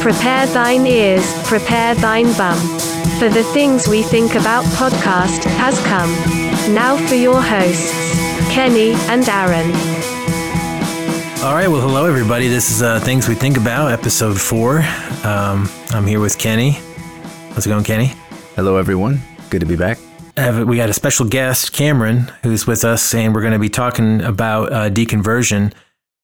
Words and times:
Prepare 0.00 0.46
thine 0.46 0.86
ears, 0.86 1.22
prepare 1.46 1.94
thine 1.94 2.32
bum. 2.38 2.56
For 3.18 3.28
the 3.28 3.44
Things 3.52 3.86
We 3.86 4.02
Think 4.02 4.34
About 4.34 4.64
podcast 4.76 5.44
has 5.44 5.78
come. 5.80 6.10
Now 6.74 6.96
for 7.06 7.16
your 7.16 7.42
hosts, 7.42 7.92
Kenny 8.50 8.92
and 9.10 9.28
Aaron. 9.28 9.70
All 11.44 11.54
right, 11.54 11.68
well, 11.68 11.82
hello 11.82 12.06
everybody. 12.06 12.48
This 12.48 12.70
is 12.70 12.82
uh, 12.82 12.98
Things 13.00 13.28
We 13.28 13.34
Think 13.34 13.58
About, 13.58 13.92
episode 13.92 14.40
four. 14.40 14.78
Um, 15.22 15.68
I'm 15.90 16.06
here 16.06 16.20
with 16.20 16.38
Kenny. 16.38 16.78
How's 17.50 17.66
it 17.66 17.68
going, 17.68 17.84
Kenny? 17.84 18.14
Hello, 18.56 18.78
everyone. 18.78 19.20
Good 19.50 19.60
to 19.60 19.66
be 19.66 19.76
back. 19.76 19.98
Have, 20.38 20.66
we 20.66 20.78
got 20.78 20.88
a 20.88 20.94
special 20.94 21.26
guest, 21.26 21.74
Cameron, 21.74 22.32
who's 22.42 22.66
with 22.66 22.84
us, 22.84 23.12
and 23.12 23.34
we're 23.34 23.42
going 23.42 23.52
to 23.52 23.58
be 23.58 23.68
talking 23.68 24.22
about 24.22 24.72
uh, 24.72 24.88
deconversion. 24.88 25.74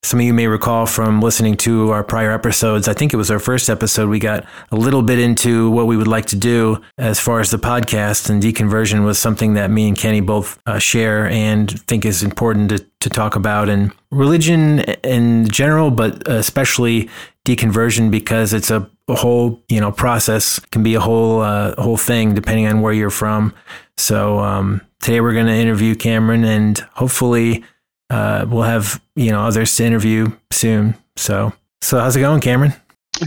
Some 0.07 0.21
of 0.21 0.27
you 0.27 0.35
may 0.35 0.47
recall 0.47 0.87
from 0.87 1.21
listening 1.21 1.57
to 1.57 1.91
our 1.91 2.05
prior 2.05 2.31
episodes, 2.31 2.87
I 2.87 2.95
think 2.95 3.13
it 3.13 3.17
was 3.17 3.29
our 3.29 3.41
first 3.41 3.69
episode, 3.69 4.09
we 4.09 4.21
got 4.21 4.47
a 4.71 4.77
little 4.77 5.03
bit 5.03 5.19
into 5.19 5.69
what 5.69 5.89
we 5.89 5.97
would 5.97 6.07
like 6.07 6.27
to 6.27 6.37
do 6.37 6.81
as 6.97 7.19
far 7.19 7.41
as 7.41 7.51
the 7.51 7.57
podcast, 7.57 8.31
and 8.31 8.41
deconversion 8.41 9.05
was 9.05 9.19
something 9.19 9.55
that 9.55 9.69
me 9.69 9.89
and 9.89 9.99
Kenny 9.99 10.21
both 10.21 10.61
uh, 10.65 10.79
share 10.79 11.29
and 11.29 11.69
think 11.89 12.05
is 12.05 12.23
important 12.23 12.69
to, 12.69 12.87
to 13.01 13.11
talk 13.11 13.35
about. 13.35 13.69
And 13.69 13.91
religion 14.13 14.79
in 15.03 15.49
general, 15.49 15.91
but 15.91 16.29
especially 16.29 17.11
deconversion 17.45 18.09
because 18.09 18.53
it's 18.53 18.71
a, 18.71 18.89
a 19.09 19.17
whole 19.17 19.61
you 19.69 19.81
know 19.81 19.91
process 19.91 20.61
can 20.71 20.85
be 20.85 20.95
a 20.95 21.01
whole 21.01 21.41
uh, 21.41 21.75
whole 21.83 21.97
thing 21.97 22.33
depending 22.33 22.69
on 22.69 22.81
where 22.81 22.93
you're 22.93 23.11
from. 23.11 23.53
So 23.97 24.39
um, 24.39 24.83
today 25.01 25.21
we're 25.21 25.33
going 25.33 25.47
to 25.47 25.53
interview 25.53 25.97
Cameron 25.97 26.45
and 26.45 26.79
hopefully 26.95 27.65
uh, 28.11 28.47
we'll 28.49 28.63
have 28.63 29.01
you 29.15 29.31
know 29.31 29.43
others 29.43 29.75
to 29.77 29.85
interview 29.85 30.33
soon. 30.51 30.95
So 31.17 31.53
so 31.81 31.99
how's 31.99 32.17
it 32.17 32.21
going, 32.21 32.41
Cameron? 32.41 32.75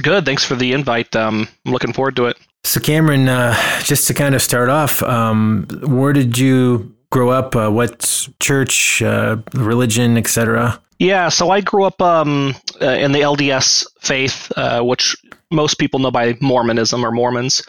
Good. 0.01 0.25
Thanks 0.25 0.45
for 0.45 0.55
the 0.55 0.73
invite. 0.73 1.15
Um, 1.15 1.47
I'm 1.65 1.71
looking 1.71 1.93
forward 1.93 2.15
to 2.17 2.25
it. 2.25 2.37
So 2.63 2.79
Cameron, 2.79 3.27
uh, 3.27 3.55
just 3.81 4.07
to 4.07 4.13
kind 4.13 4.35
of 4.35 4.41
start 4.41 4.69
off, 4.69 5.01
um, 5.03 5.65
where 5.83 6.13
did 6.13 6.37
you 6.37 6.93
grow 7.11 7.29
up? 7.29 7.55
Uh, 7.55 7.69
what 7.69 8.27
church, 8.39 9.01
uh, 9.01 9.37
religion, 9.53 10.17
etc.? 10.17 10.79
Yeah, 10.99 11.29
so 11.29 11.49
I 11.49 11.61
grew 11.61 11.85
up 11.85 12.01
um, 12.01 12.55
uh, 12.81 12.85
in 12.85 13.13
the 13.13 13.21
LDS 13.21 13.87
faith, 13.99 14.51
uh, 14.57 14.81
which 14.81 15.15
most 15.49 15.79
people 15.79 15.99
know 15.99 16.11
by 16.11 16.37
Mormonism 16.41 17.05
or 17.05 17.11
Mormons, 17.11 17.63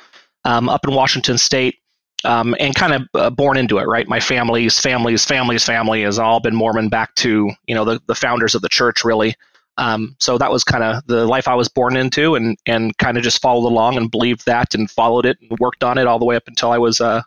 um, 0.45 0.69
up 0.69 0.87
in 0.87 0.95
Washington 0.95 1.39
State 1.39 1.80
um, 2.25 2.55
and 2.61 2.75
kind 2.75 2.93
of 2.93 3.03
uh, 3.15 3.31
born 3.31 3.57
into 3.57 3.79
it, 3.79 3.85
right? 3.85 4.09
My 4.09 4.21
family's 4.21 4.79
family's 4.79 5.25
family's 5.25 5.65
family 5.65 6.03
has 6.03 6.19
all 6.19 6.41
been 6.41 6.55
Mormon 6.55 6.89
back 6.89 7.15
to 7.17 7.51
you 7.67 7.75
know 7.75 7.85
the, 7.85 8.01
the 8.07 8.15
founders 8.15 8.55
of 8.55 8.63
the 8.63 8.69
church, 8.69 9.05
really. 9.05 9.35
Um, 9.79 10.15
so 10.19 10.37
that 10.37 10.51
was 10.51 10.63
kind 10.63 10.85
of 10.85 11.03
the 11.07 11.27
life 11.27 11.49
I 11.49 11.55
was 11.55 11.69
born 11.69 11.97
into, 11.97 12.35
and 12.35 12.59
and 12.67 12.97
kind 12.99 13.17
of 13.17 13.23
just 13.23 13.41
followed 13.41 13.67
along 13.67 13.97
and 13.97 14.11
believed 14.11 14.45
that 14.47 14.75
and 14.75 14.91
followed 14.91 15.27
it 15.27 15.39
and 15.41 15.59
worked 15.59 15.83
on 15.83 15.99
it 15.99 16.07
all 16.07 16.19
the 16.19 16.25
way 16.25 16.37
up 16.37 16.47
until 16.47 16.73
I 16.73 16.79
was 16.79 17.01
uh, 17.01 17.23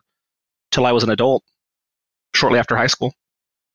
till 0.72 0.86
I 0.86 0.92
was 0.92 1.04
an 1.04 1.10
adult, 1.10 1.44
shortly 2.36 2.60
after 2.60 2.76
high 2.76 2.88
school. 2.88 3.14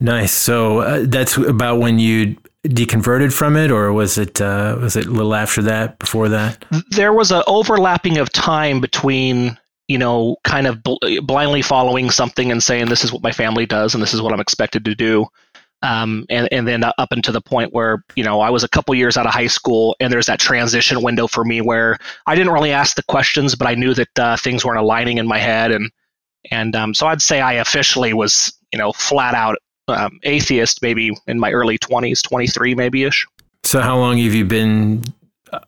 Nice. 0.00 0.32
So 0.32 0.80
uh, 0.80 1.04
that's 1.08 1.36
about 1.36 1.80
when 1.80 1.98
you 1.98 2.36
deconverted 2.66 3.32
from 3.32 3.56
it, 3.56 3.70
or 3.70 3.92
was 3.92 4.16
it 4.18 4.40
uh, 4.40 4.76
was 4.80 4.94
it 4.94 5.06
a 5.06 5.10
little 5.10 5.34
after 5.34 5.62
that? 5.62 5.98
Before 5.98 6.28
that, 6.28 6.64
there 6.90 7.12
was 7.12 7.32
an 7.32 7.42
overlapping 7.48 8.18
of 8.18 8.30
time 8.32 8.80
between 8.80 9.58
you 9.88 9.98
know, 9.98 10.36
kind 10.44 10.66
of 10.66 10.82
bl- 10.82 10.96
blindly 11.22 11.62
following 11.62 12.10
something 12.10 12.52
and 12.52 12.62
saying 12.62 12.86
this 12.86 13.04
is 13.04 13.12
what 13.12 13.22
my 13.22 13.32
family 13.32 13.66
does 13.66 13.94
and 13.94 14.02
this 14.02 14.14
is 14.14 14.22
what 14.22 14.32
I'm 14.32 14.40
expected 14.40 14.84
to 14.84 14.94
do. 14.94 15.26
Um, 15.82 16.26
and, 16.28 16.48
and 16.52 16.66
then 16.66 16.84
up 16.84 17.12
until 17.12 17.32
the 17.32 17.40
point 17.40 17.72
where 17.72 18.02
you 18.16 18.24
know 18.24 18.40
I 18.40 18.50
was 18.50 18.64
a 18.64 18.68
couple 18.68 18.94
years 18.96 19.16
out 19.16 19.26
of 19.26 19.32
high 19.32 19.46
school, 19.46 19.94
and 20.00 20.12
there's 20.12 20.26
that 20.26 20.40
transition 20.40 21.02
window 21.02 21.28
for 21.28 21.44
me 21.44 21.60
where 21.60 21.98
I 22.26 22.34
didn't 22.34 22.52
really 22.52 22.72
ask 22.72 22.96
the 22.96 23.04
questions, 23.04 23.54
but 23.54 23.68
I 23.68 23.74
knew 23.74 23.94
that 23.94 24.18
uh, 24.18 24.36
things 24.36 24.64
weren't 24.64 24.80
aligning 24.80 25.18
in 25.18 25.28
my 25.28 25.38
head, 25.38 25.70
and 25.70 25.90
and 26.50 26.74
um, 26.74 26.94
so 26.94 27.06
I'd 27.06 27.22
say 27.22 27.40
I 27.40 27.54
officially 27.54 28.12
was 28.12 28.52
you 28.72 28.78
know 28.78 28.92
flat 28.92 29.34
out 29.34 29.56
um, 29.86 30.18
atheist 30.24 30.82
maybe 30.82 31.12
in 31.28 31.38
my 31.38 31.52
early 31.52 31.78
20s, 31.78 32.22
23 32.22 32.74
maybe 32.74 33.04
ish. 33.04 33.24
So 33.62 33.80
how 33.80 33.98
long 33.98 34.18
have 34.18 34.34
you 34.34 34.44
been 34.44 35.04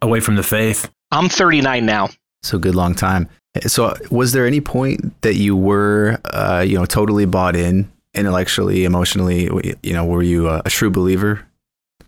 away 0.03 0.19
from 0.19 0.35
the 0.35 0.43
faith? 0.43 0.91
I'm 1.13 1.29
39 1.29 1.87
now. 1.87 2.09
So 2.43 2.59
good 2.59 2.75
long 2.75 2.95
time. 2.95 3.29
So, 3.67 3.95
was 4.11 4.33
there 4.33 4.47
any 4.47 4.61
point 4.61 5.21
that 5.23 5.35
you 5.35 5.57
were, 5.57 6.19
uh, 6.27 6.65
you 6.67 6.79
know, 6.79 6.85
totally 6.85 7.25
bought 7.25 7.57
in, 7.57 7.91
intellectually, 8.15 8.85
emotionally? 8.85 9.49
You 9.83 9.93
know, 9.93 10.05
were 10.05 10.23
you 10.23 10.49
a, 10.49 10.63
a 10.65 10.71
true 10.71 10.91
believer? 10.91 11.47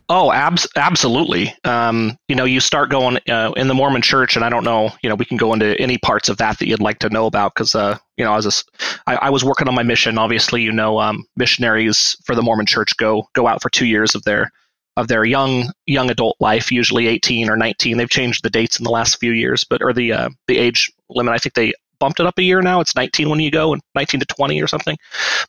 Oh, 0.08 0.30
abs- 0.30 0.68
absolutely. 0.76 1.54
Um, 1.64 2.18
you 2.28 2.36
know, 2.36 2.44
you 2.44 2.60
start 2.60 2.90
going 2.90 3.18
uh, 3.28 3.52
in 3.56 3.68
the 3.68 3.74
Mormon 3.74 4.02
Church, 4.02 4.36
and 4.36 4.44
I 4.44 4.50
don't 4.50 4.62
know. 4.62 4.90
You 5.02 5.08
know, 5.08 5.14
we 5.14 5.24
can 5.24 5.36
go 5.36 5.52
into 5.52 5.74
any 5.80 5.96
parts 5.96 6.28
of 6.28 6.36
that 6.36 6.58
that 6.58 6.68
you'd 6.68 6.82
like 6.82 6.98
to 6.98 7.08
know 7.08 7.26
about 7.26 7.54
because, 7.54 7.74
uh, 7.74 7.96
you 8.16 8.24
know, 8.24 8.32
I 8.32 8.36
was 8.36 8.46
a, 8.46 9.10
I, 9.10 9.16
I 9.16 9.30
was 9.30 9.42
working 9.42 9.68
on 9.68 9.74
my 9.74 9.82
mission. 9.82 10.18
Obviously, 10.18 10.60
you 10.60 10.70
know, 10.70 11.00
um, 11.00 11.24
missionaries 11.36 12.16
for 12.24 12.34
the 12.34 12.42
Mormon 12.42 12.66
Church 12.66 12.96
go 12.98 13.26
go 13.32 13.46
out 13.46 13.62
for 13.62 13.70
two 13.70 13.86
years 13.86 14.14
of 14.14 14.22
their 14.24 14.50
of 14.98 15.08
their 15.08 15.24
young 15.24 15.72
young 15.86 16.10
adult 16.10 16.36
life, 16.40 16.70
usually 16.70 17.06
18 17.06 17.48
or 17.48 17.56
19. 17.56 17.96
They've 17.96 18.10
changed 18.10 18.44
the 18.44 18.50
dates 18.50 18.78
in 18.78 18.84
the 18.84 18.90
last 18.90 19.18
few 19.18 19.32
years, 19.32 19.64
but 19.64 19.82
or 19.82 19.92
the 19.92 20.12
uh, 20.12 20.28
the 20.46 20.58
age 20.58 20.92
limit. 21.16 21.34
I 21.34 21.38
think 21.38 21.54
they 21.54 21.72
bumped 22.02 22.18
it 22.18 22.26
up 22.26 22.36
a 22.36 22.42
year 22.42 22.60
now. 22.60 22.80
It's 22.80 22.96
19 22.96 23.30
when 23.30 23.38
you 23.38 23.50
go, 23.50 23.72
and 23.72 23.80
19 23.94 24.18
to 24.18 24.26
20 24.26 24.60
or 24.60 24.66
something. 24.66 24.96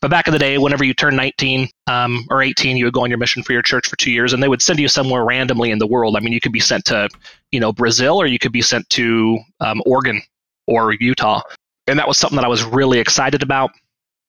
But 0.00 0.10
back 0.10 0.28
in 0.28 0.32
the 0.32 0.38
day, 0.38 0.56
whenever 0.56 0.84
you 0.84 0.94
turn 0.94 1.16
19 1.16 1.68
um, 1.88 2.24
or 2.30 2.42
18, 2.42 2.76
you 2.76 2.84
would 2.84 2.94
go 2.94 3.02
on 3.02 3.10
your 3.10 3.18
mission 3.18 3.42
for 3.42 3.52
your 3.52 3.60
church 3.60 3.88
for 3.88 3.96
two 3.96 4.12
years, 4.12 4.32
and 4.32 4.40
they 4.40 4.48
would 4.48 4.62
send 4.62 4.78
you 4.78 4.86
somewhere 4.86 5.24
randomly 5.24 5.72
in 5.72 5.78
the 5.80 5.86
world. 5.86 6.16
I 6.16 6.20
mean, 6.20 6.32
you 6.32 6.40
could 6.40 6.52
be 6.52 6.60
sent 6.60 6.84
to, 6.86 7.08
you 7.50 7.58
know, 7.58 7.72
Brazil, 7.72 8.20
or 8.20 8.26
you 8.26 8.38
could 8.38 8.52
be 8.52 8.62
sent 8.62 8.88
to 8.90 9.38
um, 9.58 9.82
Oregon 9.84 10.22
or 10.68 10.92
Utah, 10.92 11.42
and 11.88 11.98
that 11.98 12.06
was 12.06 12.18
something 12.18 12.36
that 12.36 12.44
I 12.44 12.48
was 12.48 12.62
really 12.62 13.00
excited 13.00 13.42
about. 13.42 13.72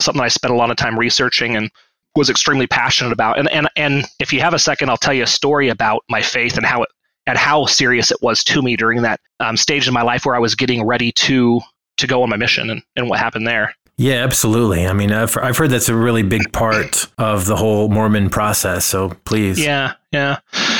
Something 0.01 0.24
I 0.24 0.28
spent 0.28 0.51
a 0.51 0.57
lot 0.57 0.72
of 0.72 0.78
time 0.78 0.97
researching 0.97 1.56
and 1.56 1.69
was 2.16 2.31
extremely 2.31 2.66
passionate 2.66 3.12
about. 3.12 3.38
And 3.38 3.50
and 3.51 3.69
and 3.75 4.06
if 4.19 4.34
you 4.34 4.40
have 4.41 4.56
a 4.56 4.59
second, 4.59 4.90
I'll 4.90 4.97
tell 4.97 5.13
you 5.13 5.24
a 5.24 5.28
story 5.28 5.69
about 5.69 6.03
my 6.09 6.22
faith 6.22 6.57
and 6.57 6.66
how 6.66 6.81
it 6.81 6.90
and 7.28 7.38
how 7.38 7.66
serious 7.66 8.12
it 8.12 8.18
was 8.22 8.44
to 8.44 8.62
me 8.62 8.75
during 8.75 9.02
that 9.02 9.19
um, 9.40 9.58
stage 9.58 9.88
in 9.88 9.94
my 9.94 10.02
life 10.02 10.25
where 10.25 10.36
I 10.36 10.40
was 10.40 10.56
getting 10.56 10.86
ready 10.86 11.12
to 11.13 11.62
to 11.97 12.08
go 12.08 12.24
on 12.24 12.30
my 12.30 12.38
mission 12.38 12.69
and, 12.69 12.84
and 12.96 13.09
what 13.09 13.19
happened 13.19 13.47
there. 13.47 13.74
Yeah, 13.97 14.16
absolutely. 14.16 14.86
I 14.86 14.94
mean, 14.94 15.13
I've, 15.13 15.38
I've 15.38 15.58
heard 15.58 15.69
that's 15.69 15.88
a 15.88 15.96
really 15.96 16.24
big 16.24 16.52
part 16.52 17.08
of 17.18 17.46
the 17.46 17.56
whole 17.56 17.88
Mormon 17.88 18.30
process. 18.30 18.84
So 18.84 19.09
please. 19.24 19.58
Yeah, 19.58 19.94
yeah. 20.12 20.40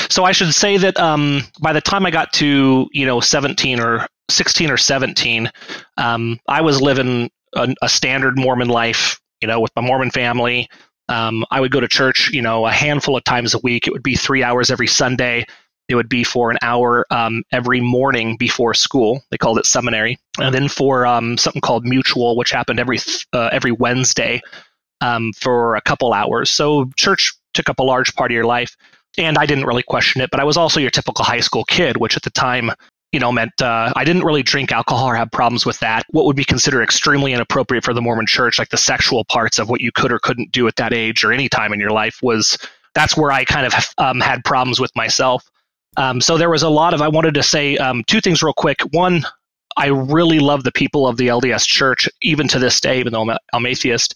So 0.10 0.26
I 0.26 0.34
should 0.34 0.54
say 0.54 0.78
that 0.78 1.00
um, 1.00 1.42
by 1.62 1.72
the 1.72 1.80
time 1.80 2.06
I 2.06 2.12
got 2.12 2.34
to, 2.34 2.90
you 2.92 3.06
know, 3.06 3.22
17 3.22 3.80
or 3.80 4.06
16 4.30 4.70
or 4.70 4.78
17, 4.78 5.50
um, 5.98 6.40
I 6.48 6.62
was 6.62 6.82
living 6.82 7.32
a, 7.56 7.74
a, 7.82 7.88
standard 7.88 8.38
Mormon 8.38 8.68
life, 8.68 9.20
you 9.42 9.48
know, 9.48 9.62
with 9.62 9.72
my 9.78 9.82
Mormon 9.82 10.12
family. 10.12 10.68
Um, 11.08 11.46
I 11.52 11.62
would 11.62 11.72
go 11.72 11.80
to 11.80 11.88
church, 11.88 12.32
you 12.34 12.42
know, 12.42 12.66
a 12.66 12.72
handful 12.72 13.16
of 13.16 13.24
times 13.24 13.54
a 13.54 13.60
week. 13.60 13.88
It 13.88 13.92
would 13.92 14.04
be 14.04 14.16
three 14.16 14.44
hours 14.44 14.70
every 14.72 14.88
Sunday. 14.88 15.46
It 15.88 15.96
would 15.96 16.10
be 16.10 16.24
for 16.24 16.50
an 16.52 16.58
hour 16.62 17.06
um, 17.12 17.44
every 17.52 17.82
morning 17.82 18.38
before 18.38 18.74
school. 18.74 19.22
They 19.30 19.38
called 19.38 19.60
it 19.60 19.66
seminary, 19.66 20.18
and 20.40 20.54
then 20.54 20.68
for 20.68 21.06
um, 21.06 21.38
something 21.38 21.62
called 21.62 21.86
mutual, 21.86 22.36
which 22.36 22.52
happened 22.52 22.80
every 22.80 23.00
uh, 23.34 23.50
every 23.52 23.72
Wednesday 23.72 24.42
um, 25.02 25.32
for 25.34 25.76
a 25.76 25.82
couple 25.82 26.14
hours. 26.14 26.50
So 26.50 26.90
church 26.96 27.34
took 27.54 27.70
up 27.70 27.80
a 27.80 27.84
large 27.84 28.14
part 28.16 28.32
of 28.32 28.36
your 28.36 28.46
life, 28.46 28.76
and 29.18 29.38
I 29.38 29.46
didn't 29.46 29.66
really 29.66 29.84
question 29.84 30.22
it. 30.22 30.32
But 30.32 30.40
I 30.40 30.44
was 30.44 30.58
also 30.58 30.80
your 30.80 30.92
typical 30.92 31.24
high 31.24 31.40
school 31.40 31.66
kid, 31.66 31.98
which 31.98 32.18
at 32.18 32.24
the 32.24 32.32
time 32.32 32.72
you 33.16 33.20
know, 33.20 33.32
meant 33.32 33.62
uh, 33.62 33.94
I 33.96 34.04
didn't 34.04 34.26
really 34.26 34.44
drink 34.44 34.74
alcohol 34.74 35.08
or 35.08 35.16
have 35.16 35.32
problems 35.32 35.66
with 35.66 35.80
that. 35.80 36.04
What 36.10 36.26
would 36.26 36.36
be 36.36 36.44
considered 36.44 36.84
extremely 36.84 37.32
inappropriate 37.32 37.86
for 37.86 37.94
the 37.94 38.02
Mormon 38.02 38.26
church, 38.26 38.60
like 38.60 38.70
the 38.70 38.78
sexual 38.78 39.24
parts 39.24 39.58
of 39.58 39.70
what 39.70 39.80
you 39.80 39.90
could 39.94 40.12
or 40.12 40.20
couldn't 40.20 40.52
do 40.52 40.68
at 40.68 40.76
that 40.76 40.92
age 40.92 41.24
or 41.24 41.32
any 41.32 41.48
time 41.48 41.72
in 41.72 41.80
your 41.80 41.92
life, 41.92 42.20
was 42.22 42.58
that's 42.94 43.16
where 43.16 43.32
I 43.32 43.46
kind 43.46 43.68
of 43.68 43.74
um, 43.98 44.20
had 44.20 44.44
problems 44.44 44.82
with 44.82 44.94
myself. 44.98 45.50
Um, 45.98 46.22
so 46.22 46.38
there 46.38 46.50
was 46.50 46.64
a 46.64 46.70
lot 46.70 46.94
of, 46.94 47.02
I 47.02 47.08
wanted 47.08 47.34
to 47.36 47.44
say 47.44 47.78
um, 47.78 48.04
two 48.06 48.22
things 48.22 48.44
real 48.44 48.54
quick. 48.54 48.82
One, 48.92 49.24
I 49.78 49.88
really 49.88 50.40
love 50.40 50.64
the 50.64 50.72
people 50.72 51.08
of 51.08 51.18
the 51.18 51.28
LDS 51.28 51.68
church, 51.68 52.10
even 52.22 52.48
to 52.50 52.60
this 52.60 52.80
day, 52.80 53.00
even 53.00 53.14
though 53.14 53.30
I'm, 53.30 53.38
I'm 53.54 53.66
atheist. 53.66 54.16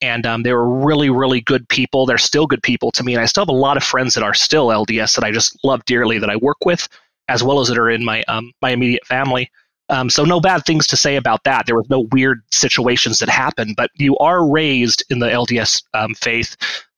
And 0.00 0.26
um, 0.26 0.42
they 0.42 0.52
were 0.52 0.84
really, 0.84 1.10
really 1.10 1.40
good 1.40 1.68
people. 1.68 2.06
They're 2.06 2.18
still 2.18 2.46
good 2.46 2.62
people 2.62 2.92
to 2.92 3.02
me. 3.02 3.14
And 3.14 3.22
I 3.22 3.26
still 3.26 3.42
have 3.42 3.48
a 3.48 3.52
lot 3.52 3.76
of 3.76 3.82
friends 3.82 4.14
that 4.14 4.22
are 4.22 4.34
still 4.34 4.68
LDS 4.68 5.14
that 5.16 5.24
I 5.24 5.32
just 5.32 5.58
love 5.64 5.84
dearly 5.86 6.18
that 6.18 6.30
I 6.30 6.36
work 6.36 6.64
with, 6.64 6.88
as 7.28 7.42
well 7.42 7.60
as 7.60 7.68
that 7.68 7.78
are 7.78 7.90
in 7.90 8.04
my, 8.04 8.22
um, 8.28 8.52
my 8.62 8.70
immediate 8.70 9.06
family. 9.06 9.50
Um, 9.90 10.10
so 10.10 10.24
no 10.24 10.38
bad 10.40 10.64
things 10.64 10.86
to 10.88 10.96
say 10.96 11.16
about 11.16 11.44
that. 11.44 11.66
There 11.66 11.74
was 11.74 11.88
no 11.88 12.06
weird 12.12 12.42
situations 12.50 13.18
that 13.20 13.28
happened, 13.28 13.74
but 13.76 13.90
you 13.96 14.16
are 14.18 14.46
raised 14.46 15.02
in 15.08 15.18
the 15.18 15.28
LDS 15.28 15.82
um, 15.94 16.14
faith 16.14 16.56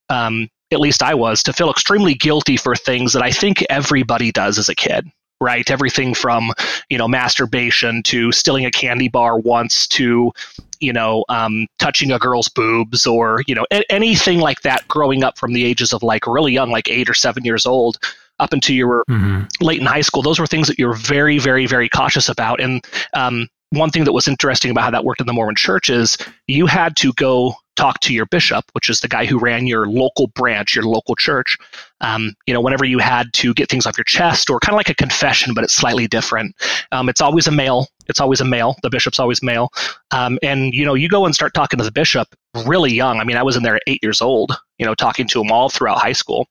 um, 0.08 0.48
at 0.72 0.80
least 0.80 1.02
I 1.02 1.14
was, 1.14 1.42
to 1.44 1.52
feel 1.52 1.70
extremely 1.70 2.14
guilty 2.14 2.56
for 2.56 2.74
things 2.74 3.12
that 3.12 3.22
I 3.22 3.30
think 3.30 3.64
everybody 3.68 4.30
does 4.32 4.58
as 4.58 4.68
a 4.68 4.74
kid, 4.74 5.10
right? 5.40 5.68
Everything 5.70 6.14
from, 6.14 6.52
you 6.88 6.98
know, 6.98 7.08
masturbation 7.08 8.02
to 8.04 8.30
stealing 8.32 8.66
a 8.66 8.70
candy 8.70 9.08
bar 9.08 9.38
once 9.38 9.88
to, 9.88 10.32
you 10.78 10.92
know, 10.92 11.24
um, 11.28 11.66
touching 11.78 12.12
a 12.12 12.18
girl's 12.18 12.48
boobs 12.48 13.06
or, 13.06 13.42
you 13.46 13.54
know, 13.54 13.66
a- 13.72 13.90
anything 13.92 14.38
like 14.38 14.60
that 14.62 14.86
growing 14.86 15.24
up 15.24 15.38
from 15.38 15.52
the 15.52 15.64
ages 15.64 15.92
of 15.92 16.02
like 16.02 16.26
really 16.26 16.52
young, 16.52 16.70
like 16.70 16.88
eight 16.88 17.08
or 17.10 17.14
seven 17.14 17.44
years 17.44 17.66
old. 17.66 17.98
up 18.40 18.52
until 18.52 18.74
you 18.74 18.88
were 18.88 19.04
mm-hmm. 19.08 19.42
late 19.60 19.80
in 19.80 19.86
high 19.86 20.00
school, 20.00 20.22
those 20.22 20.40
were 20.40 20.46
things 20.46 20.66
that 20.66 20.78
you 20.78 20.88
were 20.88 20.96
very, 20.96 21.38
very, 21.38 21.66
very 21.66 21.88
cautious 21.88 22.28
about. 22.28 22.60
And 22.60 22.84
um, 23.14 23.48
one 23.70 23.90
thing 23.90 24.04
that 24.04 24.12
was 24.12 24.26
interesting 24.26 24.70
about 24.70 24.84
how 24.84 24.90
that 24.90 25.04
worked 25.04 25.20
in 25.20 25.26
the 25.26 25.32
Mormon 25.32 25.54
church 25.54 25.90
is 25.90 26.16
you 26.48 26.66
had 26.66 26.96
to 26.96 27.12
go 27.12 27.54
talk 27.76 28.00
to 28.00 28.14
your 28.14 28.26
bishop, 28.26 28.64
which 28.72 28.88
is 28.88 29.00
the 29.00 29.08
guy 29.08 29.24
who 29.24 29.38
ran 29.38 29.66
your 29.66 29.86
local 29.86 30.28
branch, 30.28 30.74
your 30.74 30.84
local 30.84 31.14
church. 31.16 31.56
Um, 32.00 32.34
you 32.46 32.54
know, 32.54 32.60
whenever 32.60 32.84
you 32.84 32.98
had 32.98 33.32
to 33.34 33.54
get 33.54 33.68
things 33.68 33.86
off 33.86 33.96
your 33.96 34.04
chest, 34.04 34.50
or 34.50 34.58
kind 34.60 34.74
of 34.74 34.76
like 34.76 34.88
a 34.88 34.94
confession, 34.94 35.54
but 35.54 35.64
it's 35.64 35.74
slightly 35.74 36.06
different. 36.06 36.54
Um, 36.92 37.08
it's 37.08 37.20
always 37.20 37.46
a 37.46 37.50
male. 37.50 37.88
It's 38.08 38.20
always 38.20 38.40
a 38.40 38.44
male. 38.44 38.76
The 38.82 38.90
bishop's 38.90 39.18
always 39.18 39.42
male. 39.42 39.72
Um, 40.10 40.38
and 40.42 40.74
you 40.74 40.84
know, 40.84 40.94
you 40.94 41.08
go 41.08 41.26
and 41.26 41.34
start 41.34 41.54
talking 41.54 41.78
to 41.78 41.84
the 41.84 41.92
bishop 41.92 42.28
really 42.66 42.92
young. 42.92 43.20
I 43.20 43.24
mean, 43.24 43.36
I 43.36 43.42
was 43.42 43.56
in 43.56 43.62
there 43.62 43.76
at 43.76 43.82
eight 43.86 44.02
years 44.02 44.20
old, 44.20 44.52
you 44.78 44.86
know, 44.86 44.94
talking 44.94 45.26
to 45.28 45.38
them 45.38 45.52
all 45.52 45.68
throughout 45.68 45.98
high 45.98 46.12
school. 46.12 46.48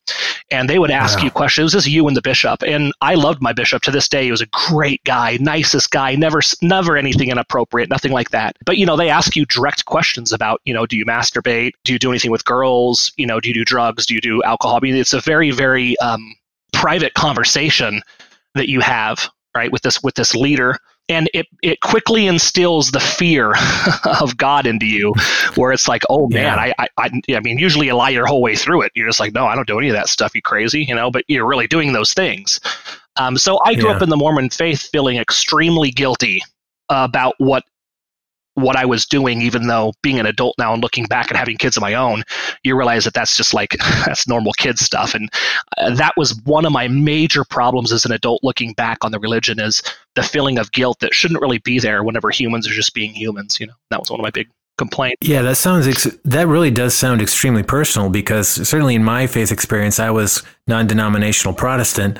And 0.52 0.70
they 0.70 0.80
would 0.80 0.92
ask 0.92 1.22
you 1.22 1.30
questions. 1.30 1.74
It 1.74 1.78
was 1.78 1.84
just 1.84 1.94
you 1.94 2.08
and 2.08 2.16
the 2.16 2.22
bishop. 2.22 2.64
And 2.64 2.94
I 3.02 3.16
loved 3.16 3.42
my 3.42 3.54
bishop 3.54 3.82
to 3.84 3.92
this 3.92 4.08
day. 4.08 4.24
He 4.24 4.32
was 4.32 4.42
a 4.42 4.48
great 4.48 5.04
guy, 5.04 5.38
nicest 5.42 5.92
guy, 5.92 6.16
never, 6.16 6.42
never 6.62 6.98
anything 6.98 7.30
inappropriate, 7.30 7.90
nothing 7.90 8.12
like 8.12 8.30
that. 8.32 8.56
But, 8.66 8.78
you 8.78 8.86
know, 8.86 8.96
they 8.96 9.10
ask 9.10 9.36
you 9.36 9.46
direct 9.46 9.86
questions 9.86 10.32
about, 10.32 10.62
you 10.66 10.74
know, 10.74 10.86
do 10.86 10.98
you 10.98 11.06
masturbate? 11.06 11.74
Do 11.84 11.94
you 11.94 12.00
do 12.00 12.10
anything 12.10 12.32
with 12.32 12.46
girls? 12.46 13.12
You 13.18 13.28
know, 13.28 13.40
do 13.40 13.50
you 13.50 13.54
do 13.54 13.66
drugs? 13.66 14.06
Do 14.06 14.16
you 14.16 14.22
do 14.22 14.42
alcohol? 14.44 14.78
I 14.78 14.80
mean, 14.80 14.96
it's 14.96 15.14
a 15.14 15.22
very, 15.22 15.52
very 15.52 15.98
um, 16.00 16.34
private 16.74 17.14
conversation 17.14 18.02
that 18.56 18.70
you 18.70 18.80
have, 18.80 19.30
right, 19.56 19.72
with 19.72 19.82
this, 19.82 20.02
with 20.02 20.16
this 20.16 20.34
leader 20.34 20.78
and 21.10 21.30
it 21.34 21.48
it 21.62 21.82
quickly 21.82 22.28
instills 22.28 22.92
the 22.92 23.00
fear 23.00 23.54
of 24.22 24.38
God 24.38 24.66
into 24.66 24.86
you, 24.86 25.14
where 25.56 25.72
it's 25.72 25.88
like, 25.88 26.04
oh 26.10 26.30
man, 26.30 26.58
yeah. 26.58 26.74
I, 26.78 26.88
I 26.98 27.10
I 27.36 27.40
mean, 27.42 27.58
usually 27.58 27.88
you 27.88 27.96
lie 27.96 28.10
your 28.10 28.28
whole 28.28 28.42
way 28.42 28.56
through 28.56 28.84
it. 28.84 28.92
You're 28.96 29.08
just 29.08 29.20
like, 29.20 29.34
no, 29.34 29.46
I 29.46 29.56
don't 29.56 29.68
do 29.68 29.80
any 29.80 29.90
of 29.90 29.96
that 29.96 30.08
stuff. 30.08 30.34
You 30.36 30.42
crazy, 30.42 30.84
you 30.84 30.96
know? 30.96 31.12
But 31.12 31.26
you're 31.28 31.48
really 31.48 31.68
doing 31.68 31.94
those 31.94 32.14
things. 32.14 32.60
Um, 33.18 33.38
so 33.38 33.60
I 33.66 33.76
grew 33.76 33.90
yeah. 33.90 33.96
up 33.96 34.02
in 34.02 34.10
the 34.10 34.16
Mormon 34.16 34.50
faith, 34.50 34.90
feeling 34.92 35.18
extremely 35.18 35.92
guilty 35.92 36.42
about 36.90 37.36
what 37.40 37.64
what 38.62 38.76
I 38.76 38.86
was 38.86 39.06
doing, 39.06 39.42
even 39.42 39.68
though 39.68 39.94
being 40.02 40.20
an 40.20 40.26
adult 40.26 40.56
now 40.58 40.74
and 40.74 40.82
looking 40.82 41.06
back 41.06 41.30
and 41.30 41.38
having 41.38 41.58
kids 41.58 41.78
of 41.78 41.82
my 41.82 41.94
own, 41.94 42.24
you 42.64 42.76
realize 42.78 43.06
that 43.06 43.14
that's 43.14 43.36
just 43.36 43.54
like 43.54 43.76
that's 44.06 44.28
normal 44.28 44.54
kid 44.54 44.80
stuff. 44.80 45.14
And 45.14 45.30
uh, 45.78 45.96
that 45.96 46.14
was 46.18 46.40
one 46.44 46.66
of 46.66 46.72
my 46.72 46.88
major 46.88 47.44
problems 47.44 47.92
as 47.92 48.06
an 48.06 48.12
adult 48.12 48.44
looking 48.44 48.74
back 48.74 49.04
on 49.04 49.12
the 49.12 49.20
religion 49.20 49.60
is 49.60 49.82
the 50.16 50.24
feeling 50.24 50.58
of 50.58 50.72
guilt 50.72 51.00
that 51.00 51.14
shouldn't 51.14 51.42
really 51.42 51.60
be 51.60 51.80
there 51.80 52.04
whenever 52.04 52.30
humans 52.30 52.68
are 52.68 52.74
just 52.74 52.94
being 52.94 53.14
humans. 53.14 53.60
You 53.60 53.68
know, 53.68 53.74
that 53.90 54.00
was 54.00 54.10
one 54.10 54.20
of 54.20 54.24
my 54.24 54.32
big 54.32 54.50
complaints. 54.80 55.18
Yeah, 55.22 55.44
that 55.44 55.56
sounds 55.56 55.88
ex- 55.88 56.18
that 56.26 56.48
really 56.48 56.72
does 56.72 56.96
sound 56.96 57.22
extremely 57.22 57.62
personal 57.62 58.10
because 58.10 58.48
certainly 58.48 58.96
in 58.96 59.04
my 59.04 59.28
faith 59.28 59.52
experience, 59.52 60.00
I 60.00 60.10
was 60.10 60.42
non-denominational 60.66 61.54
Protestant. 61.54 62.18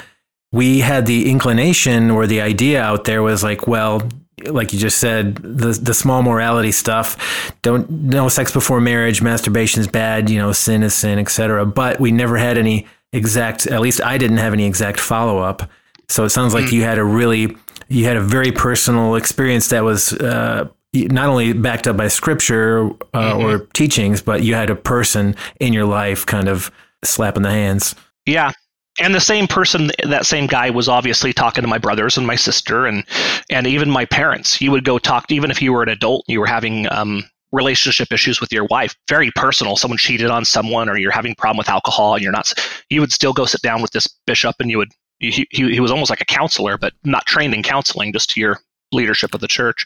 We 0.52 0.80
had 0.80 1.06
the 1.06 1.30
inclination 1.30 2.12
or 2.12 2.28
the 2.28 2.42
idea 2.42 2.82
out 2.82 3.06
there 3.06 3.24
was 3.24 3.44
like, 3.44 3.68
well, 3.68 4.08
like 4.46 4.74
you 4.74 4.80
just 4.80 4.98
said, 4.98 5.36
the 5.36 5.78
the 5.82 5.94
small 5.94 6.22
morality 6.22 6.72
stuff. 6.72 7.54
Don't 7.62 7.90
no 7.90 8.30
sex 8.30 8.52
before 8.52 8.82
marriage, 8.82 9.22
masturbation 9.22 9.82
is 9.82 9.88
bad. 9.88 10.30
You 10.30 10.40
know, 10.40 10.52
sin 10.52 10.84
is 10.84 10.94
sin, 10.94 11.20
etc. 11.20 11.66
But 11.66 12.00
we 12.00 12.12
never 12.12 12.38
had 12.38 12.58
any 12.58 12.88
exact. 13.14 13.68
At 13.68 13.82
least 13.82 14.02
I 14.04 14.18
didn't 14.18 14.38
have 14.38 14.54
any 14.54 14.66
exact 14.66 15.00
follow 15.00 15.40
up. 15.40 15.70
So 16.08 16.24
it 16.24 16.30
sounds 16.30 16.54
like 16.54 16.66
mm. 16.66 16.72
you 16.74 16.84
had 16.84 16.98
a 16.98 17.04
really 17.04 17.56
you 17.88 18.06
had 18.06 18.18
a 18.18 18.22
very 18.22 18.52
personal 18.52 19.16
experience 19.16 19.70
that 19.70 19.84
was 19.84 20.14
uh, 20.14 20.68
not 20.94 21.28
only 21.30 21.54
backed 21.54 21.88
up 21.88 21.98
by 21.98 22.08
scripture 22.08 22.86
uh, 23.14 23.34
mm-hmm. 23.34 23.46
or 23.46 23.60
teachings, 23.74 24.22
but 24.22 24.44
you 24.44 24.56
had 24.56 24.70
a 24.70 24.76
person 24.76 25.36
in 25.60 25.74
your 25.74 25.86
life 25.86 26.26
kind 26.26 26.48
of 26.48 26.72
slapping 27.04 27.44
the 27.44 27.52
hands. 27.52 27.96
Yeah, 28.26 28.52
and 29.00 29.16
the 29.16 29.20
same 29.20 29.48
person 29.48 29.92
that 30.04 30.26
same 30.26 30.48
guy 30.48 30.70
was 30.70 30.88
obviously 30.88 31.34
talking 31.34 31.62
to 31.62 31.68
my 31.68 31.78
brothers 31.78 32.18
and 32.18 32.28
my 32.28 32.36
sister 32.36 32.86
and 32.86 33.04
and 33.50 33.68
even 33.68 33.90
my 33.90 34.06
parents. 34.06 34.54
He 34.54 34.70
would 34.70 34.84
go 34.84 35.00
talk 35.00 35.28
to, 35.28 35.36
even 35.36 35.52
if 35.52 35.62
you 35.62 35.74
were 35.74 35.84
an 35.84 35.90
adult 35.90 36.26
you 36.28 36.40
were 36.40 36.48
having 36.48 36.92
um, 36.92 37.24
relationship 37.52 38.12
issues 38.12 38.40
with 38.40 38.52
your 38.52 38.66
wife 38.66 38.96
very 39.08 39.32
personal. 39.32 39.76
Someone 39.76 39.98
cheated 39.98 40.30
on 40.30 40.46
someone 40.46 40.90
or 40.90 40.98
you're 40.98 41.12
having 41.12 41.36
problem 41.36 41.58
with 41.58 41.70
alcohol 41.70 42.16
and 42.16 42.24
you're 42.24 42.32
not 42.32 42.52
you 42.90 43.02
would 43.02 43.12
still 43.12 43.34
go 43.34 43.46
sit 43.46 43.62
down 43.62 43.82
with 43.82 43.92
this 43.92 44.08
bishop 44.26 44.56
and 44.60 44.70
you 44.70 44.78
would 44.78 44.92
he, 45.20 45.48
he, 45.52 45.70
he 45.70 45.80
was 45.80 45.92
almost 45.92 46.10
like 46.10 46.22
a 46.22 46.26
counselor 46.26 46.78
but 46.78 46.94
not 47.04 47.26
trained 47.26 47.54
in 47.54 47.64
counseling 47.64 48.14
just 48.14 48.30
to 48.30 48.40
your 48.40 48.60
leadership 48.92 49.34
of 49.34 49.42
the 49.42 49.48
church. 49.48 49.86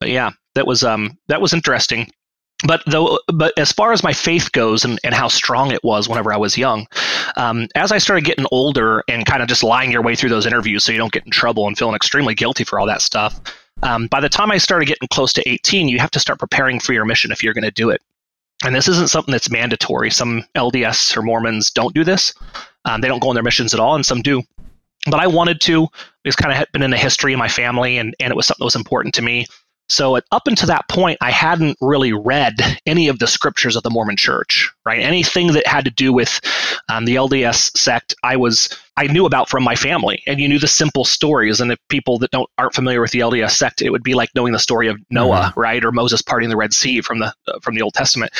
But 0.00 0.10
yeah 0.10 0.30
that 0.54 0.66
was 0.66 0.82
um 0.82 1.18
that 1.28 1.40
was 1.40 1.52
interesting 1.52 2.10
but 2.64 2.82
though 2.86 3.18
but 3.34 3.52
as 3.58 3.70
far 3.70 3.92
as 3.92 4.02
my 4.02 4.12
faith 4.12 4.50
goes 4.52 4.84
and, 4.84 4.98
and 5.04 5.14
how 5.14 5.28
strong 5.28 5.70
it 5.72 5.84
was 5.84 6.08
whenever 6.08 6.32
i 6.32 6.36
was 6.36 6.56
young 6.56 6.86
um, 7.36 7.68
as 7.74 7.92
i 7.92 7.98
started 7.98 8.24
getting 8.24 8.46
older 8.50 9.04
and 9.08 9.26
kind 9.26 9.42
of 9.42 9.48
just 9.48 9.62
lying 9.62 9.92
your 9.92 10.02
way 10.02 10.16
through 10.16 10.30
those 10.30 10.46
interviews 10.46 10.82
so 10.84 10.90
you 10.90 10.98
don't 10.98 11.12
get 11.12 11.26
in 11.26 11.30
trouble 11.30 11.66
and 11.66 11.76
feeling 11.76 11.94
extremely 11.94 12.34
guilty 12.34 12.64
for 12.64 12.80
all 12.80 12.86
that 12.86 13.02
stuff 13.02 13.38
um, 13.82 14.06
by 14.06 14.20
the 14.20 14.28
time 14.28 14.50
i 14.50 14.56
started 14.56 14.86
getting 14.86 15.08
close 15.08 15.34
to 15.34 15.46
18 15.46 15.88
you 15.88 15.98
have 15.98 16.10
to 16.10 16.20
start 16.20 16.38
preparing 16.38 16.80
for 16.80 16.92
your 16.92 17.04
mission 17.04 17.30
if 17.30 17.42
you're 17.42 17.54
going 17.54 17.64
to 17.64 17.70
do 17.70 17.90
it. 17.90 18.02
And 18.64 18.74
this 18.74 18.88
isn't 18.88 19.10
something 19.10 19.32
that's 19.32 19.50
mandatory. 19.50 20.10
Some 20.10 20.44
lds 20.56 21.16
or 21.16 21.22
mormons 21.22 21.70
don't 21.70 21.94
do 21.94 22.04
this. 22.04 22.32
Um, 22.84 23.00
they 23.00 23.08
don't 23.08 23.20
go 23.20 23.28
on 23.28 23.34
their 23.34 23.44
missions 23.44 23.74
at 23.74 23.80
all 23.80 23.94
and 23.94 24.06
some 24.06 24.22
do. 24.22 24.42
But 25.08 25.20
i 25.20 25.26
wanted 25.26 25.60
to. 25.62 25.86
It's 26.24 26.36
kind 26.36 26.56
of 26.56 26.66
been 26.72 26.82
in 26.82 26.90
the 26.90 26.96
history 26.96 27.32
of 27.32 27.38
my 27.38 27.48
family 27.48 27.98
and, 27.98 28.14
and 28.18 28.30
it 28.30 28.36
was 28.36 28.46
something 28.46 28.62
that 28.62 28.66
was 28.66 28.74
important 28.74 29.14
to 29.16 29.22
me 29.22 29.46
so 29.88 30.16
up 30.32 30.46
until 30.46 30.66
that 30.66 30.88
point, 30.88 31.18
I 31.20 31.30
hadn't 31.30 31.76
really 31.80 32.12
read 32.12 32.54
any 32.86 33.08
of 33.08 33.18
the 33.20 33.26
scriptures 33.26 33.76
of 33.76 33.84
the 33.84 33.90
Mormon 33.90 34.16
Church, 34.16 34.72
right? 34.84 35.00
Anything 35.00 35.52
that 35.52 35.66
had 35.66 35.84
to 35.84 35.90
do 35.90 36.12
with 36.12 36.40
um, 36.88 37.04
the 37.04 37.14
LDS 37.14 37.76
sect, 37.76 38.14
I 38.24 38.36
was 38.36 38.68
I 38.96 39.06
knew 39.06 39.26
about 39.26 39.48
from 39.48 39.62
my 39.62 39.76
family, 39.76 40.22
and 40.26 40.40
you 40.40 40.48
knew 40.48 40.58
the 40.58 40.66
simple 40.66 41.04
stories. 41.04 41.60
And 41.60 41.70
if 41.70 41.78
people 41.88 42.18
that 42.18 42.32
don't 42.32 42.50
aren't 42.58 42.74
familiar 42.74 43.00
with 43.00 43.12
the 43.12 43.20
LDS 43.20 43.52
sect, 43.52 43.80
it 43.80 43.90
would 43.90 44.02
be 44.02 44.14
like 44.14 44.30
knowing 44.34 44.52
the 44.52 44.58
story 44.58 44.88
of 44.88 44.98
Noah, 45.10 45.50
mm-hmm. 45.50 45.60
right, 45.60 45.84
or 45.84 45.92
Moses 45.92 46.22
parting 46.22 46.48
the 46.48 46.56
Red 46.56 46.74
Sea 46.74 47.00
from 47.00 47.20
the 47.20 47.32
uh, 47.46 47.60
from 47.62 47.76
the 47.76 47.82
Old 47.82 47.94
Testament 47.94 48.32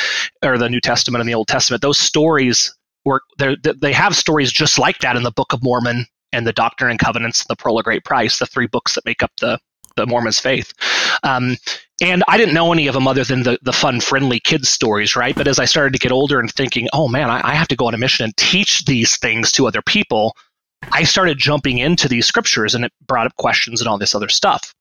or 0.43 0.57
the 0.57 0.69
New 0.69 0.81
Testament 0.81 1.21
and 1.21 1.29
the 1.29 1.35
Old 1.35 1.47
Testament. 1.47 1.81
Those 1.81 1.99
stories 1.99 2.75
were 3.05 3.21
they 3.37 3.93
have 3.93 4.15
stories 4.15 4.51
just 4.51 4.77
like 4.77 4.99
that 4.99 5.15
in 5.15 5.23
the 5.23 5.31
Book 5.31 5.53
of 5.53 5.63
Mormon 5.63 6.05
and 6.33 6.45
the 6.45 6.53
Doctrine 6.53 6.91
and 6.91 6.99
Covenants, 6.99 7.41
and 7.41 7.47
the 7.47 7.55
Pearl 7.55 7.79
of 7.79 7.85
Great 7.85 8.03
Price, 8.03 8.37
the 8.37 8.45
three 8.45 8.67
books 8.67 8.95
that 8.95 9.05
make 9.05 9.23
up 9.23 9.31
the 9.39 9.57
the 9.97 10.07
Mormon's 10.07 10.39
faith. 10.39 10.73
Um, 11.23 11.57
and 12.01 12.23
I 12.27 12.37
didn't 12.37 12.53
know 12.53 12.71
any 12.71 12.87
of 12.87 12.93
them 12.93 13.07
other 13.07 13.23
than 13.23 13.43
the, 13.43 13.59
the 13.63 13.73
fun, 13.73 13.99
friendly 13.99 14.39
kids 14.39 14.69
stories, 14.69 15.15
right? 15.15 15.35
But 15.35 15.47
as 15.47 15.59
I 15.59 15.65
started 15.65 15.93
to 15.93 15.99
get 15.99 16.11
older 16.11 16.39
and 16.39 16.51
thinking, 16.51 16.87
oh 16.93 17.07
man, 17.07 17.29
I, 17.29 17.41
I 17.43 17.53
have 17.55 17.67
to 17.69 17.75
go 17.75 17.87
on 17.87 17.93
a 17.93 17.97
mission 17.97 18.23
and 18.23 18.37
teach 18.37 18.85
these 18.85 19.17
things 19.17 19.51
to 19.53 19.67
other 19.67 19.81
people, 19.81 20.35
I 20.91 21.03
started 21.03 21.37
jumping 21.37 21.79
into 21.79 22.07
these 22.07 22.27
scriptures 22.27 22.75
and 22.75 22.85
it 22.85 22.93
brought 23.07 23.25
up 23.25 23.35
questions 23.35 23.81
and 23.81 23.87
all 23.87 23.97
this 23.97 24.15
other 24.15 24.29
stuff. 24.29 24.73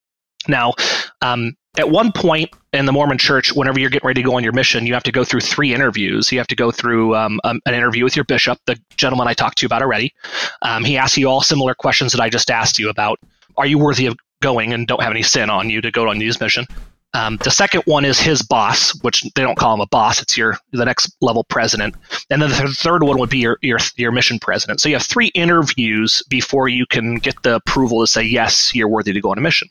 Now, 0.48 0.74
um, 1.22 1.56
at 1.78 1.90
one 1.90 2.12
point 2.12 2.50
in 2.72 2.86
the 2.86 2.92
Mormon 2.92 3.18
church, 3.18 3.52
whenever 3.52 3.78
you're 3.78 3.90
getting 3.90 4.06
ready 4.06 4.22
to 4.22 4.28
go 4.28 4.36
on 4.36 4.44
your 4.44 4.52
mission, 4.52 4.86
you 4.86 4.94
have 4.94 5.02
to 5.02 5.12
go 5.12 5.24
through 5.24 5.40
three 5.40 5.74
interviews. 5.74 6.32
You 6.32 6.38
have 6.38 6.46
to 6.48 6.56
go 6.56 6.70
through 6.70 7.14
um, 7.14 7.40
um, 7.44 7.60
an 7.66 7.74
interview 7.74 8.04
with 8.04 8.16
your 8.16 8.24
bishop, 8.24 8.58
the 8.66 8.78
gentleman 8.96 9.28
I 9.28 9.34
talked 9.34 9.58
to 9.58 9.62
you 9.62 9.66
about 9.66 9.82
already. 9.82 10.14
Um, 10.62 10.84
he 10.84 10.96
asks 10.96 11.18
you 11.18 11.28
all 11.28 11.42
similar 11.42 11.74
questions 11.74 12.12
that 12.12 12.20
I 12.20 12.30
just 12.30 12.50
asked 12.50 12.78
you 12.78 12.88
about. 12.88 13.18
Are 13.56 13.66
you 13.66 13.78
worthy 13.78 14.06
of 14.06 14.16
going 14.40 14.72
and 14.72 14.86
don't 14.86 15.02
have 15.02 15.12
any 15.12 15.22
sin 15.22 15.50
on 15.50 15.70
you 15.70 15.80
to 15.80 15.90
go 15.90 16.08
on 16.08 16.18
these 16.18 16.40
mission. 16.40 16.66
Um, 17.14 17.38
the 17.38 17.50
second 17.50 17.82
one 17.86 18.04
is 18.04 18.18
his 18.18 18.42
boss, 18.42 18.92
which 19.02 19.22
they 19.34 19.42
don't 19.42 19.56
call 19.56 19.72
him 19.72 19.80
a 19.80 19.86
boss; 19.86 20.20
it's 20.20 20.36
your 20.36 20.58
the 20.72 20.84
next 20.84 21.16
level 21.22 21.44
president. 21.44 21.94
And 22.28 22.42
then 22.42 22.50
the 22.50 22.68
third 22.68 23.02
one 23.02 23.18
would 23.18 23.30
be 23.30 23.38
your 23.38 23.58
your 23.62 23.78
your 23.96 24.12
mission 24.12 24.38
president. 24.38 24.80
So 24.80 24.90
you 24.90 24.96
have 24.96 25.06
three 25.06 25.28
interviews 25.28 26.22
before 26.28 26.68
you 26.68 26.84
can 26.84 27.14
get 27.14 27.42
the 27.42 27.56
approval 27.56 28.00
to 28.00 28.06
say 28.06 28.22
yes, 28.22 28.74
you're 28.74 28.88
worthy 28.88 29.14
to 29.14 29.20
go 29.20 29.30
on 29.30 29.38
a 29.38 29.40
mission. 29.40 29.68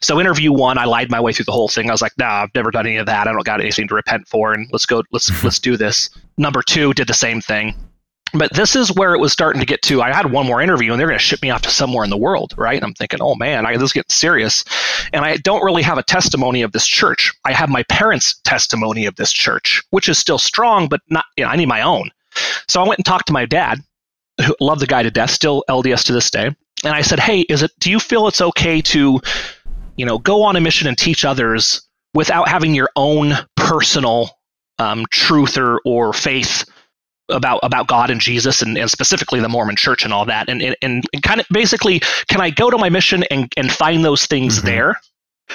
So 0.00 0.20
interview 0.20 0.52
one, 0.52 0.78
I 0.78 0.84
lied 0.84 1.10
my 1.10 1.20
way 1.20 1.32
through 1.32 1.46
the 1.46 1.52
whole 1.52 1.68
thing. 1.68 1.88
I 1.88 1.92
was 1.92 2.02
like, 2.02 2.16
nah, 2.18 2.42
I've 2.42 2.54
never 2.54 2.70
done 2.70 2.86
any 2.86 2.98
of 2.98 3.06
that. 3.06 3.26
I 3.26 3.32
don't 3.32 3.44
got 3.44 3.60
anything 3.60 3.88
to 3.88 3.94
repent 3.94 4.28
for, 4.28 4.52
and 4.52 4.68
let's 4.70 4.86
go, 4.86 5.02
let's 5.10 5.42
let's 5.44 5.58
do 5.58 5.76
this. 5.76 6.08
Number 6.36 6.62
two 6.62 6.94
did 6.94 7.08
the 7.08 7.14
same 7.14 7.40
thing. 7.40 7.74
But 8.32 8.52
this 8.52 8.74
is 8.74 8.92
where 8.92 9.14
it 9.14 9.20
was 9.20 9.32
starting 9.32 9.60
to 9.60 9.66
get 9.66 9.82
to. 9.82 10.02
I 10.02 10.12
had 10.12 10.30
one 10.30 10.46
more 10.46 10.60
interview 10.60 10.92
and 10.92 11.00
they're 11.00 11.06
going 11.06 11.18
to 11.18 11.24
ship 11.24 11.42
me 11.42 11.50
off 11.50 11.62
to 11.62 11.70
somewhere 11.70 12.04
in 12.04 12.10
the 12.10 12.16
world, 12.16 12.54
right? 12.56 12.76
And 12.76 12.84
I'm 12.84 12.94
thinking, 12.94 13.20
oh 13.22 13.34
man, 13.36 13.64
I, 13.64 13.74
this 13.74 13.84
is 13.84 13.92
getting 13.92 14.10
serious. 14.10 14.64
And 15.12 15.24
I 15.24 15.36
don't 15.38 15.64
really 15.64 15.82
have 15.82 15.96
a 15.96 16.02
testimony 16.02 16.62
of 16.62 16.72
this 16.72 16.86
church. 16.86 17.32
I 17.44 17.52
have 17.52 17.68
my 17.68 17.84
parents' 17.84 18.38
testimony 18.44 19.06
of 19.06 19.16
this 19.16 19.32
church, 19.32 19.82
which 19.90 20.08
is 20.08 20.18
still 20.18 20.38
strong, 20.38 20.88
but 20.88 21.00
not, 21.08 21.24
you 21.36 21.44
know, 21.44 21.50
I 21.50 21.56
need 21.56 21.68
my 21.68 21.82
own. 21.82 22.10
So 22.68 22.82
I 22.82 22.86
went 22.86 22.98
and 22.98 23.06
talked 23.06 23.28
to 23.28 23.32
my 23.32 23.46
dad, 23.46 23.80
who 24.44 24.54
loved 24.60 24.82
the 24.82 24.86
guy 24.86 25.02
to 25.02 25.10
death, 25.10 25.30
still 25.30 25.64
LDS 25.70 26.04
to 26.04 26.12
this 26.12 26.30
day. 26.30 26.54
And 26.84 26.94
I 26.94 27.02
said, 27.02 27.20
hey, 27.20 27.40
is 27.42 27.62
it, 27.62 27.70
do 27.78 27.90
you 27.90 27.98
feel 27.98 28.26
it's 28.26 28.40
okay 28.40 28.82
to, 28.82 29.20
you 29.96 30.04
know, 30.04 30.18
go 30.18 30.42
on 30.42 30.56
a 30.56 30.60
mission 30.60 30.88
and 30.88 30.98
teach 30.98 31.24
others 31.24 31.80
without 32.12 32.48
having 32.48 32.74
your 32.74 32.90
own 32.96 33.32
personal 33.56 34.30
um, 34.78 35.06
truth 35.10 35.56
or, 35.56 35.80
or 35.84 36.12
faith 36.12 36.64
about 37.28 37.60
about 37.62 37.88
God 37.88 38.10
and 38.10 38.20
Jesus 38.20 38.62
and, 38.62 38.78
and 38.78 38.90
specifically 38.90 39.40
the 39.40 39.48
Mormon 39.48 39.76
church 39.76 40.04
and 40.04 40.12
all 40.12 40.24
that 40.26 40.48
and, 40.48 40.62
and, 40.62 40.76
and 40.80 41.04
kind 41.22 41.40
of 41.40 41.46
basically 41.50 42.00
can 42.28 42.40
I 42.40 42.50
go 42.50 42.70
to 42.70 42.78
my 42.78 42.88
mission 42.88 43.24
and, 43.30 43.52
and 43.56 43.70
find 43.70 44.04
those 44.04 44.26
things 44.26 44.58
mm-hmm. 44.58 44.66
there 44.66 45.00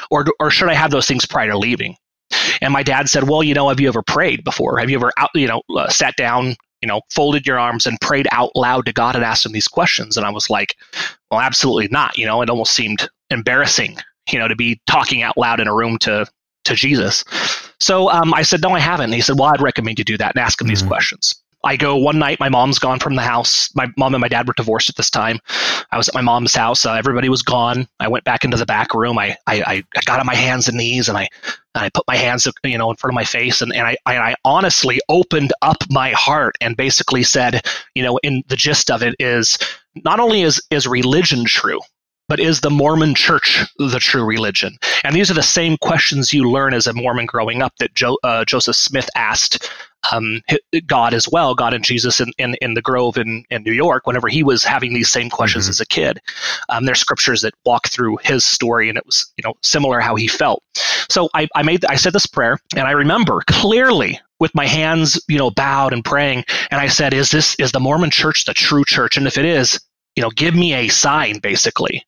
or 0.09 0.25
or 0.39 0.51
should 0.51 0.69
I 0.69 0.73
have 0.73 0.91
those 0.91 1.07
things 1.07 1.25
prior 1.25 1.51
to 1.51 1.57
leaving 1.57 1.95
and 2.61 2.73
my 2.73 2.83
dad 2.83 3.07
said 3.07 3.29
well 3.29 3.41
you 3.41 3.53
know 3.53 3.69
have 3.69 3.79
you 3.79 3.87
ever 3.87 4.01
prayed 4.01 4.43
before 4.43 4.79
have 4.79 4.89
you 4.89 4.97
ever 4.97 5.11
out 5.17 5.29
you 5.33 5.47
know 5.47 5.61
uh, 5.77 5.87
sat 5.87 6.15
down 6.17 6.55
you 6.81 6.87
know, 6.87 7.01
folded 7.11 7.45
your 7.45 7.59
arms 7.59 7.85
and 7.85 7.99
prayed 8.01 8.27
out 8.31 8.51
loud 8.55 8.85
to 8.85 8.93
God 8.93 9.15
and 9.15 9.23
asked 9.23 9.45
him 9.45 9.51
these 9.51 9.67
questions? 9.67 10.17
And 10.17 10.25
I 10.25 10.31
was 10.31 10.49
like, 10.49 10.75
well, 11.29 11.39
absolutely 11.39 11.87
not. 11.89 12.17
You 12.17 12.25
know, 12.25 12.41
it 12.41 12.49
almost 12.49 12.73
seemed 12.73 13.07
embarrassing, 13.29 13.97
you 14.31 14.39
know, 14.39 14.47
to 14.47 14.55
be 14.55 14.81
talking 14.87 15.21
out 15.21 15.37
loud 15.37 15.59
in 15.59 15.67
a 15.67 15.75
room 15.75 15.97
to 15.99 16.25
to 16.63 16.75
Jesus. 16.75 17.23
So 17.79 18.09
um, 18.11 18.33
I 18.35 18.43
said, 18.43 18.61
no, 18.61 18.69
I 18.69 18.79
haven't. 18.79 19.05
And 19.05 19.13
he 19.15 19.21
said, 19.21 19.39
well, 19.39 19.49
I'd 19.49 19.61
recommend 19.61 19.97
you 19.97 20.05
do 20.05 20.17
that 20.17 20.35
and 20.35 20.43
ask 20.43 20.61
him 20.61 20.65
mm-hmm. 20.65 20.71
these 20.71 20.83
questions. 20.83 21.40
I 21.63 21.77
go 21.77 21.95
one 21.95 22.19
night. 22.19 22.39
My 22.39 22.49
mom's 22.49 22.79
gone 22.79 22.99
from 22.99 23.15
the 23.15 23.21
house. 23.21 23.69
My 23.75 23.87
mom 23.97 24.13
and 24.15 24.21
my 24.21 24.27
dad 24.27 24.47
were 24.47 24.53
divorced 24.53 24.89
at 24.89 24.95
this 24.95 25.09
time. 25.09 25.39
I 25.91 25.97
was 25.97 26.07
at 26.07 26.15
my 26.15 26.21
mom's 26.21 26.55
house. 26.55 26.85
Uh, 26.85 26.93
everybody 26.93 27.29
was 27.29 27.41
gone. 27.43 27.87
I 27.99 28.07
went 28.07 28.23
back 28.23 28.43
into 28.43 28.57
the 28.57 28.65
back 28.65 28.93
room. 28.93 29.17
I, 29.19 29.35
I, 29.47 29.83
I 29.95 30.01
got 30.05 30.19
on 30.19 30.25
my 30.25 30.35
hands 30.35 30.67
and 30.67 30.77
knees 30.77 31.09
and 31.09 31.17
I 31.17 31.27
and 31.73 31.85
I 31.85 31.89
put 31.89 32.07
my 32.07 32.17
hands 32.17 32.47
you 32.63 32.77
know 32.77 32.89
in 32.89 32.97
front 32.97 33.13
of 33.13 33.15
my 33.15 33.23
face 33.23 33.61
and, 33.61 33.73
and 33.73 33.87
I, 33.87 33.95
I 34.05 34.35
honestly 34.43 34.99
opened 35.07 35.53
up 35.61 35.77
my 35.89 36.11
heart 36.11 36.55
and 36.59 36.75
basically 36.75 37.23
said 37.23 37.65
you 37.95 38.03
know 38.03 38.17
in 38.23 38.43
the 38.47 38.57
gist 38.57 38.91
of 38.91 39.03
it 39.03 39.15
is 39.19 39.57
not 40.03 40.19
only 40.19 40.41
is 40.41 40.61
is 40.69 40.85
religion 40.85 41.45
true 41.45 41.79
but 42.31 42.39
is 42.39 42.61
the 42.61 42.69
Mormon 42.69 43.13
church 43.13 43.65
the 43.77 43.99
true 43.99 44.23
religion? 44.23 44.77
And 45.03 45.13
these 45.13 45.29
are 45.29 45.33
the 45.33 45.43
same 45.43 45.75
questions 45.81 46.31
you 46.31 46.49
learn 46.49 46.73
as 46.73 46.87
a 46.87 46.93
Mormon 46.93 47.25
growing 47.25 47.61
up 47.61 47.73
that 47.79 47.93
jo- 47.93 48.19
uh, 48.23 48.45
Joseph 48.45 48.77
Smith 48.77 49.09
asked 49.17 49.69
um, 50.11 50.41
God 50.87 51.13
as 51.13 51.27
well, 51.29 51.55
God 51.55 51.73
and 51.73 51.83
Jesus 51.83 52.19
in, 52.19 52.31
in, 52.37 52.55
in, 52.61 52.73
the 52.73 52.81
Grove 52.81 53.17
in, 53.17 53.45
in 53.49 53.63
New 53.63 53.71
York, 53.71 54.07
whenever 54.07 54.27
he 54.27 54.43
was 54.43 54.63
having 54.63 54.93
these 54.93 55.09
same 55.09 55.29
questions 55.29 55.65
mm-hmm. 55.65 55.71
as 55.71 55.79
a 55.79 55.85
kid. 55.85 56.19
Um, 56.69 56.85
there's 56.85 56.99
scriptures 56.99 57.41
that 57.41 57.53
walk 57.65 57.87
through 57.87 58.17
his 58.23 58.43
story, 58.43 58.89
and 58.89 58.97
it 58.97 59.05
was 59.05 59.31
you 59.37 59.43
know 59.43 59.53
similar 59.61 59.99
how 59.99 60.15
he 60.15 60.27
felt. 60.27 60.63
So 61.09 61.29
I, 61.33 61.47
I 61.55 61.63
made 61.63 61.85
I 61.85 61.95
said 61.95 62.13
this 62.13 62.25
prayer, 62.25 62.59
and 62.75 62.87
I 62.87 62.91
remember 62.91 63.41
clearly 63.47 64.19
with 64.39 64.53
my 64.55 64.65
hands 64.65 65.21
you 65.27 65.37
know 65.37 65.51
bowed 65.51 65.93
and 65.93 66.03
praying, 66.03 66.45
and 66.71 66.81
I 66.81 66.87
said, 66.87 67.13
"Is 67.13 67.29
this 67.29 67.55
is 67.55 67.71
the 67.71 67.79
Mormon 67.79 68.11
Church 68.11 68.45
the 68.45 68.53
true 68.53 68.83
church? 68.85 69.17
And 69.17 69.27
if 69.27 69.37
it 69.37 69.45
is, 69.45 69.79
you 70.15 70.23
know, 70.23 70.31
give 70.31 70.55
me 70.55 70.73
a 70.73 70.87
sign, 70.87 71.39
basically." 71.39 72.05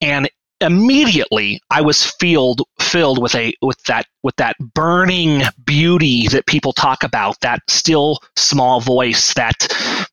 And 0.00 0.30
immediately 0.60 1.60
I 1.70 1.82
was 1.82 2.04
filled 2.04 2.62
filled 2.80 3.20
with 3.20 3.34
a 3.34 3.54
with 3.62 3.82
that 3.84 4.06
with 4.22 4.36
that 4.36 4.56
burning 4.58 5.42
beauty 5.64 6.28
that 6.28 6.46
people 6.46 6.72
talk 6.72 7.02
about, 7.02 7.40
that 7.40 7.60
still 7.68 8.20
small 8.36 8.80
voice, 8.80 9.34
that 9.34 9.68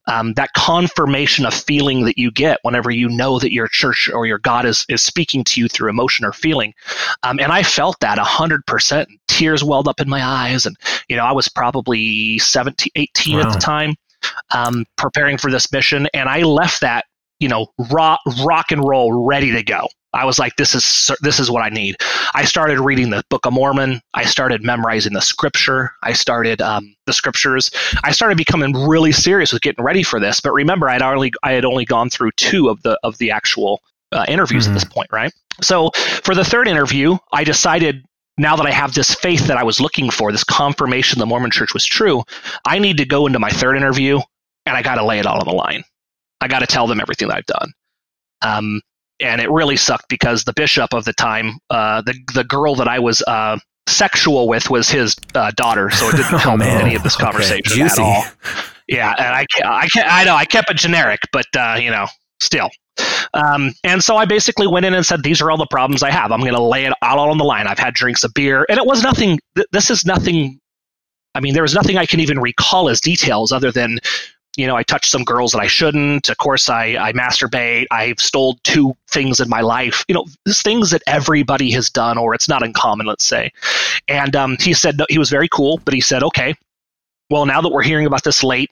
um, 0.08 0.34
that 0.34 0.52
confirmation 0.56 1.46
of 1.46 1.54
feeling 1.54 2.04
that 2.06 2.18
you 2.18 2.32
get 2.32 2.60
whenever 2.64 2.92
you 2.92 3.08
know 3.10 3.40
that 3.40 3.54
your 3.54 3.68
church 3.68 4.10
or 4.14 4.26
your 4.26 4.40
God 4.40 4.66
is 4.66 4.86
is 4.90 5.02
speaking 5.02 5.44
to 5.46 5.62
you 5.62 5.68
through 5.68 5.90
emotion 5.90 6.26
or 6.26 6.34
feeling. 6.34 6.74
Um, 7.24 7.40
and 7.40 7.52
I 7.52 7.64
felt 7.64 8.00
that 8.02 8.18
hundred 8.18 8.66
percent. 8.66 9.10
Tears 9.28 9.64
welled 9.64 9.88
up 9.88 10.00
in 10.00 10.10
my 10.10 10.24
eyes, 10.24 10.66
and 10.66 10.76
you 11.08 11.16
know 11.16 11.24
I 11.24 11.32
was 11.32 11.48
probably 11.48 12.38
17, 12.40 12.92
18 12.96 13.38
wow. 13.38 13.44
at 13.44 13.54
the 13.54 13.60
time. 13.60 13.96
Um, 14.54 14.86
preparing 14.98 15.38
for 15.38 15.52
this 15.52 15.72
mission, 15.72 16.08
and 16.14 16.30
I 16.30 16.44
left 16.44 16.82
that 16.82 17.06
you 17.40 17.50
know 17.50 17.68
rock 17.92 18.20
rock 18.46 18.72
and 18.72 18.84
roll 18.88 19.26
ready 19.26 19.52
to 19.52 19.64
go 19.64 19.88
I 20.13 20.25
was 20.25 20.39
like, 20.39 20.55
this 20.55 20.75
is 20.75 21.12
this 21.22 21.39
is 21.39 21.50
what 21.50 21.63
I 21.63 21.70
need. 21.70 21.98
I 22.34 22.46
started 22.46 22.79
reading 22.79 23.10
the 23.10 23.24
Book 23.29 23.46
of 23.46 23.53
Mormon. 23.53 24.01
I 24.13 24.25
started 24.25 24.63
memorizing 24.63 25.13
the 25.13 25.22
Scripture. 25.22 25.91
I 26.03 26.13
started 26.13 26.62
um, 26.62 26.96
the 27.05 27.13
Scriptures. 27.13 27.72
I 28.03 28.12
started 28.12 28.38
becoming 28.38 28.74
really 28.88 29.12
serious 29.12 29.51
with 29.51 29.62
getting 29.62 29.84
ready 29.84 30.03
for 30.03 30.20
this. 30.20 30.39
But 30.39 30.53
remember, 30.53 30.89
I'd 30.89 31.01
only 31.01 31.34
I 31.43 31.53
had 31.53 31.65
only 31.65 31.86
gone 31.86 32.10
through 32.10 32.32
two 32.38 32.70
of 32.70 32.82
the 32.84 33.00
of 33.03 33.17
the 33.17 33.32
actual 33.32 33.82
uh, 34.12 34.25
interviews 34.27 34.63
mm-hmm. 34.63 34.74
at 34.74 34.82
this 34.82 34.86
point, 34.86 35.10
right? 35.12 35.34
So 35.62 35.91
for 36.24 36.36
the 36.36 36.46
third 36.46 36.67
interview, 36.67 37.17
I 37.32 37.43
decided 37.43 38.05
now 38.38 38.55
that 38.55 38.65
I 38.65 38.72
have 38.72 38.93
this 38.93 39.13
faith 39.13 39.48
that 39.48 39.58
I 39.58 39.63
was 39.63 39.79
looking 39.79 40.10
for, 40.10 40.32
this 40.32 40.43
confirmation 40.43 41.20
the 41.20 41.25
Mormon 41.25 41.51
Church 41.51 41.74
was 41.74 41.86
true, 41.86 42.24
I 42.65 42.79
need 42.79 42.98
to 42.98 43.05
go 43.05 43.27
into 43.27 43.39
my 43.39 43.50
third 43.50 43.77
interview 43.77 44.20
and 44.65 44.75
I 44.75 44.82
got 44.82 44.96
to 44.96 45.05
lay 45.05 45.20
it 45.20 45.25
all 45.25 45.39
on 45.39 45.48
the 45.48 45.53
line. 45.53 45.84
I 46.41 46.48
got 46.48 46.60
to 46.60 46.67
tell 46.67 46.88
them 46.88 47.00
everything 47.00 47.27
that 47.27 47.38
I've 47.38 47.46
done. 47.46 47.74
Um, 48.41 48.82
and 49.24 49.39
it 49.42 49.50
really 49.50 49.77
sucked 49.77 50.10
because 50.10 50.44
the 50.44 50.53
bishop 50.53 50.94
of 50.94 51.06
the 51.06 51.13
time, 51.13 51.58
uh, 51.70 52.01
the 52.01 52.13
the 52.34 52.44
girl 52.44 52.75
that 52.75 52.88
I 52.88 53.00
was 53.00 53.24
uh, 53.24 53.58
sexual 53.88 54.48
with 54.48 54.70
was 54.70 54.89
his 54.89 55.15
uh, 55.34 55.51
daughter, 55.56 55.89
so 55.89 56.10
it 56.10 56.18
didn't 56.18 56.25
help 56.39 56.60
oh, 56.62 56.63
any 56.63 56.96
of 56.96 57.03
this 57.03 57.15
conversation 57.15 57.82
okay. 57.82 57.92
at 57.92 58.00
all. 58.00 58.24
Yeah, 58.88 59.13
and 59.18 59.27
I 59.27 59.46
I 59.63 59.88
I 60.06 60.24
know 60.25 60.36
I 60.36 60.46
kept 60.46 60.70
it 60.70 60.77
generic, 60.77 61.22
but 61.32 61.46
uh, 61.58 61.77
you 61.80 61.89
know, 61.89 62.06
still. 62.42 62.70
Um, 63.34 63.74
and 63.84 64.03
so 64.03 64.18
I 64.18 64.25
basically 64.25 64.68
went 64.68 64.86
in 64.86 64.94
and 64.94 65.06
said, 65.06 65.24
"These 65.24 65.42
are 65.42 65.50
all 65.50 65.58
the 65.58 65.68
problems 65.68 66.03
I 66.03 66.12
have. 66.12 66.32
I'm 66.32 66.42
going 66.42 66.53
to 66.53 66.62
lay 66.62 66.86
it 66.86 66.94
all 67.01 67.32
on 67.32 67.38
the 67.38 67.46
line. 67.46 67.65
I've 67.65 67.80
had 67.80 67.94
drinks 67.94 68.24
of 68.24 68.34
beer, 68.34 68.65
and 68.70 68.77
it 68.77 68.86
was 68.86 69.01
nothing. 69.01 69.39
Th- 69.56 69.68
this 69.72 69.89
is 69.89 70.06
nothing. 70.06 70.60
I 71.34 71.39
mean, 71.39 71.53
there 71.53 71.63
was 71.63 71.74
nothing 71.74 71.98
I 71.98 72.06
can 72.06 72.20
even 72.20 72.39
recall 72.39 72.89
as 72.89 73.01
details 73.01 73.51
other 73.51 73.72
than 73.72 74.00
you 74.55 74.67
know, 74.67 74.75
I 74.75 74.83
touched 74.83 75.10
some 75.10 75.24
girls 75.24 75.51
that 75.53 75.62
I 75.62 75.67
shouldn't. 75.67 76.29
Of 76.29 76.38
course, 76.38 76.69
I, 76.69 76.95
I 76.95 77.12
masturbate. 77.13 77.88
I've 77.89 78.19
stole 78.19 78.60
two 78.63 78.95
things 79.10 79.39
in 79.39 79.50
my 79.50 79.62
life. 79.62 80.05
You 80.07 80.15
know, 80.15 80.25
things 80.48 80.91
that 80.91 81.01
everybody 81.07 81.72
has 81.72 81.89
done, 81.89 82.17
or 82.17 82.36
it's 82.36 82.48
not 82.48 82.63
uncommon, 82.63 83.07
let's 83.07 83.25
say. 83.25 83.51
And 84.07 84.36
um, 84.36 84.57
he 84.60 84.74
said 84.74 84.98
no, 84.98 85.05
he 85.10 85.17
was 85.17 85.29
very 85.29 85.48
cool, 85.48 85.79
but 85.86 85.93
he 85.93 86.01
said, 86.01 86.24
okay, 86.24 86.53
well, 87.29 87.45
now 87.45 87.62
that 87.62 87.72
we're 87.72 87.83
hearing 87.83 88.05
about 88.05 88.24
this 88.24 88.43
late, 88.43 88.69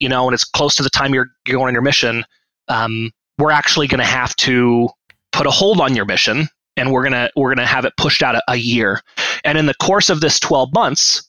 you 0.00 0.08
know, 0.08 0.26
and 0.26 0.34
it's 0.34 0.44
close 0.44 0.74
to 0.76 0.82
the 0.82 0.90
time 0.90 1.14
you're, 1.14 1.28
you're 1.46 1.56
going 1.56 1.68
on 1.68 1.72
your 1.72 1.82
mission, 1.82 2.24
um, 2.68 3.10
we're 3.38 3.52
actually 3.52 3.86
going 3.86 4.00
to 4.00 4.04
have 4.04 4.36
to 4.36 4.88
put 5.32 5.46
a 5.46 5.50
hold 5.50 5.80
on 5.80 5.96
your 5.96 6.04
mission, 6.04 6.48
and 6.76 6.92
we're 6.92 7.02
gonna 7.02 7.30
we're 7.36 7.54
gonna 7.54 7.66
have 7.66 7.84
it 7.84 7.96
pushed 7.96 8.22
out 8.22 8.34
a, 8.34 8.42
a 8.48 8.56
year. 8.56 9.00
And 9.44 9.58
in 9.58 9.66
the 9.66 9.74
course 9.74 10.10
of 10.10 10.20
this 10.20 10.38
12 10.38 10.72
months, 10.74 11.28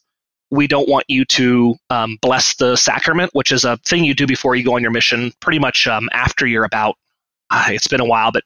we 0.54 0.66
don't 0.66 0.88
want 0.88 1.04
you 1.08 1.24
to 1.24 1.74
um, 1.90 2.18
bless 2.22 2.54
the 2.56 2.76
sacrament, 2.76 3.30
which 3.34 3.52
is 3.52 3.64
a 3.64 3.76
thing 3.78 4.04
you 4.04 4.14
do 4.14 4.26
before 4.26 4.54
you 4.54 4.64
go 4.64 4.76
on 4.76 4.82
your 4.82 4.90
mission, 4.90 5.32
pretty 5.40 5.58
much 5.58 5.86
um, 5.86 6.08
after 6.12 6.46
you're 6.46 6.64
about. 6.64 6.96
Uh, 7.50 7.66
it's 7.68 7.88
been 7.88 8.00
a 8.00 8.06
while, 8.06 8.32
but 8.32 8.42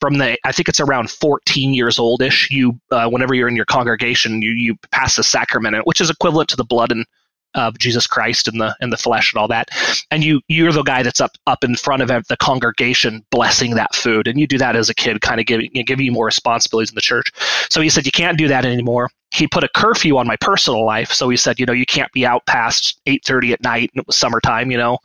from 0.00 0.18
the 0.18 0.36
I 0.44 0.52
think 0.52 0.68
it's 0.68 0.80
around 0.80 1.10
14 1.10 1.72
years 1.72 1.98
oldish. 1.98 2.50
You, 2.50 2.78
uh, 2.90 3.08
whenever 3.08 3.34
you're 3.34 3.48
in 3.48 3.56
your 3.56 3.64
congregation, 3.64 4.42
you 4.42 4.50
you 4.50 4.76
pass 4.90 5.16
the 5.16 5.24
sacrament, 5.24 5.86
which 5.86 6.00
is 6.00 6.10
equivalent 6.10 6.50
to 6.50 6.56
the 6.56 6.64
blood 6.64 6.92
and 6.92 7.06
of 7.54 7.78
Jesus 7.78 8.06
Christ 8.06 8.48
and 8.48 8.60
the 8.60 8.76
and 8.80 8.92
the 8.92 8.96
flesh 8.96 9.32
and 9.32 9.40
all 9.40 9.48
that. 9.48 9.68
And 10.10 10.22
you 10.22 10.40
you're 10.48 10.72
the 10.72 10.82
guy 10.82 11.02
that's 11.02 11.20
up 11.20 11.32
up 11.46 11.64
in 11.64 11.76
front 11.76 12.02
of 12.02 12.08
the 12.28 12.36
congregation 12.36 13.24
blessing 13.30 13.74
that 13.76 13.94
food, 13.94 14.26
and 14.26 14.38
you 14.38 14.46
do 14.46 14.58
that 14.58 14.76
as 14.76 14.90
a 14.90 14.94
kid, 14.94 15.20
kind 15.20 15.40
of 15.40 15.46
giving 15.46 15.70
giving 15.86 16.04
you 16.04 16.12
more 16.12 16.26
responsibilities 16.26 16.90
in 16.90 16.94
the 16.94 17.00
church. 17.00 17.30
So 17.70 17.80
he 17.80 17.88
said 17.88 18.06
you 18.06 18.12
can't 18.12 18.38
do 18.38 18.48
that 18.48 18.64
anymore. 18.64 19.10
He 19.34 19.46
put 19.46 19.64
a 19.64 19.68
curfew 19.68 20.16
on 20.16 20.26
my 20.26 20.36
personal 20.36 20.84
life, 20.84 21.12
so 21.12 21.28
he 21.28 21.36
said 21.36 21.58
you 21.58 21.66
know 21.66 21.72
you 21.72 21.86
can't 21.86 22.12
be 22.12 22.24
out 22.24 22.46
past 22.46 23.00
eight 23.06 23.24
thirty 23.24 23.52
at 23.52 23.62
night, 23.62 23.90
and 23.92 24.00
it 24.00 24.06
was 24.06 24.16
summertime, 24.16 24.70
you 24.70 24.78
know. 24.78 24.98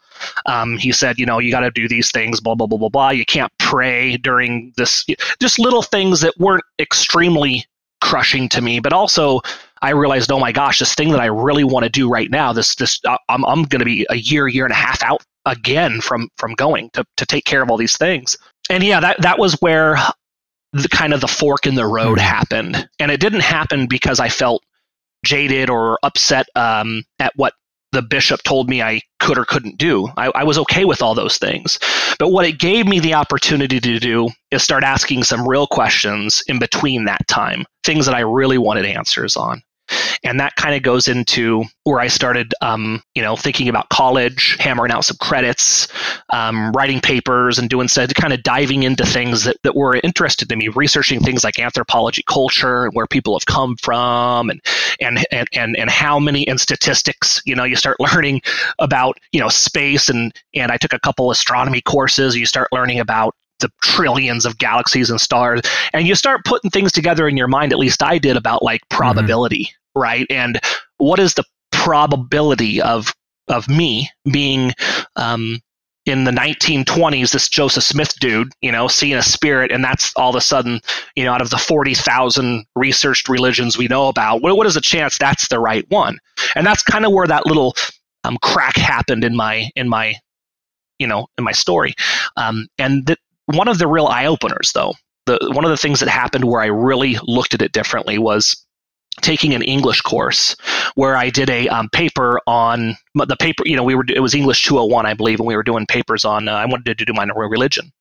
Um, 0.45 0.77
he 0.77 0.91
said 0.91 1.17
you 1.17 1.25
know 1.25 1.39
you 1.39 1.51
got 1.51 1.62
to 1.62 1.71
do 1.71 1.88
these 1.88 2.12
things, 2.12 2.39
blah 2.39 2.55
blah 2.55 2.67
blah 2.67 2.77
blah 2.77 2.89
blah. 2.89 3.09
You 3.09 3.25
can't 3.25 3.51
pray 3.59 4.17
during 4.17 4.74
this, 4.77 5.05
just 5.39 5.59
little 5.59 5.83
things 5.83 6.21
that 6.21 6.38
weren't 6.38 6.63
extremely 6.79 7.65
crushing 8.01 8.48
to 8.50 8.62
me, 8.62 8.79
but 8.79 8.93
also 8.93 9.41
I 9.81 9.91
realized, 9.91 10.31
oh 10.31 10.39
my 10.39 10.51
gosh, 10.51 10.79
this 10.79 10.93
thing 10.93 11.09
that 11.12 11.21
I 11.21 11.25
really 11.25 11.63
want 11.63 11.83
to 11.83 11.89
do 11.89 12.09
right 12.09 12.29
now, 12.29 12.53
this 12.53 12.75
this 12.75 13.00
uh, 13.05 13.17
I'm 13.29 13.45
I'm 13.45 13.63
going 13.63 13.79
to 13.79 13.86
be 13.86 14.05
a 14.09 14.15
year, 14.15 14.48
year 14.48 14.65
and 14.65 14.71
a 14.71 14.75
half 14.75 15.01
out 15.03 15.24
again 15.45 16.01
from 16.01 16.29
from 16.38 16.53
going 16.53 16.89
to 16.91 17.05
to 17.17 17.25
take 17.25 17.45
care 17.45 17.62
of 17.62 17.69
all 17.69 17.77
these 17.77 17.98
things. 17.98 18.38
And 18.69 18.83
yeah, 18.83 19.00
that 19.00 19.21
that 19.21 19.39
was 19.39 19.53
where 19.62 19.98
the 20.73 20.89
kind 20.89 21.13
of 21.13 21.21
the 21.21 21.27
fork 21.27 21.65
in 21.65 21.75
the 21.75 21.85
road 21.85 22.17
mm-hmm. 22.17 22.27
happened, 22.27 22.89
and 22.99 23.11
it 23.11 23.19
didn't 23.19 23.41
happen 23.41 23.88
because 23.88 24.19
I 24.19 24.29
felt 24.29 24.63
jaded 25.25 25.69
or 25.69 25.99
upset 26.03 26.47
um, 26.55 27.03
at 27.19 27.33
what 27.35 27.53
the 27.91 28.01
bishop 28.01 28.43
told 28.43 28.69
me 28.69 28.81
I 28.81 29.01
could 29.19 29.38
or 29.38 29.45
couldn't 29.45 29.77
do. 29.77 30.07
I, 30.15 30.31
I, 30.35 30.43
was 30.43 30.59
okay 30.59 30.85
with 30.85 31.01
all 31.01 31.15
those 31.15 31.39
things. 31.39 31.79
But 32.19 32.29
what 32.29 32.45
it 32.45 32.59
gave 32.59 32.85
me 32.85 32.99
the 32.99 33.15
opportunity 33.15 33.79
to 33.79 33.99
do 33.99 34.29
is 34.51 34.61
start 34.61 34.83
asking 34.83 35.23
some 35.23 35.47
real 35.47 35.65
questions 35.65 36.43
in 36.47 36.59
between 36.59 37.05
that 37.05 37.27
time, 37.27 37.65
things 37.83 38.05
that 38.05 38.13
I 38.13 38.19
really 38.19 38.59
wanted 38.59 38.85
answers 38.85 39.35
on 39.35 39.63
and 40.24 40.39
that 40.39 40.55
kind 40.55 40.75
of 40.75 40.81
goes 40.81 41.08
into 41.08 41.63
where 41.84 42.00
I 42.00 42.08
started, 42.08 42.53
um, 42.62 43.01
you 43.15 43.22
know, 43.22 43.36
thinking 43.36 43.69
about 43.69 43.89
college, 43.89 44.58
hammering 44.60 44.91
out 44.91 45.05
some 45.05 45.17
credits, 45.17 45.88
um, 46.31 46.72
writing 46.74 47.00
papers, 47.00 47.60
and 47.60 47.69
doing 47.69 47.88
said 47.88 48.13
kind 48.15 48.34
of 48.34 48.43
diving 48.43 48.84
into 48.84 49.05
things 49.05 49.46
that, 49.46 49.58
that 49.63 49.75
were 49.75 50.00
interested 50.03 50.50
to 50.50 50.55
me, 50.55 50.67
researching 50.69 51.19
things 51.19 51.43
like 51.43 51.60
anthropology, 51.60 52.24
culture, 52.27 52.86
and 52.86 52.93
where 52.93 53.08
people 53.08 53.34
have 53.36 53.46
come 53.46 53.75
from, 53.77 54.50
and 54.50 54.62
and 55.00 55.25
and 55.31 55.48
and, 55.53 55.77
and 55.77 55.89
how 55.89 56.19
many 56.19 56.48
and 56.48 56.60
statistics. 56.60 57.41
You 57.46 57.55
know, 57.55 57.63
you 57.63 57.75
start 57.75 57.98
learning 58.13 58.41
about 58.79 59.17
you 59.31 59.39
know 59.39 59.50
space, 59.50 60.10
and 60.10 60.34
and 60.53 60.72
I 60.72 60.77
took 60.77 60.93
a 60.93 61.00
couple 61.00 61.31
astronomy 61.31 61.81
courses. 61.81 62.36
You 62.36 62.46
start 62.46 62.69
learning 62.72 63.00
about 63.00 63.36
the 63.59 63.69
trillions 63.83 64.45
of 64.45 64.57
galaxies 64.57 65.09
and 65.09 65.19
stars 65.19 65.61
and 65.93 66.07
you 66.07 66.15
start 66.15 66.45
putting 66.45 66.69
things 66.69 66.91
together 66.91 67.27
in 67.27 67.37
your 67.37 67.47
mind 67.47 67.71
at 67.71 67.79
least 67.79 68.01
i 68.01 68.17
did 68.17 68.37
about 68.37 68.63
like 68.63 68.81
mm-hmm. 68.81 68.97
probability 68.97 69.69
right? 69.95 70.25
And 70.29 70.59
what 70.97 71.19
is 71.19 71.33
the 71.33 71.43
probability 71.71 72.81
of 72.81 73.13
of 73.47 73.67
me 73.67 74.09
being 74.31 74.73
um, 75.15 75.59
in 76.05 76.23
the 76.23 76.31
1920s, 76.31 77.31
this 77.31 77.49
Joseph 77.49 77.83
Smith 77.83 78.13
dude, 78.19 78.51
you 78.61 78.71
know, 78.71 78.87
seeing 78.87 79.17
a 79.17 79.23
spirit, 79.23 79.71
and 79.71 79.83
that's 79.83 80.13
all 80.15 80.29
of 80.29 80.35
a 80.35 80.41
sudden, 80.41 80.81
you 81.15 81.23
know, 81.23 81.33
out 81.33 81.41
of 81.41 81.49
the 81.49 81.57
40,000 81.57 82.65
researched 82.75 83.27
religions 83.27 83.75
we 83.75 83.87
know 83.87 84.07
about, 84.07 84.43
what, 84.43 84.55
what 84.55 84.67
is 84.67 84.75
the 84.75 84.81
chance 84.81 85.17
that's 85.17 85.47
the 85.47 85.59
right 85.59 85.83
one? 85.89 86.19
And 86.55 86.65
that's 86.65 86.83
kind 86.83 87.05
of 87.05 87.11
where 87.11 87.25
that 87.25 87.47
little 87.47 87.75
um, 88.23 88.37
crack 88.43 88.75
happened 88.75 89.23
in 89.23 89.35
my 89.35 89.69
in 89.75 89.89
my 89.89 90.15
you 90.99 91.07
know 91.07 91.27
in 91.37 91.43
my 91.43 91.53
story 91.53 91.93
um, 92.37 92.67
and 92.77 93.05
that 93.07 93.17
one 93.55 93.67
of 93.67 93.77
the 93.77 93.87
real 93.87 94.07
eye 94.07 94.25
openers 94.25 94.71
though 94.73 94.93
the 95.25 95.37
one 95.53 95.65
of 95.65 95.71
the 95.71 95.77
things 95.77 95.99
that 95.99 96.09
happened 96.09 96.45
where 96.45 96.61
i 96.61 96.67
really 96.67 97.17
looked 97.23 97.53
at 97.53 97.61
it 97.61 97.71
differently 97.71 98.17
was 98.17 98.65
taking 99.21 99.53
an 99.53 99.61
english 99.61 100.01
course 100.01 100.55
where 100.95 101.15
i 101.17 101.29
did 101.29 101.49
a 101.49 101.67
um, 101.69 101.89
paper 101.89 102.39
on 102.47 102.95
the 103.15 103.35
paper 103.37 103.63
you 103.65 103.75
know 103.75 103.83
we 103.83 103.95
were 103.95 104.05
it 104.13 104.21
was 104.21 104.33
english 104.33 104.63
201 104.63 105.05
i 105.05 105.13
believe 105.13 105.39
and 105.39 105.47
we 105.47 105.55
were 105.55 105.63
doing 105.63 105.85
papers 105.85 106.23
on 106.23 106.47
uh, 106.47 106.53
i 106.53 106.65
wanted 106.65 106.97
to 106.97 107.05
do 107.05 107.13
mine 107.13 107.29
on 107.29 107.49
religion 107.49 107.91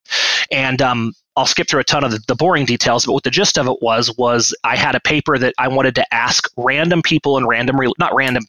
and 0.51 0.81
um, 0.81 1.13
I'll 1.37 1.47
skip 1.47 1.69
through 1.69 1.81
a 1.81 1.85
ton 1.85 2.05
of 2.05 2.27
the, 2.27 2.35
boring 2.35 2.65
details, 2.65 3.07
but 3.07 3.13
what 3.13 3.23
the 3.23 3.31
gist 3.31 3.59
of 3.59 3.69
it 3.69 3.77
was 3.81 4.17
was 4.17 4.55
I 4.65 4.77
had 4.77 4.95
a 4.95 5.01
paper 5.01 5.39
that 5.39 5.55
I 5.59 5.69
wanted 5.69 5.95
to 5.97 6.15
ask 6.15 6.51
random 6.57 7.03
people 7.03 7.37
in 7.37 7.47
random, 7.47 7.79
re- 7.79 7.93
not 7.99 8.15
random 8.15 8.45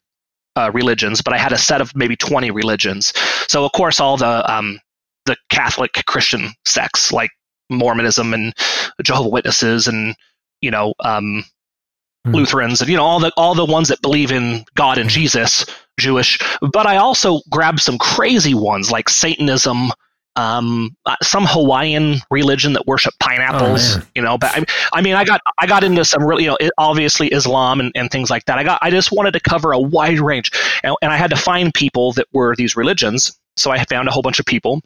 uh, 0.55 0.71
religions, 0.73 1.21
but 1.21 1.33
I 1.33 1.37
had 1.37 1.51
a 1.51 1.57
set 1.57 1.81
of 1.81 1.95
maybe 1.95 2.15
20 2.15 2.51
religions. 2.51 3.13
So 3.47 3.65
of 3.65 3.71
course, 3.73 3.99
all 3.99 4.17
the 4.17 4.51
um, 4.51 4.79
the 5.29 5.37
Catholic 5.49 5.93
Christian 6.07 6.51
sects 6.65 7.11
like 7.11 7.31
Mormonism 7.69 8.33
and 8.33 8.53
Jehovah 9.03 9.29
Witnesses 9.29 9.87
and 9.87 10.15
you 10.61 10.71
know 10.71 10.93
um, 10.99 11.43
mm. 12.27 12.33
Lutherans 12.33 12.81
and 12.81 12.89
you 12.89 12.97
know 12.97 13.03
all 13.03 13.19
the 13.19 13.31
all 13.37 13.55
the 13.55 13.65
ones 13.65 13.87
that 13.89 14.01
believe 14.01 14.31
in 14.31 14.65
God 14.75 14.97
and 14.97 15.09
Jesus, 15.09 15.65
Jewish. 15.99 16.39
But 16.61 16.85
I 16.85 16.97
also 16.97 17.41
grabbed 17.49 17.79
some 17.79 17.97
crazy 17.97 18.53
ones 18.53 18.91
like 18.91 19.09
Satanism 19.09 19.91
um, 20.35 20.95
uh, 21.05 21.15
some 21.21 21.45
Hawaiian 21.45 22.17
religion 22.31 22.73
that 22.73 22.87
worship 22.87 23.13
pineapples, 23.19 23.97
oh, 23.97 24.01
you 24.15 24.21
know. 24.21 24.37
But 24.37 24.57
I, 24.57 24.65
I, 24.93 25.01
mean, 25.01 25.15
I 25.15 25.25
got 25.25 25.41
I 25.59 25.67
got 25.67 25.83
into 25.83 26.05
some 26.05 26.23
really, 26.23 26.43
you 26.43 26.49
know, 26.49 26.57
obviously 26.77 27.27
Islam 27.27 27.79
and, 27.79 27.91
and 27.95 28.09
things 28.09 28.29
like 28.29 28.45
that. 28.45 28.57
I 28.57 28.63
got 28.63 28.79
I 28.81 28.89
just 28.89 29.11
wanted 29.11 29.33
to 29.33 29.41
cover 29.41 29.73
a 29.73 29.79
wide 29.79 30.19
range, 30.19 30.51
and, 30.83 30.95
and 31.01 31.11
I 31.11 31.17
had 31.17 31.29
to 31.31 31.35
find 31.35 31.73
people 31.73 32.13
that 32.13 32.27
were 32.31 32.55
these 32.55 32.75
religions. 32.77 33.37
So 33.57 33.71
I 33.71 33.83
found 33.85 34.07
a 34.07 34.11
whole 34.11 34.21
bunch 34.21 34.39
of 34.39 34.45
people, 34.45 34.81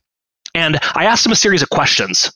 and 0.54 0.80
I 0.96 1.06
asked 1.06 1.26
him 1.26 1.32
a 1.32 1.36
series 1.36 1.62
of 1.62 1.70
questions. 1.70 2.32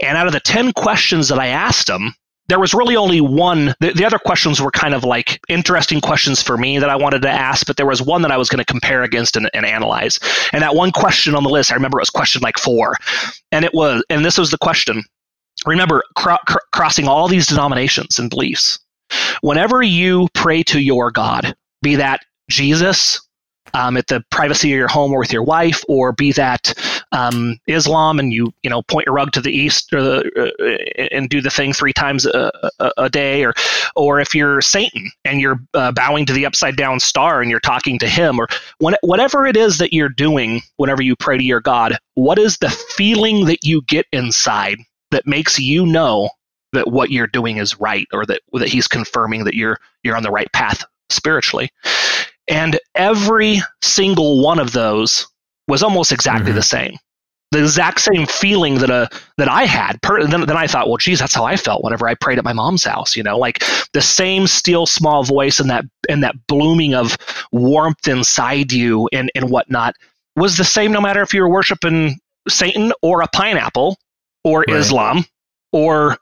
And 0.00 0.16
out 0.16 0.26
of 0.26 0.32
the 0.32 0.40
ten 0.40 0.72
questions 0.72 1.28
that 1.28 1.38
I 1.38 1.48
asked 1.48 1.88
him, 1.88 2.14
there 2.48 2.58
was 2.58 2.74
really 2.74 2.96
only 2.96 3.20
one. 3.20 3.74
The, 3.80 3.92
the, 3.94 4.04
other 4.04 4.18
questions 4.18 4.60
were 4.60 4.70
kind 4.70 4.94
of 4.94 5.04
like 5.04 5.40
interesting 5.48 6.00
questions 6.00 6.42
for 6.42 6.58
me 6.58 6.78
that 6.78 6.90
I 6.90 6.96
wanted 6.96 7.22
to 7.22 7.30
ask, 7.30 7.66
but 7.66 7.76
there 7.76 7.86
was 7.86 8.02
one 8.02 8.22
that 8.22 8.32
I 8.32 8.36
was 8.36 8.48
going 8.48 8.58
to 8.58 8.64
compare 8.64 9.02
against 9.02 9.36
and, 9.36 9.48
and, 9.54 9.64
analyze. 9.64 10.18
And 10.52 10.62
that 10.62 10.74
one 10.74 10.92
question 10.92 11.34
on 11.34 11.44
the 11.44 11.48
list, 11.48 11.70
I 11.70 11.76
remember 11.76 11.98
it 11.98 12.02
was 12.02 12.10
question 12.10 12.42
like 12.42 12.58
four. 12.58 12.96
And 13.52 13.64
it 13.64 13.72
was, 13.72 14.04
and 14.10 14.24
this 14.24 14.38
was 14.38 14.50
the 14.50 14.58
question. 14.58 15.02
Remember, 15.66 16.02
cr- 16.16 16.32
cr- 16.46 16.58
crossing 16.72 17.06
all 17.06 17.28
these 17.28 17.46
denominations 17.46 18.18
and 18.18 18.28
beliefs. 18.28 18.78
Whenever 19.42 19.82
you 19.82 20.28
pray 20.34 20.62
to 20.64 20.80
your 20.80 21.10
God, 21.10 21.54
be 21.82 21.96
that 21.96 22.20
Jesus, 22.50 23.20
um, 23.74 23.96
at 23.96 24.08
the 24.08 24.24
privacy 24.30 24.72
of 24.72 24.78
your 24.78 24.88
home 24.88 25.12
or 25.12 25.20
with 25.20 25.32
your 25.32 25.44
wife, 25.44 25.82
or 25.88 26.12
be 26.12 26.32
that 26.32 26.74
um, 27.12 27.58
Islam 27.66 28.18
and 28.18 28.32
you 28.32 28.52
you 28.62 28.70
know 28.70 28.82
point 28.82 29.06
your 29.06 29.14
rug 29.14 29.32
to 29.32 29.40
the 29.40 29.52
east 29.52 29.92
or 29.92 30.02
the, 30.02 30.52
uh, 30.58 31.06
and 31.12 31.28
do 31.28 31.40
the 31.40 31.50
thing 31.50 31.72
three 31.72 31.92
times 31.92 32.26
a, 32.26 32.50
a, 32.80 32.92
a, 32.96 33.10
day, 33.10 33.44
or 33.44 33.54
or 33.94 34.20
if 34.20 34.34
you're 34.34 34.60
Satan 34.60 35.10
and 35.24 35.40
you're 35.40 35.60
uh, 35.74 35.92
bowing 35.92 36.26
to 36.26 36.32
the 36.32 36.46
upside 36.46 36.76
down 36.76 37.00
star 37.00 37.40
and 37.40 37.50
you're 37.50 37.60
talking 37.60 37.98
to 37.98 38.08
him, 38.08 38.38
or 38.38 38.48
when, 38.78 38.94
whatever 39.02 39.46
it 39.46 39.56
is 39.56 39.78
that 39.78 39.92
you're 39.92 40.08
doing 40.08 40.62
whenever 40.76 41.02
you 41.02 41.14
pray 41.14 41.36
to 41.36 41.44
your 41.44 41.60
God, 41.60 41.96
what 42.14 42.38
is 42.38 42.56
the 42.58 42.70
feeling 42.70 43.44
that 43.46 43.64
you 43.64 43.82
get 43.82 44.06
inside 44.12 44.78
that 45.10 45.26
makes 45.26 45.58
you 45.58 45.84
know 45.86 46.30
that 46.72 46.88
what 46.90 47.10
you're 47.10 47.26
doing 47.26 47.58
is 47.58 47.78
right, 47.78 48.06
or 48.12 48.24
that 48.26 48.40
that 48.54 48.68
He's 48.68 48.88
confirming 48.88 49.44
that 49.44 49.54
you're 49.54 49.78
you're 50.02 50.16
on 50.16 50.22
the 50.22 50.30
right 50.30 50.50
path 50.52 50.84
spiritually? 51.10 51.70
And 52.48 52.80
every 52.94 53.60
single 53.82 54.42
one 54.42 54.58
of 54.58 54.72
those 54.72 55.26
was 55.72 55.82
almost 55.82 56.12
exactly 56.12 56.50
mm-hmm. 56.50 56.56
the 56.56 56.62
same. 56.62 56.96
The 57.50 57.60
exact 57.60 58.00
same 58.00 58.26
feeling 58.26 58.76
that 58.78 58.90
a 58.90 58.94
uh, 58.94 59.06
that 59.38 59.48
I 59.48 59.64
had. 59.64 60.00
Per, 60.02 60.26
then, 60.26 60.42
then 60.42 60.56
I 60.56 60.66
thought, 60.66 60.88
well, 60.88 60.98
geez, 60.98 61.18
that's 61.18 61.34
how 61.34 61.44
I 61.44 61.56
felt 61.56 61.82
whenever 61.82 62.06
I 62.06 62.14
prayed 62.14 62.38
at 62.38 62.44
my 62.44 62.52
mom's 62.52 62.84
house. 62.84 63.16
You 63.16 63.22
know, 63.22 63.38
like 63.38 63.62
the 63.92 64.02
same 64.02 64.46
still 64.46 64.86
small 64.86 65.24
voice 65.24 65.60
and 65.60 65.68
that 65.70 65.84
and 66.08 66.22
that 66.22 66.34
blooming 66.46 66.94
of 66.94 67.16
warmth 67.52 68.06
inside 68.06 68.72
you 68.72 69.08
and 69.12 69.30
and 69.34 69.50
whatnot 69.50 69.96
was 70.36 70.56
the 70.56 70.64
same 70.64 70.92
no 70.92 71.00
matter 71.00 71.22
if 71.22 71.34
you 71.34 71.42
were 71.42 71.50
worshiping 71.50 72.18
Satan 72.48 72.92
or 73.02 73.22
a 73.22 73.28
pineapple 73.28 73.98
or 74.44 74.64
right. 74.68 74.76
Islam 74.76 75.24
or 75.72 76.16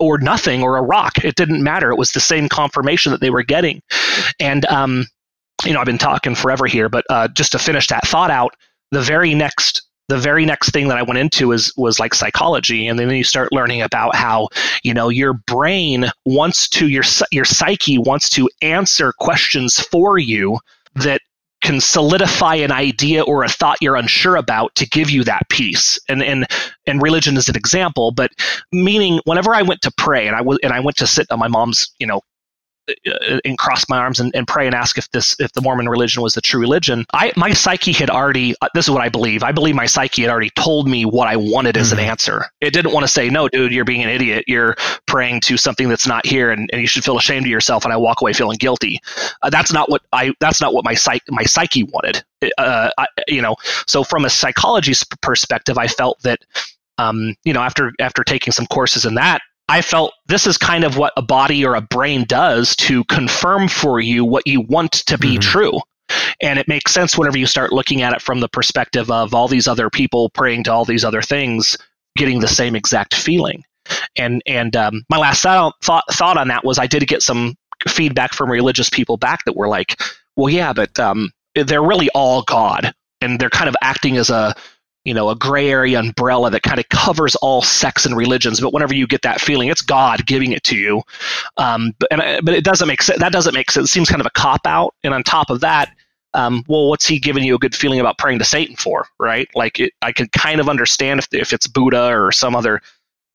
or 0.00 0.18
nothing 0.18 0.62
or 0.62 0.76
a 0.76 0.82
rock. 0.82 1.18
It 1.24 1.36
didn't 1.36 1.62
matter. 1.62 1.90
It 1.90 1.98
was 1.98 2.12
the 2.12 2.20
same 2.20 2.48
confirmation 2.48 3.12
that 3.12 3.20
they 3.20 3.30
were 3.30 3.44
getting. 3.44 3.80
And 4.40 4.64
um, 4.66 5.06
you 5.64 5.72
know, 5.72 5.80
I've 5.80 5.86
been 5.86 5.98
talking 5.98 6.34
forever 6.34 6.66
here, 6.66 6.88
but 6.88 7.04
uh, 7.10 7.28
just 7.28 7.52
to 7.52 7.58
finish 7.58 7.88
that 7.88 8.06
thought 8.06 8.30
out, 8.30 8.54
the 8.90 9.02
very 9.02 9.34
next 9.34 9.82
the 10.08 10.18
very 10.18 10.46
next 10.46 10.70
thing 10.70 10.88
that 10.88 10.96
I 10.96 11.02
went 11.02 11.18
into 11.18 11.48
was 11.48 11.72
was 11.76 12.00
like 12.00 12.14
psychology, 12.14 12.86
and 12.86 12.98
then 12.98 13.10
you 13.10 13.24
start 13.24 13.52
learning 13.52 13.82
about 13.82 14.14
how 14.14 14.48
you 14.82 14.94
know 14.94 15.10
your 15.10 15.34
brain 15.34 16.06
wants 16.24 16.68
to 16.70 16.88
your 16.88 17.04
your 17.30 17.44
psyche 17.44 17.98
wants 17.98 18.28
to 18.30 18.48
answer 18.62 19.12
questions 19.18 19.78
for 19.78 20.18
you 20.18 20.58
that 20.94 21.20
can 21.60 21.80
solidify 21.80 22.54
an 22.54 22.70
idea 22.70 23.22
or 23.22 23.42
a 23.42 23.48
thought 23.48 23.78
you're 23.80 23.96
unsure 23.96 24.36
about 24.36 24.74
to 24.76 24.86
give 24.86 25.10
you 25.10 25.24
that 25.24 25.48
peace. 25.50 25.98
And 26.08 26.22
and 26.22 26.46
and 26.86 27.02
religion 27.02 27.36
is 27.36 27.48
an 27.48 27.56
example, 27.56 28.12
but 28.12 28.30
meaning 28.72 29.20
whenever 29.24 29.54
I 29.54 29.62
went 29.62 29.82
to 29.82 29.92
pray 29.96 30.26
and 30.26 30.36
I 30.36 30.40
was 30.40 30.58
and 30.62 30.72
I 30.72 30.80
went 30.80 30.96
to 30.98 31.06
sit 31.06 31.26
on 31.30 31.38
my 31.38 31.48
mom's 31.48 31.90
you 31.98 32.06
know 32.06 32.22
and 33.44 33.58
cross 33.58 33.88
my 33.88 33.98
arms 33.98 34.20
and, 34.20 34.34
and, 34.34 34.46
pray 34.46 34.66
and 34.66 34.74
ask 34.74 34.98
if 34.98 35.10
this 35.10 35.36
if 35.38 35.52
the 35.52 35.60
Mormon 35.60 35.88
religion 35.88 36.22
was 36.22 36.34
the 36.34 36.40
true 36.40 36.60
religion. 36.60 37.04
I 37.12 37.32
my 37.36 37.52
psyche 37.52 37.92
had 37.92 38.10
already 38.10 38.54
uh, 38.62 38.68
this 38.74 38.86
is 38.86 38.90
what 38.90 39.02
I 39.02 39.08
believe. 39.08 39.42
I 39.42 39.52
believe 39.52 39.74
my 39.74 39.86
psyche 39.86 40.22
had 40.22 40.30
already 40.30 40.50
told 40.50 40.88
me 40.88 41.04
what 41.04 41.28
I 41.28 41.36
wanted 41.36 41.76
as 41.76 41.90
mm-hmm. 41.90 42.00
an 42.00 42.04
answer. 42.06 42.46
It 42.60 42.72
didn't 42.72 42.92
want 42.92 43.04
to 43.04 43.08
say, 43.08 43.28
"No, 43.28 43.48
dude, 43.48 43.72
you're 43.72 43.84
being 43.84 44.02
an 44.02 44.08
idiot. 44.08 44.44
You're 44.46 44.76
praying 45.06 45.40
to 45.42 45.56
something 45.56 45.88
that's 45.88 46.06
not 46.06 46.24
here, 46.26 46.50
and, 46.50 46.68
and 46.72 46.80
you 46.80 46.86
should 46.86 47.04
feel 47.04 47.18
ashamed 47.18 47.46
of 47.46 47.50
yourself." 47.50 47.84
And 47.84 47.92
I 47.92 47.96
walk 47.96 48.20
away 48.20 48.32
feeling 48.32 48.58
guilty. 48.58 49.00
Uh, 49.42 49.50
that's 49.50 49.72
not 49.72 49.90
what 49.90 50.02
I. 50.12 50.32
That's 50.40 50.60
not 50.60 50.72
what 50.72 50.84
my 50.84 50.94
psych 50.94 51.22
my 51.28 51.42
psyche 51.44 51.84
wanted. 51.84 52.24
Uh, 52.56 52.90
I, 52.96 53.06
you 53.26 53.42
know, 53.42 53.56
so 53.86 54.04
from 54.04 54.24
a 54.24 54.30
psychology 54.30 54.94
perspective, 55.20 55.76
I 55.76 55.88
felt 55.88 56.22
that 56.22 56.40
um, 56.98 57.34
you 57.44 57.52
know, 57.52 57.60
after 57.60 57.92
after 58.00 58.24
taking 58.24 58.52
some 58.52 58.66
courses 58.66 59.04
in 59.04 59.14
that, 59.14 59.40
I 59.68 59.82
felt 59.82 60.14
this 60.26 60.46
is 60.46 60.56
kind 60.56 60.84
of 60.84 60.96
what 60.96 61.12
a 61.16 61.22
body 61.22 61.64
or 61.64 61.74
a 61.74 61.80
brain 61.80 62.24
does 62.24 62.74
to 62.76 63.04
confirm 63.04 63.68
for 63.68 64.00
you 64.00 64.24
what 64.24 64.46
you 64.46 64.62
want 64.62 64.92
to 64.92 65.18
be 65.18 65.32
mm-hmm. 65.32 65.40
true. 65.40 65.80
And 66.40 66.58
it 66.58 66.68
makes 66.68 66.92
sense 66.92 67.18
whenever 67.18 67.36
you 67.36 67.46
start 67.46 67.72
looking 67.72 68.00
at 68.00 68.14
it 68.14 68.22
from 68.22 68.40
the 68.40 68.48
perspective 68.48 69.10
of 69.10 69.34
all 69.34 69.46
these 69.46 69.68
other 69.68 69.90
people 69.90 70.30
praying 70.30 70.64
to 70.64 70.72
all 70.72 70.86
these 70.86 71.04
other 71.04 71.20
things, 71.20 71.76
getting 72.16 72.40
the 72.40 72.48
same 72.48 72.74
exact 72.74 73.14
feeling. 73.14 73.64
And 74.16 74.42
and 74.46 74.74
um, 74.74 75.04
my 75.10 75.18
last 75.18 75.42
thought, 75.42 75.74
thought 75.82 76.04
thought 76.12 76.38
on 76.38 76.48
that 76.48 76.64
was 76.64 76.78
I 76.78 76.86
did 76.86 77.06
get 77.06 77.22
some 77.22 77.56
feedback 77.86 78.32
from 78.32 78.50
religious 78.50 78.88
people 78.88 79.16
back 79.16 79.44
that 79.44 79.56
were 79.56 79.68
like, 79.68 80.00
well, 80.36 80.52
yeah, 80.52 80.72
but 80.72 80.98
um, 80.98 81.30
they're 81.54 81.82
really 81.82 82.08
all 82.14 82.42
God, 82.42 82.92
and 83.20 83.38
they're 83.38 83.50
kind 83.50 83.68
of 83.68 83.76
acting 83.82 84.16
as 84.16 84.30
a 84.30 84.54
you 85.08 85.14
know 85.14 85.30
a 85.30 85.34
gray 85.34 85.70
area 85.70 85.98
umbrella 85.98 86.50
that 86.50 86.62
kind 86.62 86.78
of 86.78 86.86
covers 86.90 87.34
all 87.36 87.62
sects 87.62 88.04
and 88.04 88.14
religions 88.14 88.60
but 88.60 88.74
whenever 88.74 88.94
you 88.94 89.06
get 89.06 89.22
that 89.22 89.40
feeling 89.40 89.68
it's 89.68 89.80
god 89.80 90.26
giving 90.26 90.52
it 90.52 90.62
to 90.62 90.76
you. 90.76 91.02
Um, 91.56 91.94
but, 91.98 92.12
and, 92.12 92.44
but 92.44 92.54
it 92.54 92.62
doesn't 92.62 92.86
make 92.86 93.00
sense 93.00 93.18
that 93.18 93.32
doesn't 93.32 93.54
make 93.54 93.70
sense 93.70 93.88
it 93.88 93.92
seems 93.92 94.10
kind 94.10 94.20
of 94.20 94.26
a 94.26 94.30
cop 94.30 94.66
out 94.66 94.94
and 95.02 95.14
on 95.14 95.22
top 95.22 95.48
of 95.48 95.60
that 95.60 95.94
um, 96.34 96.62
well 96.68 96.90
what's 96.90 97.06
he 97.06 97.18
giving 97.18 97.42
you 97.42 97.54
a 97.54 97.58
good 97.58 97.74
feeling 97.74 98.00
about 98.00 98.18
praying 98.18 98.38
to 98.38 98.44
satan 98.44 98.76
for 98.76 99.06
right? 99.18 99.48
Like 99.54 99.80
it, 99.80 99.94
i 100.02 100.12
can 100.12 100.28
kind 100.28 100.60
of 100.60 100.68
understand 100.68 101.20
if, 101.20 101.28
if 101.32 101.52
it's 101.54 101.66
buddha 101.66 102.14
or 102.14 102.30
some 102.30 102.54
other 102.54 102.82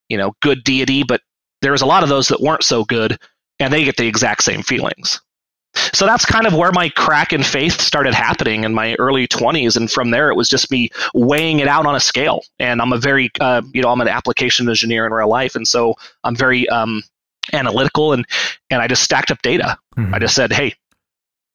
you 0.08 0.16
know 0.16 0.32
good 0.42 0.62
deity 0.62 1.02
but 1.02 1.22
there's 1.60 1.82
a 1.82 1.86
lot 1.86 2.04
of 2.04 2.08
those 2.08 2.28
that 2.28 2.40
weren't 2.40 2.62
so 2.62 2.84
good 2.84 3.18
and 3.58 3.72
they 3.72 3.82
get 3.82 3.96
the 3.96 4.06
exact 4.06 4.44
same 4.44 4.62
feelings 4.62 5.20
so 5.92 6.06
that's 6.06 6.24
kind 6.24 6.46
of 6.46 6.54
where 6.54 6.72
my 6.72 6.88
crack 6.90 7.32
in 7.32 7.42
faith 7.42 7.80
started 7.80 8.14
happening 8.14 8.64
in 8.64 8.74
my 8.74 8.94
early 8.98 9.26
20s 9.26 9.76
and 9.76 9.90
from 9.90 10.10
there 10.10 10.30
it 10.30 10.34
was 10.34 10.48
just 10.48 10.70
me 10.70 10.90
weighing 11.14 11.58
it 11.58 11.68
out 11.68 11.86
on 11.86 11.94
a 11.94 12.00
scale 12.00 12.42
and 12.58 12.80
i'm 12.80 12.92
a 12.92 12.98
very 12.98 13.30
uh, 13.40 13.62
you 13.72 13.82
know 13.82 13.88
i'm 13.88 14.00
an 14.00 14.08
application 14.08 14.68
engineer 14.68 15.06
in 15.06 15.12
real 15.12 15.28
life 15.28 15.54
and 15.54 15.66
so 15.66 15.94
i'm 16.24 16.36
very 16.36 16.68
um, 16.68 17.02
analytical 17.52 18.12
and 18.12 18.26
and 18.70 18.80
i 18.80 18.86
just 18.86 19.02
stacked 19.02 19.30
up 19.30 19.40
data 19.42 19.76
mm-hmm. 19.96 20.14
i 20.14 20.18
just 20.18 20.34
said 20.34 20.52
hey 20.52 20.74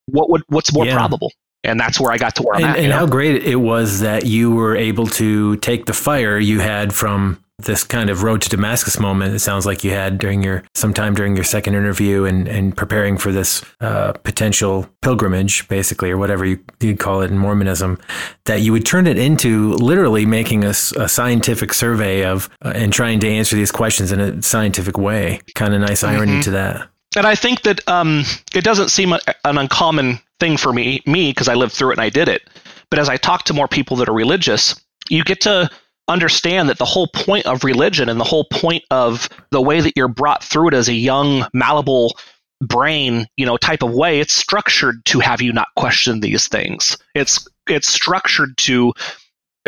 what 0.07 0.29
would 0.29 0.43
what's 0.47 0.73
more 0.73 0.85
yeah. 0.85 0.95
probable 0.95 1.31
and 1.63 1.79
that's 1.79 1.99
where 1.99 2.11
I 2.11 2.17
got 2.17 2.35
to 2.35 2.43
where 2.43 2.55
I'm 2.55 2.63
and, 2.63 2.71
at. 2.71 2.79
And 2.79 2.89
know? 2.89 2.97
how 2.99 3.05
great 3.05 3.43
it 3.43 3.57
was 3.57 3.99
that 3.99 4.25
you 4.25 4.51
were 4.51 4.75
able 4.75 5.07
to 5.07 5.57
take 5.57 5.85
the 5.85 5.93
fire 5.93 6.39
you 6.39 6.59
had 6.59 6.93
from 6.93 7.43
this 7.59 7.83
kind 7.83 8.09
of 8.09 8.23
road 8.23 8.41
to 8.41 8.49
Damascus 8.49 8.99
moment 8.99 9.35
it 9.35 9.39
sounds 9.39 9.65
like 9.65 9.83
you 9.83 9.91
had 9.91 10.17
during 10.17 10.41
your 10.43 10.63
sometime 10.73 11.13
during 11.13 11.35
your 11.35 11.43
second 11.43 11.75
interview 11.75 12.25
and, 12.25 12.47
and 12.47 12.75
preparing 12.75 13.17
for 13.17 13.31
this 13.31 13.63
uh, 13.81 14.13
potential 14.23 14.87
pilgrimage, 15.01 15.67
basically, 15.67 16.11
or 16.11 16.17
whatever 16.17 16.45
you, 16.45 16.59
would 16.81 16.99
call 16.99 17.21
it 17.21 17.31
in 17.31 17.37
Mormonism, 17.37 17.99
that 18.45 18.61
you 18.61 18.71
would 18.71 18.85
turn 18.85 19.07
it 19.07 19.17
into 19.17 19.73
literally 19.73 20.25
making 20.25 20.63
a, 20.63 20.69
a 20.69 21.07
scientific 21.07 21.73
survey 21.73 22.25
of 22.25 22.49
uh, 22.63 22.71
and 22.75 22.93
trying 22.93 23.19
to 23.19 23.27
answer 23.27 23.55
these 23.55 23.71
questions 23.71 24.11
in 24.11 24.19
a 24.19 24.41
scientific 24.41 24.97
way. 24.97 25.41
Kind 25.55 25.73
of 25.73 25.81
nice 25.81 26.03
irony 26.03 26.33
mm-hmm. 26.33 26.41
to 26.41 26.51
that. 26.51 26.89
And 27.15 27.25
I 27.25 27.35
think 27.35 27.63
that 27.63 27.85
um, 27.87 28.23
it 28.53 28.63
doesn't 28.63 28.89
seem 28.89 29.13
an 29.13 29.19
uncommon 29.57 30.19
thing 30.39 30.57
for 30.57 30.71
me 30.71 31.01
me 31.05 31.31
because 31.31 31.47
I 31.47 31.55
lived 31.55 31.73
through 31.73 31.91
it 31.91 31.93
and 31.93 32.01
I 32.01 32.09
did 32.09 32.27
it. 32.27 32.47
But 32.89 32.99
as 32.99 33.09
I 33.09 33.17
talk 33.17 33.43
to 33.45 33.53
more 33.53 33.67
people 33.67 33.97
that 33.97 34.09
are 34.09 34.13
religious, 34.13 34.79
you 35.09 35.23
get 35.23 35.41
to 35.41 35.69
understand 36.09 36.69
that 36.69 36.77
the 36.77 36.85
whole 36.85 37.07
point 37.07 37.45
of 37.45 37.63
religion 37.63 38.09
and 38.09 38.19
the 38.19 38.25
whole 38.25 38.45
point 38.51 38.83
of 38.91 39.29
the 39.51 39.61
way 39.61 39.79
that 39.79 39.93
you're 39.95 40.07
brought 40.07 40.43
through 40.43 40.69
it 40.69 40.73
as 40.73 40.89
a 40.89 40.93
young, 40.93 41.45
malleable 41.53 42.17
brain, 42.61 43.27
you 43.37 43.45
know, 43.45 43.57
type 43.57 43.83
of 43.83 43.93
way, 43.93 44.19
it's 44.19 44.33
structured 44.33 45.03
to 45.05 45.19
have 45.19 45.41
you 45.41 45.53
not 45.53 45.67
question 45.77 46.19
these 46.19 46.47
things. 46.47 46.97
It's 47.15 47.47
it's 47.67 47.87
structured 47.87 48.57
to 48.57 48.93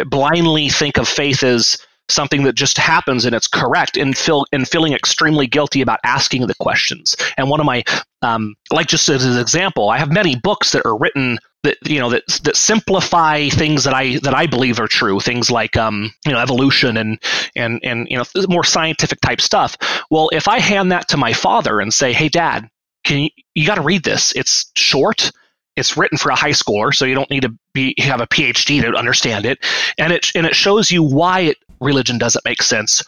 blindly 0.07 0.69
think 0.69 0.97
of 0.97 1.07
faith 1.07 1.43
as 1.43 1.77
something 2.09 2.43
that 2.43 2.55
just 2.55 2.77
happens 2.77 3.23
and 3.25 3.33
it's 3.33 3.47
correct 3.47 3.95
and 3.95 4.17
feel 4.17 4.45
and 4.51 4.67
feeling 4.67 4.93
extremely 4.93 5.47
guilty 5.47 5.81
about 5.81 5.99
asking 6.03 6.47
the 6.47 6.55
questions. 6.55 7.15
And 7.37 7.49
one 7.49 7.59
of 7.59 7.65
my 7.65 7.83
um, 8.21 8.55
like 8.71 8.87
just 8.87 9.07
as 9.09 9.25
an 9.25 9.39
example, 9.39 9.89
I 9.89 9.97
have 9.97 10.11
many 10.11 10.35
books 10.35 10.71
that 10.71 10.85
are 10.85 10.97
written 10.97 11.39
that 11.63 11.77
you 11.85 11.99
know 11.99 12.09
that 12.09 12.25
that 12.43 12.55
simplify 12.55 13.49
things 13.49 13.83
that 13.83 13.93
I 13.93 14.17
that 14.19 14.33
I 14.33 14.47
believe 14.47 14.79
are 14.79 14.87
true. 14.87 15.19
Things 15.19 15.51
like 15.51 15.77
um, 15.77 16.13
you 16.25 16.31
know 16.31 16.39
evolution 16.39 16.97
and 16.97 17.19
and 17.55 17.79
and 17.83 18.07
you 18.09 18.17
know 18.17 18.25
more 18.49 18.63
scientific 18.63 19.21
type 19.21 19.41
stuff. 19.41 19.77
Well, 20.09 20.29
if 20.33 20.47
I 20.47 20.59
hand 20.59 20.91
that 20.91 21.07
to 21.09 21.17
my 21.17 21.33
father 21.33 21.79
and 21.79 21.93
say, 21.93 22.13
"Hey, 22.13 22.29
Dad, 22.29 22.69
can 23.03 23.19
you, 23.19 23.29
you 23.53 23.67
got 23.67 23.75
to 23.75 23.81
read 23.81 24.03
this? 24.03 24.33
It's 24.35 24.71
short." 24.75 25.31
It's 25.77 25.95
written 25.95 26.17
for 26.17 26.29
a 26.29 26.35
high 26.35 26.51
schooler, 26.51 26.93
so 26.93 27.05
you 27.05 27.15
don't 27.15 27.29
need 27.29 27.43
to 27.43 27.57
be 27.73 27.95
have 27.97 28.19
a 28.19 28.27
PhD 28.27 28.81
to 28.81 28.93
understand 28.93 29.45
it, 29.45 29.65
and 29.97 30.11
it 30.11 30.29
and 30.35 30.45
it 30.45 30.53
shows 30.53 30.91
you 30.91 31.01
why 31.01 31.39
it 31.41 31.57
religion 31.79 32.17
doesn't 32.17 32.45
make 32.45 32.61
sense, 32.61 33.01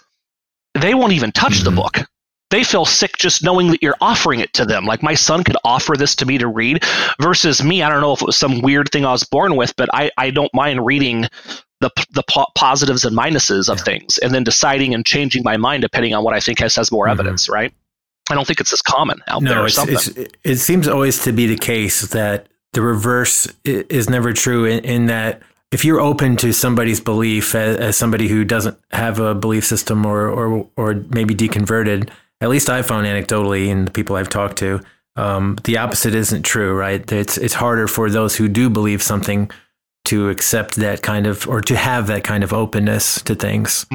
they 0.74 0.94
won't 0.94 1.14
even 1.14 1.32
touch 1.32 1.56
mm-hmm. 1.56 1.76
the 1.76 1.82
book. 1.82 1.98
They 2.50 2.64
feel 2.64 2.86
sick 2.86 3.18
just 3.18 3.44
knowing 3.44 3.72
that 3.72 3.82
you're 3.82 3.96
offering 4.00 4.40
it 4.40 4.54
to 4.54 4.66
them. 4.66 4.86
Like 4.86 5.02
my 5.02 5.16
son 5.16 5.44
could 5.44 5.58
offer 5.64 5.96
this 5.98 6.16
to 6.18 6.26
me 6.26 6.38
to 6.38 6.48
read 6.48 6.84
versus 7.20 7.64
me. 7.64 7.82
I 7.82 7.90
don't 7.90 8.02
know 8.02 8.14
if 8.14 8.22
it 8.22 8.26
was 8.26 8.38
some 8.38 8.62
weird 8.62 8.90
thing 8.92 9.06
I 9.06 9.12
was 9.12 9.24
born 9.24 9.56
with, 9.56 9.76
but 9.76 9.90
I, 9.92 10.12
I 10.18 10.30
don't 10.30 10.54
mind 10.54 10.86
reading 10.86 11.28
the, 11.80 11.90
the 12.12 12.24
positives 12.56 13.06
and 13.06 13.18
minuses 13.18 13.70
of 13.70 13.80
yeah. 13.80 13.84
things 13.84 14.18
and 14.20 14.34
then 14.34 14.44
deciding 14.44 14.94
and 14.94 15.06
changing 15.06 15.44
my 15.44 15.58
mind 15.58 15.82
depending 15.82 16.14
on 16.14 16.24
what 16.24 16.34
I 16.34 16.40
think 16.40 16.60
has, 16.60 16.76
has 16.76 16.92
more 16.92 17.06
mm-hmm. 17.06 17.20
evidence, 17.20 17.50
right? 17.50 17.74
I 18.30 18.36
don't 18.36 18.46
think 18.46 18.62
it's 18.62 18.72
as 18.72 18.82
common 18.82 19.22
out 19.28 19.42
no, 19.42 19.50
there 19.50 19.64
or 19.64 19.70
something. 19.70 20.28
it 20.44 20.58
seems 20.58 20.88
always 20.88 21.24
to 21.24 21.34
be 21.34 21.46
the 21.46 21.58
case 21.58 22.02
that 22.02 22.48
the 22.72 22.82
reverse 22.82 23.48
is 23.66 24.10
never 24.10 24.32
true 24.32 24.66
in, 24.66 24.84
in 24.86 25.06
that 25.08 25.42
if 25.72 25.84
you're 25.84 26.00
open 26.00 26.38
to 26.38 26.54
somebody's 26.54 27.02
belief 27.02 27.56
as, 27.56 27.78
as, 27.78 27.98
somebody 27.98 28.28
who 28.28 28.46
doesn't 28.46 28.78
have 28.92 29.20
a 29.20 29.34
belief 29.34 29.66
system 29.66 30.06
or, 30.06 30.30
or, 30.30 30.70
or 30.78 30.94
maybe 31.10 31.36
deconverted, 31.36 32.10
at 32.44 32.50
least 32.50 32.70
I 32.70 32.82
found 32.82 33.08
anecdotally 33.08 33.68
in 33.68 33.86
the 33.86 33.92
people 33.92 34.18
I've 34.18 34.30
talked 34.30 34.58
to, 34.58 34.82
um, 35.16 35.58
the 35.64 35.78
opposite 35.78 36.14
isn't 36.14 36.44
true, 36.44 36.76
right? 36.76 37.10
It's, 37.12 37.38
it's 37.38 37.54
harder 37.54 37.88
for 37.88 38.10
those 38.10 38.36
who 38.36 38.50
do 38.50 38.70
believe 38.70 39.02
something 39.02 39.50
to 40.06 40.30
accept 40.30 40.76
that 40.76 41.02
kind 41.02 41.26
of, 41.26 41.48
or 41.48 41.62
to 41.62 41.78
have 41.78 42.08
that 42.08 42.26
kind 42.26 42.44
of 42.44 42.52
openness 42.52 43.22
to 43.22 43.34
things. 43.34 43.86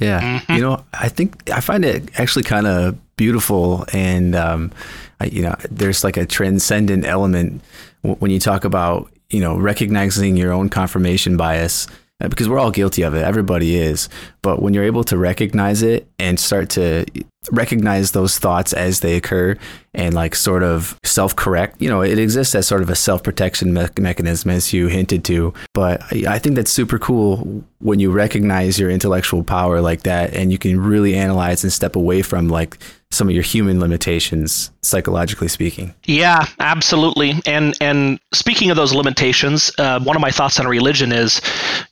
Yeah. 0.00 0.20
Mm-hmm. 0.20 0.52
You 0.52 0.60
know, 0.62 0.84
I 0.92 1.08
think 1.08 1.48
I 1.50 1.60
find 1.60 1.84
it 1.84 2.18
actually 2.18 2.42
kind 2.42 2.66
of 2.66 2.98
beautiful. 3.16 3.86
And, 3.92 4.34
um, 4.34 4.72
I, 5.20 5.26
you 5.26 5.42
know, 5.42 5.54
there's 5.70 6.02
like 6.02 6.16
a 6.16 6.26
transcendent 6.26 7.06
element 7.06 7.62
when 8.02 8.32
you 8.32 8.40
talk 8.40 8.64
about 8.64 9.12
you 9.32 9.40
know, 9.40 9.56
recognizing 9.56 10.36
your 10.36 10.52
own 10.52 10.68
confirmation 10.68 11.36
bias 11.36 11.86
Uh, 12.22 12.28
because 12.28 12.48
we're 12.48 12.58
all 12.58 12.70
guilty 12.70 13.02
of 13.02 13.14
it. 13.14 13.22
Everybody 13.22 13.76
is. 13.76 14.08
But 14.42 14.62
when 14.62 14.74
you're 14.74 14.84
able 14.84 15.04
to 15.04 15.16
recognize 15.16 15.82
it 15.82 16.08
and 16.18 16.38
start 16.38 16.70
to 16.70 17.04
recognize 17.50 18.12
those 18.12 18.38
thoughts 18.38 18.72
as 18.72 19.00
they 19.00 19.16
occur 19.16 19.56
and 19.94 20.14
like 20.14 20.36
sort 20.36 20.62
of 20.62 20.98
self 21.02 21.34
correct, 21.34 21.82
you 21.82 21.88
know, 21.88 22.00
it 22.00 22.18
exists 22.18 22.54
as 22.54 22.66
sort 22.66 22.82
of 22.82 22.90
a 22.90 22.94
self 22.94 23.22
protection 23.22 23.74
me- 23.74 23.88
mechanism, 23.98 24.50
as 24.50 24.72
you 24.72 24.86
hinted 24.86 25.24
to. 25.24 25.52
But 25.74 26.02
I, 26.12 26.34
I 26.34 26.38
think 26.38 26.54
that's 26.54 26.70
super 26.70 26.98
cool 26.98 27.64
when 27.80 27.98
you 27.98 28.12
recognize 28.12 28.78
your 28.78 28.90
intellectual 28.90 29.42
power 29.42 29.80
like 29.80 30.02
that 30.02 30.32
and 30.34 30.52
you 30.52 30.58
can 30.58 30.80
really 30.80 31.16
analyze 31.16 31.64
and 31.64 31.72
step 31.72 31.96
away 31.96 32.22
from 32.22 32.48
like 32.48 32.78
some 33.12 33.28
of 33.28 33.34
your 33.34 33.42
human 33.42 33.78
limitations 33.78 34.70
psychologically 34.82 35.48
speaking. 35.48 35.94
Yeah 36.04 36.46
absolutely. 36.58 37.34
And 37.46 37.76
and 37.80 38.18
speaking 38.32 38.70
of 38.70 38.76
those 38.76 38.94
limitations 38.94 39.70
uh, 39.78 40.00
one 40.00 40.16
of 40.16 40.22
my 40.22 40.30
thoughts 40.30 40.58
on 40.58 40.66
religion 40.66 41.12
is 41.12 41.40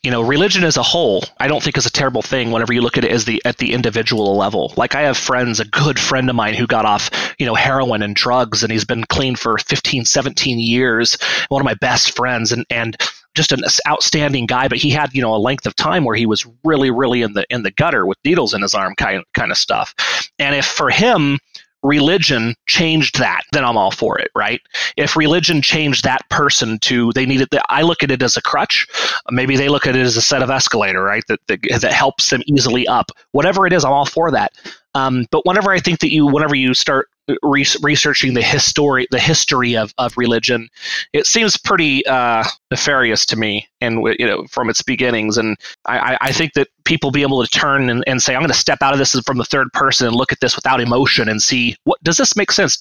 you 0.03 0.11
know 0.11 0.23
religion 0.23 0.65
as 0.65 0.77
a 0.77 0.83
whole 0.83 1.25
i 1.39 1.47
don't 1.47 1.63
think 1.63 1.77
is 1.77 1.87
a 1.87 1.91
terrible 1.91 2.23
thing 2.23 2.51
whenever 2.51 2.73
you 2.73 2.81
look 2.81 2.97
at 2.97 3.05
it 3.05 3.11
as 3.11 3.25
the 3.25 3.43
at 3.45 3.59
the 3.59 3.73
individual 3.73 4.37
level. 4.37 4.73
Like 4.77 4.95
i 4.95 5.03
have 5.03 5.17
friends 5.17 5.61
a 5.61 5.65
good 5.65 5.99
friend 5.99 6.29
of 6.31 6.37
mine 6.37 6.55
who 6.55 6.67
got 6.67 6.85
off 6.85 7.11
you 7.39 7.47
know 7.47 7.55
heroin 7.55 8.03
and 8.03 8.17
drugs 8.17 8.63
and 8.63 8.73
he's 8.73 8.85
been 8.85 9.05
clean 9.05 9.37
for 9.37 9.59
15 9.59 10.05
17 10.05 10.59
years 10.59 11.19
one 11.49 11.61
of 11.61 11.65
my 11.65 11.75
best 11.75 12.17
friends 12.17 12.53
and 12.53 12.65
and 12.71 12.97
just 13.35 13.53
an 13.53 13.63
outstanding 13.87 14.47
guy, 14.47 14.69
but 14.69 14.79
he 14.79 14.91
had 14.91 15.15
you 15.15 15.23
know 15.23 15.35
a 15.35 15.39
length 15.39 15.67
of 15.67 15.75
time 15.77 16.05
where 16.05 16.17
he 16.17 16.27
was 16.27 16.47
really 16.65 16.91
really 16.91 17.23
in 17.23 17.33
the 17.33 17.45
in 17.51 17.63
the 17.63 17.71
gutter 17.71 18.07
with 18.07 18.19
needles 18.25 18.55
in 18.55 18.63
his 18.63 18.75
arm 18.75 18.95
kind 18.97 19.23
kind 19.35 19.51
of 19.51 19.59
stuff. 19.59 19.95
And 20.39 20.55
if 20.55 20.67
for 20.67 20.91
him 20.91 21.39
religion 21.83 22.55
changed 22.67 23.19
that, 23.19 23.43
then 23.53 23.65
I'm 23.65 23.77
all 23.77 23.91
for 23.91 24.19
it, 24.19 24.31
right? 24.35 24.61
If 24.97 25.17
religion 25.17 25.63
changed 25.63 26.05
that 26.05 26.29
person 26.29 26.79
to 26.81 27.13
they 27.13 27.27
needed 27.27 27.49
that, 27.53 27.65
I 27.69 27.83
look 27.83 28.03
at 28.03 28.11
it 28.11 28.23
as 28.23 28.37
a 28.37 28.43
crutch. 28.43 28.87
Maybe 29.31 29.57
they 29.57 29.69
look 29.69 29.87
at 29.87 29.97
it 29.97 30.03
as 30.03 30.17
a 30.17 30.23
set 30.23 30.43
of 30.43 30.51
escalator, 30.51 31.03
right? 31.03 31.25
That, 31.29 31.41
that, 31.49 31.61
that 31.81 31.93
helps 31.93 32.31
them 32.31 32.43
easily 32.47 32.87
up. 32.87 33.11
Whatever 33.33 33.67
it 33.67 33.73
is, 33.73 33.85
I'm 33.85 33.93
all 33.93 34.07
for 34.07 34.31
that. 34.31 34.53
Um, 34.95 35.27
but 35.31 35.47
whenever 35.47 35.71
I 35.71 35.79
think 35.79 36.01
that 36.01 36.13
you, 36.13 36.27
whenever 36.27 36.55
you 36.55 36.75
start 36.75 37.09
re- 37.43 37.67
researching 37.83 38.35
the 38.35 38.43
history, 38.43 39.07
the 39.11 39.21
history 39.21 39.77
of, 39.77 39.95
of 39.99 40.17
religion, 40.17 40.69
it 41.13 41.27
seems 41.27 41.57
pretty 41.57 42.05
uh, 42.07 42.45
nefarious 42.71 43.25
to 43.27 43.37
me, 43.37 43.69
and 43.81 44.03
you 44.19 44.27
know, 44.27 44.47
from 44.51 44.69
its 44.69 44.83
beginnings. 44.83 45.39
And 45.39 45.57
I, 45.87 46.19
I 46.21 46.33
think 46.33 46.55
that 46.55 46.69
people 46.85 47.11
be 47.11 47.23
able 47.23 47.45
to 47.45 47.51
turn 47.51 47.89
and, 47.89 48.03
and 48.07 48.23
say, 48.23 48.35
"I'm 48.35 48.41
going 48.41 48.49
to 48.49 48.55
step 48.55 48.83
out 48.83 48.93
of 48.93 48.99
this 48.99 49.19
from 49.21 49.39
the 49.39 49.45
third 49.45 49.73
person 49.73 50.09
and 50.09 50.17
look 50.17 50.33
at 50.33 50.41
this 50.41 50.57
without 50.57 50.81
emotion 50.81 51.29
and 51.29 51.43
see 51.43 51.77
what 51.85 52.03
does 52.03 52.17
this 52.17 52.37
make 52.37 52.53
sense." 52.53 52.79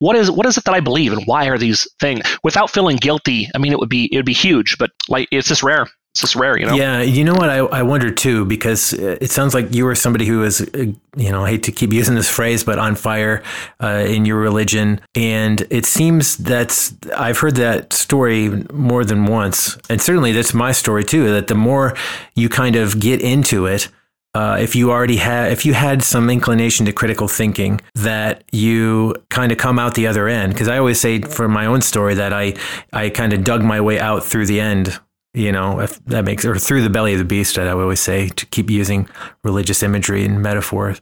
what 0.00 0.16
is 0.16 0.30
what 0.30 0.44
is 0.44 0.58
it 0.58 0.64
that 0.64 0.74
I 0.74 0.80
believe 0.80 1.12
and 1.12 1.24
why 1.26 1.46
are 1.46 1.56
these 1.56 1.88
things 2.00 2.20
without 2.42 2.68
feeling 2.68 2.96
guilty? 2.96 3.48
I 3.54 3.58
mean, 3.58 3.72
it 3.72 3.78
would 3.78 3.88
be 3.88 4.08
it 4.12 4.16
would 4.16 4.26
be 4.26 4.32
huge, 4.32 4.76
but 4.76 4.90
like 5.08 5.28
it's 5.30 5.48
just 5.48 5.62
rare 5.62 5.86
it's 6.14 6.20
just 6.20 6.36
rare, 6.36 6.56
you 6.56 6.64
know. 6.64 6.76
Yeah, 6.76 7.00
you 7.00 7.24
know 7.24 7.34
what 7.34 7.50
I, 7.50 7.56
I 7.56 7.82
wonder 7.82 8.08
too 8.08 8.44
because 8.44 8.92
it 8.92 9.32
sounds 9.32 9.52
like 9.52 9.74
you 9.74 9.84
were 9.84 9.96
somebody 9.96 10.26
who 10.26 10.38
was, 10.38 10.60
uh, 10.60 10.92
you 11.16 11.32
know, 11.32 11.44
I 11.44 11.50
hate 11.50 11.64
to 11.64 11.72
keep 11.72 11.92
using 11.92 12.14
this 12.14 12.28
phrase, 12.28 12.62
but 12.62 12.78
on 12.78 12.94
fire 12.94 13.42
uh, 13.82 14.04
in 14.06 14.24
your 14.24 14.38
religion, 14.38 15.00
and 15.16 15.66
it 15.70 15.84
seems 15.86 16.36
that's 16.36 16.94
I've 17.16 17.38
heard 17.38 17.56
that 17.56 17.92
story 17.92 18.48
more 18.72 19.04
than 19.04 19.26
once, 19.26 19.76
and 19.90 20.00
certainly 20.00 20.30
that's 20.30 20.54
my 20.54 20.70
story 20.70 21.02
too. 21.02 21.32
That 21.32 21.48
the 21.48 21.56
more 21.56 21.96
you 22.36 22.48
kind 22.48 22.76
of 22.76 23.00
get 23.00 23.20
into 23.20 23.66
it. 23.66 23.88
Uh, 24.36 24.56
if 24.58 24.74
you 24.74 24.90
already 24.90 25.18
had 25.18 25.52
if 25.52 25.64
you 25.64 25.74
had 25.74 26.02
some 26.02 26.28
inclination 26.28 26.86
to 26.86 26.92
critical 26.92 27.28
thinking 27.28 27.80
that 27.94 28.42
you 28.50 29.14
kind 29.30 29.52
of 29.52 29.58
come 29.58 29.78
out 29.78 29.94
the 29.94 30.08
other 30.08 30.26
end 30.26 30.52
because 30.52 30.66
i 30.66 30.76
always 30.76 30.98
say 30.98 31.20
for 31.20 31.46
my 31.46 31.66
own 31.66 31.80
story 31.80 32.14
that 32.14 32.32
i 32.32 32.52
i 32.92 33.08
kind 33.08 33.32
of 33.32 33.44
dug 33.44 33.62
my 33.62 33.80
way 33.80 34.00
out 34.00 34.24
through 34.24 34.44
the 34.44 34.58
end 34.58 34.98
you 35.34 35.52
know, 35.52 35.80
if 35.80 36.02
that 36.06 36.24
makes 36.24 36.44
or 36.44 36.56
through 36.58 36.82
the 36.82 36.90
belly 36.90 37.12
of 37.12 37.18
the 37.18 37.24
beast, 37.24 37.58
I 37.58 37.68
always 37.68 38.00
say 38.00 38.28
to 38.28 38.46
keep 38.46 38.70
using 38.70 39.08
religious 39.42 39.82
imagery 39.82 40.24
and 40.24 40.40
metaphors. 40.40 41.00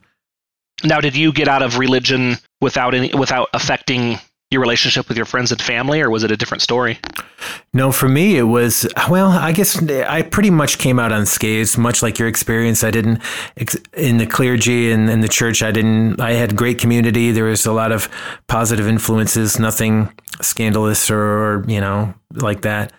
Now, 0.83 0.99
did 0.99 1.15
you 1.15 1.31
get 1.31 1.47
out 1.47 1.61
of 1.61 1.77
religion 1.77 2.35
without 2.59 2.93
any 2.93 3.13
without 3.13 3.49
affecting 3.53 4.19
your 4.53 4.61
relationship 4.61 5.07
with 5.07 5.17
your 5.17 5.25
friends 5.25 5.51
and 5.51 5.61
family, 5.61 5.99
or 6.01 6.09
was 6.09 6.23
it 6.23 6.31
a 6.31 6.37
different 6.37 6.61
story? 6.61 6.99
No, 7.73 7.91
for 7.91 8.07
me, 8.07 8.37
it 8.37 8.43
was, 8.43 8.87
well, 9.09 9.29
I 9.29 9.51
guess 9.51 9.81
I 9.89 10.21
pretty 10.21 10.51
much 10.51 10.77
came 10.77 10.99
out 10.99 11.11
unscathed, 11.11 11.77
much 11.77 12.03
like 12.03 12.19
your 12.19 12.27
experience. 12.27 12.83
I 12.83 12.91
didn't, 12.91 13.19
in 13.93 14.17
the 14.17 14.27
clergy 14.27 14.91
and 14.91 15.09
in 15.09 15.21
the 15.21 15.27
church, 15.27 15.63
I 15.63 15.71
didn't, 15.71 16.21
I 16.21 16.33
had 16.33 16.55
great 16.55 16.77
community. 16.77 17.31
There 17.31 17.45
was 17.45 17.65
a 17.65 17.73
lot 17.73 17.91
of 17.91 18.07
positive 18.47 18.87
influences, 18.87 19.59
nothing 19.59 20.13
scandalous 20.39 21.09
or, 21.09 21.65
you 21.67 21.81
know, 21.81 22.13
like 22.31 22.61
that. 22.61 22.93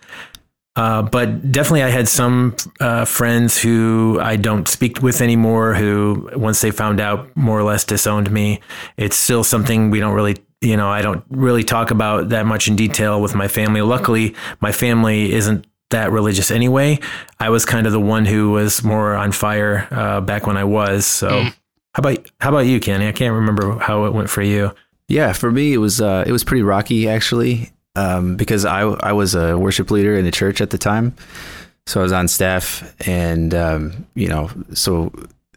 Uh, 0.76 1.02
but 1.02 1.52
definitely, 1.52 1.84
I 1.84 1.90
had 1.90 2.08
some 2.08 2.56
uh, 2.80 3.04
friends 3.04 3.60
who 3.60 4.18
I 4.20 4.36
don't 4.36 4.66
speak 4.66 5.02
with 5.02 5.20
anymore. 5.20 5.74
Who, 5.74 6.30
once 6.34 6.60
they 6.60 6.72
found 6.72 7.00
out, 7.00 7.34
more 7.36 7.58
or 7.58 7.62
less 7.62 7.84
disowned 7.84 8.30
me. 8.30 8.60
It's 8.96 9.16
still 9.16 9.44
something 9.44 9.90
we 9.90 10.00
don't 10.00 10.14
really, 10.14 10.36
you 10.60 10.76
know, 10.76 10.88
I 10.88 11.00
don't 11.02 11.24
really 11.30 11.62
talk 11.62 11.92
about 11.92 12.30
that 12.30 12.46
much 12.46 12.66
in 12.66 12.74
detail 12.74 13.22
with 13.22 13.36
my 13.36 13.46
family. 13.46 13.82
Luckily, 13.82 14.34
my 14.60 14.72
family 14.72 15.32
isn't 15.32 15.64
that 15.90 16.10
religious 16.10 16.50
anyway. 16.50 16.98
I 17.38 17.50
was 17.50 17.64
kind 17.64 17.86
of 17.86 17.92
the 17.92 18.00
one 18.00 18.24
who 18.24 18.50
was 18.50 18.82
more 18.82 19.14
on 19.14 19.30
fire 19.30 19.86
uh, 19.92 20.20
back 20.22 20.46
when 20.46 20.56
I 20.56 20.64
was. 20.64 21.06
So, 21.06 21.28
mm. 21.28 21.54
how 21.94 22.00
about 22.00 22.30
how 22.40 22.48
about 22.48 22.66
you, 22.66 22.80
Kenny? 22.80 23.06
I 23.06 23.12
can't 23.12 23.34
remember 23.34 23.78
how 23.78 24.06
it 24.06 24.12
went 24.12 24.28
for 24.28 24.42
you. 24.42 24.72
Yeah, 25.06 25.34
for 25.34 25.52
me 25.52 25.74
it 25.74 25.78
was 25.78 26.00
uh, 26.00 26.24
it 26.26 26.32
was 26.32 26.42
pretty 26.42 26.62
rocky 26.62 27.08
actually 27.08 27.70
um, 27.96 28.36
because 28.36 28.64
I 28.64 28.80
I 28.80 29.12
was 29.12 29.34
a 29.34 29.58
worship 29.58 29.90
leader 29.90 30.16
in 30.16 30.26
a 30.26 30.30
church 30.30 30.60
at 30.60 30.70
the 30.70 30.78
time, 30.78 31.14
so 31.86 32.00
I 32.00 32.02
was 32.02 32.12
on 32.12 32.28
staff, 32.28 32.94
and 33.06 33.54
um, 33.54 34.06
you 34.14 34.28
know, 34.28 34.50
so 34.72 35.12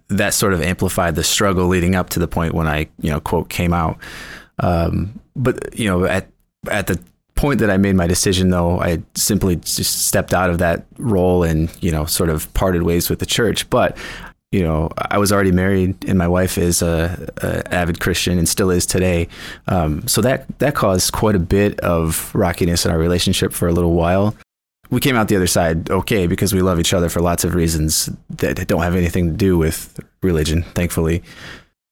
that 0.10 0.34
sort 0.34 0.54
of 0.54 0.62
amplified 0.62 1.16
the 1.16 1.24
struggle 1.24 1.68
leading 1.68 1.96
up 1.96 2.10
to 2.12 2.20
the 2.20 2.28
point 2.28 2.54
when 2.54 2.68
I 2.68 2.88
you 3.00 3.10
know 3.10 3.20
quote 3.20 3.50
came 3.50 3.74
out. 3.74 3.98
Um, 4.60 5.20
but 5.36 5.78
you 5.78 5.88
know, 5.88 6.06
at 6.06 6.30
at 6.70 6.88
the 6.88 7.00
point 7.36 7.60
that 7.60 7.70
I 7.70 7.78
made 7.78 7.96
my 7.96 8.08
decision, 8.08 8.50
though, 8.50 8.80
I 8.80 9.02
simply 9.16 9.56
just 9.58 10.08
stepped 10.08 10.34
out 10.34 10.50
of 10.50 10.58
that 10.58 10.86
role 10.98 11.44
and 11.44 11.72
you 11.82 11.92
know 11.92 12.06
sort 12.06 12.30
of 12.30 12.54
parted 12.54 12.84
ways 12.84 13.10
with 13.10 13.20
the 13.20 13.26
church. 13.26 13.70
But 13.70 13.98
you 14.52 14.64
know, 14.64 14.90
I 14.98 15.18
was 15.18 15.32
already 15.32 15.52
married, 15.52 16.06
and 16.08 16.18
my 16.18 16.28
wife 16.28 16.58
is 16.58 16.82
a, 16.82 17.32
a 17.38 17.74
avid 17.74 18.00
Christian 18.00 18.38
and 18.38 18.48
still 18.48 18.70
is 18.70 18.86
today. 18.86 19.28
Um, 19.68 20.08
so 20.08 20.22
that 20.22 20.60
that 20.60 20.74
caused 20.74 21.12
quite 21.12 21.36
a 21.36 21.40
bit 21.40 21.80
of 21.82 22.32
rockiness 22.34 22.86
in 22.86 22.92
our 22.92 22.98
relationship 22.98 23.52
for 23.52 23.68
a 23.68 23.74
little 23.74 23.94
while. 23.94 24.36
We 24.90 25.02
came 25.02 25.18
out 25.18 25.28
the 25.28 25.36
other 25.36 25.48
side 25.48 25.90
okay 25.92 26.28
because 26.28 26.54
we 26.54 26.62
love 26.62 26.80
each 26.80 26.94
other 26.94 27.10
for 27.10 27.20
lots 27.20 27.44
of 27.44 27.56
reasons 27.56 28.10
that 28.30 28.66
don't 28.68 28.84
have 28.84 28.96
anything 28.96 29.32
to 29.32 29.36
do 29.36 29.58
with 29.58 30.00
religion, 30.24 30.64
thankfully. 30.76 31.24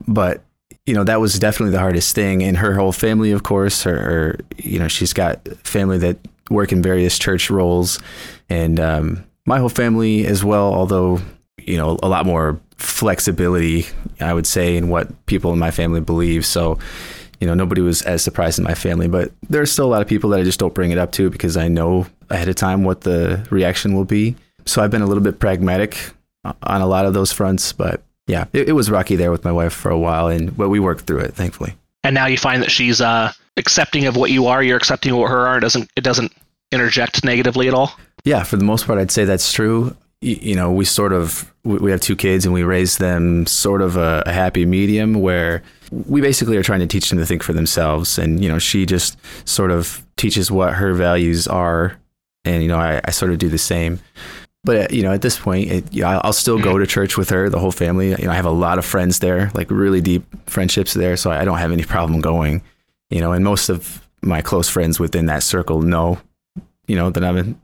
But 0.08 0.42
you 0.86 0.94
know 0.94 1.04
that 1.04 1.20
was 1.20 1.38
definitely 1.38 1.72
the 1.72 1.80
hardest 1.80 2.16
thing, 2.16 2.42
and 2.42 2.56
her 2.58 2.76
whole 2.76 2.94
family, 2.94 3.32
of 3.32 3.44
course, 3.44 3.84
her, 3.84 3.98
her 3.98 4.40
you 4.58 4.80
know 4.80 4.88
she's 4.88 5.12
got 5.12 5.46
family 5.66 5.98
that 5.98 6.18
work 6.50 6.72
in 6.72 6.82
various 6.82 7.20
church 7.20 7.50
roles, 7.50 8.00
and 8.48 8.80
um, 8.80 9.26
my 9.46 9.60
whole 9.60 9.68
family 9.68 10.26
as 10.26 10.42
well. 10.42 10.74
Although 10.74 11.20
you 11.60 11.78
know 11.78 11.98
a 12.04 12.08
lot 12.08 12.26
more 12.26 12.60
flexibility, 12.78 13.86
I 14.20 14.34
would 14.34 14.48
say, 14.48 14.78
in 14.78 14.90
what 14.90 15.26
people 15.26 15.54
in 15.54 15.60
my 15.60 15.72
family 15.72 16.02
believe. 16.02 16.46
So, 16.46 16.78
you 17.40 17.48
know, 17.48 17.54
nobody 17.54 17.82
was 17.82 18.02
as 18.04 18.24
surprised 18.24 18.60
in 18.60 18.64
my 18.64 18.74
family, 18.74 19.08
but 19.08 19.32
there's 19.50 19.72
still 19.72 19.86
a 19.86 19.92
lot 19.92 20.02
of 20.02 20.08
people 20.08 20.30
that 20.32 20.40
I 20.40 20.44
just 20.44 20.60
don't 20.60 20.74
bring 20.74 20.92
it 20.92 20.98
up 20.98 21.12
to 21.14 21.30
because 21.30 21.58
I 21.58 21.68
know 21.68 22.08
ahead 22.30 22.48
of 22.48 22.56
time 22.56 22.84
what 22.84 23.02
the 23.02 23.46
reaction 23.50 23.94
will 23.94 24.06
be. 24.06 24.36
So 24.66 24.84
I've 24.84 24.92
been 24.92 25.02
a 25.02 25.06
little 25.08 25.24
bit 25.24 25.40
pragmatic 25.40 26.12
on 26.44 26.82
a 26.82 26.88
lot 26.88 27.06
of 27.06 27.14
those 27.14 27.32
fronts, 27.32 27.74
but 27.74 28.04
yeah, 28.28 28.46
it, 28.54 28.70
it 28.70 28.72
was 28.74 28.90
rocky 28.90 29.16
there 29.16 29.32
with 29.32 29.44
my 29.44 29.52
wife 29.52 29.74
for 29.74 29.90
a 29.92 29.98
while, 29.98 30.28
and 30.28 30.56
but 30.56 30.70
we 30.70 30.80
worked 30.80 31.06
through 31.06 31.20
it, 31.20 31.34
thankfully. 31.34 31.76
And 32.04 32.14
now 32.14 32.26
you 32.28 32.38
find 32.38 32.62
that 32.62 32.72
she's 32.72 33.02
uh, 33.02 33.32
accepting 33.58 34.06
of 34.06 34.16
what 34.16 34.32
you 34.32 34.48
are. 34.48 34.62
You're 34.64 34.78
accepting 34.78 35.12
of 35.12 35.20
what 35.20 35.30
her 35.30 35.48
are. 35.48 35.58
It 35.58 35.62
doesn't 35.62 35.92
it 35.96 36.04
doesn't 36.04 36.32
interject 36.72 37.24
negatively 37.24 37.68
at 37.68 37.74
all. 37.74 37.92
Yeah, 38.24 38.44
for 38.44 38.58
the 38.58 38.64
most 38.64 38.88
part, 38.88 39.00
I'd 39.00 39.12
say 39.12 39.26
that's 39.26 39.52
true 39.52 39.96
you 40.26 40.56
know, 40.56 40.72
we 40.72 40.86
sort 40.86 41.14
of 41.14 41.54
we 41.64 41.92
have 41.92 42.02
two 42.02 42.16
kids 42.16 42.46
and 42.46 42.54
we 42.54 42.64
raise 42.64 42.98
them 42.98 43.46
sort 43.46 43.82
of 43.82 43.96
a, 43.96 44.24
a, 44.26 44.32
happy 44.32 44.66
medium 44.66 45.16
where 45.16 45.64
we 45.92 46.22
basically 46.22 46.58
are 46.58 46.64
trying 46.64 46.80
to 46.80 46.88
teach 46.88 47.10
them 47.10 47.20
to 47.20 47.26
think 47.26 47.44
for 47.44 47.54
themselves. 47.54 48.18
And 48.18 48.42
you 48.42 48.50
know, 48.50 48.60
she 48.60 48.86
just 48.86 49.18
sort 49.48 49.72
of 49.72 50.04
teaches 50.18 50.52
what 50.52 50.74
her 50.74 50.94
values 50.94 51.48
are, 51.48 52.00
and 52.44 52.64
you 52.64 52.70
know, 52.70 52.80
I, 52.80 53.02
I 53.06 53.12
sort 53.12 53.32
of 53.32 53.38
do 53.38 53.50
the 53.50 53.58
same. 53.58 54.00
But 54.64 54.78
uh, 54.78 54.88
you 54.96 55.04
know, 55.04 55.12
at 55.12 55.22
this 55.22 55.38
point, 55.38 55.72
it, 55.72 55.94
you 55.94 56.02
know, 56.02 56.20
I'll 56.24 56.34
still 56.34 56.58
go 56.58 56.72
mm-hmm. 56.72 56.80
to 56.80 56.88
church 56.88 57.18
with 57.18 57.30
her, 57.30 57.50
the 57.50 57.60
whole 57.60 57.72
family. 57.72 58.10
You 58.10 58.26
know, 58.26 58.32
I 58.32 58.36
have 58.36 58.46
a 58.46 58.52
lot 58.52 58.80
of 58.80 58.86
friends 58.86 59.20
there, 59.20 59.52
like 59.54 59.70
really 59.70 60.02
deep 60.02 60.24
friendships 60.50 60.96
there, 60.96 61.18
so 61.18 61.32
I 61.32 61.46
don't 61.46 61.60
have 61.60 61.72
any 61.72 61.84
problem 61.84 62.20
going. 62.20 62.64
You 63.12 63.22
know, 63.22 63.32
and 63.32 63.44
most 63.44 63.70
of 63.70 64.02
my 64.24 64.42
close 64.42 64.68
friends 64.68 65.00
within 65.00 65.28
that 65.28 65.44
circle 65.44 65.84
know, 65.84 66.18
you 66.88 66.96
know, 66.96 67.12
that 67.12 67.24
I'm 67.24 67.60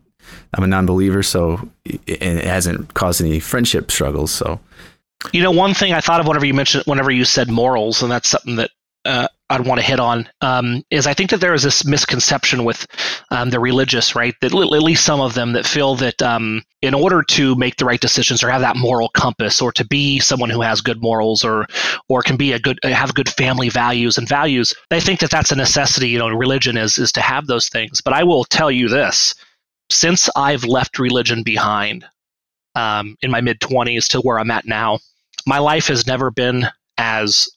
I'm 0.53 0.63
a 0.63 0.67
non-believer, 0.67 1.23
so 1.23 1.69
it, 1.86 2.01
it 2.07 2.45
hasn't 2.45 2.93
caused 2.93 3.21
any 3.21 3.39
friendship 3.39 3.91
struggles. 3.91 4.31
So, 4.31 4.60
you 5.31 5.41
know, 5.41 5.51
one 5.51 5.73
thing 5.73 5.93
I 5.93 6.01
thought 6.01 6.19
of 6.19 6.27
whenever 6.27 6.45
you 6.45 6.53
mentioned, 6.53 6.84
whenever 6.86 7.12
you 7.12 7.25
said 7.25 7.49
morals, 7.49 8.01
and 8.01 8.12
that's 8.12 8.29
something 8.29 8.55
that 8.57 8.71
uh, 9.05 9.27
I'd 9.49 9.65
want 9.65 9.81
to 9.81 9.86
hit 9.86 9.99
on 9.99 10.29
um, 10.41 10.84
is 10.91 11.07
I 11.07 11.13
think 11.13 11.31
that 11.31 11.41
there 11.41 11.53
is 11.53 11.63
this 11.63 11.84
misconception 11.84 12.63
with 12.63 12.88
um, 13.31 13.49
the 13.49 13.60
religious, 13.60 14.15
right? 14.15 14.34
That 14.41 14.53
at 14.53 14.84
least 14.84 15.03
some 15.03 15.19
of 15.19 15.34
them 15.34 15.53
that 15.53 15.65
feel 15.65 15.95
that 15.95 16.21
um, 16.21 16.63
in 16.81 16.93
order 16.93 17.23
to 17.23 17.55
make 17.55 17.75
the 17.75 17.86
right 17.86 17.99
decisions 17.99 18.43
or 18.43 18.49
have 18.49 18.62
that 18.62 18.77
moral 18.77 19.10
compass, 19.10 19.62
or 19.62 19.71
to 19.73 19.86
be 19.86 20.19
someone 20.19 20.49
who 20.49 20.62
has 20.62 20.81
good 20.81 21.01
morals, 21.01 21.43
or 21.43 21.67
or 22.07 22.21
can 22.21 22.38
be 22.38 22.53
a 22.53 22.60
good 22.60 22.79
have 22.84 23.13
good 23.13 23.29
family 23.29 23.69
values 23.69 24.17
and 24.17 24.29
values, 24.29 24.73
they 24.89 25.01
think 25.01 25.19
that 25.19 25.31
that's 25.31 25.51
a 25.51 25.55
necessity. 25.55 26.10
You 26.10 26.19
know, 26.19 26.29
religion 26.29 26.77
is 26.77 26.97
is 26.97 27.12
to 27.13 27.21
have 27.21 27.47
those 27.47 27.67
things. 27.69 28.01
But 28.01 28.13
I 28.13 28.23
will 28.23 28.45
tell 28.45 28.71
you 28.71 28.88
this: 28.88 29.36
since 29.91 30.30
I've 30.36 30.63
left 30.63 30.99
religion 30.99 31.43
behind 31.43 32.06
um, 32.75 33.15
in 33.21 33.32
my 33.32 33.41
mid 33.41 33.60
20s 33.60 34.08
to 34.10 34.21
where 34.21 34.39
I'm 34.39 34.51
at 34.51 34.65
now, 34.65 34.99
my 35.45 35.60
life 35.60 35.88
has 35.88 36.08
never 36.08 36.32
been 36.32 36.67
as 36.97 37.49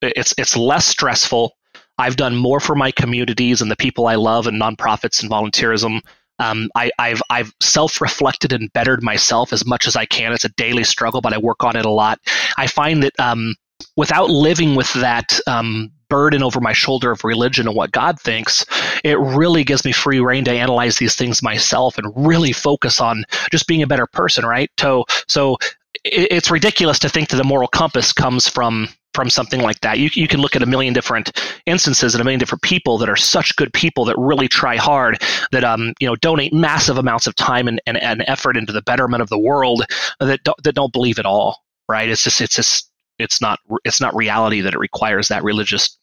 it's 0.00 0.34
it's 0.38 0.56
less 0.56 0.86
stressful. 0.86 1.52
I've 1.98 2.16
done 2.16 2.34
more 2.34 2.60
for 2.60 2.74
my 2.74 2.90
communities 2.90 3.60
and 3.60 3.70
the 3.70 3.76
people 3.76 4.06
I 4.06 4.16
love 4.16 4.46
and 4.46 4.60
nonprofits 4.60 5.22
and 5.22 5.30
volunteerism. 5.30 6.00
Um, 6.38 6.68
I, 6.74 6.90
have 6.98 7.22
I've 7.30 7.52
self-reflected 7.60 8.52
and 8.52 8.72
bettered 8.72 9.02
myself 9.02 9.52
as 9.52 9.64
much 9.64 9.86
as 9.86 9.94
I 9.94 10.06
can. 10.06 10.32
It's 10.32 10.44
a 10.44 10.48
daily 10.50 10.82
struggle, 10.82 11.20
but 11.20 11.32
I 11.32 11.38
work 11.38 11.62
on 11.62 11.76
it 11.76 11.84
a 11.84 11.90
lot. 11.90 12.18
I 12.56 12.66
find 12.66 13.02
that 13.04 13.12
um, 13.20 13.54
without 13.96 14.30
living 14.30 14.74
with 14.74 14.92
that 14.94 15.38
um, 15.46 15.92
burden 16.12 16.42
over 16.42 16.60
my 16.60 16.74
shoulder 16.74 17.10
of 17.10 17.24
religion 17.24 17.66
and 17.66 17.74
what 17.74 17.90
God 17.90 18.20
thinks, 18.20 18.66
it 19.02 19.18
really 19.18 19.64
gives 19.64 19.82
me 19.82 19.92
free 19.92 20.20
reign 20.20 20.44
to 20.44 20.50
analyze 20.50 20.98
these 20.98 21.16
things 21.16 21.42
myself 21.42 21.96
and 21.96 22.12
really 22.14 22.52
focus 22.52 23.00
on 23.00 23.24
just 23.50 23.66
being 23.66 23.82
a 23.82 23.86
better 23.86 24.06
person, 24.06 24.44
right? 24.44 24.70
So, 24.78 25.06
so 25.26 25.56
it's 26.04 26.50
ridiculous 26.50 26.98
to 26.98 27.08
think 27.08 27.30
that 27.30 27.38
the 27.38 27.44
moral 27.44 27.66
compass 27.66 28.12
comes 28.12 28.46
from 28.46 28.90
from 29.14 29.30
something 29.30 29.60
like 29.60 29.80
that. 29.80 29.98
You, 29.98 30.10
you 30.12 30.28
can 30.28 30.40
look 30.40 30.54
at 30.56 30.62
a 30.62 30.66
million 30.66 30.92
different 30.92 31.38
instances 31.64 32.14
and 32.14 32.20
a 32.20 32.24
million 32.24 32.40
different 32.40 32.62
people 32.62 32.98
that 32.98 33.08
are 33.08 33.16
such 33.16 33.56
good 33.56 33.72
people 33.72 34.04
that 34.06 34.16
really 34.18 34.48
try 34.48 34.76
hard, 34.76 35.22
that 35.50 35.64
um, 35.64 35.94
you 35.98 36.06
know 36.06 36.16
donate 36.16 36.52
massive 36.52 36.98
amounts 36.98 37.26
of 37.26 37.34
time 37.36 37.68
and, 37.68 37.80
and, 37.86 37.96
and 38.02 38.22
effort 38.26 38.58
into 38.58 38.72
the 38.72 38.82
betterment 38.82 39.22
of 39.22 39.30
the 39.30 39.38
world 39.38 39.84
that 40.20 40.42
don't, 40.44 40.62
that 40.62 40.74
don't 40.74 40.92
believe 40.92 41.18
at 41.18 41.24
all. 41.24 41.62
Right? 41.88 42.10
It's 42.10 42.22
just 42.22 42.42
it's 42.42 42.56
just 42.56 42.90
it's 43.18 43.40
not 43.40 43.58
it's 43.84 44.00
not 44.00 44.14
reality 44.14 44.60
that 44.60 44.74
it 44.74 44.78
requires 44.78 45.28
that 45.28 45.42
religious 45.42 45.98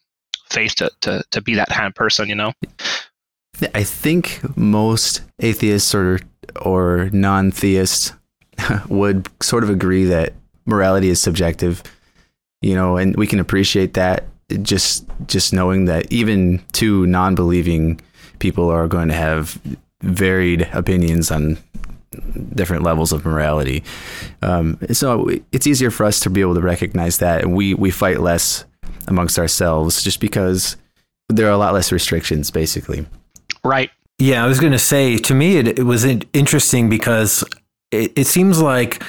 faith 0.50 0.74
to, 0.76 0.90
to, 1.02 1.22
to 1.30 1.40
be 1.40 1.54
that 1.54 1.68
kind 1.68 1.86
of 1.86 1.94
person, 1.94 2.28
you 2.28 2.34
know? 2.34 2.52
I 3.74 3.82
think 3.82 4.40
most 4.56 5.22
atheists 5.40 5.94
or, 5.94 6.20
or 6.62 7.10
non 7.12 7.50
theists 7.50 8.12
would 8.88 9.28
sort 9.42 9.64
of 9.64 9.70
agree 9.70 10.04
that 10.04 10.34
morality 10.66 11.08
is 11.08 11.20
subjective, 11.20 11.82
you 12.62 12.74
know, 12.74 12.96
and 12.96 13.16
we 13.16 13.26
can 13.26 13.40
appreciate 13.40 13.94
that 13.94 14.24
just 14.62 15.06
just 15.26 15.52
knowing 15.52 15.84
that 15.84 16.10
even 16.10 16.60
two 16.72 17.06
non-believing 17.06 18.00
people 18.38 18.68
are 18.68 18.88
going 18.88 19.08
to 19.08 19.14
have 19.14 19.60
varied 20.02 20.62
opinions 20.72 21.30
on 21.30 21.58
different 22.54 22.82
levels 22.82 23.12
of 23.12 23.24
morality. 23.24 23.84
Um, 24.42 24.78
so 24.92 25.30
it's 25.52 25.66
easier 25.66 25.90
for 25.90 26.04
us 26.04 26.20
to 26.20 26.30
be 26.30 26.40
able 26.40 26.54
to 26.54 26.60
recognize 26.60 27.18
that, 27.18 27.42
and 27.42 27.54
we 27.54 27.74
we 27.74 27.90
fight 27.90 28.20
less 28.20 28.64
amongst 29.08 29.38
ourselves 29.38 30.02
just 30.02 30.20
because 30.20 30.76
there 31.28 31.46
are 31.46 31.52
a 31.52 31.58
lot 31.58 31.74
less 31.74 31.92
restrictions, 31.92 32.50
basically. 32.50 33.06
Right. 33.64 33.90
Yeah, 34.18 34.44
I 34.44 34.46
was 34.46 34.60
going 34.60 34.72
to 34.72 34.78
say, 34.78 35.16
to 35.18 35.34
me, 35.34 35.56
it, 35.56 35.78
it 35.78 35.84
was 35.84 36.04
interesting 36.04 36.88
because 36.88 37.44
it, 37.90 38.12
it 38.16 38.26
seems 38.26 38.60
like 38.60 39.02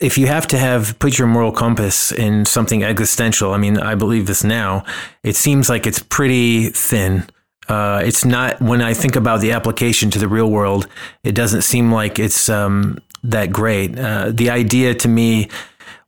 if 0.00 0.18
you 0.18 0.26
have 0.26 0.46
to 0.48 0.58
have 0.58 0.98
put 0.98 1.18
your 1.18 1.28
moral 1.28 1.52
compass 1.52 2.12
in 2.12 2.44
something 2.44 2.82
existential, 2.84 3.52
I 3.52 3.58
mean, 3.58 3.78
I 3.78 3.94
believe 3.94 4.26
this 4.26 4.44
now, 4.44 4.84
it 5.22 5.36
seems 5.36 5.68
like 5.68 5.86
it's 5.86 6.02
pretty 6.02 6.68
thin. 6.70 7.24
Uh, 7.68 8.02
it's 8.04 8.24
not, 8.24 8.60
when 8.60 8.82
I 8.82 8.94
think 8.94 9.16
about 9.16 9.40
the 9.40 9.52
application 9.52 10.10
to 10.10 10.18
the 10.18 10.28
real 10.28 10.50
world, 10.50 10.88
it 11.22 11.32
doesn't 11.32 11.62
seem 11.62 11.92
like 11.92 12.18
it's 12.18 12.48
um, 12.48 12.98
that 13.22 13.50
great. 13.50 13.98
Uh, 13.98 14.30
the 14.30 14.50
idea 14.50 14.94
to 14.94 15.08
me 15.08 15.48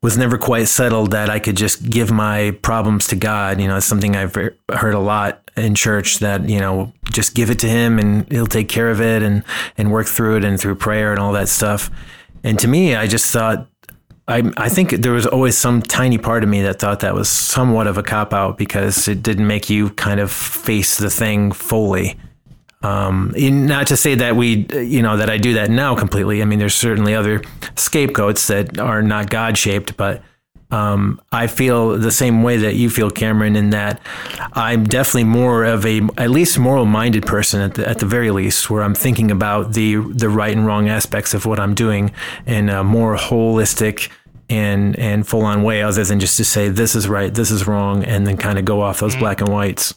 was 0.02 0.16
never 0.16 0.38
quite 0.38 0.66
settled 0.66 1.10
that 1.10 1.28
I 1.28 1.38
could 1.38 1.56
just 1.56 1.90
give 1.90 2.10
my 2.10 2.52
problems 2.62 3.06
to 3.08 3.16
God. 3.16 3.60
You 3.60 3.68
know, 3.68 3.76
it's 3.76 3.86
something 3.86 4.16
I've 4.16 4.34
heard 4.34 4.94
a 4.94 4.98
lot 4.98 5.50
in 5.56 5.74
church 5.74 6.20
that, 6.20 6.48
you 6.48 6.58
know, 6.58 6.92
just 7.12 7.34
give 7.34 7.50
it 7.50 7.58
to 7.58 7.68
him 7.68 7.98
and 7.98 8.30
he'll 8.32 8.46
take 8.46 8.68
care 8.68 8.90
of 8.90 9.00
it 9.00 9.22
and, 9.22 9.44
and 9.76 9.92
work 9.92 10.06
through 10.06 10.38
it 10.38 10.44
and 10.44 10.58
through 10.58 10.76
prayer 10.76 11.10
and 11.10 11.20
all 11.20 11.32
that 11.32 11.48
stuff. 11.48 11.90
And 12.42 12.58
to 12.60 12.68
me, 12.68 12.94
I 12.94 13.06
just 13.06 13.30
thought, 13.30 13.66
I, 14.26 14.50
I 14.56 14.68
think 14.68 14.90
there 14.90 15.12
was 15.12 15.26
always 15.26 15.58
some 15.58 15.82
tiny 15.82 16.16
part 16.16 16.44
of 16.44 16.48
me 16.48 16.62
that 16.62 16.78
thought 16.78 17.00
that 17.00 17.14
was 17.14 17.28
somewhat 17.28 17.86
of 17.86 17.98
a 17.98 18.02
cop 18.02 18.32
out 18.32 18.56
because 18.56 19.08
it 19.08 19.22
didn't 19.22 19.46
make 19.46 19.68
you 19.68 19.90
kind 19.90 20.20
of 20.20 20.30
face 20.30 20.96
the 20.96 21.10
thing 21.10 21.52
fully. 21.52 22.16
Um, 22.82 23.34
not 23.36 23.88
to 23.88 23.96
say 23.96 24.14
that 24.14 24.36
we, 24.36 24.66
you 24.72 25.02
know, 25.02 25.18
that 25.18 25.28
I 25.28 25.36
do 25.36 25.54
that 25.54 25.70
now 25.70 25.94
completely. 25.94 26.40
I 26.40 26.46
mean, 26.46 26.58
there's 26.58 26.74
certainly 26.74 27.14
other 27.14 27.42
scapegoats 27.76 28.46
that 28.46 28.78
are 28.78 29.02
not 29.02 29.28
God 29.28 29.58
shaped, 29.58 29.98
but 29.98 30.22
um, 30.70 31.20
I 31.32 31.46
feel 31.46 31.98
the 31.98 32.12
same 32.12 32.42
way 32.42 32.56
that 32.58 32.76
you 32.76 32.90
feel, 32.90 33.10
Cameron, 33.10 33.56
in 33.56 33.70
that 33.70 34.00
I'm 34.52 34.84
definitely 34.84 35.24
more 35.24 35.64
of 35.64 35.84
a 35.84 36.00
at 36.16 36.30
least 36.30 36.58
moral 36.58 36.86
minded 36.86 37.26
person 37.26 37.60
at 37.60 37.74
the, 37.74 37.88
at 37.88 37.98
the 37.98 38.06
very 38.06 38.30
least, 38.30 38.70
where 38.70 38.82
I'm 38.82 38.94
thinking 38.94 39.30
about 39.30 39.72
the 39.72 39.96
the 39.96 40.28
right 40.28 40.56
and 40.56 40.64
wrong 40.64 40.88
aspects 40.88 41.34
of 41.34 41.44
what 41.44 41.58
I'm 41.58 41.74
doing 41.74 42.12
in 42.46 42.68
a 42.68 42.84
more 42.84 43.16
holistic 43.16 44.10
and 44.48 44.96
and 44.98 45.26
full 45.26 45.42
on 45.42 45.64
way, 45.64 45.82
other 45.82 46.04
than 46.04 46.20
just 46.20 46.36
to 46.36 46.44
say 46.44 46.68
this 46.68 46.94
is 46.94 47.08
right, 47.08 47.34
this 47.34 47.50
is 47.50 47.66
wrong, 47.66 48.04
and 48.04 48.26
then 48.26 48.36
kind 48.36 48.58
of 48.58 48.64
go 48.64 48.80
off 48.80 49.00
those 49.00 49.12
mm-hmm. 49.12 49.20
black 49.20 49.40
and 49.40 49.50
whites. 49.50 49.94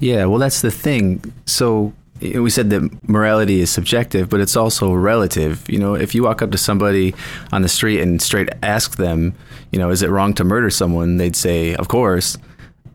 Yeah, 0.00 0.24
well, 0.24 0.38
that's 0.38 0.62
the 0.62 0.70
thing. 0.70 1.34
So 1.44 1.92
we 2.32 2.50
said 2.50 2.70
that 2.70 3.08
morality 3.08 3.60
is 3.60 3.70
subjective, 3.70 4.28
but 4.28 4.40
it's 4.40 4.56
also 4.56 4.92
relative. 4.92 5.68
You 5.68 5.78
know, 5.78 5.94
if 5.94 6.14
you 6.14 6.22
walk 6.22 6.42
up 6.42 6.50
to 6.50 6.58
somebody 6.58 7.14
on 7.52 7.62
the 7.62 7.68
street 7.68 8.00
and 8.00 8.20
straight 8.20 8.48
ask 8.62 8.96
them, 8.96 9.34
you 9.70 9.78
know, 9.78 9.90
is 9.90 10.02
it 10.02 10.10
wrong 10.10 10.34
to 10.34 10.44
murder 10.44 10.70
someone? 10.70 11.16
They'd 11.16 11.36
say, 11.36 11.74
of 11.74 11.88
course. 11.88 12.36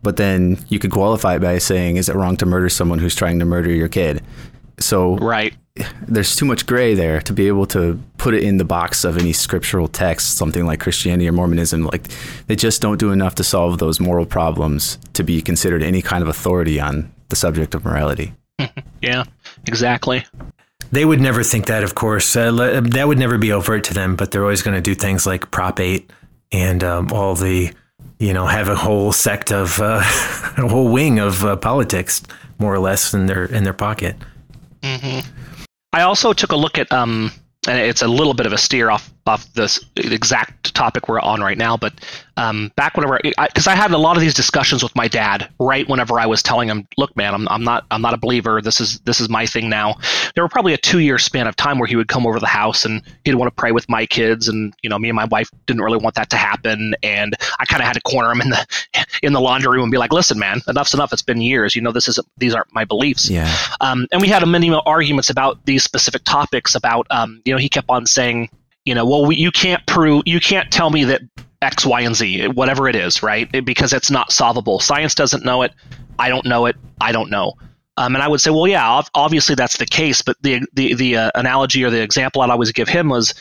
but 0.02 0.16
then 0.16 0.58
you 0.68 0.78
could 0.78 0.90
qualify 0.90 1.36
it 1.36 1.40
by 1.40 1.58
saying, 1.58 1.96
is 1.96 2.08
it 2.08 2.14
wrong 2.14 2.36
to 2.38 2.46
murder 2.46 2.68
someone 2.68 2.98
who's 2.98 3.14
trying 3.14 3.38
to 3.38 3.44
murder 3.44 3.70
your 3.70 3.88
kid? 3.88 4.22
So 4.78 5.16
right. 5.16 5.54
there's 6.08 6.34
too 6.34 6.46
much 6.46 6.66
gray 6.66 6.94
there 6.94 7.20
to 7.22 7.32
be 7.32 7.48
able 7.48 7.66
to 7.66 8.00
put 8.16 8.34
it 8.34 8.42
in 8.42 8.56
the 8.56 8.64
box 8.64 9.04
of 9.04 9.18
any 9.18 9.32
scriptural 9.32 9.88
text, 9.88 10.36
something 10.36 10.64
like 10.64 10.80
Christianity 10.80 11.28
or 11.28 11.32
Mormonism. 11.32 11.84
Like 11.84 12.08
they 12.46 12.56
just 12.56 12.80
don't 12.80 12.98
do 12.98 13.12
enough 13.12 13.34
to 13.36 13.44
solve 13.44 13.78
those 13.78 14.00
moral 14.00 14.26
problems 14.26 14.98
to 15.12 15.22
be 15.22 15.42
considered 15.42 15.82
any 15.82 16.00
kind 16.02 16.22
of 16.22 16.28
authority 16.28 16.80
on 16.80 17.12
the 17.28 17.36
subject 17.36 17.74
of 17.74 17.84
morality. 17.84 18.32
yeah, 19.02 19.24
exactly. 19.66 20.24
They 20.92 21.04
would 21.04 21.20
never 21.20 21.44
think 21.44 21.66
that, 21.66 21.84
of 21.84 21.94
course. 21.94 22.34
Uh, 22.34 22.80
that 22.80 23.06
would 23.06 23.18
never 23.18 23.38
be 23.38 23.52
overt 23.52 23.84
to 23.84 23.94
them, 23.94 24.16
but 24.16 24.30
they're 24.30 24.42
always 24.42 24.62
going 24.62 24.74
to 24.74 24.80
do 24.80 24.94
things 24.94 25.26
like 25.26 25.50
Prop 25.50 25.78
8 25.78 26.10
and 26.52 26.82
um, 26.82 27.12
all 27.12 27.36
the, 27.36 27.72
you 28.18 28.32
know, 28.32 28.46
have 28.46 28.68
a 28.68 28.74
whole 28.74 29.12
sect 29.12 29.52
of, 29.52 29.80
uh, 29.80 30.00
a 30.56 30.68
whole 30.68 30.90
wing 30.90 31.18
of 31.20 31.44
uh, 31.44 31.56
politics, 31.56 32.22
more 32.58 32.74
or 32.74 32.80
less, 32.80 33.14
in 33.14 33.26
their 33.26 33.44
in 33.44 33.62
their 33.62 33.72
pocket. 33.72 34.16
Mm-hmm. 34.82 35.28
I 35.92 36.02
also 36.02 36.32
took 36.32 36.52
a 36.52 36.56
look 36.56 36.78
at 36.78 36.90
um, 36.92 37.30
and 37.68 37.78
it's 37.78 38.02
a 38.02 38.08
little 38.08 38.34
bit 38.34 38.46
of 38.46 38.52
a 38.52 38.58
steer 38.58 38.90
off 38.90 39.12
off 39.26 39.52
this 39.54 39.84
exact 39.96 40.74
topic 40.74 41.08
we're 41.08 41.20
on 41.20 41.40
right 41.40 41.58
now. 41.58 41.76
But 41.76 41.92
um, 42.36 42.72
back 42.74 42.96
whenever, 42.96 43.20
because 43.22 43.66
I, 43.66 43.72
I, 43.72 43.76
had 43.76 43.90
a 43.90 43.98
lot 43.98 44.16
of 44.16 44.22
these 44.22 44.34
discussions 44.34 44.82
with 44.82 44.96
my 44.96 45.08
dad, 45.08 45.48
right 45.58 45.88
whenever 45.88 46.18
I 46.18 46.26
was 46.26 46.42
telling 46.42 46.68
him, 46.68 46.88
"Look, 46.96 47.14
man, 47.16 47.34
I'm, 47.34 47.46
I'm 47.48 47.62
not 47.62 47.84
I'm 47.90 48.00
not 48.00 48.14
a 48.14 48.16
believer. 48.16 48.62
This 48.62 48.80
is 48.80 48.98
this 49.00 49.20
is 49.20 49.28
my 49.28 49.46
thing 49.46 49.68
now." 49.68 49.96
There 50.34 50.42
were 50.42 50.48
probably 50.48 50.72
a 50.72 50.78
two 50.78 51.00
year 51.00 51.18
span 51.18 51.46
of 51.46 51.54
time 51.56 51.78
where 51.78 51.86
he 51.86 51.96
would 51.96 52.08
come 52.08 52.26
over 52.26 52.40
the 52.40 52.46
house 52.46 52.84
and 52.84 53.02
he'd 53.24 53.34
want 53.34 53.54
to 53.54 53.54
pray 53.54 53.72
with 53.72 53.88
my 53.88 54.06
kids, 54.06 54.48
and 54.48 54.74
you 54.82 54.88
know, 54.88 54.98
me 54.98 55.08
and 55.08 55.16
my 55.16 55.26
wife 55.26 55.50
didn't 55.66 55.82
really 55.82 55.98
want 55.98 56.14
that 56.14 56.30
to 56.30 56.36
happen, 56.36 56.94
and 57.02 57.34
I 57.58 57.66
kind 57.66 57.82
of 57.82 57.86
had 57.86 57.94
to 57.94 58.00
corner 58.00 58.32
him 58.32 58.40
in 58.40 58.50
the 58.50 58.66
in 59.22 59.32
the 59.32 59.40
laundry 59.40 59.72
room 59.72 59.84
and 59.84 59.92
be 59.92 59.98
like, 59.98 60.12
"Listen, 60.12 60.38
man, 60.38 60.60
enough's 60.66 60.94
enough. 60.94 61.12
It's 61.12 61.22
been 61.22 61.40
years. 61.40 61.76
You 61.76 61.82
know, 61.82 61.92
this 61.92 62.08
isn't 62.08 62.26
these 62.38 62.54
aren't 62.54 62.74
my 62.74 62.84
beliefs." 62.84 63.28
Yeah. 63.28 63.54
Um, 63.80 64.06
and 64.12 64.20
we 64.20 64.28
had 64.28 64.42
a 64.42 64.46
many 64.46 64.70
arguments 64.86 65.30
about 65.30 65.64
these 65.66 65.84
specific 65.84 66.24
topics. 66.24 66.74
About 66.74 67.06
um, 67.10 67.42
you 67.44 67.52
know, 67.52 67.58
he 67.58 67.68
kept 67.68 67.90
on 67.90 68.06
saying 68.06 68.48
you 68.84 68.94
know, 68.94 69.04
well, 69.04 69.26
we, 69.26 69.36
you 69.36 69.50
can't 69.50 69.84
prove, 69.86 70.22
you 70.26 70.40
can't 70.40 70.70
tell 70.70 70.90
me 70.90 71.04
that 71.04 71.22
X, 71.62 71.84
Y, 71.84 72.00
and 72.00 72.16
Z, 72.16 72.48
whatever 72.48 72.88
it 72.88 72.96
is, 72.96 73.22
right? 73.22 73.50
Because 73.64 73.92
it's 73.92 74.10
not 74.10 74.32
solvable. 74.32 74.80
Science 74.80 75.14
doesn't 75.14 75.44
know 75.44 75.62
it. 75.62 75.72
I 76.18 76.28
don't 76.28 76.46
know 76.46 76.66
it. 76.66 76.76
I 77.00 77.12
don't 77.12 77.30
know. 77.30 77.54
Um, 77.96 78.14
and 78.14 78.22
I 78.22 78.28
would 78.28 78.40
say, 78.40 78.50
well, 78.50 78.66
yeah, 78.66 79.02
obviously 79.14 79.54
that's 79.54 79.76
the 79.76 79.86
case. 79.86 80.22
But 80.22 80.36
the 80.42 80.62
the 80.72 80.94
the 80.94 81.16
uh, 81.16 81.30
analogy 81.34 81.84
or 81.84 81.90
the 81.90 82.00
example 82.00 82.40
I'd 82.40 82.48
always 82.48 82.72
give 82.72 82.88
him 82.88 83.10
was, 83.10 83.34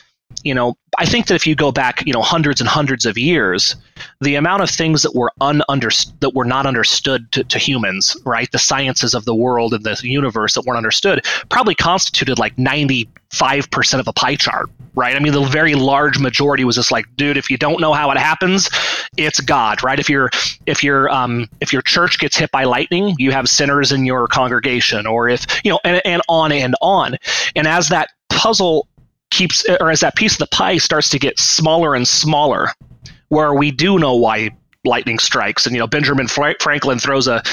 you 0.43 0.53
know, 0.53 0.75
I 0.97 1.05
think 1.05 1.27
that 1.27 1.35
if 1.35 1.47
you 1.47 1.55
go 1.55 1.71
back, 1.71 2.05
you 2.05 2.11
know, 2.11 2.21
hundreds 2.21 2.59
and 2.59 2.69
hundreds 2.69 3.05
of 3.05 3.17
years, 3.17 3.77
the 4.19 4.35
amount 4.35 4.63
of 4.63 4.69
things 4.69 5.01
that 5.03 5.15
were 5.15 5.31
ununderstood 5.39 6.19
that 6.19 6.35
were 6.35 6.45
not 6.45 6.65
understood 6.65 7.31
to, 7.31 7.43
to, 7.45 7.57
humans, 7.57 8.17
right? 8.25 8.51
The 8.51 8.59
sciences 8.59 9.13
of 9.13 9.23
the 9.23 9.35
world 9.35 9.73
and 9.73 9.83
the 9.83 9.97
universe 10.03 10.55
that 10.55 10.65
weren't 10.65 10.77
understood 10.77 11.25
probably 11.49 11.75
constituted 11.75 12.37
like 12.37 12.57
ninety 12.57 13.09
five 13.31 13.71
percent 13.71 14.01
of 14.01 14.09
a 14.09 14.13
pie 14.13 14.35
chart, 14.35 14.69
right? 14.95 15.15
I 15.15 15.19
mean, 15.19 15.33
the 15.33 15.43
very 15.43 15.75
large 15.75 16.19
majority 16.19 16.63
was 16.63 16.75
just 16.75 16.91
like, 16.91 17.05
dude, 17.15 17.37
if 17.37 17.49
you 17.49 17.57
don't 17.57 17.79
know 17.79 17.93
how 17.93 18.11
it 18.11 18.17
happens, 18.17 18.69
it's 19.17 19.39
God, 19.39 19.83
right? 19.83 19.99
If 19.99 20.09
your 20.09 20.29
if 20.65 20.83
your 20.83 21.09
um, 21.09 21.47
if 21.61 21.73
your 21.73 21.81
church 21.81 22.19
gets 22.19 22.37
hit 22.37 22.51
by 22.51 22.63
lightning, 22.63 23.15
you 23.17 23.31
have 23.31 23.47
sinners 23.47 23.91
in 23.91 24.05
your 24.05 24.27
congregation, 24.27 25.05
or 25.05 25.29
if 25.29 25.45
you 25.63 25.71
know, 25.71 25.79
and, 25.83 26.01
and 26.05 26.21
on 26.27 26.51
and 26.51 26.75
on. 26.81 27.17
And 27.55 27.67
as 27.67 27.89
that 27.89 28.09
puzzle 28.29 28.87
keeps, 29.29 29.65
or 29.79 29.91
as 29.91 30.01
that 30.01 30.15
piece 30.15 30.33
of 30.33 30.39
the 30.39 30.47
pie 30.47 30.77
starts 30.77 31.09
to 31.09 31.19
get 31.19 31.39
smaller 31.39 31.95
and 31.95 32.07
smaller, 32.07 32.69
where 33.29 33.53
we 33.53 33.71
do 33.71 33.99
know 33.99 34.15
why 34.15 34.49
lightning 34.85 35.19
strikes. 35.19 35.65
And 35.65 35.75
you 35.75 35.79
know, 35.79 35.87
Benjamin 35.87 36.27
Franklin 36.27 36.99
throws 36.99 37.27
a 37.27 37.43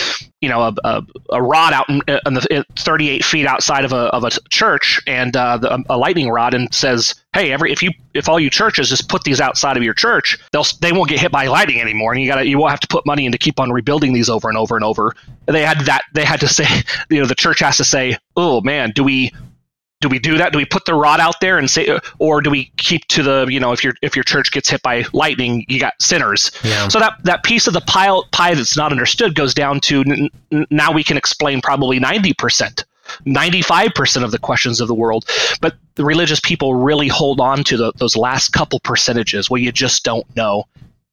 you 0.47 0.53
know 0.53 0.63
a, 0.63 0.75
a, 0.85 1.03
a 1.31 1.43
rod 1.43 1.73
out 1.73 1.89
in, 1.89 2.01
in 2.25 2.35
the 2.35 2.65
38 2.79 3.25
feet 3.25 3.47
outside 3.47 3.85
of 3.85 3.93
a, 3.93 4.15
of 4.15 4.23
a 4.23 4.31
church 4.49 5.03
and 5.09 5.37
uh, 5.37 5.59
the, 5.59 5.85
a 5.91 5.99
lightning 5.99 6.29
rod 6.31 6.55
and 6.55 6.73
says, 6.73 7.17
"Hey, 7.33 7.51
every 7.51 7.73
if 7.73 7.83
you 7.83 7.91
if 8.15 8.29
all 8.29 8.39
you 8.39 8.49
churches 8.49 8.89
just 8.89 9.09
put 9.09 9.25
these 9.25 9.41
outside 9.41 9.77
of 9.77 9.83
your 9.83 9.93
church, 9.93 10.39
they'll 10.53 10.65
they 10.81 10.93
won't 10.93 11.11
get 11.11 11.19
hit 11.19 11.33
by 11.33 11.49
lightning 11.49 11.81
anymore, 11.81 12.13
and 12.13 12.23
you 12.23 12.31
got 12.31 12.47
you 12.47 12.59
won't 12.59 12.71
have 12.71 12.79
to 12.79 12.87
put 12.87 13.05
money 13.05 13.27
in 13.27 13.33
to 13.33 13.39
keep 13.39 13.59
on 13.59 13.73
rebuilding 13.73 14.13
these 14.13 14.31
over 14.31 14.49
and 14.49 14.57
over 14.57 14.77
and 14.77 14.85
over." 14.85 15.17
And 15.49 15.57
they 15.57 15.65
had 15.65 15.81
that 15.81 16.03
they 16.15 16.25
had 16.25 16.39
to 16.39 16.49
say, 16.49 16.67
you 17.11 17.19
know, 17.19 17.27
the 17.27 17.35
church 17.35 17.59
has 17.59 17.77
to 17.79 17.85
say, 17.85 18.17
"Oh 18.37 18.61
man, 18.61 18.93
do 18.95 19.03
we 19.03 19.33
do 20.01 20.09
we 20.09 20.19
do 20.19 20.37
that? 20.39 20.53
Do 20.53 20.59
we 20.59 20.65
put 20.65 20.85
the 20.85 20.95
rod 20.95 21.21
out 21.21 21.41
there 21.41 21.59
and 21.59 21.71
say, 21.71 21.99
or 22.19 22.43
do 22.43 22.51
we 22.51 22.71
keep 22.77 23.07
to 23.09 23.23
the, 23.23 23.47
you 23.49 23.59
know, 23.59 23.73
if 23.73 23.83
your 23.83 23.95
if 24.03 24.15
your 24.15 24.25
church 24.25 24.53
gets 24.53 24.69
hit 24.69 24.83
by 24.83 25.05
lightning, 25.13 25.65
you 25.69 25.81
got 25.81 25.95
sinners. 26.01 26.51
Yeah. 26.63 26.89
So 26.89 26.99
that 26.99 27.15
that 27.25 27.43
piece 27.45 27.67
of 27.67 27.73
the 27.73 27.81
pile 27.81 28.25
pie 28.33 28.55
that's 28.55 28.77
not 28.77 28.93
understood 28.93 29.35
goes 29.35 29.55
down 29.55 29.81
to 29.81 30.01
n- 30.03 30.67
now 30.71 30.93
we 30.93 31.03
can 31.03 31.17
explain 31.17 31.61
probably 31.61 31.99
ninety 31.99 32.35
percent. 32.35 32.85
95% 33.25 34.25
of 34.25 34.33
the 34.33 34.39
questions 34.39 34.81
of 34.81 34.89
the 34.89 34.95
world 34.95 35.25
but 35.61 35.77
the 35.95 36.05
religious 36.05 36.41
people 36.41 36.75
really 36.75 37.07
hold 37.07 37.39
on 37.39 37.63
to 37.63 37.77
the, 37.77 37.93
those 37.99 38.17
last 38.17 38.49
couple 38.49 38.81
percentages 38.81 39.49
where 39.49 39.61
you 39.61 39.71
just 39.71 40.03
don't 40.03 40.27
know 40.35 40.65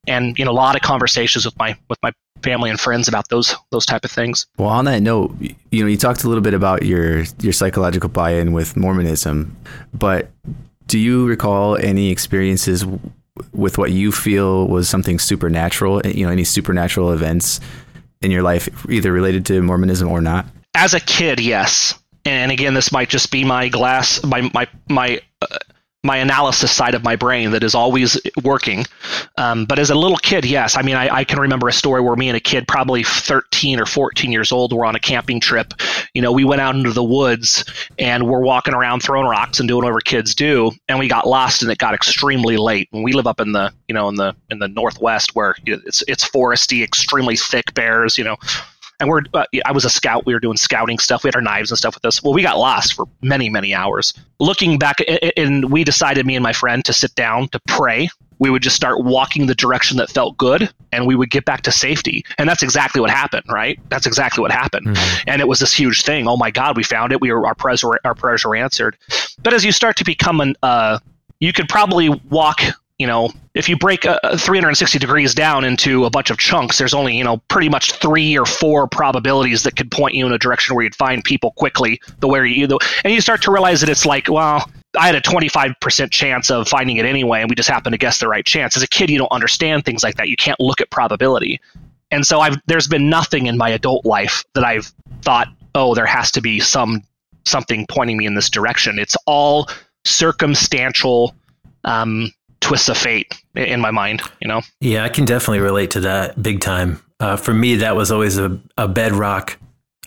and 0.08 0.36
you 0.36 0.44
know 0.44 0.50
a 0.50 0.52
lot 0.52 0.74
of 0.74 0.82
conversations 0.82 1.44
with 1.44 1.56
my 1.56 1.76
with 1.88 2.00
my 2.02 2.10
family 2.44 2.70
and 2.70 2.78
friends 2.78 3.08
about 3.08 3.28
those 3.30 3.56
those 3.70 3.86
type 3.86 4.04
of 4.04 4.10
things. 4.10 4.46
Well, 4.58 4.68
on 4.68 4.84
that 4.84 5.00
note, 5.00 5.34
you 5.70 5.82
know, 5.82 5.88
you 5.88 5.96
talked 5.96 6.22
a 6.24 6.28
little 6.28 6.42
bit 6.42 6.54
about 6.54 6.84
your 6.84 7.24
your 7.40 7.52
psychological 7.52 8.08
buy-in 8.08 8.52
with 8.52 8.76
Mormonism, 8.76 9.56
but 9.92 10.30
do 10.86 10.98
you 10.98 11.26
recall 11.26 11.76
any 11.76 12.10
experiences 12.10 12.84
with 13.52 13.78
what 13.78 13.90
you 13.90 14.12
feel 14.12 14.68
was 14.68 14.88
something 14.88 15.18
supernatural? 15.18 16.00
You 16.04 16.26
know, 16.26 16.32
any 16.32 16.44
supernatural 16.44 17.12
events 17.12 17.60
in 18.22 18.30
your 18.30 18.42
life, 18.42 18.68
either 18.88 19.12
related 19.12 19.46
to 19.46 19.62
Mormonism 19.62 20.08
or 20.08 20.20
not? 20.20 20.46
As 20.74 20.94
a 20.94 21.00
kid, 21.00 21.40
yes. 21.40 21.98
And 22.24 22.52
again, 22.52 22.74
this 22.74 22.92
might 22.92 23.08
just 23.08 23.30
be 23.30 23.44
my 23.44 23.68
glass, 23.68 24.22
my 24.24 24.50
my 24.54 24.68
my. 24.88 25.20
Uh, 25.42 25.58
my 26.04 26.18
analysis 26.18 26.70
side 26.70 26.94
of 26.94 27.02
my 27.02 27.16
brain 27.16 27.50
that 27.50 27.64
is 27.64 27.74
always 27.74 28.20
working. 28.44 28.84
Um, 29.38 29.64
but 29.64 29.78
as 29.78 29.88
a 29.88 29.94
little 29.94 30.18
kid, 30.18 30.44
yes. 30.44 30.76
I 30.76 30.82
mean, 30.82 30.96
I, 30.96 31.08
I, 31.08 31.24
can 31.24 31.40
remember 31.40 31.66
a 31.66 31.72
story 31.72 32.02
where 32.02 32.14
me 32.14 32.28
and 32.28 32.36
a 32.36 32.40
kid, 32.40 32.68
probably 32.68 33.02
13 33.02 33.80
or 33.80 33.86
14 33.86 34.30
years 34.30 34.52
old, 34.52 34.72
were 34.72 34.84
on 34.84 34.94
a 34.94 35.00
camping 35.00 35.40
trip. 35.40 35.72
You 36.12 36.20
know, 36.20 36.30
we 36.30 36.44
went 36.44 36.60
out 36.60 36.76
into 36.76 36.92
the 36.92 37.02
woods 37.02 37.64
and 37.98 38.28
we're 38.28 38.42
walking 38.42 38.74
around 38.74 39.00
throwing 39.00 39.26
rocks 39.26 39.58
and 39.58 39.66
doing 39.66 39.82
whatever 39.82 40.00
kids 40.00 40.34
do, 40.34 40.70
and 40.88 40.98
we 40.98 41.08
got 41.08 41.26
lost 41.26 41.62
and 41.62 41.72
it 41.72 41.78
got 41.78 41.94
extremely 41.94 42.58
late. 42.58 42.88
And 42.92 43.02
we 43.02 43.12
live 43.12 43.26
up 43.26 43.40
in 43.40 43.52
the, 43.52 43.72
you 43.88 43.94
know, 43.94 44.08
in 44.08 44.16
the 44.16 44.36
in 44.50 44.58
the 44.58 44.68
northwest 44.68 45.34
where 45.34 45.56
it's 45.64 46.04
it's 46.06 46.28
foresty, 46.28 46.84
extremely 46.84 47.36
thick 47.36 47.72
bears. 47.72 48.18
You 48.18 48.24
know, 48.24 48.36
and 49.00 49.08
we're 49.08 49.22
uh, 49.32 49.44
I 49.64 49.72
was 49.72 49.84
a 49.84 49.90
scout. 49.90 50.26
We 50.26 50.34
were 50.34 50.40
doing 50.40 50.56
scouting 50.56 50.98
stuff. 50.98 51.24
We 51.24 51.28
had 51.28 51.36
our 51.36 51.42
knives 51.42 51.70
and 51.70 51.78
stuff 51.78 51.94
with 51.94 52.04
us. 52.04 52.22
Well, 52.22 52.32
we 52.32 52.42
got 52.42 52.58
lost 52.58 52.94
for 52.94 53.06
many 53.22 53.48
many 53.48 53.74
hours. 53.74 54.14
Looking 54.40 54.78
back, 54.78 54.96
and 55.36 55.70
we 55.70 55.84
decided, 55.84 56.26
me 56.26 56.36
and 56.36 56.42
my 56.42 56.52
friend, 56.52 56.84
to 56.84 56.92
sit 56.92 57.14
down 57.14 57.48
to 57.48 57.60
pray. 57.68 58.08
We 58.40 58.50
would 58.50 58.62
just 58.62 58.74
start 58.74 59.04
walking 59.04 59.46
the 59.46 59.54
direction 59.54 59.96
that 59.98 60.10
felt 60.10 60.36
good, 60.36 60.68
and 60.90 61.06
we 61.06 61.14
would 61.14 61.30
get 61.30 61.44
back 61.44 61.62
to 61.62 61.72
safety. 61.72 62.24
And 62.36 62.48
that's 62.48 62.64
exactly 62.64 63.00
what 63.00 63.10
happened, 63.10 63.44
right? 63.48 63.78
That's 63.90 64.06
exactly 64.06 64.42
what 64.42 64.50
happened. 64.50 64.88
Mm-hmm. 64.88 65.30
And 65.30 65.40
it 65.40 65.46
was 65.46 65.60
this 65.60 65.72
huge 65.72 66.02
thing. 66.02 66.26
Oh 66.26 66.36
my 66.36 66.50
God, 66.50 66.76
we 66.76 66.82
found 66.82 67.12
it. 67.12 67.20
We 67.20 67.32
were 67.32 67.46
our 67.46 67.54
prayers 67.54 67.84
were 67.84 68.00
our 68.04 68.14
prayers 68.14 68.44
were 68.44 68.56
answered. 68.56 68.96
But 69.42 69.54
as 69.54 69.64
you 69.64 69.72
start 69.72 69.96
to 69.96 70.04
become 70.04 70.40
an 70.40 70.56
uh, 70.62 70.98
you 71.40 71.52
could 71.52 71.68
probably 71.68 72.08
walk 72.08 72.60
you 72.98 73.06
know, 73.06 73.30
if 73.54 73.68
you 73.68 73.76
break 73.76 74.04
a, 74.04 74.38
360 74.38 74.98
degrees 74.98 75.34
down 75.34 75.64
into 75.64 76.04
a 76.04 76.10
bunch 76.10 76.30
of 76.30 76.38
chunks, 76.38 76.78
there's 76.78 76.94
only, 76.94 77.16
you 77.16 77.24
know, 77.24 77.38
pretty 77.48 77.68
much 77.68 77.92
three 77.92 78.38
or 78.38 78.46
four 78.46 78.86
probabilities 78.86 79.64
that 79.64 79.74
could 79.76 79.90
point 79.90 80.14
you 80.14 80.24
in 80.26 80.32
a 80.32 80.38
direction 80.38 80.76
where 80.76 80.84
you'd 80.84 80.94
find 80.94 81.24
people 81.24 81.52
quickly 81.52 82.00
the 82.20 82.28
way 82.28 82.46
you, 82.46 82.66
the, 82.66 82.78
and 83.02 83.12
you 83.12 83.20
start 83.20 83.42
to 83.42 83.50
realize 83.50 83.80
that 83.80 83.90
it's 83.90 84.06
like, 84.06 84.28
well, 84.28 84.70
I 84.96 85.06
had 85.06 85.16
a 85.16 85.20
25% 85.20 86.10
chance 86.12 86.50
of 86.50 86.68
finding 86.68 86.98
it 86.98 87.04
anyway, 87.04 87.40
and 87.40 87.50
we 87.50 87.56
just 87.56 87.68
happened 87.68 87.94
to 87.94 87.98
guess 87.98 88.18
the 88.18 88.28
right 88.28 88.46
chance. 88.46 88.76
As 88.76 88.82
a 88.84 88.88
kid, 88.88 89.10
you 89.10 89.18
don't 89.18 89.32
understand 89.32 89.84
things 89.84 90.04
like 90.04 90.16
that. 90.16 90.28
You 90.28 90.36
can't 90.36 90.60
look 90.60 90.80
at 90.80 90.90
probability. 90.90 91.60
And 92.12 92.24
so 92.24 92.38
I've, 92.40 92.56
there's 92.66 92.86
been 92.86 93.10
nothing 93.10 93.46
in 93.46 93.56
my 93.56 93.70
adult 93.70 94.04
life 94.04 94.44
that 94.54 94.62
I've 94.62 94.92
thought, 95.22 95.48
oh, 95.74 95.96
there 95.96 96.06
has 96.06 96.30
to 96.32 96.40
be 96.40 96.60
some 96.60 97.02
something 97.44 97.86
pointing 97.88 98.16
me 98.16 98.24
in 98.24 98.34
this 98.34 98.48
direction. 98.48 98.98
It's 98.98 99.16
all 99.26 99.68
circumstantial 100.04 101.34
um, 101.84 102.30
twists 102.64 102.88
of 102.88 102.96
fate 102.96 103.34
in 103.54 103.78
my 103.78 103.90
mind, 103.90 104.22
you 104.40 104.48
know? 104.48 104.62
Yeah, 104.80 105.04
I 105.04 105.10
can 105.10 105.26
definitely 105.26 105.60
relate 105.60 105.90
to 105.92 106.00
that 106.00 106.42
big 106.42 106.60
time. 106.60 107.02
Uh, 107.20 107.36
for 107.36 107.52
me, 107.52 107.76
that 107.76 107.94
was 107.94 108.10
always 108.10 108.38
a, 108.38 108.58
a 108.78 108.88
bedrock 108.88 109.58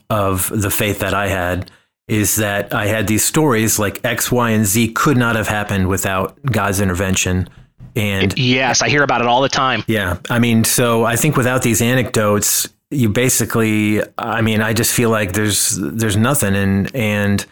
of 0.09 0.49
the 0.49 0.71
faith 0.71 0.99
that 0.99 1.13
I 1.13 1.27
had 1.27 1.71
is 2.07 2.37
that 2.37 2.73
I 2.73 2.87
had 2.87 3.07
these 3.07 3.23
stories 3.23 3.77
like 3.77 4.03
X, 4.03 4.31
Y, 4.31 4.49
and 4.49 4.65
Z 4.65 4.93
could 4.93 5.17
not 5.17 5.35
have 5.35 5.47
happened 5.47 5.87
without 5.87 6.41
God's 6.43 6.79
intervention. 6.79 7.47
And 7.95 8.37
yes, 8.37 8.81
I 8.81 8.89
hear 8.89 9.03
about 9.03 9.21
it 9.21 9.27
all 9.27 9.41
the 9.41 9.49
time. 9.49 9.83
Yeah. 9.87 10.17
I 10.29 10.39
mean, 10.39 10.63
so 10.63 11.03
I 11.03 11.15
think 11.15 11.35
without 11.35 11.61
these 11.61 11.81
anecdotes, 11.81 12.67
you 12.89 13.09
basically, 13.09 14.01
I 14.17 14.41
mean, 14.41 14.61
I 14.61 14.73
just 14.73 14.93
feel 14.93 15.09
like 15.09 15.33
there's, 15.33 15.75
there's 15.75 16.15
nothing. 16.15 16.55
And, 16.55 16.95
and, 16.95 17.45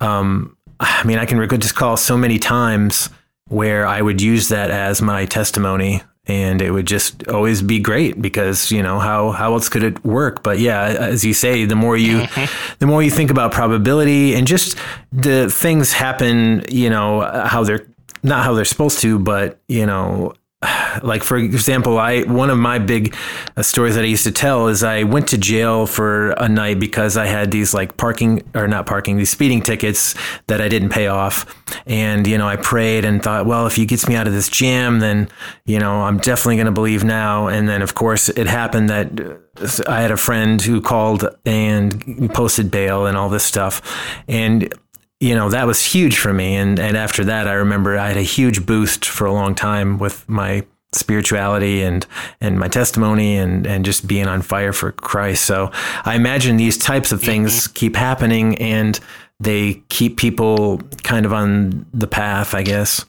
um, 0.00 0.56
I 0.80 1.04
mean, 1.04 1.18
I 1.18 1.26
can 1.26 1.60
just 1.60 1.74
call 1.74 1.96
so 1.96 2.16
many 2.16 2.38
times 2.38 3.10
where 3.50 3.84
I 3.86 4.00
would 4.00 4.22
use 4.22 4.48
that 4.48 4.70
as 4.70 5.02
my 5.02 5.26
testimony 5.26 6.02
and 6.26 6.62
it 6.62 6.70
would 6.70 6.86
just 6.86 7.26
always 7.26 7.60
be 7.60 7.80
great 7.80 8.22
because 8.22 8.70
you 8.70 8.82
know 8.82 9.00
how 9.00 9.32
how 9.32 9.52
else 9.52 9.68
could 9.68 9.82
it 9.82 10.02
work? 10.04 10.42
But 10.42 10.60
yeah 10.60 10.84
as 10.84 11.24
you 11.24 11.34
say 11.34 11.64
the 11.64 11.74
more 11.74 11.96
you 11.96 12.26
the 12.78 12.86
more 12.86 13.02
you 13.02 13.10
think 13.10 13.30
about 13.30 13.52
probability 13.52 14.34
and 14.34 14.46
just 14.46 14.78
the 15.12 15.50
things 15.50 15.92
happen 15.92 16.64
you 16.68 16.88
know 16.88 17.22
how 17.44 17.64
they're 17.64 17.86
not 18.22 18.44
how 18.44 18.54
they're 18.54 18.64
supposed 18.64 19.00
to 19.00 19.18
but 19.18 19.58
you 19.66 19.84
know 19.84 20.32
like 21.02 21.22
for 21.22 21.36
example, 21.38 21.98
I 21.98 22.22
one 22.22 22.50
of 22.50 22.58
my 22.58 22.78
big 22.78 23.14
uh, 23.56 23.62
stories 23.62 23.94
that 23.94 24.04
I 24.04 24.08
used 24.08 24.24
to 24.24 24.32
tell 24.32 24.68
is 24.68 24.82
I 24.82 25.04
went 25.04 25.28
to 25.28 25.38
jail 25.38 25.86
for 25.86 26.30
a 26.32 26.48
night 26.48 26.78
because 26.78 27.16
I 27.16 27.26
had 27.26 27.50
these 27.50 27.72
like 27.72 27.96
parking 27.96 28.42
or 28.54 28.68
not 28.68 28.86
parking 28.86 29.16
these 29.16 29.30
speeding 29.30 29.62
tickets 29.62 30.14
that 30.48 30.60
I 30.60 30.68
didn't 30.68 30.90
pay 30.90 31.06
off, 31.06 31.46
and 31.86 32.26
you 32.26 32.36
know 32.36 32.46
I 32.46 32.56
prayed 32.56 33.06
and 33.06 33.22
thought, 33.22 33.46
well, 33.46 33.66
if 33.66 33.76
he 33.76 33.86
gets 33.86 34.06
me 34.06 34.16
out 34.16 34.26
of 34.26 34.34
this 34.34 34.48
jam, 34.48 35.00
then 35.00 35.28
you 35.64 35.78
know 35.78 36.02
I'm 36.02 36.18
definitely 36.18 36.56
going 36.56 36.66
to 36.66 36.72
believe 36.72 37.04
now. 37.04 37.46
And 37.46 37.66
then 37.66 37.80
of 37.80 37.94
course 37.94 38.28
it 38.28 38.46
happened 38.46 38.90
that 38.90 39.18
uh, 39.18 39.82
I 39.90 40.02
had 40.02 40.10
a 40.10 40.16
friend 40.18 40.60
who 40.60 40.82
called 40.82 41.24
and 41.46 42.30
posted 42.34 42.70
bail 42.70 43.06
and 43.06 43.16
all 43.16 43.30
this 43.30 43.44
stuff, 43.44 43.80
and 44.28 44.72
you 45.20 45.34
know, 45.34 45.50
that 45.50 45.66
was 45.66 45.84
huge 45.84 46.18
for 46.18 46.32
me. 46.32 46.56
And, 46.56 46.80
and 46.80 46.96
after 46.96 47.24
that, 47.24 47.46
I 47.46 47.52
remember 47.52 47.98
I 47.98 48.08
had 48.08 48.16
a 48.16 48.22
huge 48.22 48.64
boost 48.64 49.04
for 49.04 49.26
a 49.26 49.32
long 49.32 49.54
time 49.54 49.98
with 49.98 50.26
my 50.28 50.64
spirituality 50.92 51.82
and, 51.82 52.06
and 52.40 52.58
my 52.58 52.68
testimony 52.68 53.36
and, 53.36 53.66
and 53.66 53.84
just 53.84 54.06
being 54.06 54.26
on 54.26 54.42
fire 54.42 54.72
for 54.72 54.92
Christ. 54.92 55.44
So 55.44 55.70
I 56.04 56.16
imagine 56.16 56.56
these 56.56 56.78
types 56.78 57.12
of 57.12 57.22
things 57.22 57.52
mm-hmm. 57.52 57.72
keep 57.74 57.96
happening 57.96 58.58
and 58.58 58.98
they 59.38 59.82
keep 59.90 60.16
people 60.16 60.78
kind 61.02 61.26
of 61.26 61.32
on 61.32 61.86
the 61.92 62.06
path, 62.06 62.54
I 62.54 62.62
guess. 62.62 63.04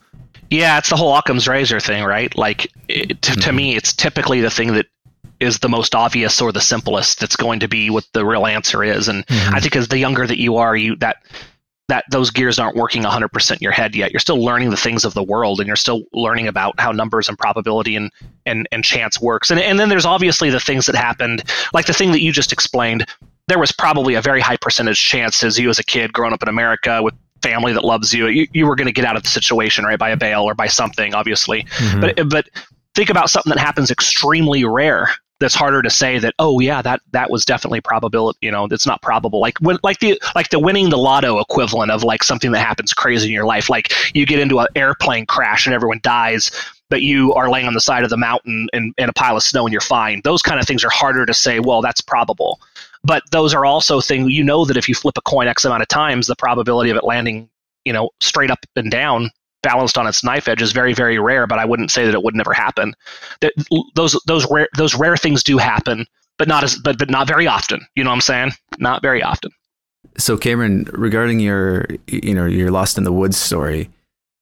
Yeah, 0.50 0.76
it's 0.76 0.90
the 0.90 0.96
whole 0.96 1.16
Occam's 1.16 1.48
razor 1.48 1.80
thing, 1.80 2.04
right? 2.04 2.36
Like, 2.36 2.70
it, 2.88 3.22
to, 3.22 3.32
mm-hmm. 3.32 3.40
to 3.40 3.52
me, 3.52 3.74
it's 3.74 3.94
typically 3.94 4.42
the 4.42 4.50
thing 4.50 4.74
that 4.74 4.86
is 5.40 5.58
the 5.58 5.68
most 5.68 5.94
obvious 5.94 6.40
or 6.40 6.52
the 6.52 6.60
simplest 6.60 7.18
that's 7.18 7.36
going 7.36 7.58
to 7.60 7.68
be 7.68 7.90
what 7.90 8.06
the 8.12 8.24
real 8.24 8.46
answer 8.46 8.84
is 8.84 9.08
and 9.08 9.26
mm-hmm. 9.26 9.54
i 9.54 9.58
think 9.58 9.74
as 9.74 9.88
the 9.88 9.98
younger 9.98 10.24
that 10.24 10.38
you 10.38 10.56
are 10.56 10.76
you 10.76 10.94
that 10.94 11.16
that 11.92 12.06
those 12.10 12.30
gears 12.30 12.58
aren't 12.58 12.74
working 12.74 13.02
100% 13.02 13.50
in 13.50 13.58
your 13.60 13.70
head 13.70 13.94
yet. 13.94 14.12
You're 14.12 14.18
still 14.18 14.42
learning 14.42 14.70
the 14.70 14.78
things 14.78 15.04
of 15.04 15.12
the 15.12 15.22
world 15.22 15.60
and 15.60 15.66
you're 15.66 15.76
still 15.76 16.04
learning 16.14 16.48
about 16.48 16.80
how 16.80 16.90
numbers 16.90 17.28
and 17.28 17.38
probability 17.38 17.96
and, 17.96 18.10
and, 18.46 18.66
and 18.72 18.82
chance 18.82 19.20
works. 19.20 19.50
And, 19.50 19.60
and 19.60 19.78
then 19.78 19.90
there's 19.90 20.06
obviously 20.06 20.48
the 20.48 20.58
things 20.58 20.86
that 20.86 20.94
happened, 20.94 21.44
like 21.74 21.84
the 21.84 21.92
thing 21.92 22.10
that 22.12 22.22
you 22.22 22.32
just 22.32 22.50
explained. 22.50 23.04
There 23.48 23.58
was 23.58 23.72
probably 23.72 24.14
a 24.14 24.22
very 24.22 24.40
high 24.40 24.56
percentage 24.56 25.04
chance 25.04 25.44
as 25.44 25.58
you 25.58 25.68
as 25.68 25.78
a 25.78 25.84
kid 25.84 26.14
growing 26.14 26.32
up 26.32 26.42
in 26.42 26.48
America 26.48 27.02
with 27.02 27.12
family 27.42 27.74
that 27.74 27.84
loves 27.84 28.14
you, 28.14 28.28
you, 28.28 28.46
you 28.54 28.66
were 28.66 28.74
going 28.74 28.86
to 28.86 28.92
get 28.92 29.04
out 29.04 29.16
of 29.16 29.22
the 29.22 29.28
situation, 29.28 29.84
right? 29.84 29.98
By 29.98 30.08
a 30.08 30.16
bail 30.16 30.44
or 30.44 30.54
by 30.54 30.68
something, 30.68 31.12
obviously. 31.12 31.64
Mm-hmm. 31.64 32.00
But, 32.00 32.28
but 32.30 32.48
think 32.94 33.10
about 33.10 33.28
something 33.28 33.50
that 33.50 33.58
happens 33.58 33.90
extremely 33.90 34.64
rare 34.64 35.10
that's 35.42 35.54
harder 35.54 35.82
to 35.82 35.90
say 35.90 36.18
that 36.18 36.34
oh 36.38 36.60
yeah 36.60 36.80
that 36.80 37.00
that 37.12 37.30
was 37.30 37.44
definitely 37.44 37.80
probability 37.80 38.38
you 38.40 38.50
know 38.50 38.66
it's 38.70 38.86
not 38.86 39.02
probable. 39.02 39.40
Like 39.40 39.58
when 39.58 39.78
like 39.82 39.98
the 39.98 40.20
like 40.34 40.50
the 40.50 40.58
winning 40.58 40.90
the 40.90 40.98
lotto 40.98 41.38
equivalent 41.38 41.90
of 41.90 42.02
like 42.02 42.22
something 42.22 42.52
that 42.52 42.60
happens 42.60 42.94
crazy 42.94 43.28
in 43.28 43.34
your 43.34 43.46
life 43.46 43.68
like 43.68 43.92
you 44.14 44.24
get 44.24 44.38
into 44.38 44.58
an 44.60 44.68
airplane 44.74 45.26
crash 45.26 45.66
and 45.66 45.74
everyone 45.74 46.00
dies 46.02 46.50
but 46.88 47.00
you 47.02 47.32
are 47.34 47.48
laying 47.48 47.66
on 47.66 47.72
the 47.72 47.80
side 47.80 48.04
of 48.04 48.10
the 48.10 48.18
mountain 48.18 48.68
in, 48.74 48.92
in 48.98 49.08
a 49.08 49.12
pile 49.14 49.34
of 49.34 49.42
snow 49.42 49.64
and 49.64 49.72
you're 49.72 49.80
fine. 49.80 50.20
Those 50.24 50.42
kind 50.42 50.60
of 50.60 50.66
things 50.66 50.84
are 50.84 50.90
harder 50.90 51.24
to 51.24 51.32
say 51.32 51.58
well 51.58 51.80
that's 51.80 52.00
probable. 52.00 52.60
But 53.04 53.22
those 53.30 53.54
are 53.54 53.64
also 53.64 54.00
things 54.00 54.30
you 54.30 54.44
know 54.44 54.64
that 54.66 54.76
if 54.76 54.88
you 54.88 54.94
flip 54.94 55.16
a 55.16 55.22
coin 55.22 55.48
x 55.48 55.64
amount 55.64 55.82
of 55.82 55.88
times 55.88 56.26
the 56.26 56.36
probability 56.36 56.90
of 56.90 56.96
it 56.96 57.04
landing 57.04 57.48
you 57.84 57.92
know 57.92 58.10
straight 58.20 58.50
up 58.50 58.60
and 58.76 58.90
down 58.90 59.30
balanced 59.62 59.96
on 59.96 60.06
its 60.06 60.24
knife 60.24 60.48
edge 60.48 60.62
is 60.62 60.72
very 60.72 60.92
very 60.92 61.18
rare 61.18 61.46
but 61.46 61.58
i 61.58 61.64
wouldn't 61.64 61.90
say 61.90 62.04
that 62.04 62.14
it 62.14 62.22
would 62.22 62.34
never 62.34 62.52
happen. 62.52 62.94
That 63.40 63.52
those 63.94 64.20
those 64.26 64.50
rare 64.50 64.68
those 64.76 64.94
rare 64.94 65.16
things 65.16 65.42
do 65.42 65.58
happen 65.58 66.06
but 66.38 66.48
not 66.48 66.64
as 66.64 66.76
but 66.76 66.98
but 66.98 67.10
not 67.10 67.28
very 67.28 67.46
often. 67.46 67.80
You 67.94 68.04
know 68.04 68.10
what 68.10 68.16
i'm 68.16 68.20
saying? 68.20 68.52
Not 68.78 69.02
very 69.02 69.22
often. 69.22 69.50
So 70.18 70.36
cameron 70.36 70.88
regarding 70.92 71.40
your 71.40 71.86
you 72.06 72.34
know 72.34 72.46
your 72.46 72.70
lost 72.70 72.98
in 72.98 73.04
the 73.04 73.12
woods 73.12 73.36
story 73.36 73.90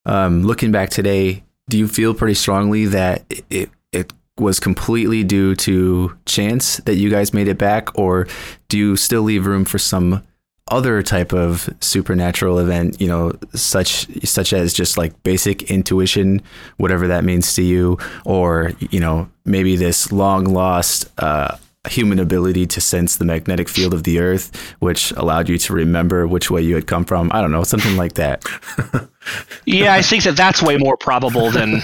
um, 0.07 0.43
looking 0.43 0.73
back 0.73 0.91
today 0.91 1.45
do 1.69 1.79
you 1.79 1.87
feel 1.87 2.15
pretty 2.15 2.35
strongly 2.35 2.87
that 2.87 3.25
it 3.51 3.71
it 3.93 4.13
was 4.39 4.59
completely 4.59 5.23
due 5.23 5.55
to 5.55 6.17
chance 6.25 6.79
that 6.79 6.97
you 6.97 7.11
guys 7.11 7.35
made 7.35 7.47
it 7.47 7.59
back 7.59 7.97
or 7.99 8.27
do 8.69 8.79
you 8.79 8.97
still 8.97 9.23
leave 9.23 9.47
room 9.47 9.65
for 9.65 9.79
some 9.79 10.23
other 10.69 11.03
type 11.03 11.33
of 11.33 11.69
supernatural 11.81 12.59
event, 12.59 13.01
you 13.01 13.09
know, 13.09 13.33
such 13.55 14.07
such 14.25 14.53
as 14.53 14.73
just 14.73 14.97
like 14.97 15.21
basic 15.23 15.71
intuition, 15.71 16.43
whatever 16.77 17.09
that 17.09 17.25
means 17.25 17.55
to 17.55 17.63
you, 17.63 17.99
or 18.25 18.73
you 18.91 19.01
know, 19.01 19.29
maybe 19.45 19.77
this 19.77 20.13
long 20.13 20.45
lost 20.45 21.11
uh, 21.19 21.57
human 21.89 22.19
ability 22.19 22.67
to 22.67 22.81
sense 22.81 23.17
the 23.17 23.25
magnetic 23.25 23.69
field 23.69 23.95
of 23.95 24.05
the 24.05 24.21
earth, 24.21 24.75
which 24.81 25.13
allowed 25.13 25.49
you 25.49 25.59
to 25.59 25.73
remember 25.73 26.27
which 26.27 26.51
way 26.51 26.61
you 26.61 26.75
had 26.75 26.87
come 26.87 27.05
from. 27.05 27.31
I 27.33 27.41
don't 27.41 27.53
know, 27.53 27.65
something 27.65 27.97
like 27.97 28.15
that. 28.15 28.45
yeah, 29.67 29.95
I 29.95 30.03
think 30.03 30.25
that 30.25 30.37
that's 30.37 30.63
way 30.63 30.77
more 30.77 30.97
probable 30.97 31.51
than 31.51 31.81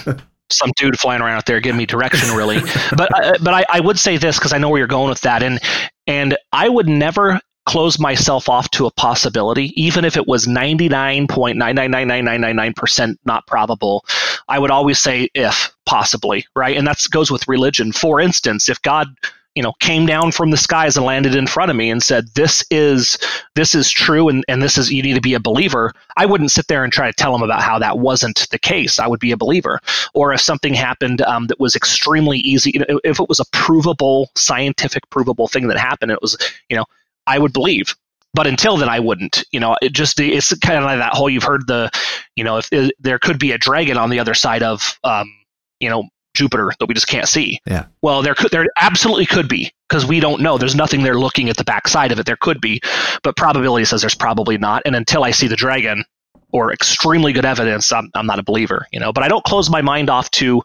some 0.51 0.71
dude 0.77 0.99
flying 0.99 1.23
around 1.23 1.39
out 1.39 1.47
there 1.47 1.61
giving 1.61 1.79
me 1.79 1.87
direction, 1.87 2.35
really. 2.37 2.61
but 2.97 3.13
uh, 3.15 3.39
but 3.43 3.55
I, 3.55 3.65
I 3.71 3.81
would 3.81 3.99
say 3.99 4.17
this 4.17 4.39
because 4.39 4.53
I 4.53 4.59
know 4.59 4.69
where 4.69 4.79
you're 4.79 4.87
going 4.87 5.09
with 5.09 5.23
that, 5.23 5.43
and 5.43 5.61
and 6.07 6.37
I 6.53 6.69
would 6.69 6.89
never 6.89 7.41
close 7.67 7.99
myself 7.99 8.49
off 8.49 8.71
to 8.71 8.87
a 8.87 8.91
possibility, 8.93 9.73
even 9.81 10.05
if 10.05 10.17
it 10.17 10.27
was 10.27 10.47
99.9999999% 10.47 13.19
not 13.25 13.47
probable, 13.47 14.05
I 14.49 14.59
would 14.59 14.71
always 14.71 14.99
say 14.99 15.29
if 15.35 15.75
possibly, 15.85 16.47
right? 16.55 16.75
And 16.77 16.87
that 16.87 17.03
goes 17.11 17.31
with 17.31 17.49
religion. 17.49 17.93
For 17.93 18.21
instance, 18.21 18.69
if 18.69 18.83
God 18.83 19.09
you 19.57 19.63
know 19.63 19.73
came 19.81 20.07
down 20.07 20.31
from 20.31 20.51
the 20.51 20.57
skies 20.57 20.97
and 20.97 21.07
landed 21.07 21.35
in 21.35 21.47
front 21.47 21.71
of 21.71 21.77
me 21.77 21.91
and 21.91 22.03
said 22.03 22.29
this 22.35 22.63
is 22.71 23.19
this 23.55 23.75
is 23.75 23.91
true 23.91 24.29
and, 24.29 24.45
and 24.49 24.63
this 24.63 24.77
is 24.77 24.93
you 24.93 25.03
need 25.03 25.15
to 25.15 25.21
be 25.21 25.33
a 25.33 25.41
believer 25.41 25.95
i 26.19 26.27
wouldn't 26.27 26.51
sit 26.51 26.69
there 26.69 26.85
and 26.85 26.93
try 26.93 27.07
to 27.07 27.13
tell 27.15 27.35
him 27.35 27.43
about 27.43 27.63
how 27.63 27.79
that 27.79 27.99
wasn't 27.99 28.47
the 28.51 28.59
case 28.59 28.99
i 28.99 29.07
would 29.07 29.19
be 29.19 29.33
a 29.33 29.37
believer 29.37 29.81
or 30.13 30.35
if 30.35 30.43
something 30.43 30.75
happened 30.75 31.23
um, 31.23 31.47
that 31.47 31.59
was 31.59 31.75
extremely 31.75 32.39
easy 32.41 32.73
you 32.75 32.81
know, 32.81 33.01
if 33.03 33.19
it 33.19 33.31
was 33.31 33.41
a 33.41 33.47
provable 33.47 34.31
scientific 34.35 35.09
provable 35.09 35.49
thing 35.49 35.69
that 35.69 35.79
happened 35.79 36.13
it 36.13 36.21
was 36.21 36.37
you 36.69 36.77
know 36.77 36.85
I 37.27 37.39
would 37.39 37.53
believe. 37.53 37.95
But 38.35 38.47
until 38.47 38.77
then, 38.77 38.89
I 38.89 39.01
wouldn't. 39.01 39.45
You 39.51 39.61
know, 39.61 39.77
it 39.81 39.93
just 39.93 40.21
it's 40.21 40.53
kind 40.59 40.79
of 40.79 40.85
like 40.85 40.99
that 40.99 41.15
whole 41.15 41.31
you've 41.31 41.43
heard 41.43 41.67
the, 41.67 41.91
you 42.37 42.45
know, 42.45 42.59
if 42.59 42.69
it, 42.71 42.95
there 43.01 43.19
could 43.19 43.39
be 43.39 43.53
a 43.53 43.59
dragon 43.59 43.97
on 43.97 44.11
the 44.11 44.21
other 44.21 44.35
side 44.35 44.63
of, 44.63 44.99
um, 45.05 45.33
you 45.81 45.89
know, 45.89 46.05
Jupiter 46.37 46.71
that 46.79 46.87
we 46.87 46.95
just 46.95 47.09
can't 47.09 47.27
see. 47.27 47.59
Yeah. 47.67 47.87
Well, 48.03 48.21
there 48.23 48.35
could 48.35 48.51
there 48.51 48.67
absolutely 48.79 49.25
could 49.25 49.49
be 49.49 49.73
because 49.89 50.05
we 50.05 50.21
don't 50.21 50.43
know. 50.43 50.59
There's 50.59 50.75
nothing 50.75 51.03
there 51.03 51.19
looking 51.19 51.49
at 51.49 51.57
the 51.57 51.65
backside 51.65 52.13
of 52.13 52.21
it. 52.21 52.27
There 52.27 52.37
could 52.37 52.61
be, 52.61 52.81
but 53.23 53.37
probability 53.37 53.87
says 53.87 54.03
there's 54.03 54.15
probably 54.15 54.59
not. 54.59 54.83
And 54.85 54.95
until 54.95 55.25
I 55.25 55.31
see 55.31 55.49
the 55.49 55.57
dragon 55.57 56.05
or 56.53 56.73
extremely 56.73 57.33
good 57.33 57.47
evidence, 57.47 57.91
I'm 57.91 58.11
I'm 58.15 58.27
not 58.27 58.39
a 58.39 58.43
believer. 58.43 58.87
You 58.93 59.01
know, 59.01 59.15
but 59.15 59.25
I 59.25 59.29
don't 59.29 59.45
close 59.45 59.71
my 59.71 59.81
mind 59.81 60.11
off 60.11 60.31
to 60.33 60.63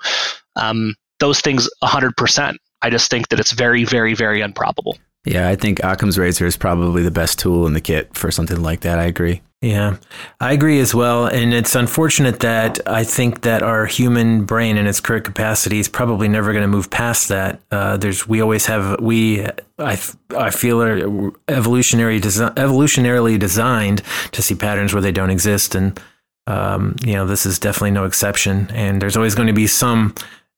um, 0.57 0.95
those 1.19 1.39
things 1.39 1.69
hundred 1.81 2.17
percent. 2.17 2.59
I 2.81 2.89
just 2.89 3.09
think 3.09 3.29
that 3.29 3.39
it's 3.39 3.51
very, 3.51 3.85
very, 3.85 4.13
very 4.13 4.41
improbable. 4.41 4.97
Yeah, 5.25 5.49
I 5.49 5.55
think 5.55 5.83
Occam's 5.83 6.17
razor 6.17 6.45
is 6.45 6.57
probably 6.57 7.03
the 7.03 7.11
best 7.11 7.37
tool 7.37 7.67
in 7.67 7.73
the 7.73 7.81
kit 7.81 8.15
for 8.17 8.31
something 8.31 8.61
like 8.61 8.81
that. 8.81 8.97
I 8.97 9.05
agree. 9.05 9.41
Yeah, 9.61 9.97
I 10.39 10.53
agree 10.53 10.79
as 10.79 10.95
well. 10.95 11.27
And 11.27 11.53
it's 11.53 11.75
unfortunate 11.75 12.39
that 12.39 12.79
I 12.87 13.03
think 13.03 13.41
that 13.41 13.61
our 13.61 13.85
human 13.85 14.43
brain 14.45 14.75
in 14.75 14.87
its 14.87 14.99
current 14.99 15.23
capacity 15.23 15.77
is 15.77 15.87
probably 15.87 16.27
never 16.27 16.51
going 16.51 16.63
to 16.63 16.67
move 16.67 16.89
past 16.89 17.29
that. 17.29 17.61
Uh, 17.69 17.95
there's, 17.97 18.27
we 18.27 18.41
always 18.41 18.65
have, 18.65 18.99
we, 18.99 19.45
I, 19.77 20.01
I 20.35 20.49
feel 20.49 20.81
are 20.81 21.31
evolutionary, 21.47 22.19
desi- 22.19 22.55
evolutionarily 22.55 23.37
designed 23.37 24.01
to 24.31 24.41
see 24.41 24.55
patterns 24.55 24.93
where 24.93 25.01
they 25.03 25.11
don't 25.11 25.29
exist. 25.29 25.75
And, 25.75 25.99
um, 26.47 26.95
you 27.05 27.13
know, 27.13 27.27
this 27.27 27.45
is 27.45 27.59
definitely 27.59 27.91
no 27.91 28.05
exception. 28.05 28.71
And 28.73 28.99
there's 28.99 29.15
always 29.15 29.35
going 29.35 29.47
to 29.47 29.53
be 29.53 29.67
some 29.67 30.15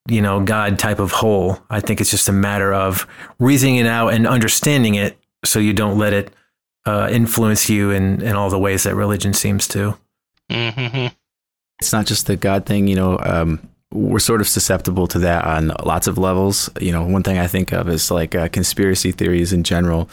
you 0.07 0.21
know, 0.21 0.41
God 0.41 0.77
type 0.79 0.99
of 0.99 1.11
whole. 1.11 1.59
I 1.69 1.79
think 1.79 2.01
it's 2.01 2.11
just 2.11 2.29
a 2.29 2.33
matter 2.33 2.73
of 2.73 3.07
reasoning 3.39 3.77
it 3.77 3.87
out 3.87 4.13
and 4.13 4.27
understanding 4.27 4.95
it 4.95 5.17
so 5.45 5.59
you 5.59 5.73
don't 5.73 5.97
let 5.97 6.13
it 6.13 6.33
uh, 6.85 7.09
influence 7.11 7.69
you 7.69 7.91
in, 7.91 8.21
in 8.21 8.35
all 8.35 8.49
the 8.49 8.59
ways 8.59 8.83
that 8.83 8.95
religion 8.95 9.33
seems 9.33 9.67
to. 9.69 9.97
Mm-hmm. 10.51 11.07
It's 11.79 11.93
not 11.93 12.05
just 12.05 12.27
the 12.27 12.35
God 12.35 12.65
thing, 12.65 12.87
you 12.87 12.95
know, 12.95 13.17
um, 13.19 13.59
we're 13.91 14.19
sort 14.19 14.41
of 14.41 14.47
susceptible 14.47 15.07
to 15.07 15.19
that 15.19 15.45
on 15.45 15.71
lots 15.83 16.07
of 16.07 16.17
levels. 16.17 16.69
You 16.81 16.91
know, 16.91 17.03
one 17.03 17.23
thing 17.23 17.37
I 17.37 17.47
think 17.47 17.71
of 17.71 17.87
is 17.87 18.09
like 18.09 18.35
uh, 18.35 18.47
conspiracy 18.49 19.11
theories 19.11 19.53
in 19.53 19.63
general. 19.63 20.09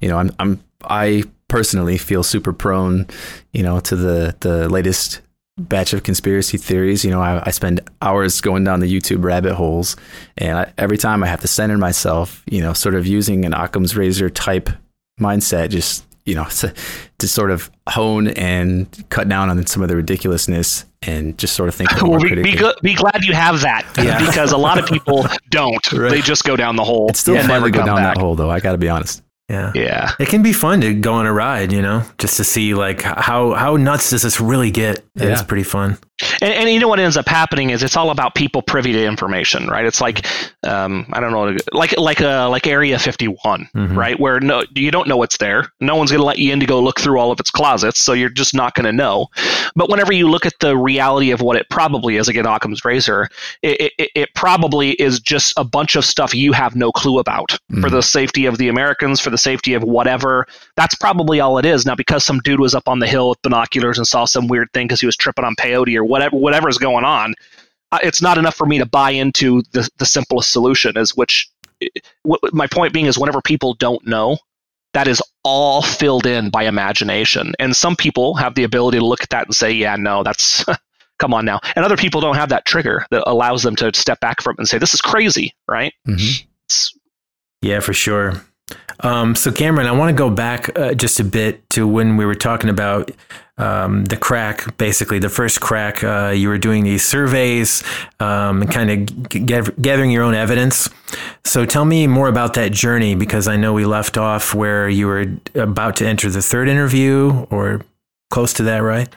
You 0.00 0.08
know, 0.08 0.18
I'm, 0.18 0.30
I'm, 0.38 0.64
I 0.84 1.24
personally 1.48 1.98
feel 1.98 2.22
super 2.22 2.52
prone, 2.52 3.06
you 3.52 3.62
know, 3.62 3.80
to 3.80 3.96
the, 3.96 4.34
the 4.40 4.68
latest 4.68 5.20
batch 5.68 5.92
of 5.92 6.02
conspiracy 6.02 6.58
theories. 6.58 7.04
You 7.04 7.10
know, 7.10 7.20
I, 7.20 7.42
I 7.46 7.50
spend 7.50 7.80
hours 8.02 8.40
going 8.40 8.64
down 8.64 8.80
the 8.80 8.92
YouTube 8.92 9.24
rabbit 9.24 9.54
holes, 9.54 9.96
and 10.36 10.58
I, 10.58 10.72
every 10.78 10.98
time 10.98 11.22
I 11.22 11.26
have 11.26 11.40
to 11.40 11.48
center 11.48 11.78
myself, 11.78 12.42
you 12.50 12.60
know, 12.60 12.72
sort 12.72 12.94
of 12.94 13.06
using 13.06 13.44
an 13.44 13.54
Occam's 13.54 13.96
razor 13.96 14.30
type 14.30 14.70
mindset, 15.20 15.70
just 15.70 16.04
you 16.24 16.34
know, 16.34 16.44
to, 16.50 16.72
to 17.18 17.28
sort 17.28 17.50
of 17.50 17.70
hone 17.88 18.28
and 18.28 19.04
cut 19.10 19.28
down 19.28 19.50
on 19.50 19.66
some 19.66 19.82
of 19.82 19.88
the 19.88 19.96
ridiculousness 19.96 20.84
and 21.02 21.36
just 21.38 21.54
sort 21.54 21.68
of 21.68 21.74
think 21.74 21.90
well, 22.02 22.20
be, 22.20 22.34
be, 22.34 22.56
be, 22.82 22.94
glad 22.94 23.24
you 23.24 23.32
have 23.32 23.60
that 23.62 23.86
yeah. 23.98 24.24
because 24.24 24.52
a 24.52 24.58
lot 24.58 24.78
of 24.78 24.86
people 24.86 25.26
don't. 25.50 25.92
Right. 25.92 26.10
They 26.10 26.20
just 26.20 26.44
go 26.44 26.56
down 26.56 26.76
the 26.76 26.84
hole. 26.84 27.08
It's 27.08 27.20
still 27.20 27.36
fun 27.42 27.62
to 27.62 27.70
go 27.70 27.84
down 27.84 27.96
back. 27.96 28.14
that 28.14 28.20
hole, 28.20 28.34
though. 28.34 28.50
I 28.50 28.60
got 28.60 28.72
to 28.72 28.78
be 28.78 28.88
honest. 28.88 29.22
Yeah. 29.50 29.72
Yeah. 29.74 30.12
It 30.18 30.28
can 30.28 30.42
be 30.42 30.52
fun 30.52 30.80
to 30.82 30.94
go 30.94 31.14
on 31.14 31.26
a 31.26 31.32
ride, 31.32 31.72
you 31.72 31.82
know, 31.82 32.04
just 32.18 32.36
to 32.36 32.44
see 32.44 32.74
like 32.74 33.02
how 33.02 33.52
how 33.54 33.76
nuts 33.76 34.10
does 34.10 34.22
this 34.22 34.40
really 34.40 34.70
get. 34.70 35.04
Yeah. 35.16 35.32
It's 35.32 35.42
pretty 35.42 35.64
fun. 35.64 35.98
And, 36.40 36.52
and, 36.52 36.70
you 36.70 36.80
know 36.80 36.88
what 36.88 37.00
ends 37.00 37.16
up 37.16 37.28
happening 37.28 37.70
is 37.70 37.82
it's 37.82 37.96
all 37.96 38.10
about 38.10 38.34
people 38.34 38.62
privy 38.62 38.92
to 38.92 39.04
information, 39.04 39.66
right? 39.66 39.84
It's 39.84 40.00
like 40.00 40.26
um, 40.62 41.06
I 41.12 41.20
don't 41.20 41.32
know, 41.32 41.56
like 41.72 41.96
like 41.98 42.20
a 42.20 42.42
uh, 42.42 42.48
like 42.48 42.66
Area 42.66 42.98
51, 42.98 43.68
mm-hmm. 43.74 43.98
right? 43.98 44.18
Where 44.18 44.40
no 44.40 44.64
you 44.74 44.90
don't 44.90 45.08
know 45.08 45.16
what's 45.16 45.36
there. 45.36 45.72
No 45.80 45.96
one's 45.96 46.10
going 46.10 46.20
to 46.20 46.24
let 46.24 46.38
you 46.38 46.52
in 46.52 46.60
to 46.60 46.66
go 46.66 46.80
look 46.80 47.00
through 47.00 47.18
all 47.18 47.30
of 47.30 47.40
its 47.40 47.50
closets, 47.50 48.02
so 48.04 48.12
you're 48.12 48.30
just 48.30 48.54
not 48.54 48.74
going 48.74 48.86
to 48.86 48.92
know. 48.92 49.28
But 49.76 49.88
whenever 49.90 50.12
you 50.12 50.28
look 50.28 50.46
at 50.46 50.58
the 50.60 50.76
reality 50.76 51.30
of 51.30 51.42
what 51.42 51.56
it 51.56 51.68
probably 51.70 52.16
is, 52.16 52.28
again, 52.28 52.46
Occam's 52.46 52.84
razor, 52.84 53.28
it, 53.62 53.92
it, 53.98 54.10
it 54.14 54.34
probably 54.34 54.92
is 54.92 55.20
just 55.20 55.52
a 55.56 55.64
bunch 55.64 55.96
of 55.96 56.04
stuff 56.04 56.34
you 56.34 56.52
have 56.52 56.74
no 56.74 56.90
clue 56.92 57.18
about 57.18 57.50
mm-hmm. 57.50 57.82
for 57.82 57.90
the 57.90 58.02
safety 58.02 58.46
of 58.46 58.58
the 58.58 58.68
Americans, 58.68 59.20
for 59.20 59.30
the 59.30 59.38
safety 59.38 59.74
of 59.74 59.82
whatever. 59.82 60.46
That's 60.76 60.94
probably 60.94 61.40
all 61.40 61.58
it 61.58 61.64
is. 61.66 61.86
Now, 61.86 61.94
because 61.94 62.24
some 62.24 62.40
dude 62.40 62.60
was 62.60 62.74
up 62.74 62.88
on 62.88 62.98
the 62.98 63.06
hill 63.06 63.30
with 63.30 63.42
binoculars 63.42 63.98
and 63.98 64.06
saw 64.06 64.24
some 64.24 64.48
weird 64.48 64.72
thing 64.72 64.86
because 64.86 65.00
he 65.00 65.06
was 65.06 65.16
tripping 65.16 65.44
on 65.44 65.54
peyote 65.56 65.96
or 65.96 66.04
whatever 66.04 66.29
whatever's 66.32 66.78
going 66.78 67.04
on, 67.04 67.34
uh, 67.92 67.98
it's 68.02 68.22
not 68.22 68.38
enough 68.38 68.54
for 68.54 68.66
me 68.66 68.78
to 68.78 68.86
buy 68.86 69.10
into 69.10 69.62
the 69.72 69.88
the 69.98 70.06
simplest 70.06 70.52
solution. 70.52 70.96
Is 70.96 71.16
which 71.16 71.48
my 72.52 72.66
point 72.66 72.92
being 72.92 73.06
is 73.06 73.18
whenever 73.18 73.40
people 73.40 73.74
don't 73.74 74.06
know, 74.06 74.38
that 74.94 75.08
is 75.08 75.22
all 75.44 75.82
filled 75.82 76.26
in 76.26 76.50
by 76.50 76.64
imagination, 76.64 77.54
and 77.58 77.74
some 77.74 77.96
people 77.96 78.34
have 78.34 78.54
the 78.54 78.64
ability 78.64 78.98
to 78.98 79.04
look 79.04 79.22
at 79.22 79.30
that 79.30 79.46
and 79.46 79.54
say, 79.54 79.72
"Yeah, 79.72 79.96
no, 79.96 80.22
that's." 80.22 80.64
come 81.18 81.34
on 81.34 81.44
now. 81.44 81.60
And 81.76 81.84
other 81.84 81.98
people 81.98 82.22
don't 82.22 82.36
have 82.36 82.48
that 82.48 82.64
trigger 82.64 83.04
that 83.10 83.22
allows 83.26 83.62
them 83.62 83.76
to 83.76 83.92
step 83.94 84.20
back 84.20 84.40
from 84.40 84.54
it 84.54 84.60
and 84.60 84.68
say, 84.68 84.78
"This 84.78 84.94
is 84.94 85.02
crazy," 85.02 85.54
right? 85.68 85.92
Mm-hmm. 86.08 86.46
Yeah, 87.62 87.80
for 87.80 87.92
sure. 87.92 88.42
Um, 89.00 89.34
so, 89.34 89.50
Cameron, 89.50 89.86
I 89.86 89.92
want 89.92 90.10
to 90.10 90.18
go 90.18 90.30
back 90.30 90.76
uh, 90.78 90.94
just 90.94 91.20
a 91.20 91.24
bit 91.24 91.68
to 91.70 91.86
when 91.86 92.16
we 92.16 92.24
were 92.24 92.34
talking 92.34 92.68
about 92.68 93.10
um, 93.56 94.04
the 94.06 94.16
crack, 94.16 94.76
basically 94.78 95.18
the 95.18 95.28
first 95.28 95.60
crack. 95.60 96.04
Uh, 96.04 96.32
you 96.34 96.48
were 96.48 96.58
doing 96.58 96.84
these 96.84 97.04
surveys 97.04 97.82
um, 98.20 98.62
and 98.62 98.70
kind 98.70 98.90
of 98.90 99.28
g- 99.28 99.40
gathering 99.40 100.10
your 100.10 100.22
own 100.22 100.34
evidence. 100.34 100.88
So, 101.44 101.64
tell 101.64 101.84
me 101.84 102.06
more 102.06 102.28
about 102.28 102.54
that 102.54 102.72
journey 102.72 103.14
because 103.14 103.48
I 103.48 103.56
know 103.56 103.72
we 103.72 103.84
left 103.84 104.18
off 104.18 104.54
where 104.54 104.88
you 104.88 105.06
were 105.06 105.26
about 105.54 105.96
to 105.96 106.06
enter 106.06 106.28
the 106.28 106.42
third 106.42 106.68
interview 106.68 107.46
or 107.50 107.82
close 108.30 108.52
to 108.54 108.62
that, 108.64 108.78
right? 108.78 109.08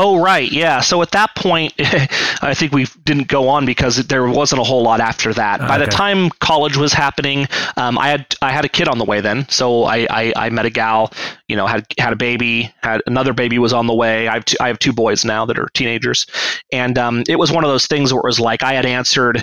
Oh, 0.00 0.22
right. 0.22 0.50
Yeah. 0.52 0.78
So 0.78 1.02
at 1.02 1.10
that 1.10 1.34
point, 1.34 1.74
I 1.78 2.54
think 2.54 2.72
we 2.72 2.86
didn't 3.04 3.26
go 3.26 3.48
on 3.48 3.66
because 3.66 3.96
there 4.06 4.28
wasn't 4.28 4.60
a 4.60 4.64
whole 4.64 4.84
lot 4.84 5.00
after 5.00 5.34
that. 5.34 5.58
Okay. 5.58 5.66
By 5.66 5.76
the 5.76 5.86
time 5.86 6.30
college 6.38 6.76
was 6.76 6.92
happening, 6.92 7.48
um, 7.76 7.98
I 7.98 8.10
had 8.10 8.36
I 8.40 8.52
had 8.52 8.64
a 8.64 8.68
kid 8.68 8.86
on 8.86 8.98
the 8.98 9.04
way 9.04 9.20
then. 9.20 9.48
So 9.48 9.82
I, 9.82 10.06
I, 10.08 10.32
I, 10.36 10.50
met 10.50 10.66
a 10.66 10.70
gal, 10.70 11.12
you 11.48 11.56
know, 11.56 11.66
had 11.66 11.84
had 11.98 12.12
a 12.12 12.16
baby, 12.16 12.72
had 12.80 13.02
another 13.08 13.32
baby 13.32 13.58
was 13.58 13.72
on 13.72 13.88
the 13.88 13.94
way. 13.94 14.28
I 14.28 14.34
have 14.34 14.44
two, 14.44 14.56
I 14.60 14.68
have 14.68 14.78
two 14.78 14.92
boys 14.92 15.24
now 15.24 15.44
that 15.46 15.58
are 15.58 15.68
teenagers, 15.74 16.26
and 16.70 16.96
um, 16.96 17.24
it 17.26 17.36
was 17.40 17.50
one 17.50 17.64
of 17.64 17.70
those 17.70 17.88
things 17.88 18.12
where 18.12 18.20
it 18.20 18.24
was 18.24 18.38
like 18.38 18.62
I 18.62 18.74
had 18.74 18.86
answered. 18.86 19.42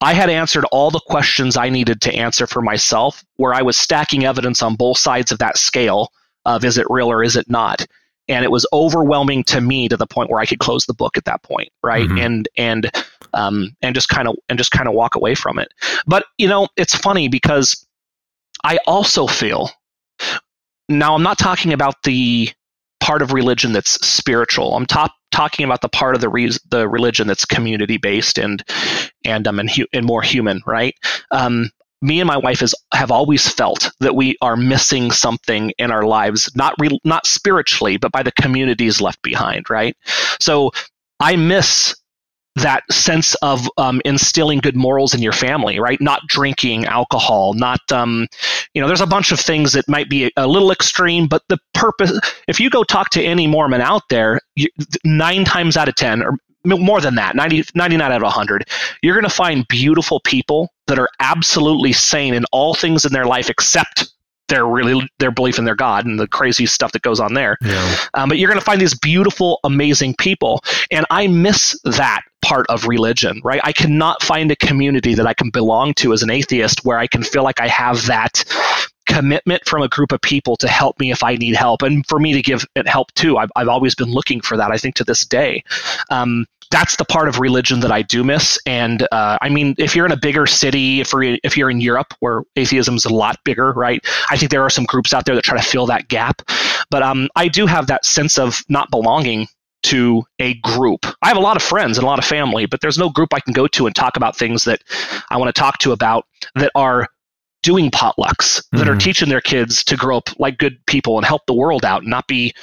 I 0.00 0.14
had 0.14 0.30
answered 0.30 0.64
all 0.72 0.90
the 0.90 1.00
questions 1.00 1.58
I 1.58 1.68
needed 1.68 2.00
to 2.02 2.14
answer 2.14 2.46
for 2.46 2.62
myself, 2.62 3.22
where 3.36 3.52
I 3.52 3.60
was 3.60 3.76
stacking 3.76 4.24
evidence 4.24 4.62
on 4.62 4.76
both 4.76 4.96
sides 4.96 5.30
of 5.30 5.38
that 5.40 5.58
scale 5.58 6.10
of 6.46 6.64
is 6.64 6.78
it 6.78 6.86
real 6.88 7.10
or 7.10 7.22
is 7.22 7.36
it 7.36 7.50
not 7.50 7.86
and 8.28 8.44
it 8.44 8.50
was 8.50 8.66
overwhelming 8.72 9.44
to 9.44 9.60
me 9.60 9.88
to 9.88 9.96
the 9.96 10.06
point 10.06 10.30
where 10.30 10.40
I 10.40 10.46
could 10.46 10.58
close 10.58 10.86
the 10.86 10.94
book 10.94 11.16
at 11.16 11.24
that 11.26 11.42
point, 11.42 11.70
right? 11.82 12.08
Mm-hmm. 12.08 12.18
And 12.18 12.48
and 12.56 12.90
um, 13.34 13.76
and 13.82 13.94
just 13.94 14.08
kind 14.08 14.28
of 14.28 14.36
and 14.48 14.58
just 14.58 14.70
kind 14.70 14.88
of 14.88 14.94
walk 14.94 15.14
away 15.14 15.34
from 15.34 15.58
it. 15.58 15.72
But 16.06 16.24
you 16.38 16.48
know, 16.48 16.68
it's 16.76 16.94
funny 16.94 17.28
because 17.28 17.86
I 18.64 18.78
also 18.86 19.26
feel 19.26 19.70
now 20.88 21.14
I'm 21.14 21.22
not 21.22 21.38
talking 21.38 21.72
about 21.72 22.02
the 22.04 22.50
part 23.00 23.20
of 23.20 23.32
religion 23.32 23.72
that's 23.72 23.92
spiritual. 24.06 24.74
I'm 24.74 24.86
top, 24.86 25.12
talking 25.30 25.64
about 25.64 25.82
the 25.82 25.88
part 25.88 26.14
of 26.14 26.20
the 26.20 26.28
re- 26.28 26.56
the 26.70 26.88
religion 26.88 27.26
that's 27.26 27.44
community 27.44 27.98
based 27.98 28.38
and 28.38 28.64
and 29.24 29.46
um 29.46 29.58
and, 29.58 29.70
hu- 29.70 29.86
and 29.92 30.06
more 30.06 30.22
human, 30.22 30.62
right? 30.66 30.94
Um, 31.30 31.70
me 32.04 32.20
and 32.20 32.28
my 32.28 32.36
wife 32.36 32.62
is, 32.62 32.74
have 32.92 33.10
always 33.10 33.48
felt 33.48 33.90
that 34.00 34.14
we 34.14 34.36
are 34.42 34.56
missing 34.56 35.10
something 35.10 35.72
in 35.78 35.90
our 35.90 36.04
lives, 36.04 36.50
not 36.54 36.74
re, 36.78 36.98
not 37.04 37.26
spiritually, 37.26 37.96
but 37.96 38.12
by 38.12 38.22
the 38.22 38.32
communities 38.32 39.00
left 39.00 39.22
behind, 39.22 39.70
right? 39.70 39.96
So 40.38 40.70
I 41.18 41.36
miss 41.36 41.94
that 42.56 42.84
sense 42.92 43.34
of 43.36 43.68
um, 43.78 44.00
instilling 44.04 44.58
good 44.58 44.76
morals 44.76 45.12
in 45.14 45.22
your 45.22 45.32
family, 45.32 45.80
right? 45.80 46.00
Not 46.00 46.20
drinking 46.28 46.84
alcohol, 46.84 47.54
not, 47.54 47.80
um, 47.90 48.28
you 48.74 48.80
know, 48.80 48.86
there's 48.86 49.00
a 49.00 49.06
bunch 49.06 49.32
of 49.32 49.40
things 49.40 49.72
that 49.72 49.88
might 49.88 50.08
be 50.08 50.30
a, 50.36 50.46
little 50.46 50.70
extreme, 50.70 51.26
but 51.26 51.42
the 51.48 51.58
purpose, 51.72 52.16
if 52.46 52.60
you 52.60 52.70
go 52.70 52.84
talk 52.84 53.10
to 53.10 53.22
any 53.22 53.48
Mormon 53.48 53.80
out 53.80 54.02
there, 54.08 54.40
you, 54.54 54.68
nine 55.04 55.44
times 55.44 55.76
out 55.76 55.88
of 55.88 55.96
10, 55.96 56.22
or 56.22 56.36
more 56.64 57.00
than 57.00 57.14
that 57.16 57.36
90, 57.36 57.64
99 57.74 58.12
out 58.12 58.16
of 58.16 58.22
100 58.22 58.68
you're 59.02 59.14
going 59.14 59.24
to 59.24 59.30
find 59.30 59.66
beautiful 59.68 60.20
people 60.20 60.70
that 60.86 60.98
are 60.98 61.08
absolutely 61.20 61.92
sane 61.92 62.34
in 62.34 62.44
all 62.52 62.74
things 62.74 63.04
in 63.04 63.12
their 63.12 63.26
life 63.26 63.50
except 63.50 64.10
their 64.48 64.66
really 64.66 65.08
their 65.18 65.30
belief 65.30 65.58
in 65.58 65.64
their 65.64 65.74
god 65.74 66.04
and 66.04 66.18
the 66.20 66.28
crazy 66.28 66.66
stuff 66.66 66.92
that 66.92 67.02
goes 67.02 67.20
on 67.20 67.34
there 67.34 67.56
yeah. 67.62 67.96
um, 68.14 68.28
but 68.28 68.38
you're 68.38 68.48
going 68.48 68.58
to 68.58 68.64
find 68.64 68.80
these 68.80 68.98
beautiful 68.98 69.58
amazing 69.64 70.14
people 70.18 70.62
and 70.90 71.06
i 71.10 71.26
miss 71.26 71.78
that 71.84 72.20
part 72.44 72.66
of 72.68 72.86
religion 72.86 73.40
right 73.42 73.60
i 73.64 73.72
cannot 73.72 74.22
find 74.22 74.50
a 74.50 74.56
community 74.56 75.14
that 75.14 75.26
i 75.26 75.32
can 75.32 75.48
belong 75.48 75.94
to 75.94 76.12
as 76.12 76.22
an 76.22 76.28
atheist 76.28 76.84
where 76.84 76.98
i 76.98 77.06
can 77.06 77.22
feel 77.22 77.42
like 77.42 77.58
i 77.58 77.68
have 77.68 78.04
that 78.06 78.44
commitment 79.06 79.66
from 79.66 79.82
a 79.82 79.88
group 79.88 80.12
of 80.12 80.20
people 80.20 80.56
to 80.56 80.68
help 80.68 80.98
me 80.98 81.10
if 81.10 81.22
I 81.22 81.36
need 81.36 81.54
help, 81.54 81.82
and 81.82 82.06
for 82.06 82.18
me 82.18 82.32
to 82.32 82.42
give 82.42 82.64
it 82.74 82.88
help 82.88 83.12
too. 83.14 83.36
I've, 83.36 83.50
I've 83.56 83.68
always 83.68 83.94
been 83.94 84.10
looking 84.10 84.40
for 84.40 84.56
that. 84.56 84.70
I 84.70 84.78
think 84.78 84.94
to 84.96 85.04
this 85.04 85.24
day, 85.24 85.62
um, 86.10 86.46
that's 86.74 86.96
the 86.96 87.04
part 87.04 87.28
of 87.28 87.38
religion 87.38 87.78
that 87.78 87.92
I 87.92 88.02
do 88.02 88.24
miss. 88.24 88.58
And 88.66 89.06
uh, 89.12 89.38
I 89.40 89.48
mean, 89.48 89.76
if 89.78 89.94
you're 89.94 90.06
in 90.06 90.10
a 90.10 90.16
bigger 90.16 90.44
city, 90.44 91.00
if 91.00 91.12
you're, 91.12 91.38
if 91.44 91.56
you're 91.56 91.70
in 91.70 91.80
Europe 91.80 92.12
where 92.18 92.42
atheism 92.56 92.96
is 92.96 93.04
a 93.04 93.14
lot 93.14 93.38
bigger, 93.44 93.72
right? 93.72 94.04
I 94.28 94.36
think 94.36 94.50
there 94.50 94.62
are 94.62 94.70
some 94.70 94.84
groups 94.84 95.14
out 95.14 95.24
there 95.24 95.36
that 95.36 95.44
try 95.44 95.56
to 95.56 95.62
fill 95.62 95.86
that 95.86 96.08
gap. 96.08 96.42
But 96.90 97.04
um, 97.04 97.28
I 97.36 97.46
do 97.46 97.66
have 97.66 97.86
that 97.86 98.04
sense 98.04 98.38
of 98.38 98.64
not 98.68 98.90
belonging 98.90 99.46
to 99.84 100.24
a 100.40 100.54
group. 100.54 101.06
I 101.22 101.28
have 101.28 101.36
a 101.36 101.40
lot 101.40 101.56
of 101.56 101.62
friends 101.62 101.96
and 101.96 102.04
a 102.04 102.08
lot 102.08 102.18
of 102.18 102.24
family, 102.24 102.66
but 102.66 102.80
there's 102.80 102.98
no 102.98 103.08
group 103.08 103.32
I 103.32 103.38
can 103.38 103.52
go 103.52 103.68
to 103.68 103.86
and 103.86 103.94
talk 103.94 104.16
about 104.16 104.36
things 104.36 104.64
that 104.64 104.82
I 105.30 105.36
want 105.36 105.54
to 105.54 105.60
talk 105.60 105.78
to 105.78 105.92
about 105.92 106.26
that 106.56 106.72
are 106.74 107.06
doing 107.64 107.90
potlucks 107.90 108.62
that 108.70 108.80
mm-hmm. 108.80 108.90
are 108.90 108.96
teaching 108.96 109.30
their 109.30 109.40
kids 109.40 109.82
to 109.82 109.96
grow 109.96 110.18
up 110.18 110.28
like 110.38 110.58
good 110.58 110.78
people 110.86 111.16
and 111.16 111.26
help 111.26 111.46
the 111.46 111.54
world 111.54 111.84
out 111.84 112.02
and 112.02 112.10
not 112.10 112.28
be 112.28 112.54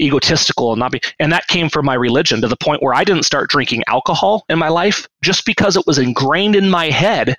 egotistical 0.00 0.72
and 0.72 0.80
not 0.80 0.90
be 0.90 1.00
and 1.20 1.32
that 1.32 1.46
came 1.46 1.68
from 1.70 1.86
my 1.86 1.94
religion 1.94 2.40
to 2.40 2.48
the 2.48 2.56
point 2.56 2.82
where 2.82 2.92
I 2.92 3.04
didn't 3.04 3.22
start 3.22 3.48
drinking 3.48 3.84
alcohol 3.86 4.44
in 4.48 4.58
my 4.58 4.68
life 4.68 5.08
just 5.22 5.46
because 5.46 5.76
it 5.76 5.86
was 5.86 5.98
ingrained 5.98 6.56
in 6.56 6.68
my 6.68 6.86
head 6.90 7.36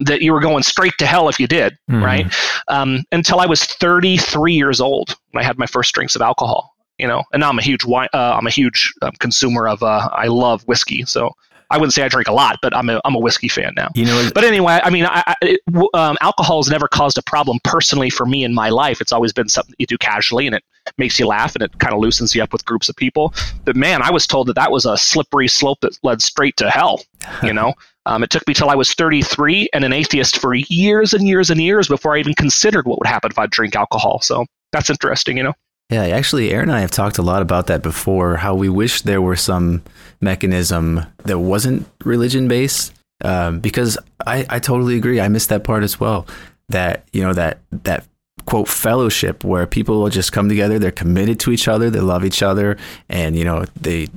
that 0.00 0.20
you 0.20 0.32
were 0.32 0.40
going 0.40 0.62
straight 0.62 0.92
to 0.98 1.06
hell 1.06 1.28
if 1.28 1.40
you 1.40 1.46
did, 1.46 1.76
mm-hmm. 1.90 2.04
right? 2.04 2.34
Um, 2.68 3.02
until 3.10 3.40
I 3.40 3.46
was 3.46 3.64
33 3.64 4.52
years 4.52 4.80
old 4.80 5.16
when 5.32 5.42
I 5.42 5.46
had 5.46 5.58
my 5.58 5.66
first 5.66 5.92
drinks 5.94 6.14
of 6.14 6.22
alcohol, 6.22 6.76
you 6.98 7.08
know. 7.08 7.24
And 7.32 7.40
now 7.40 7.48
I'm 7.48 7.58
a 7.58 7.62
huge 7.62 7.84
wine, 7.84 8.08
uh, 8.12 8.36
I'm 8.38 8.46
a 8.46 8.50
huge 8.50 8.92
um, 9.02 9.12
consumer 9.18 9.66
of. 9.66 9.82
Uh, 9.82 10.08
I 10.12 10.26
love 10.26 10.62
whiskey, 10.68 11.04
so 11.04 11.34
I 11.70 11.76
wouldn't 11.76 11.92
say 11.92 12.02
I 12.02 12.08
drink 12.08 12.28
a 12.28 12.32
lot, 12.32 12.58
but 12.62 12.74
I'm 12.74 12.88
a 12.88 13.00
I'm 13.04 13.14
a 13.14 13.18
whiskey 13.18 13.48
fan 13.48 13.74
now. 13.76 13.88
You 13.94 14.06
know, 14.06 14.30
but 14.34 14.44
anyway, 14.44 14.80
I 14.82 14.90
mean, 14.90 15.04
I, 15.06 15.34
I, 15.42 15.58
um, 15.94 16.16
alcohol 16.20 16.62
has 16.62 16.70
never 16.70 16.88
caused 16.88 17.18
a 17.18 17.22
problem 17.22 17.58
personally 17.64 18.10
for 18.10 18.26
me 18.26 18.44
in 18.44 18.54
my 18.54 18.70
life. 18.70 19.00
It's 19.00 19.12
always 19.12 19.32
been 19.32 19.48
something 19.48 19.74
you 19.78 19.86
do 19.86 19.98
casually, 19.98 20.46
and 20.46 20.54
it 20.54 20.64
makes 20.96 21.18
you 21.18 21.26
laugh 21.26 21.54
and 21.54 21.62
it 21.62 21.78
kind 21.78 21.92
of 21.92 22.00
loosens 22.00 22.34
you 22.34 22.42
up 22.42 22.52
with 22.52 22.64
groups 22.64 22.88
of 22.88 22.96
people. 22.96 23.34
But 23.64 23.76
man, 23.76 24.02
I 24.02 24.10
was 24.10 24.26
told 24.26 24.46
that 24.48 24.54
that 24.54 24.72
was 24.72 24.86
a 24.86 24.96
slippery 24.96 25.48
slope 25.48 25.80
that 25.82 25.98
led 26.02 26.22
straight 26.22 26.56
to 26.58 26.70
hell. 26.70 27.02
You 27.42 27.52
know. 27.52 27.74
Um, 28.06 28.22
it 28.22 28.30
took 28.30 28.48
me 28.48 28.54
till 28.54 28.70
I 28.70 28.74
was 28.74 28.94
33 28.94 29.68
and 29.74 29.84
an 29.84 29.92
atheist 29.92 30.38
for 30.38 30.54
years 30.54 31.12
and 31.12 31.28
years 31.28 31.50
and 31.50 31.60
years 31.60 31.88
before 31.88 32.16
I 32.16 32.20
even 32.20 32.32
considered 32.32 32.86
what 32.86 32.98
would 32.98 33.06
happen 33.06 33.30
if 33.30 33.38
I 33.38 33.44
drink 33.44 33.76
alcohol. 33.76 34.22
So 34.22 34.46
that's 34.72 34.88
interesting, 34.88 35.36
you 35.36 35.42
know. 35.42 35.52
Yeah, 35.90 36.02
actually, 36.02 36.50
Aaron 36.50 36.68
and 36.68 36.76
I 36.76 36.80
have 36.82 36.90
talked 36.90 37.16
a 37.16 37.22
lot 37.22 37.40
about 37.40 37.68
that 37.68 37.82
before. 37.82 38.36
How 38.36 38.54
we 38.54 38.68
wish 38.68 39.02
there 39.02 39.22
were 39.22 39.36
some 39.36 39.82
mechanism 40.20 41.06
that 41.24 41.38
wasn't 41.38 41.88
religion 42.04 42.46
based, 42.46 42.92
um, 43.24 43.60
because 43.60 43.96
I, 44.26 44.44
I 44.50 44.58
totally 44.58 44.96
agree. 44.96 45.18
I 45.18 45.28
missed 45.28 45.48
that 45.48 45.64
part 45.64 45.82
as 45.82 45.98
well. 45.98 46.26
That 46.68 47.08
you 47.14 47.22
know 47.22 47.32
that 47.32 47.60
that 47.70 48.04
quote 48.44 48.68
fellowship 48.68 49.44
where 49.44 49.66
people 49.66 50.00
will 50.02 50.10
just 50.10 50.30
come 50.30 50.50
together. 50.50 50.78
They're 50.78 50.90
committed 50.90 51.40
to 51.40 51.52
each 51.52 51.68
other. 51.68 51.88
They 51.88 52.00
love 52.00 52.22
each 52.22 52.42
other, 52.42 52.76
and 53.08 53.34
you 53.34 53.44
know 53.44 53.64
they. 53.80 54.08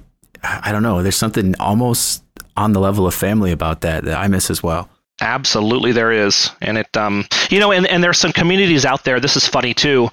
I 0.44 0.74
don't 0.74 0.84
know. 0.84 1.04
There's 1.04 1.16
something 1.16 1.56
almost 1.58 2.24
on 2.58 2.74
the 2.74 2.82
level 2.82 3.08
of 3.08 3.14
family 3.14 3.52
about 3.52 3.82
that 3.82 4.04
that 4.04 4.18
I 4.18 4.28
miss 4.28 4.50
as 4.50 4.62
well. 4.62 4.90
Absolutely, 5.22 5.92
there 5.92 6.12
is, 6.12 6.50
and 6.62 6.80
it, 6.80 6.98
um, 6.98 7.28
you 7.52 7.60
know, 7.60 7.72
and, 7.72 7.86
and 7.86 8.04
there's 8.04 8.18
some 8.18 8.32
communities 8.32 8.86
out 8.86 9.04
there. 9.04 9.20
This 9.20 9.38
is 9.38 9.48
funny 9.48 9.72
too. 9.72 10.10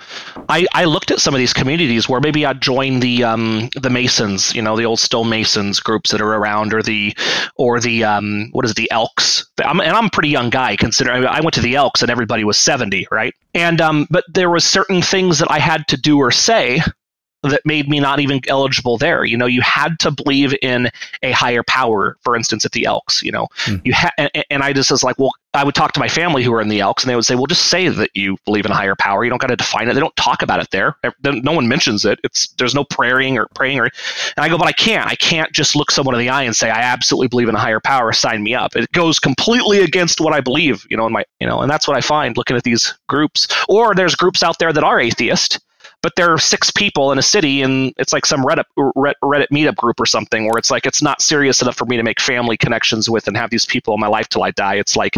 I, 0.50 0.66
I 0.74 0.84
looked 0.84 1.10
at 1.10 1.18
some 1.18 1.34
of 1.34 1.38
these 1.38 1.54
communities 1.54 2.10
where 2.10 2.20
maybe 2.20 2.44
I'd 2.44 2.60
join 2.60 3.00
the 3.00 3.24
um, 3.24 3.70
the 3.74 3.88
Masons, 3.88 4.54
you 4.54 4.60
know, 4.60 4.76
the 4.76 4.84
old 4.84 5.00
stonemasons 5.00 5.80
groups 5.80 6.10
that 6.10 6.20
are 6.20 6.34
around, 6.34 6.74
or 6.74 6.82
the 6.82 7.16
or 7.56 7.80
the 7.80 8.04
um, 8.04 8.50
what 8.52 8.66
is 8.66 8.72
it, 8.72 8.76
the 8.76 8.90
Elks. 8.90 9.46
I'm, 9.64 9.80
and 9.80 9.96
I'm 9.96 10.06
a 10.06 10.10
pretty 10.10 10.28
young 10.28 10.50
guy. 10.50 10.76
Considering 10.76 11.24
I 11.24 11.40
went 11.40 11.54
to 11.54 11.62
the 11.62 11.74
Elks 11.74 12.02
and 12.02 12.10
everybody 12.10 12.44
was 12.44 12.58
70, 12.58 13.06
right? 13.10 13.34
And 13.54 13.80
um, 13.80 14.06
but 14.10 14.24
there 14.28 14.50
was 14.50 14.66
certain 14.66 15.00
things 15.00 15.38
that 15.38 15.50
I 15.50 15.58
had 15.58 15.88
to 15.88 15.96
do 15.96 16.18
or 16.18 16.30
say 16.30 16.82
that 17.42 17.64
made 17.64 17.88
me 17.88 18.00
not 18.00 18.20
even 18.20 18.40
eligible 18.48 18.98
there. 18.98 19.24
You 19.24 19.36
know, 19.36 19.46
you 19.46 19.60
had 19.60 19.98
to 20.00 20.10
believe 20.10 20.54
in 20.60 20.90
a 21.22 21.32
higher 21.32 21.62
power. 21.62 22.16
For 22.22 22.34
instance, 22.34 22.64
at 22.64 22.72
the 22.72 22.84
Elks, 22.84 23.22
you 23.22 23.30
know, 23.30 23.46
mm. 23.64 23.80
you 23.84 23.92
had, 23.92 24.10
and, 24.18 24.30
and, 24.50 24.62
I 24.62 24.72
just 24.72 24.90
was 24.90 25.04
like, 25.04 25.18
well, 25.18 25.30
I 25.54 25.62
would 25.62 25.74
talk 25.74 25.92
to 25.92 26.00
my 26.00 26.08
family 26.08 26.42
who 26.42 26.50
were 26.50 26.60
in 26.60 26.68
the 26.68 26.80
Elks, 26.80 27.04
and 27.04 27.10
they 27.10 27.14
would 27.14 27.24
say, 27.24 27.36
well, 27.36 27.46
just 27.46 27.66
say 27.66 27.88
that 27.88 28.10
you 28.14 28.36
believe 28.44 28.64
in 28.64 28.72
a 28.72 28.74
higher 28.74 28.96
power. 28.96 29.22
You 29.22 29.30
don't 29.30 29.40
got 29.40 29.48
to 29.48 29.56
define 29.56 29.88
it. 29.88 29.94
They 29.94 30.00
don't 30.00 30.16
talk 30.16 30.42
about 30.42 30.60
it 30.60 30.70
there. 30.72 30.96
No 31.22 31.52
one 31.52 31.68
mentions 31.68 32.04
it. 32.04 32.18
It's 32.24 32.48
there's 32.58 32.74
no 32.74 32.84
praying 32.84 33.38
or 33.38 33.46
praying 33.54 33.78
or. 33.78 33.84
And 33.84 34.44
I 34.44 34.48
go, 34.48 34.58
but 34.58 34.66
I 34.66 34.72
can't. 34.72 35.06
I 35.06 35.14
can't 35.14 35.52
just 35.52 35.76
look 35.76 35.90
someone 35.90 36.14
in 36.14 36.20
the 36.20 36.28
eye 36.28 36.42
and 36.42 36.56
say 36.56 36.70
I 36.70 36.80
absolutely 36.80 37.28
believe 37.28 37.48
in 37.48 37.54
a 37.54 37.60
higher 37.60 37.80
power. 37.80 38.12
Sign 38.12 38.42
me 38.42 38.54
up. 38.54 38.74
It 38.74 38.90
goes 38.92 39.18
completely 39.18 39.80
against 39.80 40.20
what 40.20 40.34
I 40.34 40.40
believe. 40.40 40.84
You 40.90 40.96
know, 40.96 41.06
in 41.06 41.12
my 41.12 41.24
you 41.40 41.46
know, 41.46 41.60
and 41.60 41.70
that's 41.70 41.86
what 41.86 41.96
I 41.96 42.00
find 42.00 42.36
looking 42.36 42.56
at 42.56 42.64
these 42.64 42.94
groups. 43.08 43.46
Or 43.68 43.94
there's 43.94 44.16
groups 44.16 44.42
out 44.42 44.58
there 44.58 44.72
that 44.72 44.84
are 44.84 45.00
atheist 45.00 45.60
but 46.02 46.12
there 46.16 46.32
are 46.32 46.38
six 46.38 46.70
people 46.70 47.12
in 47.12 47.18
a 47.18 47.22
city 47.22 47.62
and 47.62 47.92
it's 47.98 48.12
like 48.12 48.24
some 48.24 48.42
Reddit, 48.42 48.64
Reddit 48.78 49.48
meetup 49.52 49.76
group 49.76 50.00
or 50.00 50.06
something 50.06 50.44
where 50.44 50.58
it's 50.58 50.70
like 50.70 50.86
it's 50.86 51.02
not 51.02 51.20
serious 51.20 51.60
enough 51.60 51.76
for 51.76 51.86
me 51.86 51.96
to 51.96 52.02
make 52.02 52.20
family 52.20 52.56
connections 52.56 53.10
with 53.10 53.26
and 53.26 53.36
have 53.36 53.50
these 53.50 53.66
people 53.66 53.94
in 53.94 54.00
my 54.00 54.06
life 54.06 54.28
till 54.28 54.42
I 54.42 54.50
die. 54.52 54.74
It's 54.76 54.96
like 54.96 55.16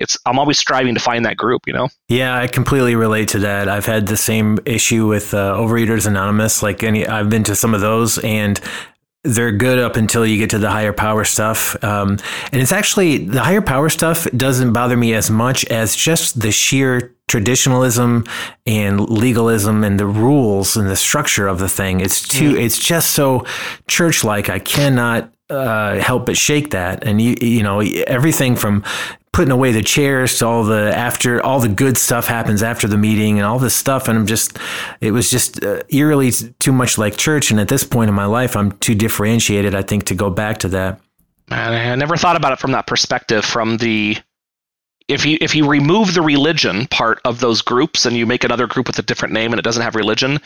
it's 0.00 0.16
I'm 0.24 0.38
always 0.38 0.58
striving 0.58 0.94
to 0.94 1.00
find 1.00 1.24
that 1.26 1.36
group, 1.36 1.62
you 1.66 1.74
know. 1.74 1.88
Yeah, 2.08 2.36
I 2.36 2.46
completely 2.46 2.96
relate 2.96 3.28
to 3.28 3.38
that. 3.40 3.68
I've 3.68 3.86
had 3.86 4.06
the 4.06 4.16
same 4.16 4.58
issue 4.64 5.06
with 5.06 5.34
uh, 5.34 5.54
Overeaters 5.54 6.06
Anonymous. 6.06 6.62
Like 6.62 6.82
any, 6.82 7.06
I've 7.06 7.28
been 7.28 7.44
to 7.44 7.54
some 7.54 7.74
of 7.74 7.82
those, 7.82 8.18
and 8.18 8.58
they're 9.22 9.52
good 9.52 9.78
up 9.78 9.96
until 9.96 10.24
you 10.24 10.38
get 10.38 10.50
to 10.50 10.58
the 10.58 10.70
higher 10.70 10.92
power 10.92 11.24
stuff. 11.24 11.82
Um, 11.84 12.18
and 12.52 12.60
it's 12.62 12.72
actually 12.72 13.18
the 13.18 13.42
higher 13.42 13.60
power 13.60 13.88
stuff 13.88 14.26
doesn't 14.36 14.72
bother 14.72 14.96
me 14.96 15.14
as 15.14 15.30
much 15.30 15.64
as 15.66 15.94
just 15.94 16.40
the 16.40 16.50
sheer 16.50 17.14
traditionalism 17.28 18.24
and 18.66 19.08
legalism 19.08 19.84
and 19.84 20.00
the 20.00 20.06
rules 20.06 20.76
and 20.76 20.88
the 20.88 20.96
structure 20.96 21.46
of 21.46 21.58
the 21.58 21.68
thing. 21.68 22.00
It's 22.00 22.26
too. 22.26 22.54
Mm. 22.54 22.64
It's 22.64 22.78
just 22.78 23.10
so 23.10 23.44
church 23.86 24.24
like. 24.24 24.48
I 24.48 24.58
cannot 24.58 25.32
uh, 25.50 25.98
help 25.98 26.26
but 26.26 26.36
shake 26.36 26.70
that. 26.70 27.04
And 27.04 27.20
you, 27.20 27.36
you 27.40 27.62
know, 27.62 27.80
everything 27.80 28.56
from 28.56 28.84
putting 29.32 29.52
away 29.52 29.72
the 29.72 29.82
chairs 29.82 30.38
to 30.38 30.46
all 30.46 30.64
the 30.64 30.94
after 30.96 31.42
all 31.42 31.60
the 31.60 31.68
good 31.68 31.96
stuff 31.96 32.26
happens 32.26 32.62
after 32.62 32.88
the 32.88 32.98
meeting 32.98 33.38
and 33.38 33.46
all 33.46 33.58
this 33.58 33.74
stuff. 33.74 34.08
And 34.08 34.18
i'm 34.18 34.26
just 34.26 34.58
it 35.00 35.12
was 35.12 35.30
just 35.30 35.62
uh, 35.64 35.82
eerily 35.88 36.30
too 36.58 36.72
much 36.72 36.98
like 36.98 37.16
church. 37.16 37.50
And 37.50 37.60
at 37.60 37.68
this 37.68 37.84
point 37.84 38.08
in 38.08 38.14
my 38.14 38.26
life 38.26 38.56
i'm 38.56 38.72
too 38.78 38.94
differentiated 38.94 39.74
i 39.74 39.82
think 39.82 40.04
to 40.04 40.14
go 40.14 40.30
back 40.30 40.58
to 40.58 40.68
that. 40.68 41.00
I 41.50 41.96
never 41.96 42.16
thought 42.16 42.36
about 42.36 42.52
it 42.52 42.58
from 42.60 42.72
that 42.72 42.86
perspective 42.86 43.44
from 43.44 43.78
the 43.78 44.16
if 45.08 45.26
you 45.26 45.36
if 45.40 45.54
you 45.54 45.68
remove 45.68 46.14
the 46.14 46.22
religion 46.22 46.86
part 46.86 47.20
of 47.24 47.40
those 47.40 47.62
groups 47.62 48.06
and 48.06 48.16
you 48.16 48.26
make 48.26 48.44
another 48.44 48.66
group 48.66 48.86
with 48.86 48.98
a 48.98 49.02
different 49.02 49.34
name 49.34 49.52
and 49.52 49.58
it 49.58 49.64
doesn't 49.64 49.82
have 49.82 49.96
religion, 49.96 50.38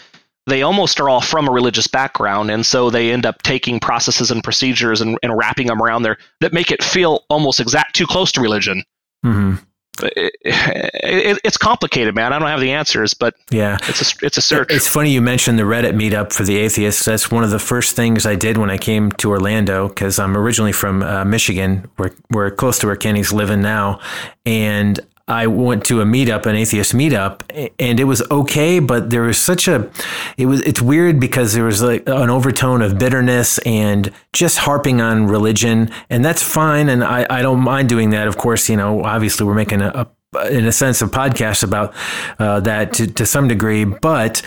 they 0.46 0.62
almost 0.62 1.00
are 1.00 1.08
all 1.08 1.20
from 1.20 1.48
a 1.48 1.50
religious 1.50 1.86
background, 1.86 2.50
and 2.50 2.66
so 2.66 2.90
they 2.90 3.10
end 3.10 3.24
up 3.24 3.42
taking 3.42 3.80
processes 3.80 4.30
and 4.30 4.44
procedures 4.44 5.00
and, 5.00 5.18
and 5.22 5.36
wrapping 5.36 5.68
them 5.68 5.82
around 5.82 6.02
there 6.02 6.18
that 6.40 6.52
make 6.52 6.70
it 6.70 6.82
feel 6.82 7.24
almost 7.30 7.60
exact 7.60 7.96
too 7.96 8.06
close 8.06 8.30
to 8.32 8.40
religion. 8.40 8.82
Mm-hmm. 9.24 9.56
It, 10.02 10.34
it, 10.44 11.38
it's 11.44 11.56
complicated, 11.56 12.16
man. 12.16 12.32
I 12.32 12.38
don't 12.38 12.48
have 12.48 12.60
the 12.60 12.72
answers, 12.72 13.14
but 13.14 13.34
yeah, 13.50 13.78
it's 13.88 14.02
a 14.02 14.26
it's 14.26 14.36
a 14.36 14.42
search. 14.42 14.72
It's 14.72 14.88
funny 14.88 15.12
you 15.12 15.22
mentioned 15.22 15.58
the 15.58 15.62
Reddit 15.62 15.94
meetup 15.94 16.32
for 16.32 16.42
the 16.42 16.56
atheists. 16.56 17.04
That's 17.04 17.30
one 17.30 17.44
of 17.44 17.50
the 17.50 17.60
first 17.60 17.94
things 17.94 18.26
I 18.26 18.34
did 18.34 18.58
when 18.58 18.70
I 18.70 18.76
came 18.76 19.12
to 19.12 19.30
Orlando 19.30 19.88
because 19.88 20.18
I'm 20.18 20.36
originally 20.36 20.72
from 20.72 21.02
uh, 21.02 21.24
Michigan. 21.24 21.88
We're 21.96 22.10
we're 22.30 22.50
close 22.50 22.80
to 22.80 22.88
where 22.88 22.96
Kenny's 22.96 23.32
living 23.32 23.62
now, 23.62 24.00
and 24.44 24.98
I 25.26 25.46
went 25.46 25.86
to 25.86 26.02
a 26.02 26.04
meetup, 26.04 26.44
an 26.44 26.54
atheist 26.54 26.92
meetup, 26.92 27.70
and 27.78 27.98
it 27.98 28.04
was 28.04 28.22
okay, 28.30 28.78
but 28.78 29.08
there 29.08 29.22
was 29.22 29.38
such 29.38 29.66
a, 29.68 29.90
it 30.36 30.46
was, 30.46 30.60
it's 30.62 30.82
weird 30.82 31.18
because 31.18 31.54
there 31.54 31.64
was 31.64 31.82
like 31.82 32.06
an 32.06 32.28
overtone 32.28 32.82
of 32.82 32.98
bitterness 32.98 33.56
and 33.58 34.12
just 34.34 34.58
harping 34.58 35.00
on 35.00 35.26
religion, 35.26 35.90
and 36.10 36.22
that's 36.22 36.42
fine, 36.42 36.90
and 36.90 37.02
I, 37.02 37.26
I 37.30 37.40
don't 37.40 37.60
mind 37.60 37.88
doing 37.88 38.10
that. 38.10 38.26
Of 38.28 38.36
course, 38.36 38.68
you 38.68 38.76
know, 38.76 39.02
obviously 39.02 39.46
we're 39.46 39.54
making 39.54 39.80
a, 39.80 39.88
a 39.88 40.06
in 40.50 40.66
a 40.66 40.72
sense 40.72 41.00
of 41.00 41.10
podcast 41.10 41.62
about 41.62 41.94
uh, 42.38 42.60
that 42.60 42.92
to, 42.94 43.06
to 43.06 43.24
some 43.24 43.48
degree, 43.48 43.84
but 43.84 44.42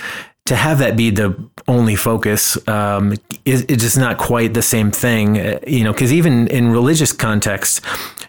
to 0.45 0.55
have 0.55 0.79
that 0.79 0.95
be 0.95 1.09
the 1.09 1.49
only 1.67 1.95
focus 1.95 2.57
um, 2.67 3.13
is 3.45 3.65
it's 3.67 3.83
just 3.83 3.97
not 3.97 4.17
quite 4.17 4.53
the 4.53 4.61
same 4.61 4.91
thing, 4.91 5.39
uh, 5.39 5.59
you 5.67 5.83
know. 5.83 5.91
Because 5.91 6.13
even 6.13 6.47
in 6.47 6.71
religious 6.71 7.11
context, 7.11 7.81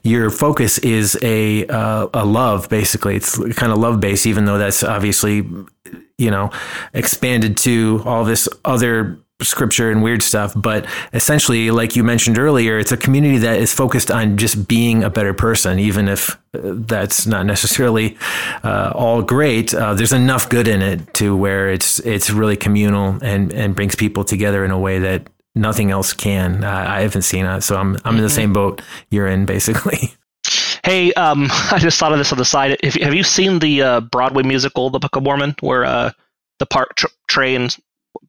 your 0.02 0.30
focus 0.30 0.78
is 0.78 1.18
a 1.22 1.66
uh, 1.66 2.08
a 2.14 2.24
love. 2.24 2.68
Basically, 2.68 3.16
it's 3.16 3.36
kind 3.54 3.72
of 3.72 3.78
love 3.78 4.00
based, 4.00 4.26
even 4.26 4.44
though 4.44 4.58
that's 4.58 4.82
obviously 4.82 5.48
you 6.18 6.30
know 6.30 6.50
expanded 6.94 7.56
to 7.58 8.02
all 8.04 8.24
this 8.24 8.48
other 8.64 9.18
scripture 9.40 9.90
and 9.90 10.02
weird 10.02 10.22
stuff. 10.22 10.52
But 10.56 10.86
essentially, 11.12 11.70
like 11.70 11.96
you 11.96 12.02
mentioned 12.02 12.38
earlier, 12.38 12.78
it's 12.78 12.92
a 12.92 12.96
community 12.96 13.38
that 13.38 13.58
is 13.58 13.72
focused 13.72 14.10
on 14.10 14.36
just 14.36 14.66
being 14.68 15.04
a 15.04 15.10
better 15.10 15.34
person, 15.34 15.78
even 15.78 16.08
if 16.08 16.30
uh, 16.54 16.60
that's 16.62 17.26
not 17.26 17.46
necessarily 17.46 18.16
uh, 18.64 18.92
all 18.94 19.22
great. 19.22 19.72
Uh, 19.72 19.94
there's 19.94 20.12
enough 20.12 20.48
good 20.48 20.66
in 20.66 20.82
it 20.82 21.14
to 21.14 21.36
where 21.36 21.70
it's 21.70 22.00
it's 22.00 22.30
really 22.30 22.56
communal 22.56 23.18
and 23.22 23.52
and 23.52 23.74
brings 23.74 23.94
people 23.94 24.24
together 24.24 24.64
in 24.64 24.70
a 24.70 24.78
way 24.78 24.98
that 24.98 25.28
nothing 25.54 25.90
else 25.90 26.12
can. 26.12 26.64
I 26.64 27.02
haven't 27.02 27.22
seen 27.22 27.46
it, 27.46 27.62
so 27.62 27.76
I'm 27.76 27.94
I'm 27.94 27.96
mm-hmm. 27.96 28.08
in 28.08 28.16
the 28.16 28.22
mm-hmm. 28.22 28.34
same 28.34 28.52
boat 28.52 28.82
you're 29.10 29.28
in, 29.28 29.46
basically. 29.46 30.14
Hey, 30.84 31.12
um, 31.14 31.48
I 31.50 31.78
just 31.78 31.98
thought 31.98 32.12
of 32.12 32.18
this 32.18 32.32
on 32.32 32.38
the 32.38 32.46
side. 32.46 32.78
If, 32.82 32.94
have 32.94 33.12
you 33.12 33.22
seen 33.22 33.58
the 33.58 33.82
uh, 33.82 34.00
Broadway 34.00 34.42
musical, 34.42 34.88
The 34.88 34.98
Book 34.98 35.16
of 35.16 35.22
Mormon, 35.22 35.54
where 35.60 35.84
uh, 35.84 36.12
the 36.60 36.66
park 36.66 36.94
tr- 36.94 37.08
Trey 37.26 37.54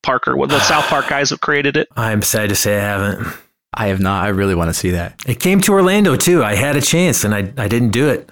Parker, 0.01 0.35
what 0.35 0.49
the 0.49 0.59
South 0.59 0.85
Park 0.85 1.07
guys 1.09 1.29
have 1.31 1.41
created 1.41 1.77
it. 1.77 1.87
I'm 1.95 2.21
sad 2.21 2.49
to 2.49 2.55
say 2.55 2.77
I 2.77 2.81
haven't. 2.81 3.27
I 3.73 3.87
have 3.87 3.99
not. 3.99 4.23
I 4.25 4.29
really 4.29 4.55
want 4.55 4.69
to 4.69 4.73
see 4.73 4.91
that. 4.91 5.21
It 5.27 5.39
came 5.39 5.61
to 5.61 5.73
Orlando 5.73 6.15
too. 6.15 6.43
I 6.43 6.55
had 6.55 6.75
a 6.75 6.81
chance 6.81 7.23
and 7.23 7.35
I, 7.35 7.53
I 7.57 7.67
didn't 7.67 7.89
do 7.91 8.09
it. 8.09 8.29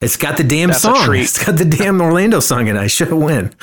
It's 0.00 0.18
got 0.18 0.36
the 0.36 0.44
damn 0.44 0.68
That's 0.68 0.82
song. 0.82 1.14
It's 1.16 1.42
got 1.42 1.56
the 1.56 1.64
damn 1.64 2.00
Orlando 2.02 2.40
song 2.40 2.68
and 2.68 2.78
I 2.78 2.86
should 2.86 3.08
have 3.08 3.18
win. 3.18 3.52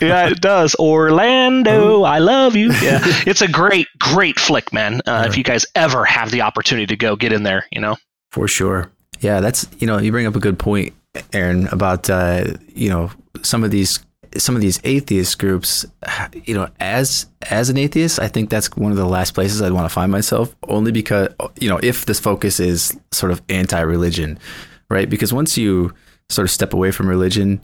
yeah, 0.00 0.28
it 0.28 0.40
does. 0.40 0.76
Orlando, 0.76 2.04
I 2.04 2.20
love 2.20 2.54
you. 2.54 2.72
Yeah, 2.74 3.00
it's 3.26 3.42
a 3.42 3.48
great, 3.48 3.88
great 3.98 4.38
flick, 4.38 4.72
man. 4.72 5.00
Uh, 5.06 5.24
If 5.28 5.36
you 5.36 5.42
guys 5.42 5.66
ever 5.74 6.04
have 6.04 6.30
the 6.30 6.42
opportunity 6.42 6.86
to 6.86 6.96
go, 6.96 7.16
get 7.16 7.32
in 7.32 7.42
there. 7.42 7.66
You 7.72 7.80
know, 7.80 7.96
for 8.30 8.46
sure. 8.46 8.92
Yeah, 9.20 9.40
that's 9.40 9.66
you 9.78 9.88
know, 9.88 9.98
you 9.98 10.12
bring 10.12 10.26
up 10.26 10.36
a 10.36 10.40
good 10.40 10.58
point, 10.58 10.94
Aaron, 11.32 11.66
about 11.68 12.08
uh, 12.08 12.54
you 12.72 12.88
know 12.88 13.10
some 13.42 13.64
of 13.64 13.72
these 13.72 13.98
some 14.36 14.54
of 14.54 14.60
these 14.60 14.80
atheist 14.84 15.38
groups, 15.38 15.86
you 16.44 16.54
know, 16.54 16.68
as 16.80 17.26
as 17.50 17.70
an 17.70 17.76
atheist, 17.76 18.18
I 18.20 18.28
think 18.28 18.50
that's 18.50 18.74
one 18.76 18.90
of 18.90 18.96
the 18.96 19.06
last 19.06 19.32
places 19.32 19.62
I'd 19.62 19.72
want 19.72 19.84
to 19.84 19.94
find 19.94 20.10
myself. 20.10 20.54
Only 20.68 20.92
because 20.92 21.28
you 21.60 21.68
know, 21.68 21.80
if 21.82 22.06
this 22.06 22.20
focus 22.20 22.60
is 22.60 22.98
sort 23.12 23.32
of 23.32 23.42
anti-religion, 23.48 24.38
right? 24.90 25.08
Because 25.08 25.32
once 25.32 25.56
you 25.56 25.92
sort 26.28 26.44
of 26.44 26.50
step 26.50 26.72
away 26.72 26.90
from 26.90 27.08
religion, 27.08 27.62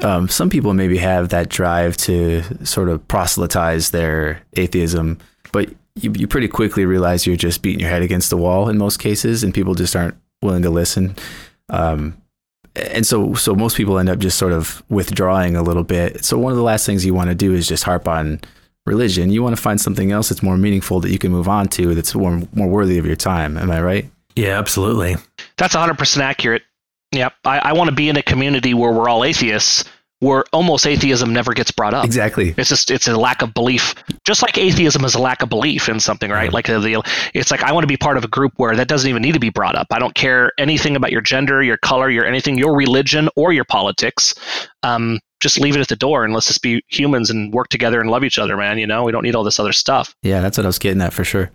um, 0.00 0.28
some 0.28 0.50
people 0.50 0.74
maybe 0.74 0.98
have 0.98 1.28
that 1.30 1.48
drive 1.48 1.96
to 1.98 2.42
sort 2.64 2.88
of 2.88 3.06
proselytize 3.08 3.90
their 3.90 4.42
atheism, 4.54 5.18
but 5.52 5.70
you, 5.94 6.12
you 6.16 6.26
pretty 6.26 6.48
quickly 6.48 6.86
realize 6.86 7.26
you're 7.26 7.36
just 7.36 7.62
beating 7.62 7.80
your 7.80 7.90
head 7.90 8.02
against 8.02 8.30
the 8.30 8.36
wall 8.36 8.68
in 8.68 8.78
most 8.78 8.98
cases, 8.98 9.44
and 9.44 9.54
people 9.54 9.74
just 9.74 9.94
aren't 9.94 10.16
willing 10.42 10.62
to 10.62 10.70
listen. 10.70 11.16
Um, 11.68 12.16
and 12.74 13.06
so 13.06 13.34
so 13.34 13.54
most 13.54 13.76
people 13.76 13.98
end 13.98 14.08
up 14.08 14.18
just 14.18 14.38
sort 14.38 14.52
of 14.52 14.82
withdrawing 14.88 15.56
a 15.56 15.62
little 15.62 15.84
bit. 15.84 16.24
So 16.24 16.38
one 16.38 16.52
of 16.52 16.56
the 16.56 16.64
last 16.64 16.86
things 16.86 17.04
you 17.04 17.14
want 17.14 17.28
to 17.28 17.34
do 17.34 17.52
is 17.54 17.68
just 17.68 17.84
harp 17.84 18.08
on 18.08 18.40
religion. 18.86 19.30
You 19.30 19.42
want 19.42 19.56
to 19.56 19.62
find 19.62 19.80
something 19.80 20.12
else 20.12 20.28
that's 20.28 20.42
more 20.42 20.56
meaningful 20.56 21.00
that 21.00 21.10
you 21.10 21.18
can 21.18 21.32
move 21.32 21.48
on 21.48 21.68
to 21.68 21.94
that's 21.94 22.14
more 22.14 22.42
more 22.52 22.68
worthy 22.68 22.98
of 22.98 23.06
your 23.06 23.16
time. 23.16 23.56
Am 23.56 23.70
I 23.70 23.80
right? 23.82 24.10
Yeah, 24.34 24.58
absolutely. 24.58 25.16
That's 25.58 25.76
100% 25.76 26.18
accurate. 26.18 26.62
Yep. 27.12 27.34
I, 27.44 27.58
I 27.58 27.72
want 27.74 27.90
to 27.90 27.94
be 27.94 28.08
in 28.08 28.16
a 28.16 28.22
community 28.22 28.72
where 28.72 28.90
we're 28.90 29.08
all 29.08 29.24
atheists 29.24 29.84
where 30.22 30.44
almost 30.52 30.86
atheism 30.86 31.32
never 31.32 31.52
gets 31.52 31.72
brought 31.72 31.94
up. 31.94 32.04
Exactly. 32.04 32.54
It's 32.56 32.68
just 32.68 32.92
it's 32.92 33.08
a 33.08 33.16
lack 33.16 33.42
of 33.42 33.52
belief. 33.54 33.96
Just 34.24 34.40
like 34.40 34.56
atheism 34.56 35.04
is 35.04 35.16
a 35.16 35.18
lack 35.20 35.42
of 35.42 35.48
belief 35.48 35.88
in 35.88 35.98
something, 35.98 36.30
right? 36.30 36.52
Like 36.52 36.66
the, 36.66 37.02
it's 37.34 37.50
like 37.50 37.64
I 37.64 37.72
want 37.72 37.82
to 37.82 37.88
be 37.88 37.96
part 37.96 38.16
of 38.16 38.24
a 38.24 38.28
group 38.28 38.52
where 38.56 38.76
that 38.76 38.86
doesn't 38.86 39.10
even 39.10 39.20
need 39.20 39.32
to 39.32 39.40
be 39.40 39.50
brought 39.50 39.74
up. 39.74 39.88
I 39.90 39.98
don't 39.98 40.14
care 40.14 40.52
anything 40.58 40.94
about 40.94 41.10
your 41.10 41.22
gender, 41.22 41.60
your 41.60 41.76
color, 41.76 42.08
your 42.08 42.24
anything, 42.24 42.56
your 42.56 42.76
religion 42.76 43.28
or 43.34 43.52
your 43.52 43.64
politics. 43.64 44.32
Um, 44.84 45.18
just 45.40 45.58
leave 45.58 45.74
it 45.74 45.80
at 45.80 45.88
the 45.88 45.96
door 45.96 46.24
and 46.24 46.32
let's 46.32 46.46
just 46.46 46.62
be 46.62 46.84
humans 46.86 47.28
and 47.28 47.52
work 47.52 47.66
together 47.66 48.00
and 48.00 48.08
love 48.08 48.22
each 48.22 48.38
other, 48.38 48.56
man. 48.56 48.78
You 48.78 48.86
know, 48.86 49.02
we 49.02 49.10
don't 49.10 49.24
need 49.24 49.34
all 49.34 49.42
this 49.42 49.58
other 49.58 49.72
stuff. 49.72 50.14
Yeah, 50.22 50.40
that's 50.40 50.56
what 50.56 50.64
I 50.64 50.68
was 50.68 50.78
getting 50.78 51.02
at 51.02 51.12
for 51.12 51.24
sure. 51.24 51.50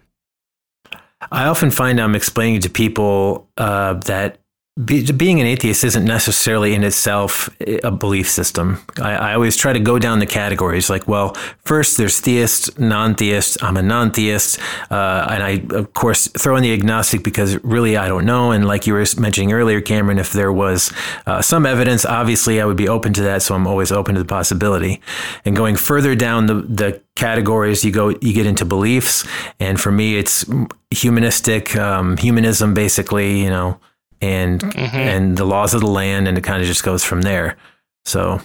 I 1.32 1.46
often 1.46 1.72
find 1.72 2.02
I'm 2.02 2.16
explaining 2.16 2.60
to 2.62 2.70
people 2.70 3.50
uh, 3.56 3.94
that 3.94 4.40
be, 4.84 5.12
being 5.12 5.40
an 5.42 5.48
atheist 5.48 5.84
isn't 5.84 6.06
necessarily 6.06 6.76
in 6.76 6.84
itself 6.84 7.50
a 7.84 7.90
belief 7.90 8.30
system. 8.30 8.80
I, 9.02 9.14
I, 9.14 9.34
always 9.34 9.58
try 9.58 9.74
to 9.74 9.80
go 9.80 9.98
down 9.98 10.20
the 10.20 10.28
categories 10.28 10.90
like, 10.90 11.08
well, 11.08 11.34
first 11.66 11.98
there's 11.98 12.20
theist, 12.20 12.78
non 12.78 13.16
theist. 13.16 13.58
I'm 13.64 13.76
a 13.78 13.82
non 13.82 14.12
theist. 14.12 14.60
Uh, 14.92 15.28
and 15.30 15.44
I, 15.44 15.66
of 15.76 15.94
course, 15.94 16.28
throw 16.28 16.56
in 16.58 16.64
the 16.64 16.74
agnostic 16.74 17.24
because 17.24 17.56
really 17.64 17.98
I 17.98 18.08
don't 18.08 18.26
know. 18.26 18.52
And 18.52 18.68
like 18.68 18.86
you 18.86 18.94
were 18.94 19.06
mentioning 19.18 19.52
earlier, 19.52 19.82
Cameron, 19.82 20.20
if 20.20 20.32
there 20.32 20.54
was 20.54 20.94
uh, 21.26 21.42
some 21.42 21.66
evidence, 21.66 22.06
obviously 22.06 22.62
I 22.62 22.66
would 22.66 22.78
be 22.78 22.88
open 22.88 23.14
to 23.14 23.22
that. 23.24 23.42
So 23.42 23.56
I'm 23.56 23.66
always 23.66 23.92
open 23.92 24.14
to 24.14 24.22
the 24.22 24.28
possibility. 24.28 25.02
And 25.44 25.56
going 25.56 25.76
further 25.76 26.14
down 26.14 26.46
the, 26.46 26.54
the 26.54 27.02
categories, 27.16 27.84
you 27.84 27.92
go, 27.92 28.10
you 28.10 28.34
get 28.34 28.46
into 28.46 28.64
beliefs. 28.64 29.28
And 29.60 29.82
for 29.82 29.92
me, 29.92 30.18
it's 30.18 30.46
humanistic, 30.92 31.76
um, 31.76 32.18
humanism, 32.18 32.76
basically, 32.76 33.42
you 33.42 33.50
know 33.50 33.80
and 34.22 34.62
mm-hmm. 34.62 34.96
and 34.96 35.38
the 35.38 35.46
laws 35.46 35.74
of 35.74 35.82
the 35.82 35.88
land, 35.88 36.28
and 36.28 36.38
it 36.38 36.44
kind 36.44 36.62
of 36.62 36.68
just 36.68 36.84
goes 36.84 37.04
from 37.04 37.22
there. 37.22 37.58
So 38.06 38.42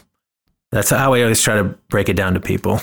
that's 0.71 0.91
how 0.91 1.15
I 1.15 1.23
always 1.23 1.43
try 1.43 1.57
to 1.57 1.65
break 1.89 2.09
it 2.09 2.17
down 2.17 2.35
to 2.35 2.41
people. 2.41 2.81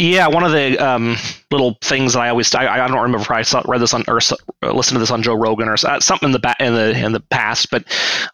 Yeah, 0.00 0.28
one 0.28 0.44
of 0.44 0.52
the 0.52 0.78
um, 0.78 1.16
little 1.50 1.76
things 1.82 2.14
that 2.14 2.20
I 2.20 2.30
always 2.30 2.54
I, 2.54 2.66
I, 2.66 2.88
don't 2.88 2.96
remember 2.96 3.18
if 3.18 3.30
I 3.30 3.42
saw, 3.42 3.62
read 3.66 3.82
this 3.82 3.92
on 3.92 4.02
or 4.08 4.18
listened 4.62 4.94
to 4.94 4.98
this 4.98 5.10
on 5.10 5.22
Joe 5.22 5.34
Rogan 5.34 5.68
or 5.68 5.76
something 5.76 6.28
in 6.28 6.32
the 6.32 6.38
ba- 6.38 6.56
in 6.58 6.72
the 6.72 6.98
in 7.04 7.12
the 7.12 7.20
past, 7.20 7.70
but 7.70 7.84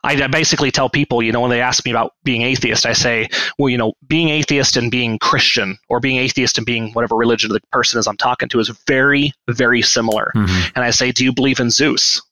I, 0.04 0.12
I 0.12 0.28
basically 0.28 0.70
tell 0.70 0.88
people, 0.88 1.24
you 1.24 1.32
know, 1.32 1.40
when 1.40 1.50
they 1.50 1.60
ask 1.60 1.84
me 1.84 1.90
about 1.90 2.12
being 2.22 2.42
atheist, 2.42 2.86
I 2.86 2.92
say, 2.92 3.28
well, 3.58 3.68
you 3.68 3.78
know, 3.78 3.94
being 4.06 4.28
atheist 4.28 4.76
and 4.76 4.92
being 4.92 5.18
Christian, 5.18 5.76
or 5.88 5.98
being 5.98 6.18
atheist 6.18 6.56
and 6.56 6.64
being 6.64 6.92
whatever 6.92 7.16
religion 7.16 7.50
the 7.50 7.60
person 7.72 7.98
is 7.98 8.06
I'm 8.06 8.16
talking 8.16 8.48
to, 8.50 8.60
is 8.60 8.68
very 8.86 9.32
very 9.48 9.82
similar. 9.82 10.30
Mm-hmm. 10.36 10.70
And 10.76 10.84
I 10.84 10.90
say, 10.90 11.10
do 11.10 11.24
you 11.24 11.32
believe 11.32 11.58
in 11.58 11.70
Zeus? 11.70 12.22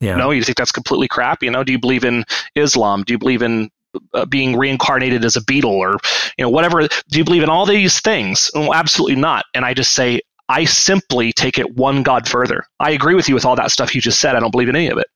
Yeah. 0.00 0.16
No, 0.16 0.30
you 0.30 0.42
think 0.42 0.56
that's 0.56 0.72
completely 0.72 1.08
crap? 1.08 1.42
You 1.42 1.50
know, 1.50 1.62
do 1.62 1.72
you 1.72 1.78
believe 1.78 2.04
in 2.04 2.24
Islam? 2.54 3.02
Do 3.04 3.12
you 3.12 3.18
believe 3.18 3.42
in 3.42 3.70
uh, 4.14 4.24
being 4.24 4.56
reincarnated 4.56 5.24
as 5.24 5.36
a 5.36 5.42
beetle 5.42 5.72
or 5.72 5.98
you 6.38 6.44
know 6.44 6.48
whatever? 6.48 6.80
Do 6.80 7.18
you 7.18 7.24
believe 7.24 7.42
in 7.42 7.50
all 7.50 7.66
these 7.66 8.00
things? 8.00 8.50
Well, 8.54 8.74
absolutely 8.74 9.16
not. 9.16 9.44
And 9.54 9.64
I 9.64 9.74
just 9.74 9.92
say 9.92 10.20
I 10.48 10.64
simply 10.64 11.32
take 11.32 11.58
it 11.58 11.76
one 11.76 12.02
God 12.02 12.28
further. 12.28 12.66
I 12.80 12.90
agree 12.90 13.14
with 13.14 13.28
you 13.28 13.34
with 13.34 13.44
all 13.44 13.56
that 13.56 13.70
stuff 13.70 13.94
you 13.94 14.00
just 14.00 14.20
said. 14.20 14.36
I 14.36 14.40
don't 14.40 14.50
believe 14.50 14.68
in 14.68 14.76
any 14.76 14.88
of 14.88 14.98
it. 14.98 15.06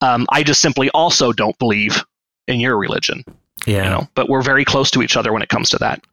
Um, 0.00 0.26
I 0.30 0.42
just 0.42 0.60
simply 0.60 0.90
also 0.90 1.32
don't 1.32 1.58
believe 1.58 2.04
in 2.46 2.60
your 2.60 2.76
religion. 2.76 3.24
Yeah. 3.66 3.84
You 3.84 3.90
know, 3.90 4.08
but 4.14 4.28
we're 4.28 4.42
very 4.42 4.64
close 4.64 4.90
to 4.92 5.02
each 5.02 5.16
other 5.16 5.32
when 5.32 5.42
it 5.42 5.48
comes 5.48 5.70
to 5.70 5.78
that. 5.78 6.04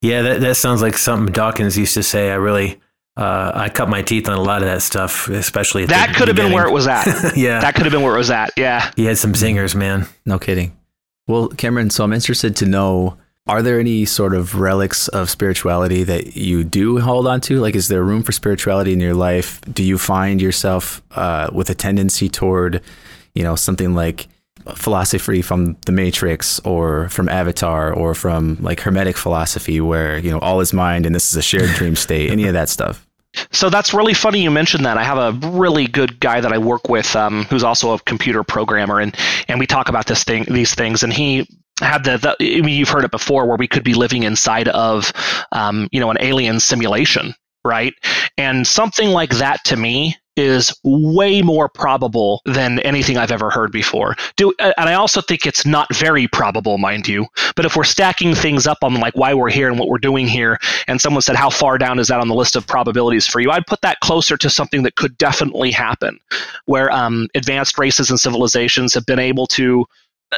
Yeah, 0.00 0.22
that, 0.22 0.40
that 0.40 0.54
sounds 0.56 0.80
like 0.80 0.96
something 0.96 1.32
Dawkins 1.32 1.76
used 1.76 1.94
to 1.94 2.02
say. 2.02 2.30
I 2.30 2.34
really 2.34 2.80
uh, 3.18 3.50
I 3.52 3.68
cut 3.68 3.88
my 3.88 4.00
teeth 4.02 4.28
on 4.28 4.38
a 4.38 4.42
lot 4.42 4.62
of 4.62 4.68
that 4.68 4.80
stuff, 4.80 5.28
especially 5.28 5.86
that 5.86 6.14
could 6.14 6.28
have 6.28 6.36
been 6.36 6.52
where 6.52 6.66
it 6.66 6.72
was 6.72 6.86
at. 6.86 7.04
yeah, 7.36 7.58
that 7.58 7.74
could 7.74 7.84
have 7.84 7.90
been 7.90 8.02
where 8.02 8.14
it 8.14 8.18
was 8.18 8.30
at. 8.30 8.52
Yeah, 8.56 8.92
he 8.94 9.06
had 9.06 9.18
some 9.18 9.32
zingers, 9.32 9.74
man. 9.74 10.06
No 10.24 10.38
kidding. 10.38 10.76
Well, 11.26 11.48
Cameron, 11.48 11.90
so 11.90 12.04
I'm 12.04 12.12
interested 12.12 12.54
to 12.56 12.66
know: 12.66 13.18
Are 13.48 13.60
there 13.60 13.80
any 13.80 14.04
sort 14.04 14.34
of 14.34 14.60
relics 14.60 15.08
of 15.08 15.30
spirituality 15.30 16.04
that 16.04 16.36
you 16.36 16.62
do 16.62 17.00
hold 17.00 17.26
on 17.26 17.40
to? 17.42 17.60
Like, 17.60 17.74
is 17.74 17.88
there 17.88 18.04
room 18.04 18.22
for 18.22 18.30
spirituality 18.30 18.92
in 18.92 19.00
your 19.00 19.14
life? 19.14 19.60
Do 19.62 19.82
you 19.82 19.98
find 19.98 20.40
yourself 20.40 21.02
uh, 21.10 21.50
with 21.52 21.70
a 21.70 21.74
tendency 21.74 22.28
toward, 22.28 22.82
you 23.34 23.42
know, 23.42 23.56
something 23.56 23.96
like 23.96 24.28
philosophy 24.76 25.42
from 25.42 25.76
the 25.86 25.92
Matrix 25.92 26.60
or 26.60 27.08
from 27.08 27.28
Avatar 27.28 27.92
or 27.92 28.14
from 28.14 28.58
like 28.60 28.78
Hermetic 28.78 29.16
philosophy, 29.16 29.80
where 29.80 30.18
you 30.18 30.30
know 30.30 30.38
all 30.38 30.60
is 30.60 30.72
mind 30.72 31.04
and 31.04 31.16
this 31.16 31.32
is 31.32 31.36
a 31.36 31.42
shared 31.42 31.70
dream 31.70 31.96
state? 31.96 32.30
Any 32.30 32.44
of 32.44 32.52
that 32.52 32.68
stuff? 32.68 33.07
So 33.52 33.70
that's 33.70 33.92
really 33.94 34.14
funny 34.14 34.42
you 34.42 34.50
mentioned 34.50 34.84
that. 34.86 34.96
I 34.96 35.04
have 35.04 35.18
a 35.18 35.48
really 35.48 35.86
good 35.86 36.18
guy 36.20 36.40
that 36.40 36.52
I 36.52 36.58
work 36.58 36.88
with, 36.88 37.14
um, 37.14 37.44
who's 37.44 37.62
also 37.62 37.92
a 37.92 37.98
computer 38.00 38.42
programmer, 38.42 39.00
and 39.00 39.14
and 39.48 39.58
we 39.58 39.66
talk 39.66 39.88
about 39.88 40.06
this 40.06 40.24
thing, 40.24 40.44
these 40.44 40.74
things, 40.74 41.02
and 41.02 41.12
he 41.12 41.46
had 41.80 42.04
the, 42.04 42.16
the 42.18 42.36
I 42.40 42.60
mean, 42.60 42.76
you've 42.76 42.88
heard 42.88 43.04
it 43.04 43.10
before, 43.10 43.46
where 43.46 43.56
we 43.56 43.68
could 43.68 43.84
be 43.84 43.94
living 43.94 44.24
inside 44.24 44.68
of, 44.68 45.12
um, 45.52 45.88
you 45.92 46.00
know, 46.00 46.10
an 46.10 46.16
alien 46.20 46.58
simulation, 46.58 47.34
right? 47.64 47.94
And 48.36 48.66
something 48.66 49.10
like 49.10 49.30
that 49.36 49.62
to 49.66 49.76
me 49.76 50.16
is 50.38 50.72
way 50.84 51.42
more 51.42 51.68
probable 51.68 52.40
than 52.46 52.78
anything 52.80 53.18
I've 53.18 53.32
ever 53.32 53.50
heard 53.50 53.72
before. 53.72 54.16
Do 54.36 54.54
and 54.58 54.74
I 54.78 54.94
also 54.94 55.20
think 55.20 55.46
it's 55.46 55.66
not 55.66 55.94
very 55.94 56.28
probable, 56.28 56.78
mind 56.78 57.08
you. 57.08 57.26
But 57.56 57.64
if 57.64 57.76
we're 57.76 57.84
stacking 57.84 58.34
things 58.34 58.66
up 58.66 58.78
on 58.82 58.94
like 58.94 59.16
why 59.16 59.34
we're 59.34 59.50
here 59.50 59.68
and 59.68 59.78
what 59.78 59.88
we're 59.88 59.98
doing 59.98 60.26
here, 60.26 60.58
and 60.86 61.00
someone 61.00 61.22
said 61.22 61.36
how 61.36 61.50
far 61.50 61.76
down 61.76 61.98
is 61.98 62.08
that 62.08 62.20
on 62.20 62.28
the 62.28 62.34
list 62.34 62.56
of 62.56 62.66
probabilities 62.66 63.26
for 63.26 63.40
you, 63.40 63.50
I'd 63.50 63.66
put 63.66 63.80
that 63.82 64.00
closer 64.00 64.36
to 64.36 64.48
something 64.48 64.84
that 64.84 64.94
could 64.94 65.18
definitely 65.18 65.70
happen, 65.70 66.18
where 66.66 66.90
um, 66.92 67.28
advanced 67.34 67.78
races 67.78 68.10
and 68.10 68.20
civilizations 68.20 68.94
have 68.94 69.06
been 69.06 69.18
able 69.18 69.46
to 69.48 69.84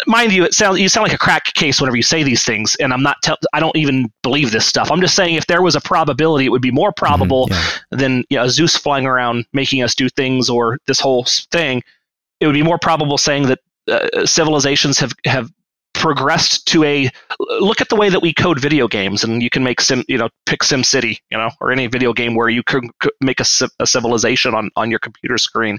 mind 0.06 0.32
you, 0.32 0.44
it 0.44 0.54
sounds 0.54 0.80
you 0.80 0.88
sound 0.88 1.04
like 1.04 1.14
a 1.14 1.18
crack 1.18 1.44
case 1.54 1.80
whenever 1.80 1.96
you 1.96 2.02
say 2.02 2.22
these 2.22 2.44
things, 2.44 2.76
and 2.76 2.92
I'm 2.92 3.02
not. 3.02 3.16
Te- 3.22 3.34
I 3.52 3.60
don't 3.60 3.76
even 3.76 4.10
believe 4.22 4.52
this 4.52 4.66
stuff. 4.66 4.90
I'm 4.90 5.00
just 5.00 5.14
saying 5.14 5.34
if 5.34 5.46
there 5.46 5.62
was 5.62 5.74
a 5.74 5.80
probability, 5.80 6.46
it 6.46 6.50
would 6.50 6.62
be 6.62 6.70
more 6.70 6.92
probable 6.92 7.46
mm-hmm, 7.46 7.78
yeah. 7.92 7.98
than 7.98 8.24
you 8.30 8.36
know, 8.36 8.48
Zeus 8.48 8.76
flying 8.76 9.06
around 9.06 9.46
making 9.52 9.82
us 9.82 9.94
do 9.94 10.08
things 10.08 10.48
or 10.48 10.78
this 10.86 11.00
whole 11.00 11.24
thing. 11.50 11.82
It 12.40 12.46
would 12.46 12.54
be 12.54 12.62
more 12.62 12.78
probable 12.78 13.18
saying 13.18 13.48
that 13.48 13.58
uh, 13.88 14.26
civilizations 14.26 14.98
have 14.98 15.12
have 15.24 15.50
progressed 15.94 16.66
to 16.68 16.84
a 16.84 17.10
look 17.38 17.80
at 17.80 17.88
the 17.88 17.96
way 17.96 18.08
that 18.08 18.22
we 18.22 18.32
code 18.32 18.60
video 18.60 18.86
games 18.86 19.24
and 19.24 19.42
you 19.42 19.50
can 19.50 19.64
make 19.64 19.80
sim 19.80 20.04
you 20.06 20.16
know 20.16 20.28
pick 20.46 20.62
sim 20.62 20.84
city 20.84 21.18
you 21.30 21.36
know 21.36 21.50
or 21.60 21.72
any 21.72 21.88
video 21.88 22.12
game 22.12 22.34
where 22.34 22.48
you 22.48 22.62
could, 22.62 22.84
could 23.00 23.12
make 23.20 23.40
a, 23.40 23.44
a, 23.80 23.86
civilization 23.86 24.54
on 24.54 24.70
on 24.76 24.88
your 24.88 25.00
computer 25.00 25.36
screen 25.36 25.78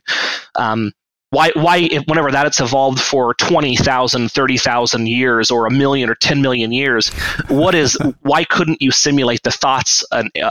um, 0.55 0.91
why 1.32 1.52
why 1.56 1.88
whenever 2.06 2.30
that 2.32 2.46
it's 2.46 2.60
evolved 2.60 3.00
for 3.00 3.34
20,000 3.36 4.32
30,000 4.32 5.08
years 5.08 5.50
or 5.50 5.66
a 5.66 5.72
million 5.72 6.10
or 6.10 6.16
10 6.16 6.42
million 6.42 6.72
years 6.72 7.10
what 7.48 7.74
is 7.74 7.98
why 8.22 8.44
couldn't 8.44 8.82
you 8.82 8.92
simulate 8.92 9.42
the 9.44 9.52
thoughts 9.52 10.04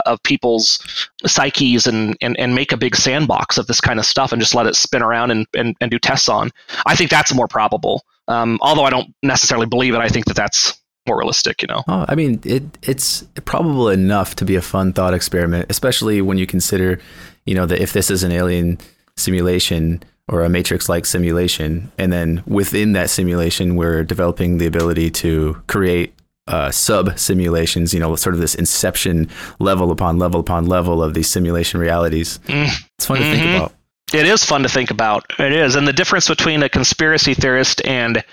of 0.05 0.21
people's 0.23 1.07
psyches 1.25 1.87
and, 1.87 2.17
and 2.21 2.37
and 2.39 2.53
make 2.53 2.71
a 2.71 2.77
big 2.77 2.95
sandbox 2.95 3.57
of 3.57 3.67
this 3.67 3.79
kind 3.79 3.99
of 3.99 4.05
stuff 4.05 4.31
and 4.31 4.41
just 4.41 4.53
let 4.53 4.67
it 4.67 4.75
spin 4.75 5.01
around 5.01 5.31
and 5.31 5.47
and, 5.55 5.75
and 5.79 5.91
do 5.91 5.99
tests 5.99 6.27
on 6.27 6.51
i 6.85 6.95
think 6.95 7.09
that's 7.09 7.33
more 7.33 7.47
probable 7.47 8.03
um, 8.27 8.57
although 8.61 8.83
i 8.83 8.89
don't 8.89 9.13
necessarily 9.23 9.67
believe 9.67 9.93
it 9.93 9.99
i 9.99 10.09
think 10.09 10.25
that 10.25 10.35
that's 10.35 10.77
more 11.07 11.17
realistic, 11.17 11.63
you 11.63 11.67
know. 11.67 11.83
Oh, 11.87 12.05
I 12.07 12.13
mean, 12.13 12.39
it 12.43 12.63
it's 12.83 13.23
probable 13.45 13.89
enough 13.89 14.35
to 14.35 14.45
be 14.45 14.55
a 14.55 14.61
fun 14.61 14.93
thought 14.93 15.15
experiment, 15.15 15.65
especially 15.67 16.21
when 16.21 16.37
you 16.37 16.45
consider, 16.45 16.99
you 17.43 17.55
know, 17.55 17.65
that 17.65 17.81
if 17.81 17.91
this 17.91 18.11
is 18.11 18.21
an 18.21 18.31
alien 18.31 18.77
simulation, 19.17 20.03
or 20.31 20.41
a 20.41 20.49
matrix 20.49 20.89
like 20.89 21.05
simulation. 21.05 21.91
And 21.97 22.11
then 22.11 22.41
within 22.47 22.93
that 22.93 23.09
simulation, 23.09 23.75
we're 23.75 24.03
developing 24.03 24.57
the 24.57 24.65
ability 24.65 25.11
to 25.11 25.61
create 25.67 26.13
uh, 26.47 26.71
sub 26.71 27.19
simulations, 27.19 27.93
you 27.93 27.99
know, 27.99 28.15
sort 28.15 28.33
of 28.33 28.41
this 28.41 28.55
inception 28.55 29.29
level 29.59 29.91
upon 29.91 30.17
level 30.17 30.39
upon 30.39 30.65
level 30.65 31.03
of 31.03 31.13
these 31.13 31.29
simulation 31.29 31.79
realities. 31.79 32.39
Mm. 32.47 32.69
It's 32.97 33.05
fun 33.05 33.17
mm-hmm. 33.17 33.25
to 33.25 33.31
think 33.31 33.45
mm-hmm. 33.45 33.55
about. 33.57 33.75
It 34.13 34.25
is 34.25 34.43
fun 34.43 34.63
to 34.63 34.69
think 34.69 34.91
about. 34.91 35.25
It 35.39 35.53
is. 35.53 35.75
And 35.75 35.87
the 35.87 35.93
difference 35.93 36.27
between 36.27 36.63
a 36.63 36.69
conspiracy 36.69 37.33
theorist 37.33 37.81
and 37.85 38.23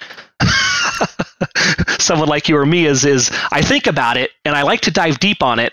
someone 1.98 2.28
like 2.28 2.48
you 2.48 2.56
or 2.56 2.66
me 2.66 2.86
is 2.86 3.04
is 3.04 3.30
I 3.52 3.62
think 3.62 3.86
about 3.86 4.16
it 4.16 4.30
and 4.44 4.56
I 4.56 4.62
like 4.62 4.80
to 4.82 4.90
dive 4.90 5.20
deep 5.20 5.42
on 5.42 5.58
it, 5.58 5.72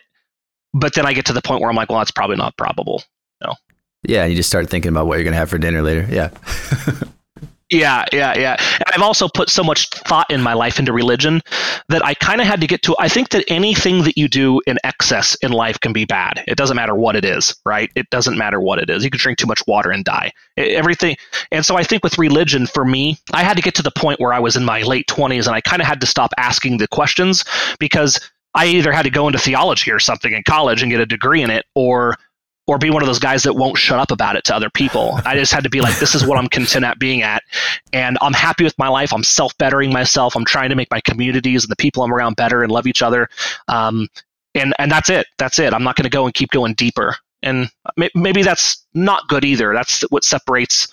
but 0.73 0.93
then 0.93 1.05
I 1.05 1.13
get 1.13 1.25
to 1.27 1.33
the 1.33 1.41
point 1.41 1.61
where 1.61 1.69
I'm 1.69 1.75
like, 1.75 1.89
well, 1.89 1.99
that's 1.99 2.11
probably 2.11 2.35
not 2.35 2.57
probable. 2.57 3.03
You 3.41 3.47
know? 3.47 3.55
Yeah, 4.07 4.23
and 4.23 4.31
you 4.31 4.37
just 4.37 4.49
start 4.49 4.69
thinking 4.69 4.89
about 4.89 5.07
what 5.07 5.15
you're 5.15 5.23
going 5.23 5.33
to 5.33 5.39
have 5.39 5.49
for 5.49 5.57
dinner 5.57 5.81
later. 5.81 6.07
Yeah. 6.09 6.29
yeah, 7.71 8.05
yeah, 8.13 8.37
yeah. 8.37 8.55
And 8.85 8.93
I've 8.93 9.01
also 9.01 9.27
put 9.27 9.49
so 9.49 9.63
much 9.63 9.89
thought 9.89 10.29
in 10.29 10.41
my 10.41 10.53
life 10.53 10.77
into 10.77 10.93
religion 10.93 11.41
that 11.89 12.05
I 12.05 12.13
kind 12.13 12.39
of 12.39 12.47
had 12.47 12.61
to 12.61 12.67
get 12.67 12.83
to. 12.83 12.95
I 12.99 13.09
think 13.09 13.29
that 13.29 13.43
anything 13.47 14.03
that 14.03 14.17
you 14.17 14.27
do 14.27 14.61
in 14.67 14.77
excess 14.83 15.35
in 15.41 15.51
life 15.51 15.79
can 15.79 15.93
be 15.93 16.05
bad. 16.05 16.43
It 16.47 16.57
doesn't 16.57 16.75
matter 16.75 16.95
what 16.95 17.15
it 17.15 17.25
is, 17.25 17.55
right? 17.65 17.89
It 17.95 18.09
doesn't 18.11 18.37
matter 18.37 18.59
what 18.59 18.79
it 18.79 18.89
is. 18.89 19.03
You 19.03 19.09
can 19.09 19.19
drink 19.19 19.39
too 19.39 19.47
much 19.47 19.61
water 19.67 19.91
and 19.91 20.05
die. 20.05 20.31
Everything. 20.57 21.17
And 21.51 21.65
so 21.65 21.75
I 21.75 21.83
think 21.83 22.03
with 22.03 22.17
religion, 22.17 22.67
for 22.67 22.85
me, 22.85 23.17
I 23.33 23.43
had 23.43 23.57
to 23.57 23.63
get 23.63 23.75
to 23.75 23.83
the 23.83 23.91
point 23.91 24.19
where 24.19 24.33
I 24.33 24.39
was 24.39 24.55
in 24.55 24.63
my 24.65 24.83
late 24.83 25.07
20s 25.07 25.47
and 25.47 25.55
I 25.55 25.61
kind 25.61 25.81
of 25.81 25.87
had 25.87 26.01
to 26.01 26.07
stop 26.07 26.31
asking 26.37 26.77
the 26.77 26.87
questions 26.87 27.43
because 27.79 28.19
I 28.53 28.67
either 28.67 28.91
had 28.91 29.03
to 29.03 29.09
go 29.09 29.27
into 29.27 29.39
theology 29.39 29.91
or 29.91 29.99
something 29.99 30.33
in 30.33 30.43
college 30.43 30.81
and 30.81 30.89
get 30.89 31.01
a 31.01 31.05
degree 31.05 31.41
in 31.41 31.49
it, 31.49 31.65
or 31.75 32.15
or 32.67 32.77
be 32.77 32.89
one 32.89 33.03
of 33.03 33.07
those 33.07 33.19
guys 33.19 33.43
that 33.43 33.53
won't 33.53 33.77
shut 33.77 33.99
up 33.99 34.11
about 34.11 34.35
it 34.35 34.43
to 34.45 34.55
other 34.55 34.69
people. 34.69 35.19
I 35.25 35.35
just 35.35 35.53
had 35.53 35.63
to 35.63 35.69
be 35.69 35.81
like, 35.81 35.97
this 35.99 36.15
is 36.15 36.25
what 36.25 36.37
I'm 36.37 36.47
content 36.47 36.83
at 36.83 36.97
being 36.97 37.21
at. 37.21 37.43
And 37.93 38.17
I'm 38.21 38.33
happy 38.33 38.63
with 38.63 38.77
my 38.79 38.87
life. 38.87 39.13
I'm 39.13 39.23
self 39.23 39.55
bettering 39.57 39.93
myself. 39.93 40.35
I'm 40.35 40.45
trying 40.45 40.69
to 40.69 40.75
make 40.75 40.89
my 40.89 41.01
communities 41.01 41.63
and 41.63 41.71
the 41.71 41.75
people 41.75 42.03
I'm 42.03 42.13
around 42.13 42.35
better 42.35 42.63
and 42.63 42.71
love 42.71 42.87
each 42.87 43.01
other. 43.01 43.29
Um, 43.67 44.07
and, 44.55 44.73
and 44.79 44.91
that's 44.91 45.09
it. 45.09 45.27
That's 45.37 45.59
it. 45.59 45.73
I'm 45.73 45.83
not 45.83 45.95
going 45.95 46.05
to 46.05 46.09
go 46.09 46.25
and 46.25 46.33
keep 46.33 46.49
going 46.49 46.73
deeper. 46.73 47.15
And 47.43 47.69
maybe 48.15 48.41
that's 48.41 48.83
not 48.95 49.27
good 49.27 49.45
either. 49.45 49.73
That's 49.73 50.01
what 50.09 50.23
separates 50.23 50.87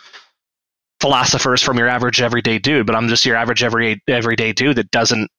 philosophers 1.00 1.62
from 1.62 1.78
your 1.78 1.88
average 1.88 2.20
everyday 2.20 2.58
dude. 2.58 2.86
But 2.86 2.94
I'm 2.94 3.08
just 3.08 3.24
your 3.24 3.36
average 3.36 3.62
every 3.62 4.02
everyday 4.06 4.52
dude 4.52 4.76
that 4.76 4.90
doesn't 4.90 5.30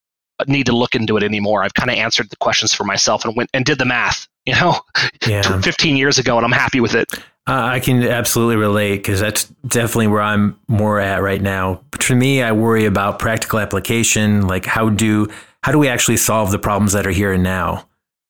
need 0.47 0.65
to 0.65 0.75
look 0.75 0.95
into 0.95 1.15
it 1.17 1.23
anymore. 1.23 1.63
I've 1.63 1.73
kind 1.73 1.91
of 1.91 1.97
answered 1.97 2.29
the 2.29 2.35
questions 2.37 2.73
for 2.73 2.83
myself 2.83 3.25
and 3.25 3.35
went 3.35 3.49
and 3.53 3.63
did 3.63 3.77
the 3.77 3.85
math, 3.85 4.27
you 4.45 4.53
know, 4.53 4.79
yeah. 5.27 5.61
15 5.61 5.95
years 5.95 6.17
ago, 6.17 6.35
and 6.37 6.45
I'm 6.45 6.51
happy 6.51 6.79
with 6.79 6.95
it. 6.95 7.13
Uh, 7.45 7.59
I 7.73 7.79
can 7.79 8.03
absolutely 8.03 8.55
relate 8.55 8.97
because 8.97 9.19
that's 9.19 9.45
definitely 9.67 10.07
where 10.07 10.21
I'm 10.21 10.57
more 10.67 10.99
at 10.99 11.21
right 11.21 11.41
now. 11.41 11.81
But 11.91 12.01
for 12.01 12.15
me, 12.15 12.41
I 12.41 12.53
worry 12.53 12.85
about 12.85 13.19
practical 13.19 13.59
application. 13.59 14.47
Like 14.47 14.65
how 14.65 14.89
do 14.89 15.27
how 15.61 15.71
do 15.73 15.77
we 15.77 15.89
actually 15.89 16.17
solve 16.17 16.51
the 16.51 16.59
problems 16.59 16.93
that 16.93 17.05
are 17.05 17.11
here 17.11 17.33
and 17.33 17.43
now? 17.43 17.85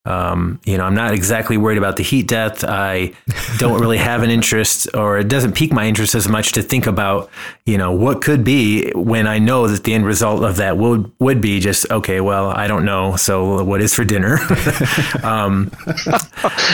Um, 0.06 0.60
you 0.66 0.78
know, 0.78 0.84
I'm 0.84 0.96
not 0.96 1.14
exactly 1.14 1.56
worried 1.56 1.78
about 1.78 1.96
the 1.96 2.04
heat 2.04 2.28
death. 2.28 2.66
I 2.66 3.14
don't 3.58 3.80
really 3.80 3.98
have 3.98 4.22
an 4.22 4.30
interest, 4.30 4.90
or 4.94 5.18
it 5.18 5.30
doesn't 5.30 5.54
pique 5.54 5.72
my 5.72 5.88
interest 5.88 6.14
as 6.14 6.28
much 6.28 6.52
to 6.54 6.62
think 6.62 6.88
about, 6.88 7.30
you 7.66 7.78
know, 7.78 7.94
what 7.94 8.22
could 8.22 8.44
be 8.44 8.92
when 8.92 9.28
I 9.28 9.40
know 9.40 9.66
that 9.66 9.86
the 9.86 9.94
end 9.94 10.06
result 10.06 10.44
of 10.44 10.58
that 10.58 10.78
would 10.78 11.10
would 11.20 11.40
be 11.40 11.62
just 11.62 11.90
okay. 11.90 12.20
Well, 12.20 12.50
I 12.50 12.68
don't 12.68 12.84
know. 12.84 13.16
So, 13.16 13.64
what 13.64 13.82
is 13.82 13.94
for 13.94 14.04
dinner? 14.04 14.34
um, 15.24 15.72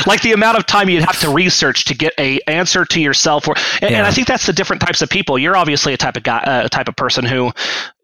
like 0.08 0.24
the 0.24 0.32
amount 0.34 0.58
of 0.58 0.66
time 0.66 0.90
you'd 0.90 1.04
have 1.04 1.20
to 1.20 1.30
research 1.30 1.86
to 1.86 1.94
get 1.94 2.14
a 2.18 2.40
answer 2.48 2.84
to 2.84 3.00
yourself, 3.00 3.48
or 3.48 3.56
and, 3.82 3.92
yeah. 3.92 4.00
and 4.00 4.08
I 4.08 4.12
think 4.12 4.28
that's 4.28 4.48
the 4.48 4.54
different 4.54 4.82
types 4.82 5.04
of 5.04 5.10
people. 5.10 5.38
You're 5.38 5.56
obviously 5.56 5.94
a 5.94 5.98
type 5.98 6.18
of 6.18 6.24
guy, 6.24 6.40
uh, 6.40 6.66
a 6.66 6.70
type 6.70 6.88
of 6.88 6.96
person 6.96 7.26
who 7.26 7.52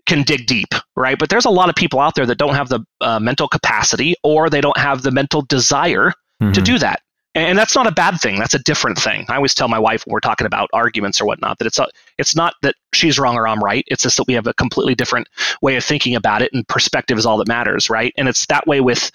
can 0.06 0.24
dig 0.24 0.45
deep, 0.47 0.74
right? 0.95 1.18
But 1.18 1.30
there's 1.30 1.45
a 1.45 1.49
lot 1.49 1.70
of 1.70 1.76
people 1.76 1.99
out 1.99 2.16
there 2.16 2.26
that 2.26 2.38
don't 2.38 2.56
have 2.56 2.70
the 2.70 2.82
uh, 3.01 3.20
mental 3.20 3.47
capacity 3.47 4.16
or 4.24 4.49
they 4.49 4.62
don't 4.62 4.78
have 4.78 5.01
the 5.01 5.12
mental 5.12 5.41
desire 5.41 6.12
mm-hmm. 6.41 6.51
to 6.51 6.62
do 6.62 6.78
that. 6.80 7.01
And 7.36 7.58
that's 7.58 7.76
not 7.76 7.86
a 7.86 7.91
bad 7.91 8.22
thing. 8.22 8.39
That's 8.39 8.53
a 8.53 8.60
different 8.60 8.97
thing. 8.97 9.26
I 9.28 9.36
always 9.36 9.53
tell 9.53 9.68
my 9.68 9.78
wife 9.78 10.06
when 10.06 10.14
we're 10.14 10.22
talking 10.22 10.47
about 10.47 10.70
arguments 10.72 11.20
or 11.20 11.26
whatnot 11.26 11.60
that 11.60 11.66
it's 11.66 11.78
a, 11.78 11.88
it's 12.18 12.34
not 12.34 12.53
that 12.62 12.76
she's 12.93 13.20
wrong 13.20 13.36
or 13.36 13.45
I'm 13.45 13.62
right. 13.62 13.84
It's 13.88 14.03
just 14.03 14.16
that 14.18 14.28
we 14.28 14.34
have 14.36 14.47
a 14.47 14.53
completely 14.53 14.95
different 14.95 15.28
way 15.62 15.76
of 15.76 15.84
thinking 15.84 16.16
about 16.16 16.41
it, 16.41 16.53
and 16.53 16.66
perspective 16.70 17.18
is 17.18 17.26
all 17.26 17.38
that 17.39 17.47
matters, 17.49 17.89
right? 17.89 18.14
And 18.18 18.30
it's 18.30 18.45
that 18.45 18.66
way 18.68 18.80
with 18.80 19.12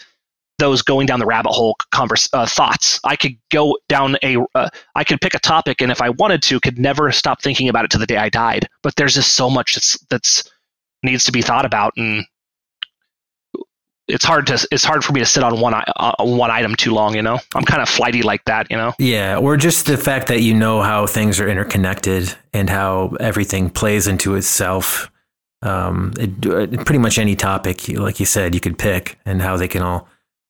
those 0.59 0.82
going 0.82 1.07
down 1.07 1.18
the 1.18 1.24
rabbit 1.24 1.53
hole 1.53 1.76
converse, 1.93 2.28
uh, 2.34 2.45
thoughts. 2.45 3.01
I 3.05 3.16
could 3.16 3.38
go 3.51 3.78
down 3.88 4.18
a, 4.22 4.36
uh, 4.55 4.68
I 4.95 5.05
could 5.05 5.22
pick 5.22 5.32
a 5.32 5.38
topic, 5.38 5.80
and 5.80 5.91
if 5.91 6.03
I 6.03 6.11
wanted 6.11 6.43
to, 6.43 6.61
could 6.61 6.78
never 6.78 7.11
stop 7.12 7.41
thinking 7.41 7.70
about 7.70 7.86
it 7.86 7.91
to 7.93 7.99
the 7.99 8.07
day 8.07 8.18
I 8.18 8.28
died. 8.28 8.68
But 8.82 8.97
there's 8.97 9.14
just 9.14 9.34
so 9.34 9.49
much 9.49 9.74
that's 9.74 9.99
that's 10.11 10.45
needs 11.03 11.24
to 11.24 11.32
be 11.32 11.42
thought 11.42 11.64
about 11.64 11.92
and 11.96 12.24
it's 14.11 14.24
hard 14.24 14.46
to 14.48 14.66
it's 14.70 14.84
hard 14.84 15.05
for 15.05 15.12
me 15.12 15.20
to 15.20 15.26
sit 15.26 15.42
on 15.42 15.61
one 15.61 15.74
uh, 15.74 16.14
one 16.18 16.51
item 16.51 16.74
too 16.74 16.92
long 16.92 17.14
you 17.14 17.22
know? 17.22 17.38
I'm 17.55 17.64
kind 17.64 17.82
of 17.82 17.88
flighty 17.88 18.22
like 18.22 18.44
that 18.44 18.70
you 18.70 18.76
know? 18.76 18.92
Yeah 18.98 19.38
or 19.38 19.57
just 19.57 19.86
the 19.86 19.96
fact 19.96 20.28
that 20.28 20.42
you 20.42 20.55
know 20.55 20.82
how 20.82 21.07
things 21.07 21.40
are 21.40 21.48
interconnected 21.48 22.34
and 22.53 22.68
how 22.68 23.16
everything 23.20 23.70
plays 23.70 24.07
into 24.07 24.34
itself. 24.34 25.11
Um, 25.62 26.14
it, 26.18 26.44
it, 26.46 26.86
pretty 26.86 26.98
much 26.98 27.18
any 27.18 27.36
topic 27.36 27.86
like 27.88 28.18
you 28.18 28.26
said 28.26 28.55
you 28.55 28.61
could 28.61 28.78
pick 28.78 29.18
and 29.26 29.42
how 29.42 29.57
they 29.57 29.68
can 29.68 29.82
all 29.82 30.09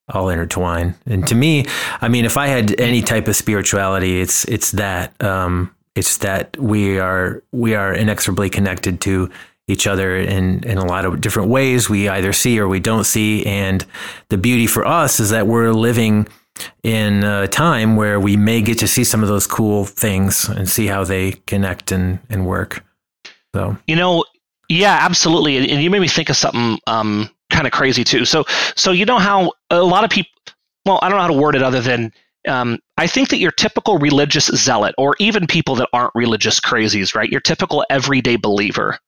all 0.08 0.28
intertwine. 0.28 0.94
And 1.06 1.26
to 1.28 1.34
me 1.34 1.66
i 2.00 2.08
mean 2.08 2.24
if 2.24 2.36
i 2.36 2.46
had 2.46 2.80
any 2.80 3.02
type 3.02 3.28
of 3.28 3.36
spirituality 3.36 4.20
it's 4.20 4.44
it's 4.46 4.72
that 4.72 5.20
um, 5.22 5.74
it's 5.94 6.18
that 6.18 6.56
we 6.56 6.98
are 6.98 7.42
we 7.52 7.74
are 7.74 7.92
inexorably 7.92 8.50
connected 8.50 9.00
to 9.02 9.30
each 9.70 9.86
other 9.86 10.16
in, 10.16 10.62
in 10.64 10.78
a 10.78 10.84
lot 10.84 11.04
of 11.04 11.20
different 11.20 11.48
ways 11.48 11.88
we 11.88 12.08
either 12.08 12.32
see 12.32 12.58
or 12.58 12.68
we 12.68 12.80
don't 12.80 13.04
see. 13.04 13.44
And 13.46 13.84
the 14.28 14.38
beauty 14.38 14.66
for 14.66 14.86
us 14.86 15.20
is 15.20 15.30
that 15.30 15.46
we're 15.46 15.72
living 15.72 16.28
in 16.82 17.24
a 17.24 17.48
time 17.48 17.96
where 17.96 18.20
we 18.20 18.36
may 18.36 18.60
get 18.60 18.78
to 18.78 18.88
see 18.88 19.04
some 19.04 19.22
of 19.22 19.28
those 19.28 19.46
cool 19.46 19.84
things 19.84 20.48
and 20.48 20.68
see 20.68 20.86
how 20.86 21.04
they 21.04 21.32
connect 21.46 21.92
and, 21.92 22.18
and 22.28 22.46
work. 22.46 22.84
So, 23.54 23.76
you 23.86 23.96
know, 23.96 24.24
yeah, 24.68 24.98
absolutely. 25.00 25.56
And 25.70 25.82
you 25.82 25.90
made 25.90 26.00
me 26.00 26.08
think 26.08 26.28
of 26.28 26.36
something 26.36 26.78
um, 26.86 27.30
kind 27.50 27.66
of 27.66 27.72
crazy 27.72 28.04
too. 28.04 28.24
So, 28.24 28.44
so 28.76 28.92
you 28.92 29.04
know 29.04 29.18
how 29.18 29.52
a 29.70 29.82
lot 29.82 30.04
of 30.04 30.10
people, 30.10 30.30
well, 30.84 30.98
I 31.02 31.08
don't 31.08 31.16
know 31.16 31.22
how 31.22 31.28
to 31.28 31.40
word 31.40 31.56
it 31.56 31.62
other 31.62 31.80
than 31.80 32.12
um, 32.48 32.78
I 32.96 33.06
think 33.06 33.28
that 33.28 33.38
your 33.38 33.50
typical 33.50 33.98
religious 33.98 34.46
zealot, 34.46 34.94
or 34.96 35.14
even 35.18 35.46
people 35.46 35.74
that 35.76 35.88
aren't 35.92 36.14
religious 36.14 36.60
crazies, 36.60 37.14
right? 37.14 37.30
Your 37.30 37.40
typical 37.40 37.84
everyday 37.90 38.36
believer, 38.36 38.98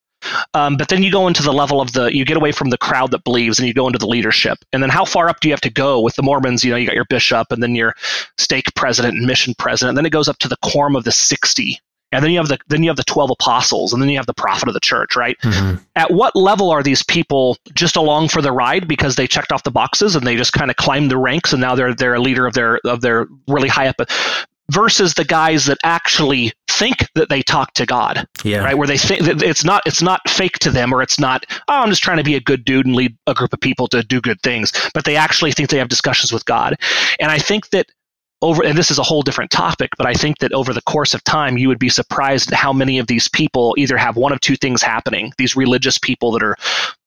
um, 0.55 0.77
but 0.77 0.89
then 0.89 1.03
you 1.03 1.11
go 1.11 1.27
into 1.27 1.43
the 1.43 1.53
level 1.53 1.81
of 1.81 1.93
the, 1.93 2.14
you 2.14 2.25
get 2.25 2.37
away 2.37 2.53
from 2.53 2.70
the 2.70 2.79
crowd 2.79 3.11
that 3.11 3.25
believes 3.25 3.59
and 3.59 3.66
you 3.66 3.75
go 3.75 3.87
into 3.87 3.99
the 3.99 4.07
leadership. 4.07 4.59
And 4.73 4.83
then 4.83 4.91
how 4.91 5.05
far 5.05 5.29
up 5.29 5.41
do 5.41 5.49
you 5.49 5.53
have 5.53 5.61
to 5.62 5.70
go 5.70 6.01
with 6.01 6.16
the 6.16 6.23
Mormons? 6.23 6.64
You 6.64 6.73
know, 6.73 6.77
you 6.77 6.87
got 6.87 6.95
your 6.95 7.07
bishop 7.07 7.51
and 7.51 7.62
then 7.62 7.75
your 7.75 7.95
stake 8.39 8.75
president 8.75 9.16
and 9.16 9.27
mission 9.27 9.55
president. 9.59 9.91
And 9.91 9.99
then 9.99 10.07
it 10.07 10.11
goes 10.11 10.29
up 10.29 10.39
to 10.39 10.49
the 10.49 10.57
quorum 10.62 10.97
of 10.97 11.05
the 11.05 11.12
60. 11.12 11.79
And 12.12 12.23
then 12.23 12.31
you 12.31 12.39
have 12.39 12.49
the 12.49 12.59
then 12.68 12.83
you 12.83 12.91
have 12.91 12.99
the 12.99 13.05
12 13.05 13.31
apostles 13.31 13.93
and 13.93 14.03
then 14.03 14.11
you 14.11 14.18
have 14.18 14.27
the 14.27 14.35
prophet 14.35 14.68
of 14.68 14.75
the 14.75 14.81
church, 14.81 15.16
right? 15.16 15.37
Mm-hmm. 15.43 15.83
At 15.97 16.11
what 16.11 16.37
level 16.37 16.70
are 16.70 16.83
these 16.83 17.03
people 17.03 17.57
just 17.73 17.97
along 17.97 18.29
for 18.29 18.43
the 18.43 18.53
ride 18.53 18.87
because 18.87 19.16
they 19.16 19.27
checked 19.27 19.51
off 19.51 19.62
the 19.62 19.70
boxes 19.70 20.14
and 20.14 20.27
they 20.27 20.37
just 20.37 20.53
kind 20.53 20.70
of 20.70 20.77
climbed 20.77 21.11
the 21.11 21.16
ranks 21.16 21.55
and 21.55 21.62
now 21.62 21.75
they're 21.75 21.95
they're 21.95 22.14
a 22.14 22.20
leader 22.20 22.47
of 22.47 22.53
their 22.53 22.81
of 22.85 23.01
their 23.01 23.27
really 23.49 23.68
high 23.68 23.89
up 23.89 23.97
versus 24.71 25.15
the 25.15 25.25
guys 25.25 25.67
that 25.67 25.79
actually 25.83 26.53
think 26.69 27.07
that 27.15 27.29
they 27.29 27.43
talk 27.43 27.75
to 27.75 27.87
God. 27.87 28.27
Yeah. 28.45 28.65
Right. 28.65 28.77
Where 28.77 28.89
they 28.89 28.99
think 28.99 29.23
it's 29.43 29.65
not 29.65 29.83
it's 29.87 30.03
not 30.03 30.21
fake 30.29 30.59
to 30.61 30.71
them 30.71 30.93
or 30.93 31.03
it's 31.03 31.19
not, 31.19 31.45
oh, 31.69 31.83
I'm 31.83 31.91
just 31.91 32.03
trying 32.03 32.19
to 32.19 32.25
be 32.25 32.35
a 32.35 32.41
good 32.41 32.65
dude 32.65 32.87
and 32.87 32.97
lead 32.97 33.17
a 33.27 33.35
group 33.35 33.53
of 33.53 33.61
people 33.61 33.89
to 33.89 34.03
do 34.03 34.21
good 34.21 34.41
things. 34.43 34.73
But 34.95 35.05
they 35.05 35.17
actually 35.17 35.53
think 35.53 35.69
they 35.69 35.79
have 35.79 35.89
discussions 35.89 36.33
with 36.33 36.45
God. 36.45 36.77
And 37.21 37.31
I 37.31 37.39
think 37.39 37.71
that 37.71 37.87
over 38.41 38.65
and 38.65 38.77
this 38.77 38.91
is 38.91 38.99
a 38.99 39.05
whole 39.05 39.23
different 39.23 39.51
topic, 39.51 39.91
but 39.97 40.07
I 40.07 40.15
think 40.15 40.39
that 40.39 40.53
over 40.53 40.73
the 40.73 40.83
course 40.83 41.15
of 41.15 41.23
time 41.23 41.57
you 41.57 41.69
would 41.69 41.79
be 41.79 41.89
surprised 41.89 42.51
at 42.51 42.59
how 42.59 42.73
many 42.73 42.99
of 42.99 43.07
these 43.07 43.29
people 43.29 43.75
either 43.79 43.97
have 43.97 44.17
one 44.17 44.33
of 44.33 44.41
two 44.41 44.57
things 44.57 44.83
happening. 44.83 45.33
These 45.39 45.55
religious 45.55 45.97
people 45.97 46.33
that 46.33 46.43
are 46.43 46.57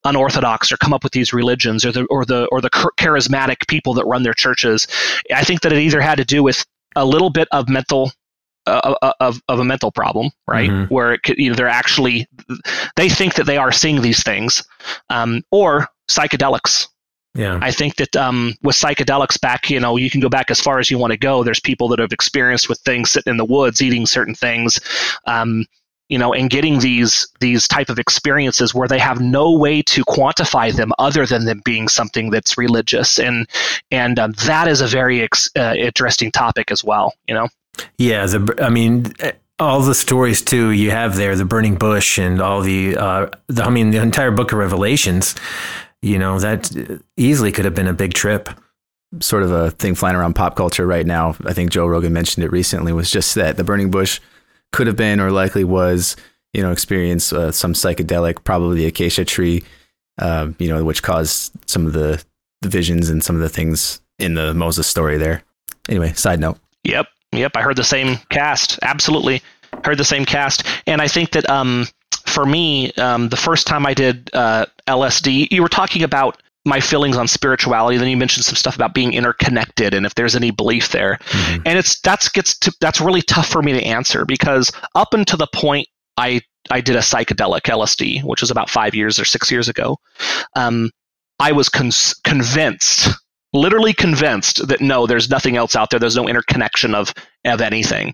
unorthodox 0.06 0.72
or 0.72 0.78
come 0.78 0.94
up 0.94 1.04
with 1.04 1.12
these 1.12 1.34
religions 1.34 1.84
or 1.84 1.92
the 1.92 2.06
or 2.06 2.24
the 2.24 2.46
or 2.52 2.62
the 2.62 2.70
charismatic 2.70 3.68
people 3.68 3.94
that 3.96 4.06
run 4.06 4.24
their 4.24 4.34
churches. 4.34 4.88
I 5.34 5.44
think 5.44 5.62
that 5.62 5.74
it 5.74 5.80
either 5.80 6.00
had 6.00 6.18
to 6.20 6.26
do 6.26 6.42
with 6.42 6.66
a 6.96 7.06
little 7.06 7.30
bit 7.30 7.48
of 7.52 7.70
mental 7.70 8.12
uh, 8.68 8.96
uh, 9.02 9.14
of, 9.20 9.42
of 9.48 9.60
a 9.60 9.64
mental 9.64 9.92
problem, 9.92 10.32
right? 10.48 10.70
Mm-hmm. 10.70 10.94
Where 10.94 11.14
it 11.14 11.22
could, 11.22 11.38
you 11.38 11.50
know, 11.50 11.56
they're 11.56 11.68
actually 11.68 12.28
they 12.96 13.10
think 13.10 13.36
that 13.36 13.46
they 13.46 13.58
are 13.58 13.72
seeing 13.72 14.02
these 14.02 14.24
things, 14.24 14.64
um, 15.10 15.44
or 15.52 15.88
psychedelics. 16.10 16.88
Yeah, 17.36 17.60
I 17.62 17.70
think 17.70 17.98
that 17.98 18.16
um, 18.16 18.56
with 18.64 18.76
psychedelics, 18.76 19.40
back 19.40 19.70
you 19.70 19.80
know, 19.80 19.98
you 19.98 20.10
can 20.10 20.22
go 20.22 20.30
back 20.30 20.50
as 20.50 20.60
far 20.60 20.80
as 20.80 20.90
you 20.90 20.98
want 20.98 21.12
to 21.12 21.18
go. 21.18 21.44
There's 21.44 21.60
people 21.60 21.88
that 21.90 22.00
have 22.00 22.12
experienced 22.12 22.68
with 22.70 22.80
things 22.80 23.12
sitting 23.12 23.32
in 23.32 23.38
the 23.38 23.46
woods, 23.46 23.82
eating 23.82 24.06
certain 24.06 24.34
things. 24.34 24.80
Um, 25.28 25.66
you 26.10 26.18
know, 26.18 26.34
and 26.34 26.50
getting 26.50 26.80
these 26.80 27.28
these 27.40 27.68
type 27.68 27.90
of 27.90 27.98
experiences 27.98 28.74
where 28.74 28.88
they 28.88 29.00
have 29.00 29.20
no 29.20 29.52
way 29.52 29.82
to 29.82 30.04
quantify 30.06 30.76
them 30.76 30.92
other 31.00 31.26
than 31.26 31.46
them 31.46 31.62
being 31.66 31.88
something 31.88 32.30
that's 32.30 32.58
religious, 32.58 33.20
and 33.20 33.48
and 33.92 34.20
um, 34.20 34.34
that 34.46 34.68
is 34.68 34.82
a 34.82 34.88
very 34.88 35.22
ex- 35.22 35.50
uh, 35.58 35.74
interesting 35.78 36.32
topic 36.32 36.72
as 36.72 36.84
well. 36.84 37.14
You 37.28 37.36
know. 37.36 37.48
Yeah, 37.98 38.26
the, 38.26 38.56
I 38.62 38.70
mean, 38.70 39.14
all 39.60 39.82
the 39.82 39.96
stories 39.96 40.42
too 40.42 40.72
you 40.72 40.92
have 40.92 41.16
there, 41.16 41.36
the 41.36 41.46
burning 41.46 41.76
bush, 41.76 42.18
and 42.18 42.42
all 42.42 42.62
the, 42.62 42.96
uh, 42.96 43.28
the 43.48 43.64
I 43.64 43.70
mean, 43.70 43.92
the 43.92 44.02
entire 44.02 44.32
book 44.32 44.52
of 44.52 44.60
Revelations. 44.60 45.36
You 46.02 46.20
know, 46.20 46.38
that 46.40 46.72
easily 47.18 47.52
could 47.52 47.66
have 47.66 47.74
been 47.74 47.88
a 47.88 47.94
big 47.94 48.14
trip 48.14 48.50
sort 49.22 49.44
of 49.44 49.52
a 49.52 49.72
thing 49.72 49.96
flying 49.96 50.16
around 50.16 50.36
pop 50.36 50.56
culture 50.56 50.86
right 50.86 51.06
now. 51.06 51.36
I 51.46 51.54
think 51.54 51.72
Joe 51.72 51.88
Rogan 51.88 52.14
mentioned 52.14 52.44
it 52.44 52.52
recently. 52.52 52.94
Was 52.94 53.10
just 53.10 53.36
that 53.36 53.58
the 53.58 53.64
burning 53.64 53.92
bush 53.92 54.20
could 54.76 54.88
have 54.88 54.98
been 54.98 55.22
or 55.22 55.32
likely 55.32 55.64
was, 55.64 56.18
you 56.54 56.62
know, 56.62 56.72
experience 56.72 57.32
uh, 57.32 57.50
some 57.50 57.72
psychedelic, 57.72 58.44
probably 58.44 58.76
the 58.76 58.86
acacia 58.86 59.24
tree, 59.24 59.64
uh, 60.20 60.50
you 60.60 60.68
know, 60.68 60.84
which 60.84 61.02
caused 61.02 61.54
some 61.66 61.88
of 61.88 61.94
the, 61.94 62.22
the 62.62 62.68
visions 62.68 63.10
and 63.10 63.24
some 63.24 63.38
of 63.38 63.42
the 63.42 63.48
things 63.48 64.02
in 64.20 64.34
the 64.34 64.54
Moses 64.54 64.86
story 64.86 65.18
there. 65.18 65.42
Anyway, 65.88 66.12
side 66.12 66.42
note. 66.42 66.58
Yep, 66.84 67.08
yep. 67.32 67.54
I 67.56 67.62
heard 67.62 67.78
the 67.78 67.86
same 67.86 68.18
cast. 68.30 68.78
Absolutely, 68.82 69.42
heard 69.86 69.98
the 69.98 70.04
same 70.04 70.26
cast, 70.26 70.66
and 70.86 71.02
I 71.02 71.08
think 71.08 71.32
that 71.32 71.50
um, 71.50 71.88
for 72.26 72.46
me, 72.46 72.92
um, 72.94 73.30
the 73.30 73.38
first 73.38 73.68
time 73.68 73.86
I 73.86 73.94
did 73.94 74.30
uh, 74.34 74.66
LSD, 74.88 75.52
you 75.52 75.62
were 75.62 75.70
talking 75.70 76.04
about 76.04 76.42
my 76.66 76.80
feelings 76.80 77.16
on 77.16 77.28
spirituality. 77.28 77.98
Then 77.98 78.08
you 78.08 78.18
mentioned 78.18 78.44
some 78.44 78.56
stuff 78.56 78.76
about 78.76 78.94
being 78.94 79.14
interconnected 79.14 79.94
and 79.94 80.06
if 80.06 80.16
there's 80.16 80.36
any 80.36 80.52
belief 80.52 80.90
there. 80.90 81.20
Mm-hmm. 81.22 81.62
And 81.66 81.78
it's 81.78 82.00
that's 82.02 82.30
gets 82.30 82.58
to 82.60 82.74
that's 82.82 83.00
really 83.00 83.22
tough 83.22 83.48
for 83.48 83.62
me 83.62 83.74
to 83.74 83.84
answer 83.84 84.26
because 84.26 84.72
up 84.96 85.14
until 85.14 85.38
the 85.38 85.48
point 85.48 85.88
I 86.18 86.42
I 86.72 86.82
did 86.82 86.96
a 86.96 87.00
psychedelic 87.00 87.62
LSD, 87.62 88.24
which 88.24 88.42
was 88.42 88.52
about 88.52 88.70
five 88.70 88.96
years 88.96 89.20
or 89.20 89.26
six 89.26 89.52
years 89.52 89.70
ago, 89.70 89.98
um, 90.56 90.90
I 91.40 91.52
was 91.52 91.70
con- 91.70 91.92
convinced, 92.24 93.10
literally 93.54 93.94
convinced 93.94 94.68
that 94.68 94.82
no, 94.82 95.06
there's 95.06 95.30
nothing 95.30 95.58
else 95.58 95.76
out 95.76 95.92
there. 95.92 96.00
There's 96.00 96.16
no 96.16 96.28
interconnection 96.28 96.96
of 96.96 97.14
of 97.46 97.62
anything. 97.62 98.14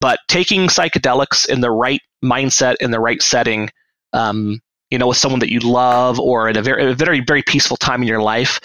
But 0.00 0.18
taking 0.28 0.66
psychedelics 0.66 1.48
in 1.48 1.60
the 1.60 1.70
right 1.70 2.00
mindset 2.24 2.76
in 2.80 2.90
the 2.90 3.00
right 3.00 3.22
setting 3.22 3.70
um, 4.12 4.60
you 4.94 4.98
know, 4.98 5.08
with 5.08 5.16
someone 5.16 5.40
that 5.40 5.50
you 5.50 5.58
love 5.58 6.20
or 6.20 6.48
at 6.48 6.56
a 6.56 6.62
very, 6.62 6.92
a 6.92 6.94
very, 6.94 7.18
very 7.18 7.42
peaceful 7.42 7.76
time 7.76 8.00
in 8.00 8.06
your 8.06 8.22
life, 8.22 8.60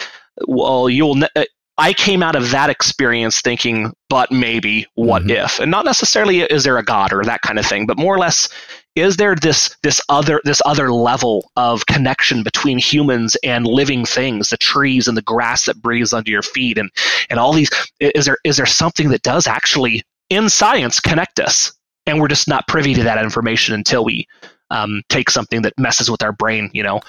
well, 0.48 0.88
you'll. 0.88 1.16
Ne- 1.16 1.28
uh, 1.36 1.44
I 1.80 1.94
came 1.94 2.22
out 2.22 2.36
of 2.36 2.52
that 2.52 2.70
experience 2.70 3.42
thinking, 3.42 3.94
but 4.10 4.32
maybe, 4.32 4.86
what 4.94 5.24
mm-hmm. 5.24 5.46
if? 5.46 5.60
And 5.60 5.72
not 5.72 5.86
necessarily 5.86 6.42
is 6.42 6.64
there 6.66 6.78
a 6.78 6.84
God 6.84 7.12
or 7.12 7.24
that 7.24 7.42
kind 7.42 7.58
of 7.58 7.66
thing, 7.66 7.88
but 7.88 7.98
more 7.98 8.14
or 8.14 8.20
less, 8.20 8.48
is 8.96 9.18
there 9.18 9.34
this 9.34 9.76
this 9.82 10.00
other 10.08 10.40
this 10.44 10.62
other 10.66 10.92
level 10.92 11.50
of 11.56 11.88
connection 11.88 12.44
between 12.44 12.78
humans 12.78 13.36
and 13.44 13.66
living 13.66 14.06
things, 14.06 14.52
the 14.52 14.58
trees 14.58 15.08
and 15.08 15.18
the 15.18 15.24
grass 15.24 15.66
that 15.66 15.82
breathes 15.82 16.14
under 16.14 16.30
your 16.30 16.44
feet, 16.44 16.78
and 16.78 16.92
and 17.32 17.40
all 17.40 17.54
these? 17.54 17.72
Is 18.00 18.26
there 18.26 18.38
is 18.44 18.58
there 18.58 18.68
something 18.68 19.10
that 19.10 19.24
does 19.24 19.48
actually 19.48 20.04
in 20.30 20.48
science 20.48 21.00
connect 21.00 21.40
us, 21.40 21.74
and 22.06 22.22
we're 22.22 22.28
just 22.28 22.48
not 22.48 22.68
privy 22.68 22.94
to 22.94 23.04
that 23.04 23.24
information 23.24 23.74
until 23.74 24.06
we 24.06 24.28
um, 24.70 25.02
take 25.10 25.30
something 25.30 25.62
that 25.64 25.74
messes 25.78 26.10
with 26.10 26.24
our 26.24 26.32
brain. 26.32 26.70
You 26.74 26.84
know, 26.84 27.02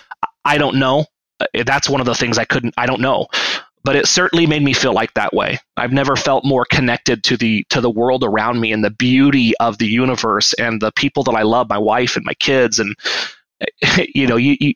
I 0.45 0.59
don't 0.59 0.79
know. 0.79 1.07
Uh, 1.41 1.65
that's 1.65 1.89
one 1.89 2.01
of 2.01 2.07
the 2.07 2.15
things 2.15 2.39
I 2.39 2.45
couldn't. 2.45 2.75
I 2.77 2.87
don't 2.87 3.01
know 3.01 3.29
but 3.85 3.97
it 3.97 4.07
certainly 4.07 4.47
made 4.47 4.63
me 4.63 4.73
feel 4.73 4.93
like 4.93 5.15
that 5.15 5.33
way. 5.33 5.59
I've 5.77 5.93
never 5.93 6.17
felt 6.17 6.45
more 6.45 6.65
connected 6.65 7.25
to 7.25 7.37
the 7.37 7.65
to 7.71 7.81
the 7.81 7.91
world 7.91 8.25
around 8.25 8.61
me 8.61 8.73
and 8.73 8.85
the 8.85 8.91
beauty 8.91 9.55
of 9.59 9.79
the 9.79 9.87
universe 9.87 10.53
and 10.55 10.81
the 10.81 10.93
people 10.93 11.25
that 11.25 11.35
I 11.35 11.43
love, 11.43 11.69
my 11.69 11.79
wife 11.79 12.17
and 12.17 12.25
my 12.25 12.35
kids, 12.35 12.79
and 12.79 12.95
you 14.15 14.27
know, 14.27 14.37
you, 14.37 14.57
you 14.61 14.75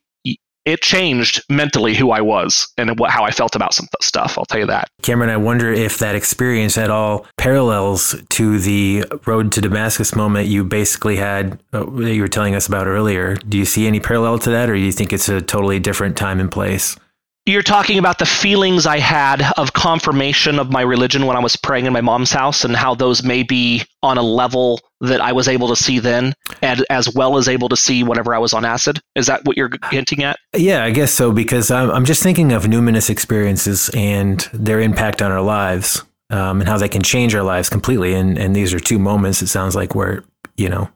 it 0.64 0.80
changed 0.80 1.42
mentally 1.48 1.94
who 1.94 2.10
I 2.10 2.20
was 2.20 2.66
and 2.78 2.98
what, 2.98 3.10
how 3.10 3.24
I 3.24 3.30
felt 3.30 3.54
about 3.54 3.74
some 3.74 3.86
stuff. 4.00 4.38
I'll 4.38 4.44
tell 4.44 4.60
you 4.60 4.66
that. 4.66 4.88
Cameron, 5.02 5.30
I 5.30 5.36
wonder 5.36 5.72
if 5.72 5.98
that 5.98 6.14
experience 6.14 6.78
at 6.78 6.90
all 6.90 7.26
parallels 7.36 8.14
to 8.30 8.58
the 8.58 9.04
road 9.26 9.52
to 9.52 9.60
Damascus 9.60 10.14
moment 10.14 10.48
you 10.48 10.64
basically 10.64 11.16
had 11.16 11.60
uh, 11.72 11.84
that 11.84 12.14
you 12.14 12.22
were 12.22 12.28
telling 12.28 12.54
us 12.54 12.66
about 12.66 12.86
earlier. 12.86 13.36
Do 13.36 13.58
you 13.58 13.64
see 13.64 13.86
any 13.86 14.00
parallel 14.00 14.38
to 14.40 14.50
that, 14.50 14.70
or 14.70 14.74
do 14.74 14.80
you 14.80 14.92
think 14.92 15.12
it's 15.12 15.28
a 15.28 15.40
totally 15.40 15.78
different 15.78 16.16
time 16.16 16.40
and 16.40 16.50
place? 16.50 16.96
You're 17.47 17.62
talking 17.62 17.99
about 17.99 18.18
the 18.18 18.24
feelings 18.24 18.86
I 18.86 18.99
had 18.99 19.42
of 19.59 19.74
confirmation 19.74 20.59
of 20.59 20.72
my 20.72 20.80
religion 20.80 21.26
when 21.26 21.36
I 21.36 21.40
was 21.40 21.57
praying 21.57 21.84
in 21.84 21.92
my 21.92 22.01
mom's 22.01 22.32
house 22.32 22.64
and 22.64 22.74
how 22.74 22.95
those 22.95 23.22
may 23.22 23.42
be 23.42 23.82
on 24.03 24.16
a 24.16 24.22
level 24.22 24.80
that 25.03 25.20
I 25.20 25.32
was 25.32 25.47
able 25.47 25.68
to 25.68 25.76
see 25.76 25.99
then 25.99 26.32
and 26.62 26.86
as 26.88 27.14
well 27.14 27.36
as 27.36 27.47
able 27.47 27.68
to 27.68 27.76
see 27.76 28.03
whenever 28.03 28.34
I 28.34 28.38
was 28.38 28.55
on 28.55 28.64
acid. 28.64 28.99
Is 29.14 29.26
that 29.26 29.45
what 29.45 29.59
you're 29.59 29.68
hinting 29.90 30.24
at? 30.24 30.38
Yeah, 30.57 30.84
I 30.84 30.90
guess 30.90 31.12
so 31.12 31.32
because 31.32 31.70
I'm, 31.70 31.90
I'm 31.90 32.07
just 32.07 32.22
thinking 32.22 32.51
of 32.51 32.64
numinous 32.64 33.11
experiences 33.11 33.90
and 33.92 34.40
their 34.55 34.80
impact 34.80 35.20
on 35.20 35.30
our 35.30 35.42
lives 35.42 36.03
um, 36.30 36.61
and 36.61 36.68
how 36.68 36.78
they 36.78 36.88
can 36.88 37.03
change 37.03 37.34
our 37.34 37.42
lives 37.42 37.68
completely. 37.68 38.14
And, 38.14 38.38
and 38.38 38.57
these 38.57 38.72
are 38.72 38.80
two 38.80 38.99
moments, 38.99 39.42
it 39.42 39.49
sounds 39.49 39.76
like, 39.76 39.95
where, 39.95 40.24
you 40.57 40.70
know, 40.70 40.88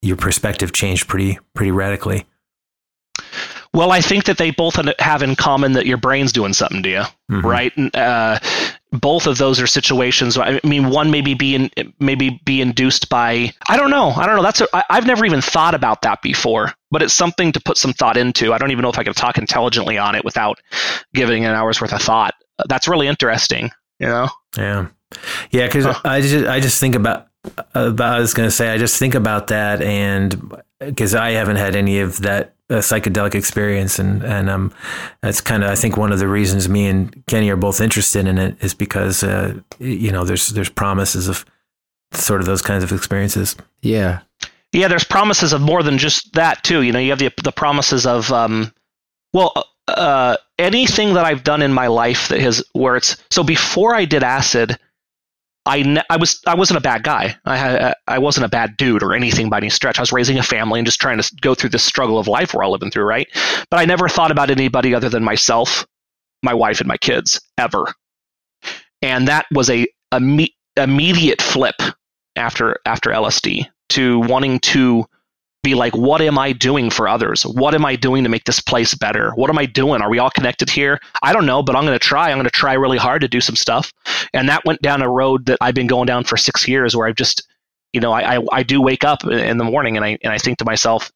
your 0.00 0.16
perspective 0.16 0.72
changed 0.72 1.08
pretty, 1.08 1.38
pretty 1.52 1.72
radically. 1.72 2.24
Well, 3.72 3.92
I 3.92 4.00
think 4.00 4.24
that 4.24 4.38
they 4.38 4.50
both 4.50 4.74
have 4.98 5.22
in 5.22 5.36
common 5.36 5.72
that 5.72 5.86
your 5.86 5.96
brain's 5.96 6.32
doing 6.32 6.52
something 6.52 6.82
to 6.82 6.88
you, 6.88 7.02
mm-hmm. 7.30 7.46
right? 7.46 7.72
Uh, 7.94 8.40
both 8.90 9.28
of 9.28 9.38
those 9.38 9.60
are 9.60 9.66
situations. 9.68 10.36
I 10.36 10.58
mean, 10.64 10.90
one 10.90 11.12
maybe 11.12 11.34
be 11.34 11.54
in, 11.54 11.70
maybe 12.00 12.40
be 12.44 12.60
induced 12.60 13.08
by 13.08 13.52
I 13.68 13.76
don't 13.76 13.90
know. 13.90 14.10
I 14.10 14.26
don't 14.26 14.36
know. 14.36 14.42
That's 14.42 14.60
a, 14.60 14.66
I, 14.74 14.82
I've 14.90 15.06
never 15.06 15.24
even 15.24 15.40
thought 15.40 15.74
about 15.74 16.02
that 16.02 16.20
before, 16.22 16.72
but 16.90 17.00
it's 17.02 17.14
something 17.14 17.52
to 17.52 17.60
put 17.60 17.78
some 17.78 17.92
thought 17.92 18.16
into. 18.16 18.52
I 18.52 18.58
don't 18.58 18.72
even 18.72 18.82
know 18.82 18.90
if 18.90 18.98
I 18.98 19.04
can 19.04 19.14
talk 19.14 19.38
intelligently 19.38 19.96
on 19.96 20.16
it 20.16 20.24
without 20.24 20.58
giving 21.14 21.44
an 21.44 21.54
hour's 21.54 21.80
worth 21.80 21.92
of 21.92 22.02
thought. 22.02 22.34
That's 22.68 22.88
really 22.88 23.06
interesting. 23.06 23.70
You 24.00 24.06
know? 24.08 24.28
Yeah, 24.56 24.88
yeah. 25.52 25.66
Because 25.66 25.84
huh. 25.84 26.00
I 26.04 26.20
just 26.20 26.46
I 26.46 26.58
just 26.58 26.80
think 26.80 26.96
about 26.96 27.28
about 27.74 28.16
I 28.16 28.18
was 28.18 28.34
going 28.34 28.48
to 28.48 28.54
say 28.54 28.70
I 28.70 28.78
just 28.78 28.98
think 28.98 29.14
about 29.14 29.46
that 29.48 29.80
and 29.80 30.56
because 30.80 31.14
I 31.14 31.30
haven't 31.30 31.56
had 31.56 31.76
any 31.76 32.00
of 32.00 32.22
that 32.22 32.54
a 32.70 32.74
psychedelic 32.76 33.34
experience, 33.34 33.98
and 33.98 34.22
and 34.22 34.48
um, 34.48 34.72
that's 35.20 35.40
kind 35.40 35.64
of 35.64 35.70
I 35.70 35.74
think 35.74 35.96
one 35.96 36.12
of 36.12 36.18
the 36.18 36.28
reasons 36.28 36.68
me 36.68 36.86
and 36.86 37.24
Kenny 37.26 37.50
are 37.50 37.56
both 37.56 37.80
interested 37.80 38.26
in 38.26 38.38
it 38.38 38.56
is 38.62 38.74
because 38.74 39.22
uh, 39.22 39.58
you 39.78 40.10
know 40.10 40.24
there's 40.24 40.48
there's 40.48 40.68
promises 40.68 41.28
of 41.28 41.44
sort 42.12 42.40
of 42.40 42.46
those 42.46 42.62
kinds 42.62 42.84
of 42.84 42.92
experiences. 42.92 43.56
Yeah, 43.82 44.20
yeah. 44.72 44.88
There's 44.88 45.04
promises 45.04 45.52
of 45.52 45.60
more 45.60 45.82
than 45.82 45.98
just 45.98 46.32
that 46.34 46.62
too. 46.62 46.82
You 46.82 46.92
know, 46.92 47.00
you 47.00 47.10
have 47.10 47.18
the 47.18 47.32
the 47.42 47.52
promises 47.52 48.06
of 48.06 48.30
um, 48.32 48.72
well. 49.32 49.52
Uh, 49.88 50.36
anything 50.56 51.14
that 51.14 51.24
I've 51.24 51.42
done 51.42 51.62
in 51.62 51.72
my 51.72 51.88
life 51.88 52.28
that 52.28 52.38
has 52.40 52.62
where 52.74 52.94
it's 52.94 53.16
so 53.28 53.42
before 53.42 53.92
I 53.92 54.04
did 54.04 54.22
acid, 54.22 54.78
I, 55.66 55.82
ne- 55.82 56.02
I 56.08 56.16
was 56.16 56.40
I 56.46 56.54
wasn't 56.54 56.78
a 56.78 56.80
bad 56.80 57.02
guy. 57.02 57.36
I 57.44 57.56
had, 57.56 57.94
I 58.06 58.18
wasn't 58.18 58.46
a 58.46 58.48
bad 58.48 58.76
dude 58.76 59.02
or 59.02 59.14
anything 59.14 59.50
by 59.50 59.58
any 59.58 59.70
stretch. 59.70 59.98
I 59.98 60.02
was 60.02 60.12
raising 60.12 60.38
a 60.38 60.42
family 60.42 60.80
and 60.80 60.86
just 60.86 61.00
trying 61.00 61.20
to 61.20 61.36
go 61.40 61.54
through 61.54 61.70
this 61.70 61.84
struggle 61.84 62.18
of 62.18 62.26
life 62.26 62.54
we're 62.54 62.64
all 62.64 62.72
living 62.72 62.90
through, 62.90 63.04
right? 63.04 63.28
But 63.70 63.78
I 63.78 63.84
never 63.84 64.08
thought 64.08 64.30
about 64.30 64.50
anybody 64.50 64.94
other 64.94 65.08
than 65.08 65.22
myself, 65.22 65.86
my 66.42 66.54
wife, 66.54 66.80
and 66.80 66.88
my 66.88 66.96
kids 66.96 67.40
ever. 67.58 67.92
And 69.02 69.28
that 69.28 69.46
was 69.52 69.68
a, 69.70 69.86
a 70.12 70.20
me- 70.20 70.54
immediate 70.76 71.42
flip 71.42 71.76
after 72.36 72.76
after 72.86 73.10
LSD 73.10 73.66
to 73.90 74.20
wanting 74.20 74.60
to 74.60 75.04
be 75.62 75.74
like, 75.74 75.94
what 75.94 76.20
am 76.22 76.38
I 76.38 76.52
doing 76.52 76.90
for 76.90 77.06
others? 77.08 77.42
What 77.42 77.74
am 77.74 77.84
I 77.84 77.96
doing 77.96 78.22
to 78.24 78.30
make 78.30 78.44
this 78.44 78.60
place 78.60 78.94
better? 78.94 79.32
What 79.32 79.50
am 79.50 79.58
I 79.58 79.66
doing? 79.66 80.00
Are 80.00 80.08
we 80.08 80.18
all 80.18 80.30
connected 80.30 80.70
here? 80.70 81.00
I 81.22 81.32
don't 81.32 81.46
know, 81.46 81.62
but 81.62 81.76
I'm 81.76 81.84
going 81.84 81.98
to 81.98 82.04
try. 82.04 82.30
I'm 82.30 82.38
going 82.38 82.44
to 82.44 82.50
try 82.50 82.72
really 82.74 82.98
hard 82.98 83.20
to 83.22 83.28
do 83.28 83.40
some 83.40 83.56
stuff. 83.56 83.92
And 84.32 84.48
that 84.48 84.64
went 84.64 84.80
down 84.80 85.02
a 85.02 85.08
road 85.08 85.46
that 85.46 85.58
I've 85.60 85.74
been 85.74 85.86
going 85.86 86.06
down 86.06 86.24
for 86.24 86.36
six 86.36 86.66
years 86.66 86.96
where 86.96 87.06
I've 87.06 87.16
just, 87.16 87.46
you 87.92 88.00
know, 88.00 88.12
I, 88.12 88.36
I, 88.36 88.46
I 88.52 88.62
do 88.62 88.80
wake 88.80 89.04
up 89.04 89.24
in 89.24 89.58
the 89.58 89.64
morning 89.64 89.96
and 89.96 90.04
I, 90.04 90.18
and 90.24 90.32
I 90.32 90.38
think 90.38 90.58
to 90.58 90.64
myself, 90.64 91.12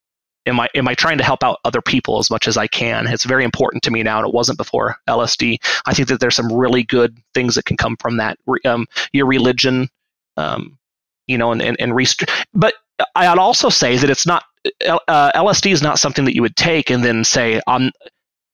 am 0.47 0.61
I, 0.61 0.69
am 0.75 0.89
I 0.89 0.95
trying 0.95 1.19
to 1.19 1.25
help 1.25 1.43
out 1.43 1.61
other 1.65 1.81
people 1.81 2.19
as 2.19 2.31
much 2.31 2.47
as 2.47 2.59
I 2.59 2.67
can? 2.67 3.07
It's 3.07 3.25
very 3.25 3.45
important 3.45 3.83
to 3.85 3.91
me 3.91 4.03
now, 4.03 4.19
and 4.19 4.29
it 4.29 4.35
wasn't 4.35 4.59
before 4.59 4.97
LSD. 5.09 5.57
I 5.87 5.95
think 5.95 6.09
that 6.09 6.21
there's 6.21 6.37
some 6.37 6.53
really 6.53 6.83
good 6.83 7.17
things 7.33 7.55
that 7.55 7.65
can 7.65 7.79
come 7.79 7.97
from 7.97 8.19
that. 8.19 8.39
Um, 8.67 8.87
your 9.13 9.27
religion, 9.27 9.89
um, 10.37 10.79
you 11.27 11.39
know, 11.39 11.53
and, 11.53 11.63
and, 11.63 11.77
and 11.81 11.95
rest- 11.95 12.25
but 12.53 12.75
I'd 13.15 13.39
also 13.39 13.69
say 13.69 13.97
that 13.97 14.11
it's 14.11 14.27
not 14.27 14.45
uh, 14.87 15.33
LSD 15.33 15.73
is 15.73 15.83
not 15.83 15.99
something 15.99 16.25
that 16.25 16.35
you 16.35 16.43
would 16.43 16.57
take 16.57 16.91
and 16.91 17.05
then 17.05 17.25
say 17.25 17.61
I'm 17.67 17.91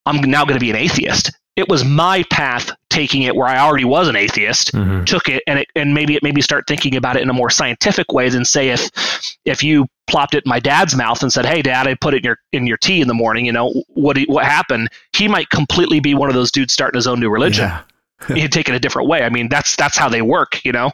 I'm 0.07 0.21
now 0.23 0.45
going 0.45 0.59
to 0.59 0.61
be 0.61 0.71
an 0.71 0.77
atheist. 0.77 1.31
It 1.57 1.69
was 1.69 1.85
my 1.85 2.23
path 2.31 2.73
taking 2.89 3.23
it 3.23 3.37
where 3.37 3.47
I 3.47 3.59
already 3.59 3.85
was 3.85 4.09
an 4.09 4.17
atheist, 4.17 4.73
mm-hmm. 4.73 5.05
took 5.05 5.29
it 5.29 5.43
and 5.47 5.59
it 5.61 5.69
and 5.77 5.95
maybe 5.95 6.15
it 6.15 6.23
made 6.23 6.35
me 6.35 6.41
start 6.41 6.65
thinking 6.67 6.97
about 6.97 7.17
it 7.17 7.23
in 7.23 7.29
a 7.29 7.33
more 7.33 7.51
scientific 7.51 8.13
way 8.13 8.29
than 8.29 8.45
say 8.45 8.71
if 8.71 8.91
if 9.45 9.63
you 9.63 9.87
plopped 10.07 10.35
it 10.35 10.45
in 10.45 10.49
my 10.49 10.59
dad's 10.59 10.97
mouth 10.97 11.23
and 11.23 11.33
said, 11.33 11.45
"Hey, 11.45 11.63
Dad, 11.63 11.87
I 11.87 11.95
put 11.95 12.15
it 12.15 12.19
in 12.19 12.25
your 12.25 12.39
in 12.53 12.67
your 12.67 12.79
tea 12.79 13.01
in 13.01 13.09
the 13.09 13.15
morning." 13.15 13.45
You 13.45 13.53
know 13.53 13.73
what 13.89 14.19
what 14.29 14.45
happened? 14.45 14.89
He 15.15 15.29
might 15.29 15.51
completely 15.51 16.01
be 16.01 16.15
one 16.15 16.29
of 16.29 16.35
those 16.35 16.51
dudes 16.51 16.73
starting 16.73 16.97
his 16.99 17.07
own 17.07 17.21
new 17.21 17.31
religion. 17.31 17.65
Yeah. 17.65 17.83
He'd 18.35 18.53
take 18.53 18.69
it 18.69 18.75
a 18.75 18.81
different 18.81 19.09
way. 19.09 19.23
I 19.23 19.29
mean, 19.29 19.49
that's 19.49 19.77
that's 19.77 19.99
how 19.99 20.09
they 20.09 20.23
work. 20.23 20.65
You 20.65 20.73
know. 20.73 20.93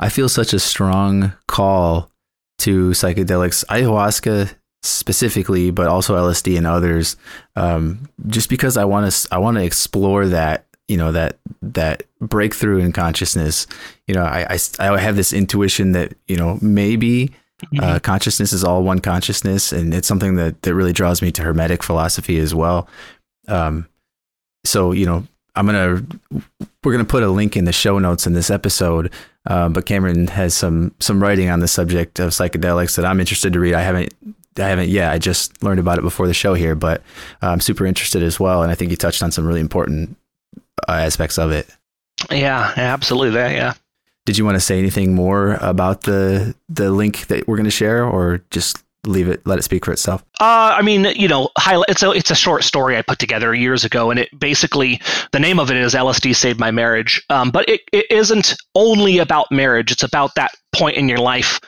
I 0.00 0.08
feel 0.08 0.28
such 0.28 0.52
a 0.52 0.60
strong 0.60 1.32
call 1.48 2.10
to 2.58 2.90
psychedelics, 2.90 3.64
ayahuasca 3.66 4.54
specifically, 4.82 5.70
but 5.70 5.88
also 5.88 6.14
LSD 6.16 6.56
and 6.56 6.66
others, 6.66 7.16
um, 7.56 8.08
just 8.26 8.48
because 8.48 8.76
I 8.76 8.84
want 8.84 9.10
to 9.10 9.28
I 9.32 9.38
want 9.38 9.56
to 9.56 9.64
explore 9.64 10.26
that 10.26 10.66
you 10.86 10.96
know 10.96 11.12
that 11.12 11.38
that 11.62 12.02
breakthrough 12.20 12.78
in 12.78 12.92
consciousness. 12.92 13.66
You 14.06 14.14
know, 14.14 14.24
I, 14.24 14.56
I, 14.78 14.88
I 14.94 14.98
have 14.98 15.16
this 15.16 15.32
intuition 15.32 15.92
that 15.92 16.14
you 16.26 16.36
know 16.36 16.58
maybe. 16.60 17.32
Uh, 17.60 17.66
mm-hmm. 17.74 17.98
consciousness 17.98 18.52
is 18.52 18.62
all 18.62 18.84
one 18.84 19.00
consciousness, 19.00 19.72
and 19.72 19.92
it's 19.92 20.06
something 20.06 20.36
that, 20.36 20.62
that 20.62 20.72
really 20.76 20.92
draws 20.92 21.20
me 21.20 21.32
to 21.32 21.42
Hermetic 21.42 21.82
philosophy 21.82 22.38
as 22.38 22.54
well. 22.54 22.88
Um, 23.48 23.88
so 24.64 24.92
you 24.92 25.06
know, 25.06 25.26
I'm 25.58 25.66
gonna 25.66 26.02
we're 26.84 26.92
gonna 26.92 27.04
put 27.04 27.24
a 27.24 27.28
link 27.28 27.56
in 27.56 27.64
the 27.64 27.72
show 27.72 27.98
notes 27.98 28.26
in 28.26 28.32
this 28.32 28.48
episode. 28.48 29.12
Uh, 29.44 29.68
but 29.68 29.86
Cameron 29.86 30.28
has 30.28 30.54
some 30.54 30.94
some 31.00 31.20
writing 31.20 31.50
on 31.50 31.58
the 31.58 31.66
subject 31.66 32.20
of 32.20 32.30
psychedelics 32.30 32.94
that 32.96 33.04
I'm 33.04 33.18
interested 33.18 33.52
to 33.52 33.60
read. 33.60 33.74
I 33.74 33.82
haven't 33.82 34.14
I 34.56 34.68
haven't 34.68 34.88
yeah 34.88 35.10
I 35.10 35.18
just 35.18 35.60
learned 35.62 35.80
about 35.80 35.98
it 35.98 36.02
before 36.02 36.28
the 36.28 36.34
show 36.34 36.54
here, 36.54 36.76
but 36.76 37.02
I'm 37.42 37.60
super 37.60 37.86
interested 37.86 38.22
as 38.22 38.38
well. 38.38 38.62
And 38.62 38.70
I 38.70 38.76
think 38.76 38.92
you 38.92 38.96
touched 38.96 39.22
on 39.22 39.32
some 39.32 39.46
really 39.46 39.60
important 39.60 40.16
uh, 40.88 40.92
aspects 40.92 41.38
of 41.38 41.50
it. 41.50 41.68
Yeah, 42.30 42.72
absolutely. 42.76 43.40
Yeah. 43.40 43.74
Did 44.26 44.38
you 44.38 44.44
want 44.44 44.56
to 44.56 44.60
say 44.60 44.78
anything 44.78 45.14
more 45.14 45.54
about 45.54 46.02
the 46.02 46.54
the 46.68 46.92
link 46.92 47.26
that 47.26 47.48
we're 47.48 47.56
going 47.56 47.64
to 47.64 47.70
share, 47.70 48.04
or 48.04 48.42
just 48.50 48.84
leave 49.08 49.28
it, 49.28 49.46
let 49.46 49.58
it 49.58 49.62
speak 49.62 49.84
for 49.84 49.92
itself? 49.92 50.22
Uh, 50.40 50.76
I 50.78 50.82
mean, 50.82 51.04
you 51.16 51.28
know, 51.28 51.50
it's 51.88 52.02
a 52.02 52.10
it's 52.10 52.30
a 52.30 52.34
short 52.34 52.64
story 52.64 52.96
I 52.96 53.02
put 53.02 53.18
together 53.18 53.54
years 53.54 53.84
ago, 53.84 54.10
and 54.10 54.20
it 54.20 54.38
basically 54.38 55.00
the 55.32 55.40
name 55.40 55.58
of 55.58 55.70
it 55.70 55.76
is 55.76 55.94
LSD 55.94 56.34
saved 56.36 56.60
my 56.60 56.70
marriage. 56.70 57.22
Um, 57.30 57.50
but 57.50 57.68
it, 57.68 57.80
it 57.92 58.06
isn't 58.10 58.54
only 58.74 59.18
about 59.18 59.50
marriage; 59.50 59.90
it's 59.90 60.02
about 60.02 60.34
that 60.36 60.52
point 60.72 60.96
in 60.96 61.08
your 61.08 61.18
life 61.18 61.60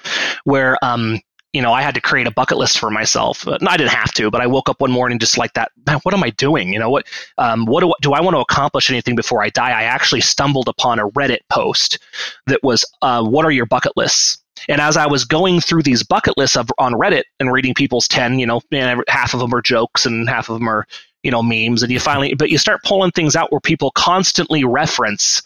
where 0.45 0.79
um, 0.83 1.21
you 1.53 1.61
know, 1.61 1.73
I 1.73 1.83
had 1.83 1.95
to 1.97 2.01
create 2.01 2.27
a 2.27 2.31
bucket 2.31 2.59
list 2.59 2.79
for 2.79 2.91
myself. 2.91 3.47
Uh, 3.47 3.59
I 3.67 3.77
didn't 3.77 3.93
have 3.93 4.13
to, 4.15 4.31
but 4.31 4.41
I 4.41 4.47
woke 4.47 4.69
up 4.69 4.81
one 4.81 4.93
morning 4.93 5.19
just 5.19 5.37
like 5.37 5.55
that. 5.55 5.73
Man, 5.87 5.99
what 6.05 6.15
am 6.15 6.23
I 6.23 6.31
doing? 6.31 6.73
You 6.73 6.79
know, 6.79 6.91
what, 6.91 7.07
um, 7.39 7.67
what 7.67 7.81
do, 7.81 7.93
do 8.01 8.13
I 8.13 8.21
want 8.21 8.37
to 8.37 8.41
accomplish 8.41 8.91
anything 8.91 9.17
before 9.17 9.43
I 9.43 9.51
die? 9.51 9.71
I 9.71 9.83
actually 9.85 10.21
stumbled 10.21 10.69
upon 10.69 11.01
a 11.01 11.09
Reddit 11.09 11.41
post 11.49 11.99
that 12.47 12.63
was, 12.63 12.85
uh, 13.03 13.25
what 13.25 13.45
are 13.45 13.51
your 13.51 13.67
bucket 13.67 13.97
lists? 13.97 14.39
And 14.69 14.81
as 14.81 14.97
I 14.97 15.07
was 15.07 15.25
going 15.25 15.61
through 15.61 15.83
these 15.83 16.03
bucket 16.03 16.37
lists 16.37 16.57
of, 16.57 16.71
on 16.79 16.95
Reddit 16.95 17.25
and 17.39 17.53
reading 17.53 17.75
people's 17.75 18.09
10, 18.09 18.39
you 18.39 18.47
know, 18.47 18.61
half 19.09 19.35
of 19.35 19.41
them 19.41 19.55
are 19.55 19.63
jokes 19.63 20.07
and 20.07 20.29
half 20.29 20.49
of 20.49 20.59
them 20.59 20.69
are, 20.69 20.87
you 21.23 21.31
know, 21.31 21.43
memes. 21.43 21.83
And 21.83 21.93
you 21.93 22.01
finally, 22.01 22.35
but 22.35 22.51
you 22.51 22.59
start 22.59 22.83
pulling 22.85 23.11
things 23.13 23.37
out 23.37 23.51
where 23.53 23.61
people 23.61 23.91
constantly 23.93 24.65
reference 24.65 25.43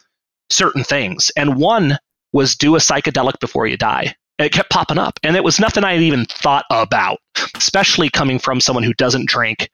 certain 0.51 0.85
things. 0.85 1.31
And 1.37 1.57
one 1.57 1.99
was 2.33 2.57
do 2.57 2.75
a 2.75 2.79
psychedelic 2.79 3.39
before 3.41 3.67
you 3.67 3.77
die. 3.77 4.15
it 4.39 4.53
kept 4.53 4.71
popping 4.71 4.99
up. 4.99 5.21
And 5.23 5.37
it 5.37 5.45
was 5.45 5.61
nothing 5.61 5.85
I 5.85 5.93
had 5.93 6.03
even 6.03 6.27
thought 6.27 6.65
about, 6.71 7.19
especially 7.57 8.11
coming 8.11 8.39
from 8.39 8.61
someone 8.61 8.83
who 8.83 8.95
doesn't 8.95 9.29
drink, 9.29 9.71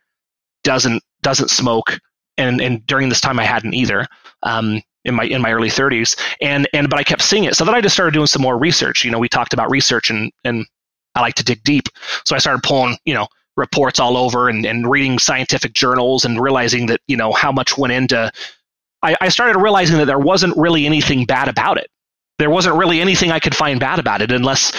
doesn't, 0.64 1.02
doesn't 1.22 1.48
smoke. 1.48 1.98
And, 2.36 2.60
and 2.60 2.86
during 2.86 3.08
this 3.08 3.20
time 3.20 3.38
I 3.38 3.44
hadn't 3.44 3.74
either. 3.74 4.06
Um, 4.42 4.82
in 5.04 5.14
my 5.14 5.24
in 5.24 5.40
my 5.40 5.52
early 5.52 5.68
30s 5.68 6.18
and 6.40 6.68
and 6.72 6.90
but 6.90 6.98
I 6.98 7.02
kept 7.02 7.22
seeing 7.22 7.44
it. 7.44 7.56
So 7.56 7.64
then 7.64 7.74
I 7.74 7.80
just 7.80 7.94
started 7.94 8.12
doing 8.12 8.26
some 8.26 8.42
more 8.42 8.58
research. 8.58 9.04
You 9.04 9.10
know 9.10 9.18
we 9.18 9.28
talked 9.28 9.52
about 9.52 9.70
research 9.70 10.10
and 10.10 10.30
and 10.44 10.66
I 11.14 11.20
like 11.20 11.34
to 11.36 11.44
dig 11.44 11.62
deep. 11.64 11.88
So 12.24 12.36
I 12.36 12.38
started 12.38 12.62
pulling 12.62 12.96
you 13.04 13.14
know 13.14 13.26
reports 13.56 13.98
all 13.98 14.16
over 14.16 14.48
and, 14.48 14.64
and 14.64 14.88
reading 14.88 15.18
scientific 15.18 15.72
journals 15.72 16.24
and 16.24 16.40
realizing 16.40 16.86
that 16.86 17.00
you 17.08 17.16
know 17.16 17.32
how 17.32 17.52
much 17.52 17.76
went 17.76 17.92
into 17.92 18.30
I, 19.02 19.16
I 19.20 19.28
started 19.28 19.58
realizing 19.58 19.96
that 19.98 20.06
there 20.06 20.18
wasn't 20.18 20.56
really 20.56 20.86
anything 20.86 21.24
bad 21.24 21.48
about 21.48 21.78
it. 21.78 21.90
There 22.38 22.50
wasn't 22.50 22.76
really 22.76 23.00
anything 23.00 23.32
I 23.32 23.40
could 23.40 23.54
find 23.54 23.80
bad 23.80 23.98
about 23.98 24.22
it 24.22 24.30
unless 24.30 24.72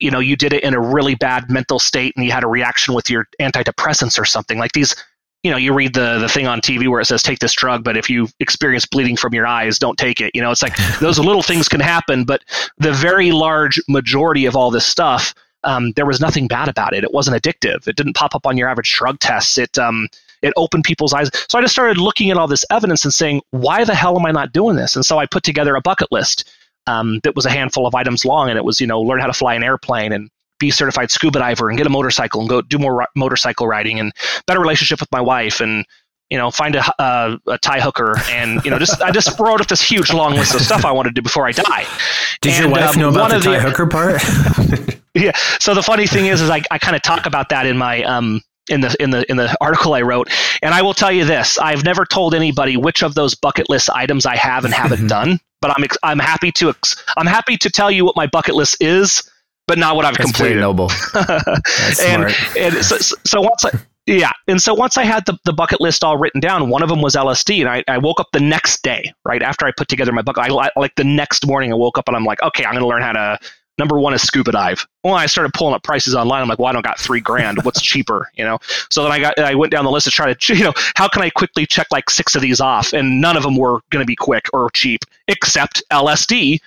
you 0.00 0.10
know 0.10 0.18
you 0.18 0.36
did 0.36 0.52
it 0.52 0.64
in 0.64 0.74
a 0.74 0.80
really 0.80 1.14
bad 1.14 1.50
mental 1.50 1.78
state 1.78 2.14
and 2.16 2.24
you 2.24 2.32
had 2.32 2.44
a 2.44 2.48
reaction 2.48 2.94
with 2.94 3.08
your 3.08 3.28
antidepressants 3.40 4.18
or 4.18 4.24
something. 4.24 4.58
Like 4.58 4.72
these 4.72 4.94
you 5.44 5.50
know, 5.50 5.58
you 5.58 5.74
read 5.74 5.94
the 5.94 6.18
the 6.18 6.28
thing 6.28 6.46
on 6.46 6.60
TV 6.60 6.88
where 6.88 7.00
it 7.00 7.04
says 7.04 7.22
take 7.22 7.38
this 7.38 7.52
drug, 7.52 7.84
but 7.84 7.96
if 7.96 8.08
you 8.08 8.28
experience 8.40 8.86
bleeding 8.86 9.16
from 9.16 9.34
your 9.34 9.46
eyes, 9.46 9.78
don't 9.78 9.98
take 9.98 10.20
it. 10.20 10.32
You 10.34 10.40
know, 10.40 10.50
it's 10.50 10.62
like 10.62 10.76
those 11.00 11.18
little 11.18 11.42
things 11.42 11.68
can 11.68 11.80
happen, 11.80 12.24
but 12.24 12.42
the 12.78 12.92
very 12.92 13.30
large 13.30 13.80
majority 13.86 14.46
of 14.46 14.56
all 14.56 14.70
this 14.70 14.86
stuff, 14.86 15.34
um, 15.62 15.92
there 15.92 16.06
was 16.06 16.18
nothing 16.18 16.48
bad 16.48 16.68
about 16.68 16.94
it. 16.94 17.04
It 17.04 17.12
wasn't 17.12 17.40
addictive. 17.40 17.86
It 17.86 17.94
didn't 17.94 18.16
pop 18.16 18.34
up 18.34 18.46
on 18.46 18.56
your 18.56 18.68
average 18.68 18.92
drug 18.92 19.20
tests. 19.20 19.58
It 19.58 19.78
um, 19.78 20.08
it 20.40 20.54
opened 20.56 20.84
people's 20.84 21.12
eyes. 21.12 21.30
So 21.48 21.58
I 21.58 21.62
just 21.62 21.74
started 21.74 21.98
looking 21.98 22.30
at 22.30 22.38
all 22.38 22.48
this 22.48 22.64
evidence 22.70 23.04
and 23.04 23.14
saying, 23.14 23.42
why 23.50 23.84
the 23.84 23.94
hell 23.94 24.18
am 24.18 24.26
I 24.26 24.30
not 24.30 24.52
doing 24.52 24.76
this? 24.76 24.96
And 24.96 25.04
so 25.04 25.18
I 25.18 25.26
put 25.26 25.42
together 25.42 25.74
a 25.74 25.80
bucket 25.80 26.10
list 26.10 26.50
um, 26.86 27.20
that 27.22 27.34
was 27.34 27.46
a 27.46 27.50
handful 27.50 27.86
of 27.86 27.94
items 27.94 28.24
long, 28.24 28.48
and 28.48 28.58
it 28.58 28.64
was 28.64 28.80
you 28.80 28.86
know 28.86 29.00
learn 29.00 29.20
how 29.20 29.26
to 29.26 29.32
fly 29.34 29.54
an 29.54 29.62
airplane 29.62 30.12
and 30.12 30.30
be 30.58 30.70
certified 30.70 31.10
scuba 31.10 31.38
diver 31.38 31.68
and 31.68 31.78
get 31.78 31.86
a 31.86 31.90
motorcycle 31.90 32.40
and 32.40 32.48
go 32.48 32.62
do 32.62 32.78
more 32.78 33.06
motorcycle 33.16 33.66
riding 33.66 33.98
and 33.98 34.12
better 34.46 34.60
relationship 34.60 35.00
with 35.00 35.10
my 35.10 35.20
wife 35.20 35.60
and 35.60 35.84
you 36.30 36.38
know 36.38 36.50
find 36.50 36.74
a, 36.74 37.02
uh, 37.02 37.36
a 37.46 37.58
Thai 37.58 37.80
hooker 37.80 38.14
and 38.30 38.64
you 38.64 38.70
know 38.70 38.78
just 38.78 39.00
I 39.02 39.10
just 39.10 39.38
wrote 39.40 39.60
up 39.60 39.68
this 39.68 39.82
huge 39.82 40.12
long 40.12 40.34
list 40.34 40.54
of 40.54 40.60
stuff 40.60 40.84
I 40.84 40.92
wanted 40.92 41.10
to 41.10 41.14
do 41.14 41.22
before 41.22 41.46
I 41.46 41.52
die. 41.52 41.86
Did 42.40 42.52
and, 42.52 42.64
your 42.64 42.70
wife 42.70 42.94
um, 42.94 43.00
know 43.00 43.08
about 43.10 43.30
the 43.30 43.40
Thai 43.40 43.60
hooker 43.60 43.86
part? 43.86 44.22
yeah. 45.14 45.32
So 45.60 45.74
the 45.74 45.82
funny 45.82 46.06
thing 46.06 46.26
is, 46.26 46.40
is 46.40 46.50
I, 46.50 46.62
I 46.70 46.78
kind 46.78 46.96
of 46.96 47.02
talk 47.02 47.26
about 47.26 47.48
that 47.50 47.66
in 47.66 47.76
my 47.76 48.02
um 48.02 48.42
in 48.68 48.80
the 48.80 48.96
in 48.98 49.10
the 49.10 49.30
in 49.30 49.36
the 49.36 49.54
article 49.60 49.94
I 49.94 50.02
wrote, 50.02 50.28
and 50.62 50.74
I 50.74 50.82
will 50.82 50.94
tell 50.94 51.12
you 51.12 51.24
this: 51.24 51.58
I've 51.58 51.84
never 51.84 52.04
told 52.04 52.34
anybody 52.34 52.76
which 52.76 53.02
of 53.02 53.14
those 53.14 53.34
bucket 53.34 53.68
list 53.68 53.90
items 53.90 54.26
I 54.26 54.36
have 54.36 54.64
and 54.64 54.72
haven't 54.72 55.06
done. 55.06 55.38
But 55.60 55.72
I'm 55.76 55.84
ex- 55.84 55.98
I'm 56.02 56.18
happy 56.18 56.52
to 56.52 56.70
ex- 56.70 57.02
I'm 57.16 57.26
happy 57.26 57.56
to 57.58 57.70
tell 57.70 57.90
you 57.90 58.04
what 58.04 58.16
my 58.16 58.26
bucket 58.26 58.54
list 58.54 58.76
is 58.80 59.22
but 59.66 59.78
not 59.78 59.96
what 59.96 60.04
I've 60.04 60.16
That's 60.16 60.30
completed. 60.30 60.60
noble. 60.60 60.88
That's 61.14 62.02
and 62.02 62.30
smart. 62.30 62.56
and 62.56 62.84
so, 62.84 62.96
so 63.24 63.40
once 63.40 63.64
I 63.64 63.70
yeah, 64.06 64.32
and 64.48 64.60
so 64.60 64.74
once 64.74 64.98
I 64.98 65.04
had 65.04 65.24
the, 65.24 65.38
the 65.44 65.52
bucket 65.52 65.80
list 65.80 66.04
all 66.04 66.18
written 66.18 66.40
down, 66.40 66.68
one 66.68 66.82
of 66.82 66.90
them 66.90 67.00
was 67.00 67.14
LSD, 67.14 67.60
and 67.60 67.68
I, 67.68 67.82
I 67.88 67.96
woke 67.96 68.20
up 68.20 68.28
the 68.32 68.40
next 68.40 68.82
day, 68.82 69.12
right 69.24 69.42
after 69.42 69.64
I 69.66 69.72
put 69.74 69.88
together 69.88 70.12
my 70.12 70.20
bucket. 70.20 70.44
I, 70.44 70.66
I 70.66 70.70
like 70.76 70.94
the 70.96 71.04
next 71.04 71.46
morning, 71.46 71.72
I 71.72 71.76
woke 71.76 71.96
up 71.96 72.06
and 72.08 72.16
I'm 72.16 72.24
like, 72.24 72.42
okay, 72.42 72.64
I'm 72.64 72.72
going 72.72 72.82
to 72.82 72.88
learn 72.88 73.02
how 73.02 73.12
to. 73.12 73.38
Number 73.76 73.98
one 73.98 74.14
is 74.14 74.22
scuba 74.22 74.52
dive. 74.52 74.86
Well, 75.02 75.14
I 75.14 75.26
started 75.26 75.52
pulling 75.52 75.74
up 75.74 75.82
prices 75.82 76.14
online. 76.14 76.40
I'm 76.42 76.48
like, 76.48 76.60
well, 76.60 76.68
I 76.68 76.72
don't 76.72 76.84
got 76.84 76.96
three 76.96 77.18
grand. 77.18 77.60
What's 77.64 77.80
cheaper, 77.82 78.30
you 78.34 78.44
know? 78.44 78.58
So 78.88 79.02
then 79.02 79.10
I 79.10 79.18
got, 79.18 79.36
I 79.36 79.56
went 79.56 79.72
down 79.72 79.84
the 79.84 79.90
list 79.90 80.04
to 80.04 80.12
try 80.12 80.32
to, 80.32 80.54
you 80.54 80.62
know, 80.62 80.72
how 80.94 81.08
can 81.08 81.22
I 81.22 81.30
quickly 81.30 81.66
check 81.66 81.88
like 81.90 82.08
six 82.08 82.36
of 82.36 82.42
these 82.42 82.60
off? 82.60 82.92
And 82.92 83.20
none 83.20 83.36
of 83.36 83.42
them 83.42 83.56
were 83.56 83.80
going 83.90 84.00
to 84.00 84.06
be 84.06 84.14
quick 84.14 84.44
or 84.52 84.70
cheap, 84.70 85.00
except 85.26 85.82
LSD. 85.90 86.60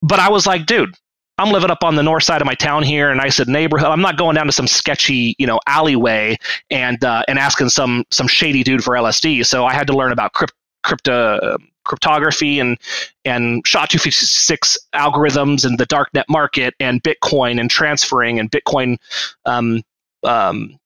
But 0.00 0.20
I 0.20 0.30
was 0.30 0.46
like, 0.46 0.64
dude, 0.64 0.94
I'm 1.38 1.52
living 1.52 1.70
up 1.70 1.84
on 1.84 1.94
the 1.94 2.02
north 2.02 2.24
side 2.24 2.40
of 2.40 2.46
my 2.46 2.54
town 2.54 2.82
here, 2.82 3.10
and 3.10 3.20
I 3.20 3.28
said 3.28 3.48
neighborhood. 3.48 3.88
I'm 3.88 4.00
not 4.02 4.18
going 4.18 4.34
down 4.34 4.46
to 4.46 4.52
some 4.52 4.66
sketchy, 4.66 5.34
you 5.38 5.46
know, 5.46 5.60
alleyway 5.66 6.36
and 6.70 7.02
uh, 7.04 7.22
and 7.28 7.38
asking 7.38 7.68
some 7.70 8.04
some 8.10 8.26
shady 8.26 8.62
dude 8.62 8.82
for 8.82 8.94
LSD. 8.94 9.46
So 9.46 9.64
I 9.64 9.72
had 9.72 9.86
to 9.86 9.92
learn 9.92 10.12
about 10.12 10.32
crypt, 10.32 10.54
crypto 10.82 11.58
cryptography 11.88 12.60
and 12.60 12.78
and 13.24 13.66
SHA-256 13.66 14.76
algorithms 14.94 15.64
and 15.64 15.78
the 15.78 15.86
darknet 15.86 16.24
market 16.28 16.74
and 16.78 17.02
Bitcoin 17.02 17.58
and 17.58 17.68
transferring 17.68 18.38
and 18.38 18.50
Bitcoin 18.50 18.98
um, 19.44 19.82
um, 20.22 20.78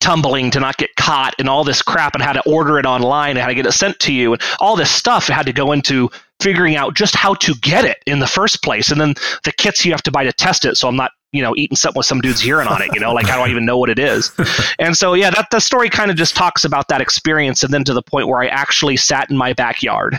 tumbling 0.00 0.50
to 0.50 0.60
not 0.60 0.76
get 0.78 0.94
caught 0.96 1.34
and 1.38 1.48
all 1.48 1.62
this 1.62 1.82
crap 1.82 2.14
and 2.14 2.22
how 2.22 2.32
to 2.32 2.42
order 2.46 2.78
it 2.78 2.86
online 2.86 3.30
and 3.30 3.38
how 3.40 3.48
to 3.48 3.54
get 3.54 3.66
it 3.66 3.72
sent 3.72 3.98
to 4.00 4.12
you 4.12 4.32
and 4.32 4.42
all 4.58 4.74
this 4.74 4.90
stuff 4.90 5.28
had 5.28 5.46
to 5.46 5.52
go 5.52 5.72
into 5.72 6.10
figuring 6.40 6.76
out 6.76 6.94
just 6.94 7.14
how 7.14 7.34
to 7.34 7.54
get 7.56 7.84
it 7.84 8.02
in 8.06 8.18
the 8.18 8.26
first 8.26 8.62
place. 8.62 8.90
And 8.90 9.00
then 9.00 9.14
the 9.44 9.52
kits 9.52 9.84
you 9.84 9.92
have 9.92 10.02
to 10.02 10.10
buy 10.10 10.24
to 10.24 10.32
test 10.32 10.64
it. 10.64 10.76
So 10.76 10.88
i'm 10.88 10.96
not 10.96 11.12
you 11.32 11.42
know 11.42 11.54
eating 11.56 11.76
something 11.76 11.98
with 11.98 12.06
some 12.06 12.20
dude's 12.20 12.44
urine 12.44 12.66
on 12.66 12.82
it 12.82 12.90
you 12.92 13.00
know 13.00 13.12
like 13.12 13.26
I 13.26 13.36
don't 13.36 13.50
even 13.50 13.64
know 13.64 13.78
what 13.78 13.90
it 13.90 13.98
is? 13.98 14.32
And 14.78 14.96
so 14.96 15.14
yeah 15.14 15.30
that 15.30 15.48
the 15.50 15.60
story 15.60 15.90
kind 15.90 16.10
of 16.10 16.16
just 16.16 16.34
talks 16.34 16.64
about 16.64 16.88
that 16.88 17.00
experience 17.00 17.62
and 17.62 17.72
then 17.72 17.84
to 17.84 17.94
the 17.94 18.02
point 18.02 18.28
where 18.28 18.40
i 18.40 18.46
actually 18.46 18.96
sat 18.96 19.30
in 19.30 19.36
my 19.36 19.52
backyard 19.52 20.18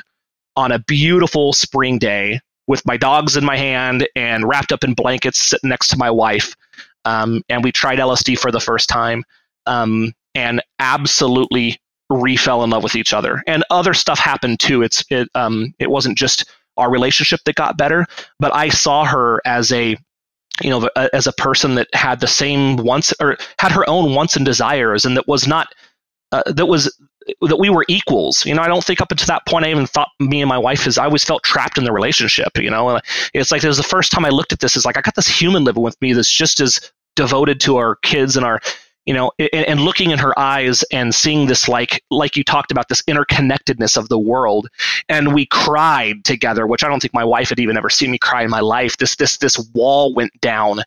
on 0.55 0.71
a 0.71 0.79
beautiful 0.79 1.53
spring 1.53 1.97
day 1.97 2.39
with 2.67 2.85
my 2.85 2.95
dogs 2.95 3.35
in 3.35 3.43
my 3.43 3.57
hand 3.57 4.07
and 4.15 4.47
wrapped 4.47 4.71
up 4.71 4.83
in 4.83 4.93
blankets 4.93 5.39
sitting 5.39 5.69
next 5.69 5.87
to 5.89 5.97
my 5.97 6.11
wife 6.11 6.55
um, 7.05 7.41
and 7.49 7.63
we 7.63 7.71
tried 7.71 7.99
lsd 7.99 8.37
for 8.37 8.51
the 8.51 8.59
first 8.59 8.87
time 8.87 9.23
um, 9.65 10.13
and 10.35 10.61
absolutely 10.79 11.80
refell 12.11 12.63
in 12.63 12.69
love 12.69 12.83
with 12.83 12.95
each 12.95 13.13
other. 13.13 13.43
And 13.47 13.63
other 13.69 13.93
stuff 13.93 14.19
happened 14.19 14.59
too. 14.59 14.81
It's 14.81 15.03
it 15.09 15.29
um, 15.35 15.73
it 15.79 15.89
wasn't 15.89 16.17
just 16.17 16.49
our 16.77 16.89
relationship 16.89 17.41
that 17.45 17.55
got 17.55 17.77
better, 17.77 18.05
but 18.39 18.53
I 18.55 18.69
saw 18.69 19.05
her 19.05 19.41
as 19.45 19.71
a 19.71 19.97
you 20.61 20.69
know 20.69 20.89
as 21.13 21.27
a 21.27 21.33
person 21.33 21.75
that 21.75 21.87
had 21.93 22.19
the 22.19 22.27
same 22.27 22.77
wants 22.77 23.13
or 23.19 23.37
had 23.59 23.71
her 23.71 23.89
own 23.89 24.13
wants 24.13 24.35
and 24.35 24.45
desires, 24.45 25.05
and 25.05 25.17
that 25.17 25.27
was 25.27 25.47
not 25.47 25.73
uh, 26.31 26.43
that 26.47 26.67
was 26.67 26.95
that 27.41 27.57
we 27.57 27.69
were 27.69 27.85
equals. 27.87 28.45
You 28.45 28.55
know, 28.55 28.61
I 28.61 28.67
don't 28.67 28.83
think 28.83 29.01
up 29.01 29.11
until 29.11 29.27
that 29.27 29.45
point 29.45 29.65
I 29.65 29.71
even 29.71 29.85
thought 29.85 30.09
me 30.19 30.41
and 30.41 30.49
my 30.49 30.57
wife 30.57 30.87
is. 30.87 30.97
I 30.97 31.05
always 31.05 31.23
felt 31.23 31.43
trapped 31.43 31.77
in 31.77 31.83
the 31.83 31.91
relationship. 31.91 32.57
You 32.57 32.69
know, 32.69 32.99
it's 33.33 33.51
like 33.51 33.63
it 33.63 33.67
was 33.67 33.77
the 33.77 33.83
first 33.83 34.11
time 34.11 34.25
I 34.25 34.29
looked 34.29 34.53
at 34.53 34.59
this 34.59 34.75
is 34.75 34.85
like 34.85 34.97
I 34.97 35.01
got 35.01 35.15
this 35.15 35.27
human 35.27 35.63
living 35.63 35.83
with 35.83 35.99
me 36.01 36.13
that's 36.13 36.31
just 36.31 36.59
as 36.59 36.91
devoted 37.15 37.59
to 37.61 37.77
our 37.77 37.95
kids 37.97 38.37
and 38.37 38.45
our 38.45 38.59
you 39.05 39.13
know 39.13 39.31
and, 39.39 39.65
and, 39.65 39.81
looking 39.81 40.11
in 40.11 40.19
her 40.19 40.37
eyes 40.37 40.83
and 40.91 41.15
seeing 41.15 41.47
this 41.47 41.67
like 41.67 42.03
like 42.11 42.35
you 42.35 42.43
talked 42.43 42.71
about 42.71 42.89
this 42.89 43.01
interconnectedness 43.03 43.97
of 43.97 44.09
the 44.09 44.19
world 44.19 44.67
and 45.09 45.33
we 45.33 45.45
cried 45.45 46.23
together 46.25 46.67
which 46.67 46.83
i 46.83 46.87
don't 46.87 47.01
think 47.01 47.13
my 47.13 47.23
wife 47.23 47.49
had 47.49 47.59
even 47.59 47.77
ever 47.77 47.89
seen 47.89 48.11
me 48.11 48.17
cry 48.17 48.43
in 48.43 48.49
my 48.49 48.59
life 48.59 48.97
this 48.97 49.15
this 49.15 49.37
this 49.37 49.57
wall 49.73 50.13
went 50.13 50.31
down 50.41 50.81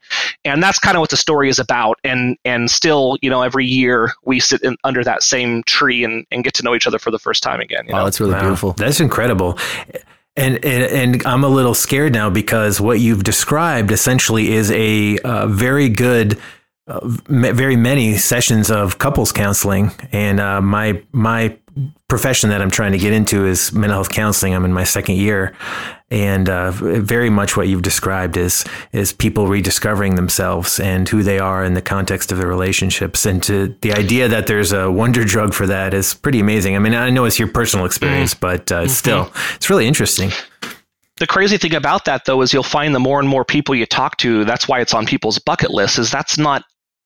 and 0.44 0.62
that's 0.62 0.78
kind 0.78 0.96
of 0.96 1.00
what 1.00 1.10
the 1.10 1.16
story 1.16 1.48
is 1.48 1.58
about 1.58 1.98
and 2.04 2.36
and 2.44 2.70
still 2.70 3.18
you 3.22 3.30
know 3.30 3.42
every 3.42 3.66
year 3.66 4.12
we 4.24 4.38
sit 4.38 4.62
in, 4.62 4.76
under 4.84 5.02
that 5.02 5.22
same 5.22 5.62
tree 5.64 6.04
and, 6.04 6.26
and 6.30 6.44
get 6.44 6.54
to 6.54 6.62
know 6.62 6.74
each 6.74 6.86
other 6.86 6.98
for 6.98 7.10
the 7.10 7.18
first 7.18 7.42
time 7.42 7.60
again 7.60 7.84
you 7.86 7.92
wow 7.92 8.00
know? 8.00 8.04
that's 8.04 8.20
really 8.20 8.34
Wow. 8.34 8.40
beautiful 8.40 8.72
That's 8.72 9.00
incredible. 9.00 9.58
And, 10.36 10.64
and 10.64 11.14
and 11.14 11.26
I'm 11.26 11.44
a 11.44 11.48
little 11.48 11.74
scared 11.74 12.12
now 12.12 12.28
because 12.28 12.80
what 12.80 12.98
you've 12.98 13.22
described 13.22 13.92
essentially 13.92 14.52
is 14.52 14.70
a 14.72 15.18
uh, 15.18 15.46
very 15.46 15.88
good, 15.88 16.40
uh, 16.86 17.00
very 17.02 17.76
many 17.76 18.16
sessions 18.16 18.70
of 18.70 18.98
couples 18.98 19.32
counseling. 19.32 19.90
And 20.12 20.40
uh, 20.40 20.60
my 20.60 21.02
my 21.12 21.56
profession 22.08 22.50
that 22.50 22.62
I'm 22.62 22.70
trying 22.70 22.92
to 22.92 22.98
get 22.98 23.12
into 23.12 23.46
is 23.46 23.72
mental 23.72 23.96
health 23.96 24.10
counseling. 24.10 24.54
I'm 24.54 24.64
in 24.64 24.72
my 24.72 24.84
second 24.84 25.16
year, 25.16 25.56
and 26.10 26.48
uh, 26.48 26.70
very 26.70 27.30
much 27.30 27.56
what 27.56 27.68
you've 27.68 27.82
described 27.82 28.36
is 28.36 28.64
is 28.92 29.12
people 29.12 29.46
rediscovering 29.48 30.14
themselves 30.14 30.78
and 30.78 31.08
who 31.08 31.22
they 31.22 31.38
are 31.38 31.64
in 31.64 31.74
the 31.74 31.82
context 31.82 32.30
of 32.30 32.38
their 32.38 32.46
relationships. 32.46 33.24
And 33.26 33.42
to 33.44 33.74
the 33.80 33.92
idea 33.92 34.28
that 34.28 34.46
there's 34.46 34.72
a 34.72 34.90
wonder 34.90 35.24
drug 35.24 35.54
for 35.54 35.66
that 35.66 35.94
is 35.94 36.14
pretty 36.14 36.38
amazing. 36.38 36.76
I 36.76 36.78
mean, 36.80 36.94
I 36.94 37.10
know 37.10 37.24
it's 37.24 37.38
your 37.38 37.48
personal 37.48 37.86
experience, 37.86 38.34
but 38.34 38.70
uh, 38.70 38.88
still, 38.88 39.32
it's 39.56 39.70
really 39.70 39.86
interesting. 39.86 40.30
the 41.16 41.26
crazy 41.26 41.56
thing 41.56 41.74
about 41.74 42.04
that 42.04 42.24
though 42.26 42.42
is 42.42 42.52
you'll 42.52 42.62
find 42.62 42.94
the 42.94 43.00
more 43.00 43.20
and 43.20 43.28
more 43.28 43.44
people 43.44 43.74
you 43.74 43.86
talk 43.86 44.16
to 44.16 44.44
that's 44.44 44.66
why 44.66 44.80
it's 44.80 44.92
on 44.92 45.06
people's 45.06 45.38
bucket 45.38 45.70
list 45.70 45.96
is 45.96 46.10
that's 46.10 46.36
not 46.36 46.64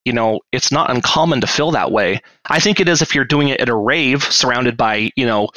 you 0.09 0.15
know 0.15 0.41
it's 0.53 0.73
not 0.73 0.91
uncommon 0.91 1.43
to 1.43 1.47
feel 1.47 1.71
that 1.73 1.93
way. 1.93 2.23
I 2.47 2.61
think 2.61 2.81
it 2.81 2.89
is 2.89 3.03
if 3.03 3.15
you're 3.15 3.27
doing 3.27 3.49
it 3.49 3.61
at 3.61 3.69
a 3.69 3.75
rave 3.75 4.23
surrounded 4.23 4.75
by 4.75 5.11
you 5.17 5.27
know 5.27 5.51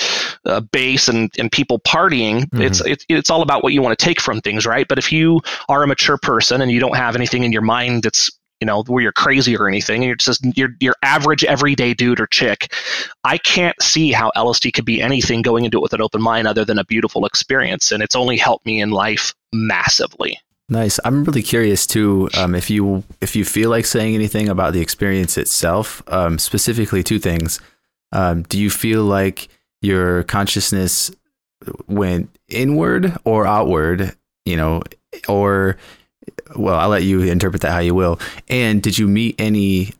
uh, 0.45 0.59
bass 0.59 1.07
and, 1.07 1.31
and 1.39 1.49
people 1.49 1.79
partying 1.79 2.49
it's 2.61 2.81
it, 2.81 3.05
it's 3.07 3.29
all 3.29 3.41
about 3.41 3.63
what 3.63 3.71
you 3.71 3.81
want 3.81 3.97
to 3.97 4.05
take 4.05 4.19
from 4.19 4.41
things 4.41 4.65
right? 4.65 4.85
But 4.89 4.97
if 4.97 5.09
you 5.09 5.39
are 5.69 5.83
a 5.83 5.87
mature 5.87 6.17
person 6.17 6.61
and 6.61 6.69
you 6.69 6.81
don't 6.81 6.97
have 6.97 7.15
anything 7.15 7.45
in 7.45 7.53
your 7.53 7.61
mind 7.61 8.03
that's 8.03 8.29
you 8.59 8.65
know 8.65 8.83
where 8.83 9.01
you're 9.01 9.13
crazy 9.13 9.55
or 9.55 9.69
anything 9.69 10.01
and 10.01 10.07
you're 10.07 10.15
just 10.15 10.45
your 10.57 10.69
your 10.81 10.95
average 11.01 11.45
everyday 11.45 11.93
dude 11.95 12.19
or 12.19 12.27
chick 12.27 12.71
i 13.23 13.35
can't 13.39 13.81
see 13.81 14.11
how 14.11 14.31
lsd 14.37 14.71
could 14.71 14.85
be 14.85 15.01
anything 15.01 15.41
going 15.41 15.65
into 15.65 15.79
it 15.79 15.81
with 15.81 15.93
an 15.93 16.01
open 16.01 16.21
mind 16.21 16.47
other 16.47 16.63
than 16.63 16.77
a 16.77 16.85
beautiful 16.85 17.25
experience 17.25 17.91
and 17.91 18.03
it's 18.03 18.15
only 18.15 18.37
helped 18.37 18.65
me 18.67 18.79
in 18.79 18.91
life 18.91 19.33
massively 19.51 20.37
Nice. 20.71 21.01
I'm 21.03 21.25
really 21.25 21.43
curious 21.43 21.85
too. 21.85 22.29
Um, 22.37 22.55
if 22.55 22.69
you 22.69 23.03
if 23.19 23.35
you 23.35 23.43
feel 23.43 23.69
like 23.69 23.85
saying 23.85 24.15
anything 24.15 24.47
about 24.47 24.71
the 24.71 24.79
experience 24.79 25.37
itself, 25.37 26.01
um, 26.07 26.39
specifically 26.39 27.03
two 27.03 27.19
things. 27.19 27.59
Um, 28.13 28.43
do 28.43 28.57
you 28.57 28.69
feel 28.69 29.03
like 29.03 29.49
your 29.81 30.23
consciousness 30.23 31.11
went 31.87 32.33
inward 32.47 33.13
or 33.25 33.45
outward? 33.45 34.15
You 34.45 34.55
know, 34.55 34.81
or 35.27 35.75
well, 36.55 36.75
I'll 36.75 36.87
let 36.87 37.03
you 37.03 37.21
interpret 37.23 37.63
that 37.63 37.73
how 37.73 37.79
you 37.79 37.93
will. 37.93 38.17
And 38.47 38.81
did 38.81 38.97
you 38.97 39.09
meet 39.09 39.35
any 39.39 39.91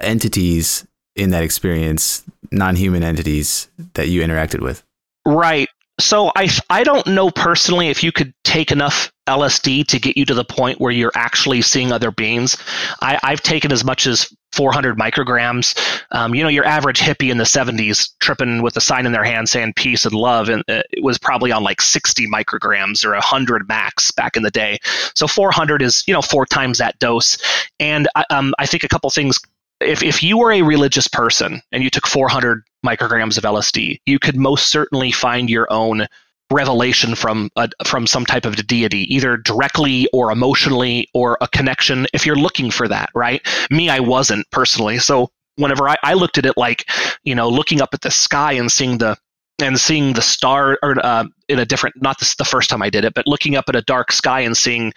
entities 0.00 0.84
in 1.14 1.30
that 1.30 1.44
experience, 1.44 2.24
non-human 2.50 3.04
entities 3.04 3.68
that 3.94 4.08
you 4.08 4.22
interacted 4.22 4.62
with? 4.62 4.82
Right. 5.24 5.68
So 6.00 6.30
I 6.36 6.48
I 6.70 6.84
don't 6.84 7.06
know 7.06 7.30
personally 7.30 7.88
if 7.88 8.02
you 8.02 8.12
could 8.12 8.32
take 8.44 8.70
enough 8.70 9.12
LSD 9.28 9.86
to 9.88 9.98
get 9.98 10.16
you 10.16 10.24
to 10.24 10.34
the 10.34 10.44
point 10.44 10.80
where 10.80 10.92
you're 10.92 11.12
actually 11.14 11.60
seeing 11.60 11.92
other 11.92 12.10
beings. 12.10 12.56
I, 13.02 13.18
I've 13.22 13.42
taken 13.42 13.72
as 13.72 13.84
much 13.84 14.06
as 14.06 14.32
400 14.52 14.96
micrograms. 14.96 15.76
Um, 16.12 16.34
you 16.34 16.42
know, 16.42 16.48
your 16.48 16.64
average 16.64 17.00
hippie 17.00 17.30
in 17.30 17.36
the 17.36 17.44
70s 17.44 18.10
tripping 18.20 18.62
with 18.62 18.76
a 18.76 18.80
sign 18.80 19.04
in 19.04 19.12
their 19.12 19.24
hand 19.24 19.48
saying 19.48 19.74
peace 19.74 20.06
and 20.06 20.14
love, 20.14 20.48
and 20.48 20.62
uh, 20.68 20.82
it 20.90 21.02
was 21.02 21.18
probably 21.18 21.52
on 21.52 21.62
like 21.62 21.82
60 21.82 22.26
micrograms 22.28 23.04
or 23.04 23.12
100 23.12 23.68
max 23.68 24.10
back 24.12 24.36
in 24.36 24.42
the 24.42 24.50
day. 24.50 24.78
So 25.14 25.26
400 25.26 25.82
is 25.82 26.04
you 26.06 26.14
know 26.14 26.22
four 26.22 26.46
times 26.46 26.78
that 26.78 26.98
dose. 26.98 27.38
And 27.80 28.08
um, 28.30 28.54
I 28.58 28.66
think 28.66 28.84
a 28.84 28.88
couple 28.88 29.10
things 29.10 29.38
if, 29.80 30.02
if 30.02 30.22
you 30.22 30.38
were 30.38 30.52
a 30.52 30.62
religious 30.62 31.08
person 31.08 31.62
and 31.72 31.82
you 31.82 31.90
took 31.90 32.06
400 32.06 32.62
micrograms 32.84 33.38
of 33.38 33.44
LSD, 33.44 34.00
you 34.06 34.18
could 34.18 34.36
most 34.36 34.68
certainly 34.68 35.10
find 35.10 35.50
your 35.50 35.70
own 35.70 36.06
revelation 36.50 37.14
from 37.14 37.50
a, 37.56 37.68
from 37.84 38.06
some 38.06 38.24
type 38.24 38.46
of 38.46 38.56
deity, 38.66 39.12
either 39.14 39.36
directly 39.36 40.08
or 40.12 40.30
emotionally 40.30 41.08
or 41.12 41.36
a 41.40 41.48
connection. 41.48 42.06
If 42.12 42.24
you're 42.24 42.36
looking 42.36 42.70
for 42.70 42.88
that, 42.88 43.10
right? 43.14 43.46
Me, 43.70 43.90
I 43.90 44.00
wasn't 44.00 44.50
personally. 44.50 44.98
So 44.98 45.30
whenever 45.56 45.88
I, 45.88 45.96
I 46.02 46.14
looked 46.14 46.38
at 46.38 46.46
it 46.46 46.56
like, 46.56 46.88
you 47.24 47.34
know, 47.34 47.48
looking 47.48 47.82
up 47.82 47.90
at 47.92 48.00
the 48.00 48.10
sky 48.10 48.52
and 48.52 48.70
seeing 48.72 48.98
the 48.98 49.18
and 49.60 49.78
seeing 49.78 50.12
the 50.12 50.22
star 50.22 50.78
or 50.82 51.04
uh, 51.04 51.24
in 51.48 51.58
a 51.58 51.66
different 51.66 52.00
not 52.00 52.18
this 52.18 52.36
the 52.36 52.44
first 52.44 52.70
time 52.70 52.80
i 52.80 52.88
did 52.88 53.04
it 53.04 53.12
but 53.12 53.26
looking 53.26 53.56
up 53.56 53.64
at 53.68 53.74
a 53.74 53.82
dark 53.82 54.12
sky 54.12 54.40
and 54.40 54.56
seeing 54.56 54.92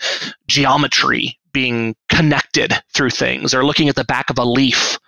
geometry 0.47 1.39
being 1.51 1.95
connected 2.09 2.73
through 2.93 3.09
things 3.09 3.53
or 3.55 3.65
looking 3.65 3.89
at 3.89 3.95
the 3.95 4.03
back 4.03 4.29
of 4.29 4.37
a 4.37 4.45
leaf 4.45 4.99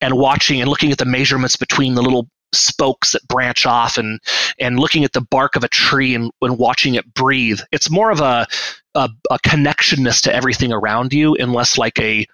and 0.00 0.16
watching 0.16 0.60
and 0.60 0.70
looking 0.70 0.92
at 0.92 0.98
the 0.98 1.04
measurements 1.04 1.56
between 1.56 1.94
the 1.94 2.02
little 2.02 2.28
spokes 2.52 3.12
that 3.12 3.26
branch 3.28 3.66
off 3.66 3.98
and 3.98 4.20
and 4.58 4.78
looking 4.78 5.04
at 5.04 5.12
the 5.12 5.20
bark 5.20 5.54
of 5.54 5.64
a 5.64 5.68
tree 5.68 6.14
and, 6.14 6.30
and 6.40 6.58
watching 6.58 6.94
it 6.94 7.12
breathe 7.12 7.60
it's 7.72 7.90
more 7.90 8.10
of 8.10 8.20
a, 8.20 8.46
a 8.94 9.10
a 9.30 9.38
connectionness 9.40 10.22
to 10.22 10.34
everything 10.34 10.72
around 10.72 11.12
you 11.12 11.34
and 11.34 11.52
less 11.52 11.76
like 11.76 11.98
a 11.98 12.26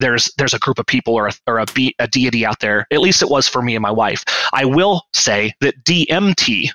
there's 0.00 0.32
there's 0.38 0.54
a 0.54 0.58
group 0.58 0.78
of 0.78 0.86
people 0.86 1.14
or 1.14 1.28
a, 1.28 1.32
or 1.46 1.58
a, 1.58 1.66
be, 1.74 1.94
a 1.98 2.06
deity 2.06 2.46
out 2.46 2.60
there. 2.60 2.86
At 2.92 3.00
least 3.00 3.22
it 3.22 3.28
was 3.28 3.48
for 3.48 3.62
me 3.62 3.74
and 3.74 3.82
my 3.82 3.90
wife. 3.90 4.24
I 4.52 4.64
will 4.64 5.02
say 5.12 5.54
that 5.60 5.84
dmt 5.84 6.70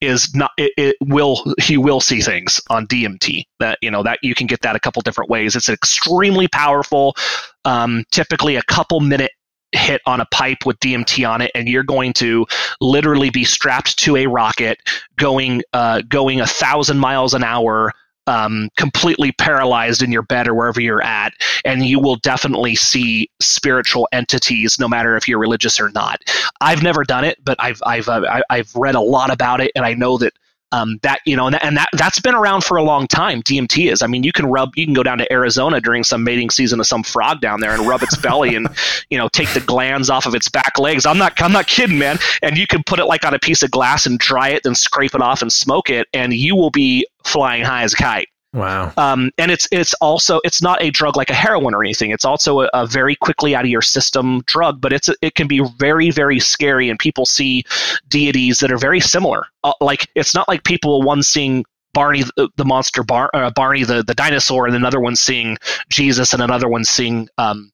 is 0.00 0.34
not 0.34 0.50
it, 0.58 0.72
it, 0.76 0.96
will 1.00 1.54
he 1.58 1.78
will 1.78 2.00
see 2.00 2.20
things 2.20 2.60
on 2.68 2.86
DMT 2.86 3.44
that 3.60 3.78
you 3.80 3.90
know 3.90 4.02
that 4.02 4.18
you 4.22 4.34
can 4.34 4.46
get 4.46 4.60
that 4.60 4.76
a 4.76 4.80
couple 4.80 5.00
different 5.02 5.30
ways. 5.30 5.56
It's 5.56 5.68
extremely 5.68 6.48
powerful, 6.48 7.16
um, 7.64 8.04
typically 8.10 8.56
a 8.56 8.62
couple 8.62 9.00
minute 9.00 9.32
hit 9.76 10.00
on 10.06 10.20
a 10.20 10.26
pipe 10.26 10.66
with 10.66 10.78
DMT 10.80 11.28
on 11.28 11.42
it, 11.42 11.50
and 11.54 11.68
you're 11.68 11.82
going 11.82 12.12
to 12.14 12.46
literally 12.80 13.30
be 13.30 13.44
strapped 13.44 13.98
to 13.98 14.16
a 14.16 14.26
rocket 14.26 14.78
going 15.16 15.62
uh, 15.72 16.02
going 16.08 16.40
a 16.40 16.46
thousand 16.46 16.98
miles 16.98 17.34
an 17.34 17.44
hour 17.44 17.92
um, 18.26 18.70
completely 18.76 19.32
paralyzed 19.32 20.02
in 20.02 20.10
your 20.10 20.22
bed 20.22 20.48
or 20.48 20.54
wherever 20.54 20.80
you're 20.80 21.02
at, 21.02 21.32
and 21.64 21.84
you 21.84 22.00
will 22.00 22.16
definitely 22.16 22.74
see 22.74 23.30
spiritual 23.40 24.08
entities, 24.12 24.78
no 24.78 24.88
matter 24.88 25.16
if 25.16 25.28
you're 25.28 25.38
religious 25.38 25.80
or 25.80 25.90
not. 25.90 26.20
I've 26.60 26.82
never 26.82 27.04
done 27.04 27.24
it, 27.24 27.38
but 27.44 27.56
I've 27.60 27.80
I've 27.86 28.08
uh, 28.08 28.42
I've 28.50 28.74
read 28.74 28.94
a 28.94 29.00
lot 29.00 29.32
about 29.32 29.60
it, 29.60 29.70
and 29.74 29.84
I 29.84 29.94
know 29.94 30.18
that 30.18 30.32
um, 30.72 30.98
that 31.02 31.20
you 31.24 31.36
know, 31.36 31.46
and, 31.46 31.54
that, 31.54 31.64
and 31.64 31.76
that 31.76 31.88
that's 31.92 32.20
been 32.20 32.34
around 32.34 32.64
for 32.64 32.76
a 32.76 32.82
long 32.82 33.06
time. 33.06 33.42
DMT 33.42 33.90
is. 33.90 34.02
I 34.02 34.06
mean, 34.06 34.22
you 34.22 34.32
can 34.32 34.46
rub, 34.46 34.72
you 34.76 34.84
can 34.84 34.94
go 34.94 35.02
down 35.02 35.18
to 35.18 35.32
Arizona 35.32 35.80
during 35.80 36.02
some 36.04 36.24
mating 36.24 36.50
season 36.50 36.80
of 36.80 36.86
some 36.86 37.02
frog 37.02 37.40
down 37.40 37.60
there 37.60 37.72
and 37.72 37.86
rub 37.86 38.02
its 38.02 38.16
belly 38.16 38.54
and 38.54 38.68
you 39.10 39.18
know 39.18 39.28
take 39.28 39.48
the 39.50 39.60
glands 39.60 40.10
off 40.10 40.26
of 40.26 40.34
its 40.34 40.48
back 40.48 40.78
legs. 40.78 41.06
I'm 41.06 41.18
not, 41.18 41.40
I'm 41.40 41.52
not 41.52 41.66
kidding, 41.66 41.98
man. 41.98 42.18
And 42.42 42.58
you 42.58 42.66
can 42.66 42.82
put 42.82 42.98
it 42.98 43.06
like 43.06 43.24
on 43.24 43.34
a 43.34 43.38
piece 43.38 43.62
of 43.62 43.70
glass 43.70 44.06
and 44.06 44.18
dry 44.18 44.50
it, 44.50 44.62
then 44.64 44.74
scrape 44.74 45.14
it 45.14 45.22
off 45.22 45.42
and 45.42 45.52
smoke 45.52 45.90
it, 45.90 46.08
and 46.12 46.32
you 46.32 46.56
will 46.56 46.70
be 46.70 47.06
flying 47.24 47.64
high 47.64 47.82
as 47.82 47.92
a 47.94 47.96
kite. 47.96 48.28
Wow. 48.52 48.92
Um, 48.96 49.30
and 49.36 49.50
it's 49.50 49.68
it's 49.70 49.92
also 49.94 50.40
it's 50.44 50.62
not 50.62 50.80
a 50.80 50.90
drug 50.90 51.16
like 51.16 51.28
a 51.28 51.34
heroin 51.34 51.74
or 51.74 51.82
anything. 51.82 52.10
It's 52.10 52.24
also 52.24 52.62
a, 52.62 52.70
a, 52.72 52.86
very 52.86 53.14
quickly 53.14 53.54
out 53.54 53.64
of 53.64 53.70
your 53.70 53.82
system 53.82 54.42
drug, 54.46 54.80
but 54.80 54.92
it's 54.92 55.10
it 55.20 55.34
can 55.34 55.46
be 55.46 55.60
very 55.76 56.10
very 56.10 56.40
scary. 56.40 56.88
And 56.88 56.98
people 56.98 57.26
see 57.26 57.64
deities 58.08 58.58
that 58.60 58.72
are 58.72 58.78
very 58.78 59.00
similar. 59.00 59.46
Uh, 59.62 59.74
like 59.80 60.08
it's 60.14 60.34
not 60.34 60.48
like 60.48 60.64
people 60.64 61.02
one 61.02 61.22
seeing 61.22 61.64
Barney 61.92 62.22
the, 62.36 62.48
the 62.56 62.64
monster 62.64 63.02
Bar, 63.02 63.30
uh, 63.34 63.50
Barney 63.50 63.84
the 63.84 64.02
the 64.02 64.14
dinosaur, 64.14 64.66
and 64.66 64.74
another 64.74 65.00
one 65.00 65.16
seeing 65.16 65.58
Jesus, 65.90 66.32
and 66.32 66.42
another 66.42 66.68
one 66.68 66.84
seeing 66.84 67.28
um, 67.38 67.72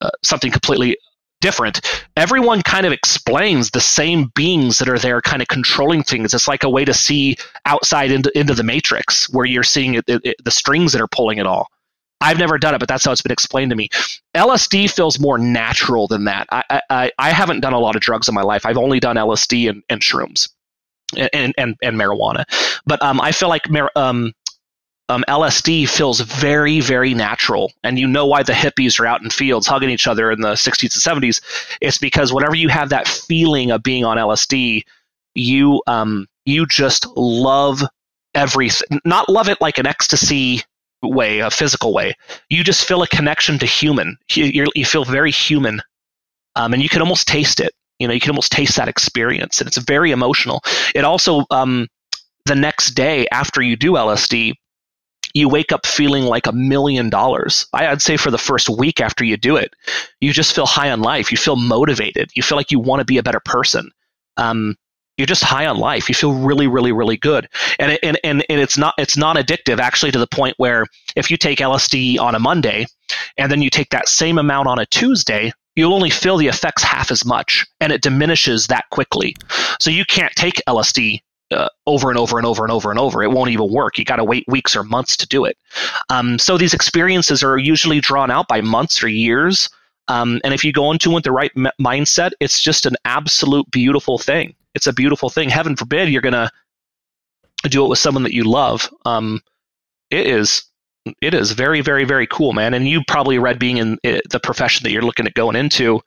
uh, 0.00 0.10
something 0.22 0.52
completely 0.52 0.96
different. 1.42 1.82
Everyone 2.16 2.62
kind 2.62 2.86
of 2.86 2.92
explains 2.92 3.70
the 3.70 3.80
same 3.80 4.32
beings 4.34 4.78
that 4.78 4.88
are 4.88 4.98
there, 4.98 5.20
kind 5.20 5.42
of 5.42 5.48
controlling 5.48 6.02
things. 6.02 6.32
It's 6.32 6.48
like 6.48 6.62
a 6.64 6.70
way 6.70 6.86
to 6.86 6.94
see 6.94 7.36
outside 7.66 8.10
into, 8.10 8.36
into 8.38 8.54
the 8.54 8.62
matrix, 8.62 9.28
where 9.28 9.44
you're 9.44 9.62
seeing 9.62 9.94
it, 9.94 10.04
it, 10.08 10.36
the 10.42 10.50
strings 10.50 10.92
that 10.92 11.02
are 11.02 11.08
pulling 11.08 11.36
it 11.36 11.46
all. 11.46 11.68
I've 12.22 12.38
never 12.38 12.56
done 12.56 12.74
it, 12.74 12.78
but 12.78 12.88
that's 12.88 13.04
how 13.04 13.12
it's 13.12 13.20
been 13.20 13.32
explained 13.32 13.70
to 13.70 13.76
me. 13.76 13.88
LSD 14.34 14.90
feels 14.90 15.18
more 15.18 15.38
natural 15.38 16.06
than 16.06 16.24
that. 16.24 16.46
I, 16.52 16.80
I, 16.88 17.10
I 17.18 17.30
haven't 17.32 17.60
done 17.60 17.72
a 17.72 17.80
lot 17.80 17.96
of 17.96 18.00
drugs 18.00 18.28
in 18.28 18.34
my 18.34 18.42
life. 18.42 18.64
I've 18.64 18.78
only 18.78 19.00
done 19.00 19.16
LSD 19.16 19.68
and, 19.68 19.82
and 19.88 20.00
shrooms. 20.00 20.48
And, 21.34 21.54
and, 21.58 21.76
and 21.82 22.00
marijuana, 22.00 22.44
but 22.86 23.02
um, 23.02 23.20
I 23.20 23.32
feel 23.32 23.50
like 23.50 23.64
um, 23.96 24.32
um, 25.08 25.24
LSD 25.28 25.88
feels 25.88 26.20
very, 26.20 26.80
very 26.80 27.14
natural. 27.14 27.72
And 27.82 27.98
you 27.98 28.06
know 28.06 28.26
why 28.26 28.42
the 28.42 28.52
hippies 28.52 28.98
are 29.00 29.06
out 29.06 29.22
in 29.22 29.30
fields 29.30 29.66
hugging 29.66 29.90
each 29.90 30.06
other 30.06 30.30
in 30.30 30.40
the 30.40 30.52
60s 30.52 31.06
and 31.06 31.22
70s. 31.22 31.40
It's 31.80 31.98
because 31.98 32.32
whenever 32.32 32.54
you 32.54 32.68
have 32.68 32.88
that 32.90 33.08
feeling 33.08 33.70
of 33.70 33.82
being 33.82 34.04
on 34.04 34.16
LSD, 34.16 34.82
you 35.34 35.82
um, 35.86 36.26
you 36.44 36.66
just 36.66 37.06
love 37.16 37.82
everything. 38.34 39.00
Not 39.04 39.28
love 39.28 39.48
it 39.48 39.60
like 39.60 39.78
an 39.78 39.86
ecstasy 39.86 40.62
way, 41.02 41.40
a 41.40 41.50
physical 41.50 41.92
way. 41.92 42.14
You 42.48 42.64
just 42.64 42.86
feel 42.86 43.02
a 43.02 43.08
connection 43.08 43.58
to 43.58 43.66
human. 43.66 44.16
You, 44.30 44.66
you 44.74 44.84
feel 44.84 45.04
very 45.04 45.30
human, 45.30 45.82
um, 46.54 46.72
and 46.72 46.82
you 46.82 46.88
can 46.88 47.00
almost 47.00 47.26
taste 47.26 47.60
it. 47.60 47.72
You 47.98 48.08
know, 48.08 48.14
you 48.14 48.20
can 48.20 48.30
almost 48.30 48.52
taste 48.52 48.76
that 48.76 48.88
experience, 48.88 49.60
and 49.60 49.68
it's 49.68 49.78
very 49.78 50.10
emotional. 50.10 50.60
It 50.94 51.04
also 51.04 51.44
um, 51.50 51.88
the 52.46 52.54
next 52.54 52.90
day 52.90 53.26
after 53.32 53.62
you 53.62 53.76
do 53.76 53.92
LSD, 53.92 54.54
you 55.34 55.48
wake 55.48 55.72
up 55.72 55.86
feeling 55.86 56.24
like 56.24 56.46
a 56.46 56.52
million 56.52 57.10
dollars. 57.10 57.66
I'd 57.72 58.02
say 58.02 58.16
for 58.16 58.30
the 58.30 58.38
first 58.38 58.68
week 58.68 59.00
after 59.00 59.24
you 59.24 59.36
do 59.36 59.56
it, 59.56 59.74
you 60.20 60.32
just 60.32 60.54
feel 60.54 60.66
high 60.66 60.90
on 60.90 61.00
life. 61.00 61.30
You 61.30 61.38
feel 61.38 61.56
motivated. 61.56 62.30
You 62.34 62.42
feel 62.42 62.56
like 62.56 62.70
you 62.70 62.80
want 62.80 63.00
to 63.00 63.04
be 63.04 63.18
a 63.18 63.22
better 63.22 63.40
person. 63.40 63.90
Um, 64.36 64.76
you're 65.16 65.26
just 65.26 65.44
high 65.44 65.66
on 65.66 65.76
life. 65.76 66.08
You 66.08 66.14
feel 66.14 66.32
really, 66.32 66.66
really, 66.66 66.92
really 66.92 67.16
good. 67.16 67.48
And, 67.78 67.92
it, 67.92 68.00
and, 68.02 68.18
and, 68.24 68.44
and 68.48 68.60
it's 68.60 68.78
not 68.78 68.94
it's 68.98 69.16
non 69.16 69.36
addictive 69.36 69.78
actually 69.78 70.10
to 70.12 70.18
the 70.18 70.26
point 70.26 70.54
where 70.56 70.86
if 71.16 71.30
you 71.30 71.36
take 71.36 71.58
LSD 71.58 72.18
on 72.18 72.34
a 72.34 72.38
Monday 72.38 72.86
and 73.36 73.52
then 73.52 73.62
you 73.62 73.70
take 73.70 73.90
that 73.90 74.08
same 74.08 74.38
amount 74.38 74.68
on 74.68 74.78
a 74.78 74.86
Tuesday, 74.86 75.52
you'll 75.76 75.94
only 75.94 76.10
feel 76.10 76.38
the 76.38 76.48
effects 76.48 76.82
half 76.82 77.10
as 77.10 77.24
much 77.24 77.66
and 77.80 77.92
it 77.92 78.02
diminishes 78.02 78.66
that 78.68 78.84
quickly. 78.90 79.36
So 79.80 79.90
you 79.90 80.04
can't 80.04 80.34
take 80.34 80.62
LSD 80.66 81.20
uh, 81.52 81.68
over 81.86 82.10
and 82.10 82.18
over 82.18 82.38
and 82.38 82.46
over 82.46 82.64
and 82.64 82.72
over 82.72 82.90
and 82.90 82.98
over. 82.98 83.22
It 83.22 83.30
won't 83.30 83.50
even 83.50 83.70
work. 83.70 83.98
You 83.98 84.04
got 84.04 84.16
to 84.16 84.24
wait 84.24 84.44
weeks 84.48 84.74
or 84.74 84.82
months 84.82 85.16
to 85.18 85.26
do 85.26 85.44
it. 85.44 85.56
Um, 86.08 86.38
so 86.38 86.56
these 86.56 86.74
experiences 86.74 87.42
are 87.42 87.58
usually 87.58 88.00
drawn 88.00 88.30
out 88.30 88.48
by 88.48 88.60
months 88.60 89.02
or 89.02 89.08
years. 89.08 89.68
Um, 90.08 90.40
and 90.44 90.52
if 90.52 90.64
you 90.64 90.72
go 90.72 90.90
into 90.90 91.10
it 91.10 91.14
with 91.14 91.24
the 91.24 91.32
right 91.32 91.52
m- 91.56 91.68
mindset, 91.80 92.32
it's 92.40 92.60
just 92.60 92.86
an 92.86 92.96
absolute 93.04 93.70
beautiful 93.70 94.18
thing. 94.18 94.54
It's 94.74 94.86
a 94.86 94.92
beautiful 94.92 95.30
thing. 95.30 95.48
Heaven 95.48 95.76
forbid 95.76 96.08
you're 96.08 96.22
to 96.22 96.50
do 97.68 97.84
it 97.84 97.88
with 97.88 97.98
someone 97.98 98.24
that 98.24 98.34
you 98.34 98.44
love. 98.44 98.90
Um, 99.04 99.40
it 100.10 100.26
is 100.26 100.64
it 101.20 101.34
is 101.34 101.52
very 101.52 101.80
very 101.80 102.04
very 102.04 102.26
cool, 102.26 102.52
man. 102.52 102.74
And 102.74 102.88
you 102.88 103.02
probably 103.06 103.38
read 103.38 103.58
being 103.58 103.78
in 103.78 103.98
uh, 104.04 104.20
the 104.30 104.40
profession 104.40 104.84
that 104.84 104.92
you're 104.92 105.02
looking 105.02 105.26
at 105.26 105.34
going 105.34 105.56
into 105.56 106.00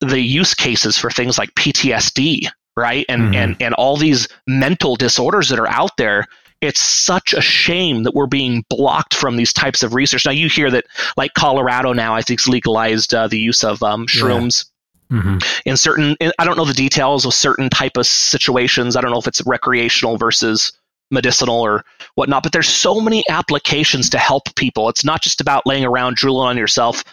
the 0.00 0.20
use 0.20 0.54
cases 0.54 0.98
for 0.98 1.10
things 1.10 1.38
like 1.38 1.54
PTSD 1.54 2.48
right? 2.76 3.04
And 3.08 3.22
mm-hmm. 3.22 3.34
and 3.34 3.56
and 3.60 3.74
all 3.74 3.96
these 3.96 4.28
mental 4.46 4.96
disorders 4.96 5.48
that 5.48 5.58
are 5.58 5.68
out 5.68 5.96
there. 5.96 6.26
It's 6.60 6.80
such 6.80 7.32
a 7.32 7.40
shame 7.40 8.04
that 8.04 8.14
we're 8.14 8.28
being 8.28 8.64
blocked 8.70 9.14
from 9.14 9.36
these 9.36 9.52
types 9.52 9.82
of 9.82 9.94
research. 9.94 10.24
Now 10.24 10.30
you 10.30 10.48
hear 10.48 10.70
that, 10.70 10.84
like 11.16 11.34
Colorado 11.34 11.92
now, 11.92 12.14
I 12.14 12.22
think, 12.22 12.38
has 12.38 12.46
legalized 12.46 13.12
uh, 13.12 13.26
the 13.26 13.36
use 13.38 13.64
of 13.64 13.82
um, 13.82 14.06
shrooms. 14.06 14.66
Yeah. 15.10 15.18
Mm-hmm. 15.18 15.38
In 15.66 15.76
certain, 15.76 16.16
I 16.38 16.44
don't 16.44 16.56
know 16.56 16.64
the 16.64 16.72
details 16.72 17.26
of 17.26 17.34
certain 17.34 17.68
type 17.68 17.96
of 17.96 18.06
situations. 18.06 18.94
I 18.94 19.00
don't 19.00 19.10
know 19.10 19.18
if 19.18 19.26
it's 19.26 19.44
recreational 19.44 20.16
versus 20.18 20.72
medicinal 21.10 21.60
or 21.60 21.84
whatnot, 22.14 22.44
but 22.44 22.52
there's 22.52 22.68
so 22.68 23.00
many 23.00 23.22
applications 23.28 24.08
to 24.10 24.18
help 24.18 24.54
people. 24.54 24.88
It's 24.88 25.04
not 25.04 25.20
just 25.20 25.40
about 25.40 25.66
laying 25.66 25.84
around 25.84 26.16
drooling 26.16 26.48
on 26.48 26.56
yourself 26.56 27.04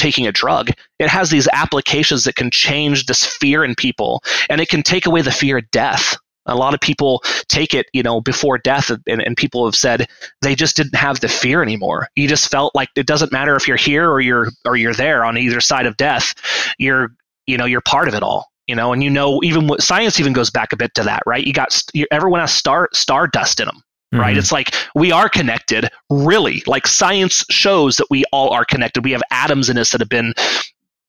taking 0.00 0.26
a 0.26 0.32
drug. 0.32 0.70
It 0.98 1.08
has 1.08 1.30
these 1.30 1.48
applications 1.52 2.24
that 2.24 2.36
can 2.36 2.50
change 2.50 3.06
this 3.06 3.24
fear 3.24 3.62
in 3.64 3.74
people 3.74 4.22
and 4.48 4.60
it 4.60 4.68
can 4.68 4.82
take 4.82 5.06
away 5.06 5.22
the 5.22 5.30
fear 5.30 5.58
of 5.58 5.70
death. 5.70 6.16
A 6.46 6.54
lot 6.56 6.74
of 6.74 6.80
people 6.80 7.22
take 7.48 7.74
it, 7.74 7.86
you 7.92 8.02
know, 8.02 8.20
before 8.20 8.56
death, 8.58 8.90
and, 8.90 9.22
and 9.22 9.36
people 9.36 9.66
have 9.66 9.76
said 9.76 10.08
they 10.40 10.54
just 10.54 10.74
didn't 10.74 10.94
have 10.94 11.20
the 11.20 11.28
fear 11.28 11.62
anymore. 11.62 12.08
You 12.16 12.26
just 12.26 12.50
felt 12.50 12.74
like 12.74 12.88
it 12.96 13.06
doesn't 13.06 13.30
matter 13.30 13.54
if 13.54 13.68
you're 13.68 13.76
here 13.76 14.10
or 14.10 14.20
you're 14.20 14.48
or 14.64 14.76
you're 14.76 14.94
there 14.94 15.24
on 15.24 15.36
either 15.36 15.60
side 15.60 15.86
of 15.86 15.98
death. 15.98 16.34
You're, 16.78 17.10
you 17.46 17.58
know, 17.58 17.66
you're 17.66 17.82
part 17.82 18.08
of 18.08 18.14
it 18.14 18.22
all 18.22 18.50
you 18.70 18.76
know, 18.76 18.92
and 18.92 19.02
you 19.02 19.10
know, 19.10 19.40
even 19.42 19.66
what 19.66 19.82
science 19.82 20.20
even 20.20 20.32
goes 20.32 20.48
back 20.48 20.72
a 20.72 20.76
bit 20.76 20.94
to 20.94 21.02
that, 21.02 21.24
right? 21.26 21.44
You 21.44 21.52
got 21.52 21.82
you, 21.92 22.06
everyone 22.12 22.38
has 22.38 22.52
star 22.52 22.88
star 22.92 23.26
dust 23.26 23.58
in 23.58 23.66
them, 23.66 23.82
mm-hmm. 24.12 24.20
right? 24.20 24.36
It's 24.36 24.52
like 24.52 24.74
we 24.94 25.12
are 25.12 25.28
connected, 25.28 25.88
really. 26.10 26.62
Like 26.66 26.86
science 26.86 27.44
shows 27.50 27.96
that 27.96 28.06
we 28.10 28.24
all 28.32 28.50
are 28.50 28.64
connected. 28.64 29.04
We 29.04 29.12
have 29.12 29.22
atoms 29.30 29.68
in 29.68 29.78
us 29.78 29.92
that 29.92 30.00
have 30.00 30.08
been 30.08 30.34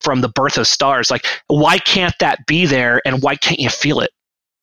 from 0.00 0.20
the 0.20 0.28
birth 0.28 0.58
of 0.58 0.66
stars. 0.66 1.10
Like, 1.10 1.26
why 1.46 1.78
can't 1.78 2.14
that 2.20 2.46
be 2.46 2.66
there, 2.66 3.00
and 3.04 3.22
why 3.22 3.36
can't 3.36 3.60
you 3.60 3.68
feel 3.68 4.00
it? 4.00 4.10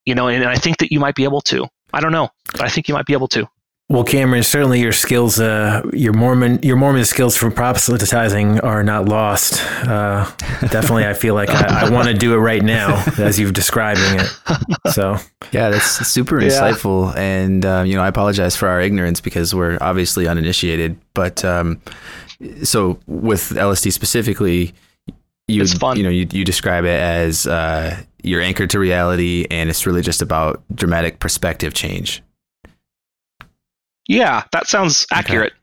You 0.06 0.16
know, 0.16 0.28
and, 0.28 0.44
and 0.44 0.50
I 0.50 0.56
think 0.56 0.78
that 0.78 0.92
you 0.92 1.00
might 1.00 1.16
be 1.16 1.24
able 1.24 1.42
to. 1.42 1.68
I 1.94 2.02
don't 2.02 2.12
know, 2.12 2.30
but 2.52 2.62
I 2.62 2.70
think 2.70 2.88
you 2.88 2.94
might 2.94 3.06
be 3.06 3.14
able 3.14 3.28
to. 3.30 3.48
Well, 3.92 4.04
Cameron, 4.04 4.44
certainly 4.44 4.82
your 4.82 4.92
skills, 4.92 5.40
uh, 5.40 5.82
your 5.94 6.14
Mormon, 6.14 6.62
your 6.62 6.76
Mormon 6.76 7.06
skills 7.06 7.36
for 7.36 7.50
proselytizing 7.50 8.60
are 8.60 8.84
not 8.84 9.06
lost. 9.06 9.64
Uh, 9.84 10.30
definitely, 10.70 11.08
I 11.08 11.14
feel 11.16 11.34
like 11.34 11.50
I, 11.50 11.88
I 11.88 11.90
want 11.90 12.08
to 12.08 12.14
do 12.14 12.36
it 12.36 12.38
right 12.38 12.62
now 12.62 13.04
as 13.18 13.40
you've 13.40 13.54
describing 13.54 14.20
it. 14.20 14.94
So, 14.94 15.18
yeah, 15.52 15.70
that's 15.70 16.08
super 16.08 16.36
insightful, 16.36 17.16
and 17.18 17.66
um, 17.66 17.88
you 17.88 17.96
know, 17.96 18.04
I 18.04 18.10
apologize 18.10 18.56
for 18.56 18.68
our 18.68 18.80
ignorance 18.80 19.22
because 19.22 19.56
we're 19.56 19.80
obviously 19.82 20.28
uninitiated. 20.28 20.96
But 21.16 21.44
um, 21.44 21.82
so 22.62 23.00
with 23.08 23.42
LSD 23.50 23.92
specifically, 23.92 24.76
you 25.48 25.64
you 25.96 26.04
know 26.04 26.10
you, 26.10 26.28
you 26.32 26.46
describe 26.46 26.86
it 26.86 27.00
as 27.00 27.48
uh, 27.48 27.98
you're 28.22 28.42
anchored 28.42 28.70
to 28.70 28.78
reality, 28.78 29.48
and 29.50 29.68
it's 29.68 29.88
really 29.88 30.04
just 30.04 30.22
about 30.22 30.62
dramatic 30.76 31.18
perspective 31.18 31.74
change. 31.74 32.22
Yeah, 34.10 34.44
that 34.52 34.68
sounds 34.68 35.06
accurate. 35.14 35.54
Okay. 35.54 35.56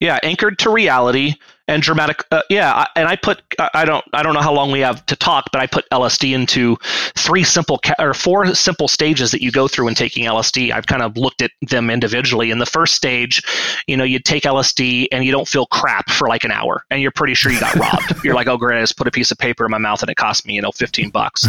Yeah, 0.00 0.18
anchored 0.22 0.58
to 0.60 0.70
reality 0.70 1.34
and 1.68 1.82
dramatic. 1.82 2.24
Uh, 2.30 2.42
yeah, 2.48 2.86
and 2.96 3.06
I 3.06 3.16
put 3.16 3.42
I 3.74 3.84
don't 3.84 4.04
I 4.14 4.22
don't 4.22 4.32
know 4.32 4.40
how 4.40 4.52
long 4.52 4.70
we 4.70 4.80
have 4.80 5.04
to 5.06 5.16
talk, 5.16 5.50
but 5.52 5.60
I 5.60 5.66
put 5.66 5.88
LSD 5.90 6.34
into 6.34 6.76
three 7.16 7.44
simple 7.44 7.78
ca- 7.78 7.96
or 7.98 8.14
four 8.14 8.54
simple 8.54 8.88
stages 8.88 9.30
that 9.30 9.42
you 9.42 9.50
go 9.50 9.68
through 9.68 9.88
in 9.88 9.94
taking 9.94 10.24
LSD. 10.24 10.72
I've 10.72 10.86
kind 10.86 11.02
of 11.02 11.18
looked 11.18 11.42
at 11.42 11.50
them 11.60 11.90
individually. 11.90 12.50
In 12.50 12.58
the 12.60 12.66
first 12.66 12.94
stage, 12.94 13.42
you 13.86 13.96
know, 13.96 14.04
you 14.04 14.18
take 14.18 14.44
LSD 14.44 15.08
and 15.12 15.24
you 15.24 15.32
don't 15.32 15.48
feel 15.48 15.66
crap 15.66 16.08
for 16.10 16.28
like 16.28 16.44
an 16.44 16.50
hour, 16.50 16.84
and 16.90 17.02
you're 17.02 17.12
pretty 17.12 17.34
sure 17.34 17.52
you 17.52 17.60
got 17.60 17.74
robbed. 17.76 18.24
You're 18.24 18.34
like, 18.34 18.46
oh 18.46 18.56
great, 18.56 18.78
I 18.78 18.80
just 18.80 18.96
put 18.96 19.06
a 19.06 19.10
piece 19.10 19.30
of 19.30 19.38
paper 19.38 19.64
in 19.66 19.70
my 19.70 19.78
mouth 19.78 20.02
and 20.02 20.10
it 20.10 20.16
cost 20.16 20.46
me 20.46 20.54
you 20.54 20.62
know 20.62 20.72
15 20.72 21.10
bucks. 21.10 21.46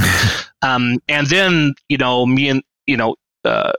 um, 0.61 0.99
and 1.07 1.27
then 1.27 1.73
you 1.87 1.97
know 1.97 2.25
me 2.25 2.49
and 2.49 2.63
you 2.85 2.95
know. 2.97 3.15
Uh, 3.43 3.71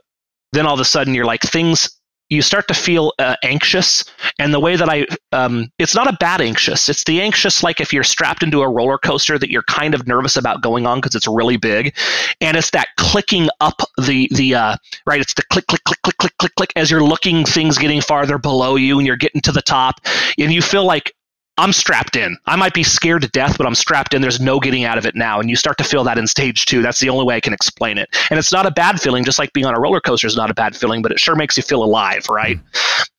then 0.51 0.67
all 0.67 0.75
of 0.75 0.79
a 0.79 0.85
sudden 0.85 1.15
you're 1.15 1.25
like 1.25 1.41
things 1.41 1.99
you 2.33 2.41
start 2.41 2.67
to 2.67 2.73
feel 2.73 3.13
uh, 3.19 3.35
anxious. 3.43 4.03
And 4.39 4.53
the 4.53 4.59
way 4.59 4.75
that 4.75 4.89
i 4.89 5.05
um, 5.31 5.71
it's 5.79 5.95
not 5.95 6.11
a 6.11 6.17
bad 6.19 6.41
anxious. 6.41 6.89
It's 6.89 7.03
the 7.03 7.21
anxious 7.21 7.63
like 7.63 7.79
if 7.79 7.93
you're 7.93 8.03
strapped 8.03 8.43
into 8.43 8.61
a 8.61 8.69
roller 8.69 8.97
coaster 8.97 9.37
that 9.39 9.49
you're 9.49 9.63
kind 9.63 9.93
of 9.93 10.07
nervous 10.07 10.35
about 10.35 10.61
going 10.61 10.85
on 10.85 10.99
because 10.99 11.15
it's 11.15 11.27
really 11.27 11.57
big. 11.57 11.95
And 12.41 12.57
it's 12.57 12.71
that 12.71 12.89
clicking 12.97 13.49
up 13.61 13.81
the 13.97 14.27
the 14.31 14.55
uh, 14.55 14.75
right 15.05 15.21
it's 15.21 15.33
the 15.33 15.43
click 15.51 15.67
click 15.67 15.83
click 15.83 16.01
click 16.03 16.17
click 16.17 16.37
click 16.37 16.55
click 16.55 16.73
as 16.75 16.91
you're 16.91 17.03
looking 17.03 17.45
things 17.45 17.77
getting 17.77 18.01
farther 18.01 18.37
below 18.37 18.75
you 18.75 18.97
and 18.97 19.07
you're 19.07 19.15
getting 19.15 19.41
to 19.41 19.51
the 19.51 19.61
top. 19.61 20.01
And 20.37 20.51
you 20.51 20.61
feel 20.61 20.85
like 20.85 21.13
I'm 21.57 21.71
strapped 21.71 22.15
in. 22.15 22.37
I 22.47 22.55
might 22.55 22.73
be 22.73 22.81
scared 22.81 23.21
to 23.21 23.27
death, 23.27 23.57
but 23.57 23.67
I'm 23.67 23.75
strapped 23.75 24.13
in. 24.13 24.21
There's 24.23 24.41
no 24.41 24.59
getting 24.59 24.85
out 24.85 24.97
of 24.97 25.05
it 25.05 25.15
now. 25.15 25.39
And 25.39 25.49
you 25.49 25.55
start 25.55 25.77
to 25.77 25.83
feel 25.83 26.03
that 26.03 26.17
in 26.17 26.25
stage 26.25 26.65
two. 26.65 26.81
That's 26.81 26.99
the 26.99 27.09
only 27.09 27.25
way 27.25 27.35
I 27.35 27.39
can 27.39 27.53
explain 27.53 27.99
it. 27.99 28.09
And 28.31 28.39
it's 28.39 28.51
not 28.51 28.65
a 28.65 28.71
bad 28.71 28.99
feeling, 28.99 29.23
just 29.23 29.37
like 29.37 29.53
being 29.53 29.65
on 29.65 29.75
a 29.75 29.79
roller 29.79 30.01
coaster 30.01 30.25
is 30.25 30.35
not 30.35 30.49
a 30.49 30.53
bad 30.53 30.75
feeling, 30.75 31.03
but 31.03 31.11
it 31.11 31.19
sure 31.19 31.35
makes 31.35 31.55
you 31.55 31.61
feel 31.61 31.83
alive, 31.83 32.27
right? 32.27 32.59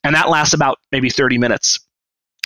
And 0.02 0.14
that 0.16 0.30
lasts 0.30 0.52
about 0.52 0.78
maybe 0.90 1.10
30 1.10 1.38
minutes. 1.38 1.78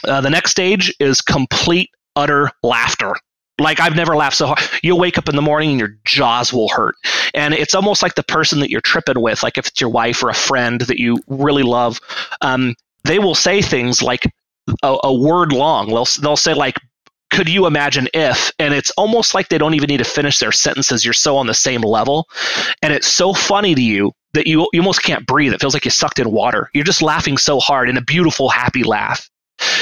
Uh, 0.04 0.20
the 0.20 0.30
next 0.30 0.50
stage 0.50 0.94
is 1.00 1.22
complete, 1.22 1.90
utter 2.16 2.50
laughter. 2.62 3.14
Like 3.58 3.80
I've 3.80 3.96
never 3.96 4.14
laughed 4.14 4.36
so 4.36 4.48
hard. 4.48 4.60
You'll 4.82 5.00
wake 5.00 5.16
up 5.16 5.28
in 5.28 5.36
the 5.36 5.42
morning 5.42 5.70
and 5.70 5.80
your 5.80 5.96
jaws 6.04 6.52
will 6.52 6.68
hurt. 6.68 6.96
And 7.34 7.54
it's 7.54 7.74
almost 7.74 8.02
like 8.02 8.14
the 8.14 8.22
person 8.22 8.60
that 8.60 8.70
you're 8.70 8.82
tripping 8.82 9.20
with, 9.20 9.42
like 9.42 9.56
if 9.56 9.68
it's 9.68 9.80
your 9.80 9.90
wife 9.90 10.22
or 10.22 10.28
a 10.28 10.34
friend 10.34 10.82
that 10.82 10.98
you 10.98 11.16
really 11.28 11.62
love, 11.62 11.98
um, 12.42 12.76
they 13.04 13.18
will 13.18 13.34
say 13.34 13.62
things 13.62 14.02
like, 14.02 14.30
a, 14.82 14.96
a 15.04 15.12
word 15.12 15.52
long. 15.52 15.88
They'll 15.88 16.06
they'll 16.20 16.36
say 16.36 16.54
like 16.54 16.76
could 17.30 17.48
you 17.48 17.66
imagine 17.66 18.08
if? 18.14 18.52
And 18.58 18.72
it's 18.72 18.90
almost 18.92 19.34
like 19.34 19.48
they 19.48 19.58
don't 19.58 19.74
even 19.74 19.88
need 19.88 19.98
to 19.98 20.04
finish 20.04 20.38
their 20.38 20.52
sentences. 20.52 21.04
You're 21.04 21.12
so 21.14 21.36
on 21.36 21.46
the 21.46 21.54
same 21.54 21.82
level. 21.82 22.26
And 22.82 22.92
it's 22.92 23.06
so 23.06 23.34
funny 23.34 23.74
to 23.74 23.82
you 23.82 24.12
that 24.32 24.46
you, 24.46 24.68
you 24.72 24.80
almost 24.80 25.02
can't 25.02 25.26
breathe. 25.26 25.52
It 25.52 25.60
feels 25.60 25.74
like 25.74 25.84
you 25.84 25.90
sucked 25.90 26.18
in 26.18 26.30
water. 26.30 26.70
You're 26.72 26.84
just 26.84 27.02
laughing 27.02 27.36
so 27.36 27.60
hard 27.60 27.88
in 27.88 27.96
a 27.96 28.02
beautiful 28.02 28.48
happy 28.48 28.82
laugh. 28.82 29.28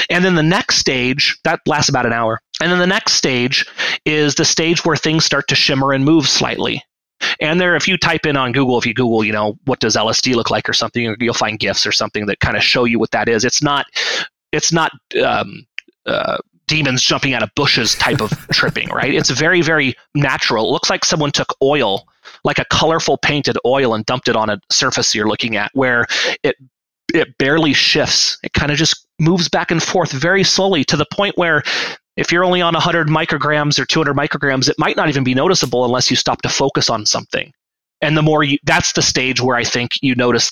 And 0.09 0.25
then 0.25 0.35
the 0.35 0.43
next 0.43 0.77
stage 0.77 1.37
that 1.43 1.61
lasts 1.65 1.89
about 1.89 2.05
an 2.05 2.13
hour. 2.13 2.39
And 2.61 2.71
then 2.71 2.79
the 2.79 2.87
next 2.87 3.13
stage 3.13 3.65
is 4.05 4.35
the 4.35 4.45
stage 4.45 4.83
where 4.83 4.97
things 4.97 5.25
start 5.25 5.47
to 5.49 5.55
shimmer 5.55 5.93
and 5.93 6.03
move 6.03 6.27
slightly. 6.27 6.83
And 7.39 7.59
there, 7.59 7.75
if 7.75 7.87
you 7.87 7.97
type 7.97 8.25
in 8.25 8.37
on 8.37 8.51
Google, 8.51 8.77
if 8.77 8.85
you 8.85 8.93
Google, 8.93 9.23
you 9.23 9.33
know, 9.33 9.57
what 9.65 9.79
does 9.79 9.95
LSD 9.95 10.35
look 10.35 10.49
like 10.49 10.67
or 10.67 10.73
something, 10.73 11.15
you'll 11.19 11.33
find 11.33 11.59
gifs 11.59 11.85
or 11.85 11.91
something 11.91 12.25
that 12.27 12.39
kind 12.39 12.57
of 12.57 12.63
show 12.63 12.83
you 12.83 12.99
what 12.99 13.11
that 13.11 13.29
is. 13.29 13.43
It's 13.43 13.61
not 13.61 13.85
it's 14.51 14.71
not 14.71 14.91
um, 15.23 15.65
uh, 16.05 16.37
demons 16.67 17.01
jumping 17.01 17.33
out 17.33 17.43
of 17.43 17.49
bushes 17.55 17.95
type 17.95 18.21
of 18.21 18.31
tripping, 18.51 18.89
right? 18.89 19.13
It's 19.13 19.29
very, 19.29 19.61
very 19.61 19.95
natural. 20.15 20.67
It 20.67 20.71
looks 20.71 20.89
like 20.89 21.05
someone 21.05 21.31
took 21.31 21.55
oil, 21.61 22.07
like 22.43 22.59
a 22.59 22.65
colorful 22.65 23.17
painted 23.17 23.57
oil, 23.65 23.93
and 23.93 24.05
dumped 24.05 24.27
it 24.27 24.35
on 24.35 24.49
a 24.49 24.59
surface 24.71 25.15
you're 25.15 25.27
looking 25.27 25.55
at, 25.55 25.71
where 25.73 26.05
it 26.43 26.55
it 27.13 27.37
barely 27.37 27.73
shifts. 27.73 28.37
It 28.43 28.53
kind 28.53 28.69
of 28.71 28.77
just 28.77 29.07
moves 29.17 29.47
back 29.47 29.71
and 29.71 29.81
forth 29.81 30.11
very 30.11 30.43
slowly 30.43 30.83
to 30.85 30.97
the 30.97 31.05
point 31.13 31.37
where 31.37 31.63
if 32.17 32.31
you're 32.31 32.43
only 32.43 32.61
on 32.61 32.73
100 32.73 33.07
micrograms 33.07 33.79
or 33.79 33.85
200 33.85 34.13
micrograms, 34.15 34.67
it 34.67 34.75
might 34.77 34.97
not 34.97 35.07
even 35.07 35.23
be 35.23 35.33
noticeable 35.33 35.85
unless 35.85 36.09
you 36.09 36.17
stop 36.17 36.41
to 36.41 36.49
focus 36.49 36.89
on 36.89 37.05
something. 37.05 37.53
And 38.01 38.17
the 38.17 38.21
more 38.21 38.43
you, 38.43 38.57
that's 38.63 38.91
the 38.91 39.01
stage 39.01 39.39
where 39.41 39.55
I 39.55 39.63
think 39.63 39.91
you 40.01 40.15
notice 40.15 40.51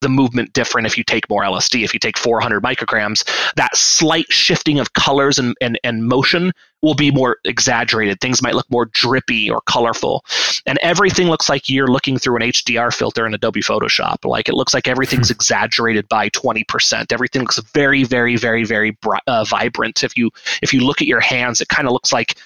the 0.00 0.08
movement 0.08 0.52
different 0.52 0.86
if 0.86 0.96
you 0.96 1.04
take 1.04 1.28
more 1.28 1.42
LSD. 1.42 1.84
If 1.84 1.92
you 1.94 2.00
take 2.00 2.18
400 2.18 2.62
micrograms, 2.62 3.24
that 3.56 3.76
slight 3.76 4.30
shifting 4.30 4.78
of 4.78 4.92
colors 4.92 5.38
and, 5.38 5.56
and, 5.60 5.78
and 5.84 6.06
motion 6.06 6.52
will 6.82 6.94
be 6.94 7.10
more 7.10 7.38
exaggerated. 7.44 8.20
Things 8.20 8.40
might 8.40 8.54
look 8.54 8.70
more 8.70 8.86
drippy 8.86 9.50
or 9.50 9.60
colorful. 9.62 10.24
And 10.66 10.78
everything 10.80 11.28
looks 11.28 11.48
like 11.48 11.68
you're 11.68 11.88
looking 11.88 12.18
through 12.18 12.36
an 12.36 12.42
HDR 12.42 12.94
filter 12.94 13.26
in 13.26 13.34
Adobe 13.34 13.60
Photoshop. 13.60 14.24
Like 14.24 14.48
it 14.48 14.54
looks 14.54 14.74
like 14.74 14.86
everything's 14.86 15.28
hmm. 15.28 15.34
exaggerated 15.34 16.08
by 16.08 16.28
20%. 16.30 17.12
Everything 17.12 17.42
looks 17.42 17.58
very, 17.58 18.04
very, 18.04 18.36
very, 18.36 18.64
very 18.64 18.96
uh, 19.26 19.44
vibrant. 19.44 20.04
If 20.04 20.16
you 20.16 20.30
if 20.62 20.72
you 20.72 20.80
look 20.80 21.02
at 21.02 21.08
your 21.08 21.20
hands, 21.20 21.60
it 21.60 21.68
kind 21.68 21.88
of 21.88 21.92
looks 21.92 22.12
like 22.12 22.36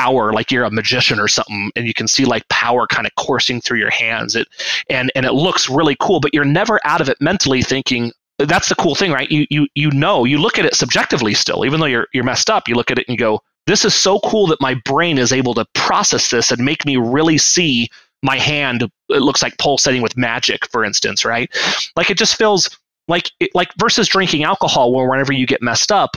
power 0.00 0.32
like 0.32 0.50
you're 0.50 0.64
a 0.64 0.70
magician 0.70 1.20
or 1.20 1.28
something 1.28 1.70
and 1.76 1.86
you 1.86 1.92
can 1.92 2.08
see 2.08 2.24
like 2.24 2.48
power 2.48 2.86
kind 2.86 3.06
of 3.06 3.14
coursing 3.16 3.60
through 3.60 3.78
your 3.78 3.90
hands. 3.90 4.34
It 4.34 4.48
and 4.88 5.12
and 5.14 5.26
it 5.26 5.32
looks 5.32 5.68
really 5.68 5.96
cool 6.00 6.20
but 6.20 6.32
you're 6.32 6.44
never 6.44 6.80
out 6.84 7.00
of 7.00 7.08
it 7.08 7.18
mentally 7.20 7.62
thinking 7.62 8.12
that's 8.38 8.70
the 8.70 8.74
cool 8.76 8.94
thing 8.94 9.12
right? 9.12 9.30
You 9.30 9.46
you 9.50 9.66
you 9.74 9.90
know 9.90 10.24
you 10.24 10.38
look 10.38 10.58
at 10.58 10.64
it 10.64 10.74
subjectively 10.74 11.34
still 11.34 11.66
even 11.66 11.80
though 11.80 11.86
you're 11.86 12.06
you're 12.14 12.24
messed 12.24 12.48
up 12.48 12.66
you 12.66 12.74
look 12.74 12.90
at 12.90 12.98
it 12.98 13.06
and 13.08 13.14
you 13.14 13.18
go 13.18 13.40
this 13.66 13.84
is 13.84 13.94
so 13.94 14.18
cool 14.20 14.46
that 14.46 14.60
my 14.60 14.74
brain 14.86 15.18
is 15.18 15.32
able 15.32 15.52
to 15.54 15.66
process 15.74 16.30
this 16.30 16.50
and 16.50 16.64
make 16.64 16.86
me 16.86 16.96
really 16.96 17.36
see 17.36 17.88
my 18.22 18.38
hand 18.38 18.82
it 19.10 19.22
looks 19.22 19.42
like 19.42 19.56
pulsating 19.58 20.02
with 20.02 20.16
magic 20.16 20.66
for 20.70 20.82
instance 20.84 21.24
right? 21.24 21.50
Like 21.94 22.10
it 22.10 22.16
just 22.16 22.36
feels 22.36 22.70
like 23.06 23.30
like 23.54 23.68
versus 23.78 24.08
drinking 24.08 24.44
alcohol 24.44 24.94
where 24.94 25.08
whenever 25.10 25.32
you 25.32 25.46
get 25.46 25.60
messed 25.60 25.92
up 25.92 26.16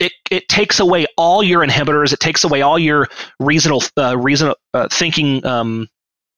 it, 0.00 0.12
it 0.30 0.48
takes 0.48 0.80
away 0.80 1.06
all 1.16 1.42
your 1.42 1.64
inhibitors. 1.64 2.12
It 2.12 2.20
takes 2.20 2.42
away 2.42 2.62
all 2.62 2.78
your 2.78 3.08
reasonable 3.38 3.84
uh, 3.96 4.16
reason 4.18 4.52
uh, 4.74 4.88
thinking, 4.90 5.44
um, 5.44 5.88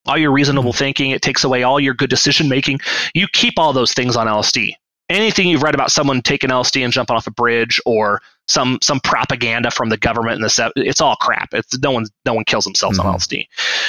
all 0.06 0.18
your 0.18 0.32
reasonable 0.32 0.72
mm-hmm. 0.72 0.78
thinking. 0.78 1.10
It 1.12 1.22
takes 1.22 1.44
away 1.44 1.62
all 1.62 1.80
your 1.80 1.94
good 1.94 2.10
decision 2.10 2.48
making. 2.48 2.80
You 3.14 3.26
keep 3.32 3.54
all 3.58 3.72
those 3.72 3.94
things 3.94 4.16
on 4.16 4.26
LSD. 4.26 4.72
Anything 5.08 5.48
you've 5.48 5.62
read 5.62 5.74
about 5.74 5.92
someone 5.92 6.22
taking 6.22 6.50
LSD 6.50 6.82
and 6.82 6.92
jumping 6.92 7.16
off 7.16 7.26
a 7.26 7.30
bridge, 7.30 7.80
or 7.86 8.20
some 8.48 8.78
some 8.82 8.98
propaganda 9.00 9.70
from 9.70 9.88
the 9.88 9.96
government 9.96 10.40
and 10.40 10.44
the 10.44 10.72
it's 10.76 11.00
all 11.00 11.16
crap. 11.16 11.54
It's 11.54 11.78
no 11.78 11.92
one 11.92 12.06
no 12.24 12.34
one 12.34 12.44
kills 12.44 12.64
themselves 12.64 12.98
mm-hmm. 12.98 13.08
on 13.08 13.18
LSD. 13.18 13.46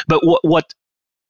But 0.08 0.26
what 0.26 0.40
what 0.44 0.74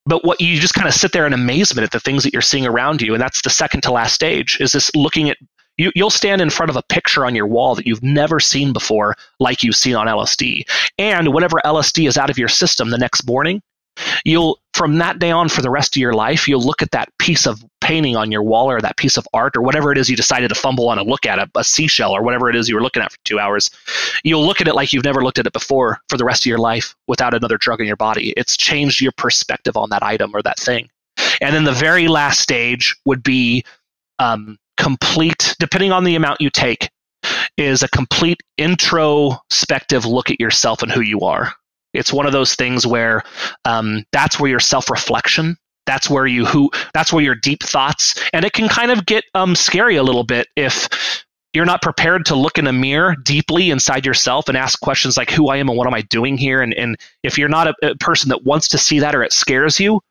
but 0.06 0.26
what 0.26 0.42
you 0.42 0.60
just 0.60 0.74
kind 0.74 0.88
of 0.88 0.94
sit 0.94 1.14
there 1.14 1.26
in 1.26 1.32
amazement 1.32 1.86
at 1.86 1.92
the 1.92 2.00
things 2.00 2.24
that 2.24 2.34
you're 2.34 2.42
seeing 2.42 2.66
around 2.66 3.02
you 3.02 3.14
and 3.14 3.22
that's 3.22 3.42
the 3.42 3.50
second 3.50 3.82
to 3.82 3.92
last 3.92 4.14
stage 4.14 4.58
is 4.60 4.74
this 4.74 4.94
looking 4.96 5.30
at 5.30 5.38
you, 5.78 5.92
you'll 5.96 6.10
stand 6.10 6.42
in 6.42 6.50
front 6.50 6.70
of 6.70 6.76
a 6.76 6.84
picture 6.84 7.26
on 7.26 7.36
your 7.36 7.48
wall 7.48 7.76
that 7.76 7.88
you've 7.88 8.04
never 8.04 8.40
seen 8.40 8.74
before, 8.74 9.16
like 9.40 9.64
you've 9.64 9.76
seen 9.76 9.96
on 9.96 10.08
LSD. 10.08 10.64
And 10.98 11.34
whenever 11.34 11.60
LSD 11.66 12.08
is 12.08 12.18
out 12.18 12.30
of 12.30 12.38
your 12.38 12.48
system 12.48 12.90
the 12.90 12.98
next 12.98 13.26
morning, 13.26 13.62
you'll 14.26 14.60
from 14.74 14.98
that 14.98 15.20
day 15.20 15.32
on 15.32 15.50
for 15.50 15.62
the 15.62 15.70
rest 15.70 15.96
of 15.96 16.00
your 16.00 16.14
life 16.14 16.48
you'll 16.48 16.62
look 16.62 16.82
at 16.82 16.92
that 16.92 17.10
piece 17.20 17.46
of 17.46 17.64
painting 17.80 18.16
on 18.16 18.32
your 18.32 18.42
wall 18.42 18.70
or 18.70 18.82
that 18.82 18.98
piece 18.98 19.18
of 19.18 19.28
art 19.34 19.56
or 19.56 19.62
whatever 19.62 19.92
it 19.92 19.98
is 19.98 20.10
you 20.10 20.16
decided 20.16 20.48
to 20.48 20.56
fumble 20.56 20.90
on 20.90 20.98
and 20.98 21.08
look 21.08 21.26
at 21.26 21.38
a, 21.38 21.50
a, 21.56 21.64
seashell 21.64 22.12
or 22.12 22.24
whatever 22.24 22.50
it 22.50 22.56
is 22.56 22.68
you 22.68 22.76
were 22.76 22.82
looking 22.82 23.04
at 23.04 23.12
for 23.12 23.18
two 23.26 23.40
hours. 23.40 23.70
You'll 24.24 24.46
look 24.46 24.62
at 24.62 24.68
it 24.68 24.76
like 24.76 24.94
you've 24.94 25.04
never 25.04 25.24
looked 25.24 25.38
at 25.38 25.46
it 25.46 25.54
before 25.54 26.00
for 26.10 26.18
the 26.18 26.26
rest 26.26 26.44
of 26.44 26.50
your 26.50 26.58
life 26.58 26.96
without 27.08 27.34
another 27.34 27.58
drug 27.58 27.82
in 27.82 27.88
your 27.88 27.98
body. 27.98 28.34
It's 28.38 28.58
changed 28.58 29.02
your 29.02 29.12
perspective 29.12 29.78
on 29.78 29.90
that 29.90 30.02
item 30.02 30.32
or 30.34 30.42
that 30.42 30.58
thing. 30.58 30.90
And 31.42 31.54
then 31.54 31.66
the 31.66 31.72
very 31.72 32.08
last 32.08 32.40
stage 32.40 32.96
would 33.06 33.22
be 33.22 33.64
um, 34.20 34.58
complete, 34.84 35.56
depending 35.60 35.92
on 35.94 36.04
the 36.04 36.16
amount 36.16 36.42
you 36.42 36.50
take, 36.50 36.90
is 37.58 37.84
a 37.84 37.88
complete 37.88 38.42
introspective 38.58 40.06
look 40.06 40.30
at 40.30 40.42
yourself 40.42 40.84
and 40.84 40.92
who 40.92 41.02
you 41.02 41.22
are. 41.22 41.54
It's 41.94 42.12
one 42.12 42.26
of 42.26 42.34
those 42.34 42.56
things 42.56 42.86
where 42.86 43.24
um, 43.66 44.04
that's 44.12 44.40
where 44.40 44.50
your 44.50 44.60
self 44.60 44.90
reflection. 44.90 45.58
That's 45.86 46.10
where 46.10 46.26
you 46.26 46.46
who. 46.46 46.70
That's 46.94 47.14
where 47.14 47.24
your 47.24 47.36
deep 47.36 47.64
thoughts, 47.64 48.20
and 48.34 48.46
it 48.46 48.54
can 48.54 48.68
kind 48.68 48.92
of 48.92 49.06
get 49.06 49.24
um, 49.36 49.56
scary 49.56 49.96
a 49.96 50.04
little 50.04 50.24
bit 50.24 50.48
if 50.56 50.90
you're 51.54 51.66
not 51.66 51.82
prepared 51.82 52.26
to 52.26 52.36
look 52.36 52.58
in 52.58 52.68
a 52.68 52.74
mirror 52.74 53.16
deeply 53.24 53.70
inside 53.70 54.06
yourself 54.06 54.50
and 54.50 54.58
ask 54.58 54.80
questions 54.80 55.18
like 55.18 55.30
who 55.30 55.50
I 55.50 55.58
am 55.58 55.70
and 55.70 55.78
what 55.78 55.86
am 55.86 55.94
I 55.94 56.02
doing 56.02 56.38
here. 56.38 56.62
And 56.62 56.74
and 56.74 56.98
if 57.22 57.38
you're 57.38 57.50
not 57.50 57.68
a, 57.68 57.76
a 57.84 57.96
person 57.96 58.30
that 58.30 58.44
wants 58.44 58.68
to 58.70 58.78
see 58.78 59.00
that 59.00 59.16
or 59.16 59.24
it 59.24 59.32
scares 59.32 59.80
you, 59.80 60.02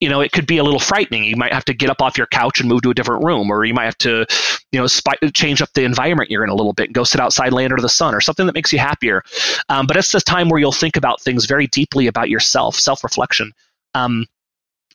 you 0.00 0.08
know, 0.08 0.20
it 0.20 0.32
could 0.32 0.46
be 0.46 0.58
a 0.58 0.64
little 0.64 0.80
frightening. 0.80 1.24
You 1.24 1.36
might 1.36 1.52
have 1.52 1.64
to 1.66 1.74
get 1.74 1.90
up 1.90 2.02
off 2.02 2.18
your 2.18 2.26
couch 2.26 2.60
and 2.60 2.68
move 2.68 2.82
to 2.82 2.90
a 2.90 2.94
different 2.94 3.24
room, 3.24 3.50
or 3.50 3.64
you 3.64 3.74
might 3.74 3.84
have 3.84 3.98
to, 3.98 4.26
you 4.72 4.80
know, 4.80 4.86
spy, 4.86 5.14
change 5.32 5.62
up 5.62 5.70
the 5.74 5.84
environment 5.84 6.30
you're 6.30 6.44
in 6.44 6.50
a 6.50 6.54
little 6.54 6.72
bit 6.72 6.86
and 6.86 6.94
go 6.94 7.04
sit 7.04 7.20
outside, 7.20 7.52
lay 7.52 7.64
under 7.64 7.80
the 7.80 7.88
sun, 7.88 8.14
or 8.14 8.20
something 8.20 8.46
that 8.46 8.54
makes 8.54 8.72
you 8.72 8.78
happier. 8.78 9.22
Um, 9.68 9.86
but 9.86 9.96
it's 9.96 10.12
the 10.12 10.20
time 10.20 10.48
where 10.48 10.60
you'll 10.60 10.72
think 10.72 10.96
about 10.96 11.20
things 11.20 11.46
very 11.46 11.66
deeply 11.68 12.06
about 12.06 12.28
yourself, 12.28 12.74
self 12.76 13.04
reflection. 13.04 13.52
Um, 13.94 14.26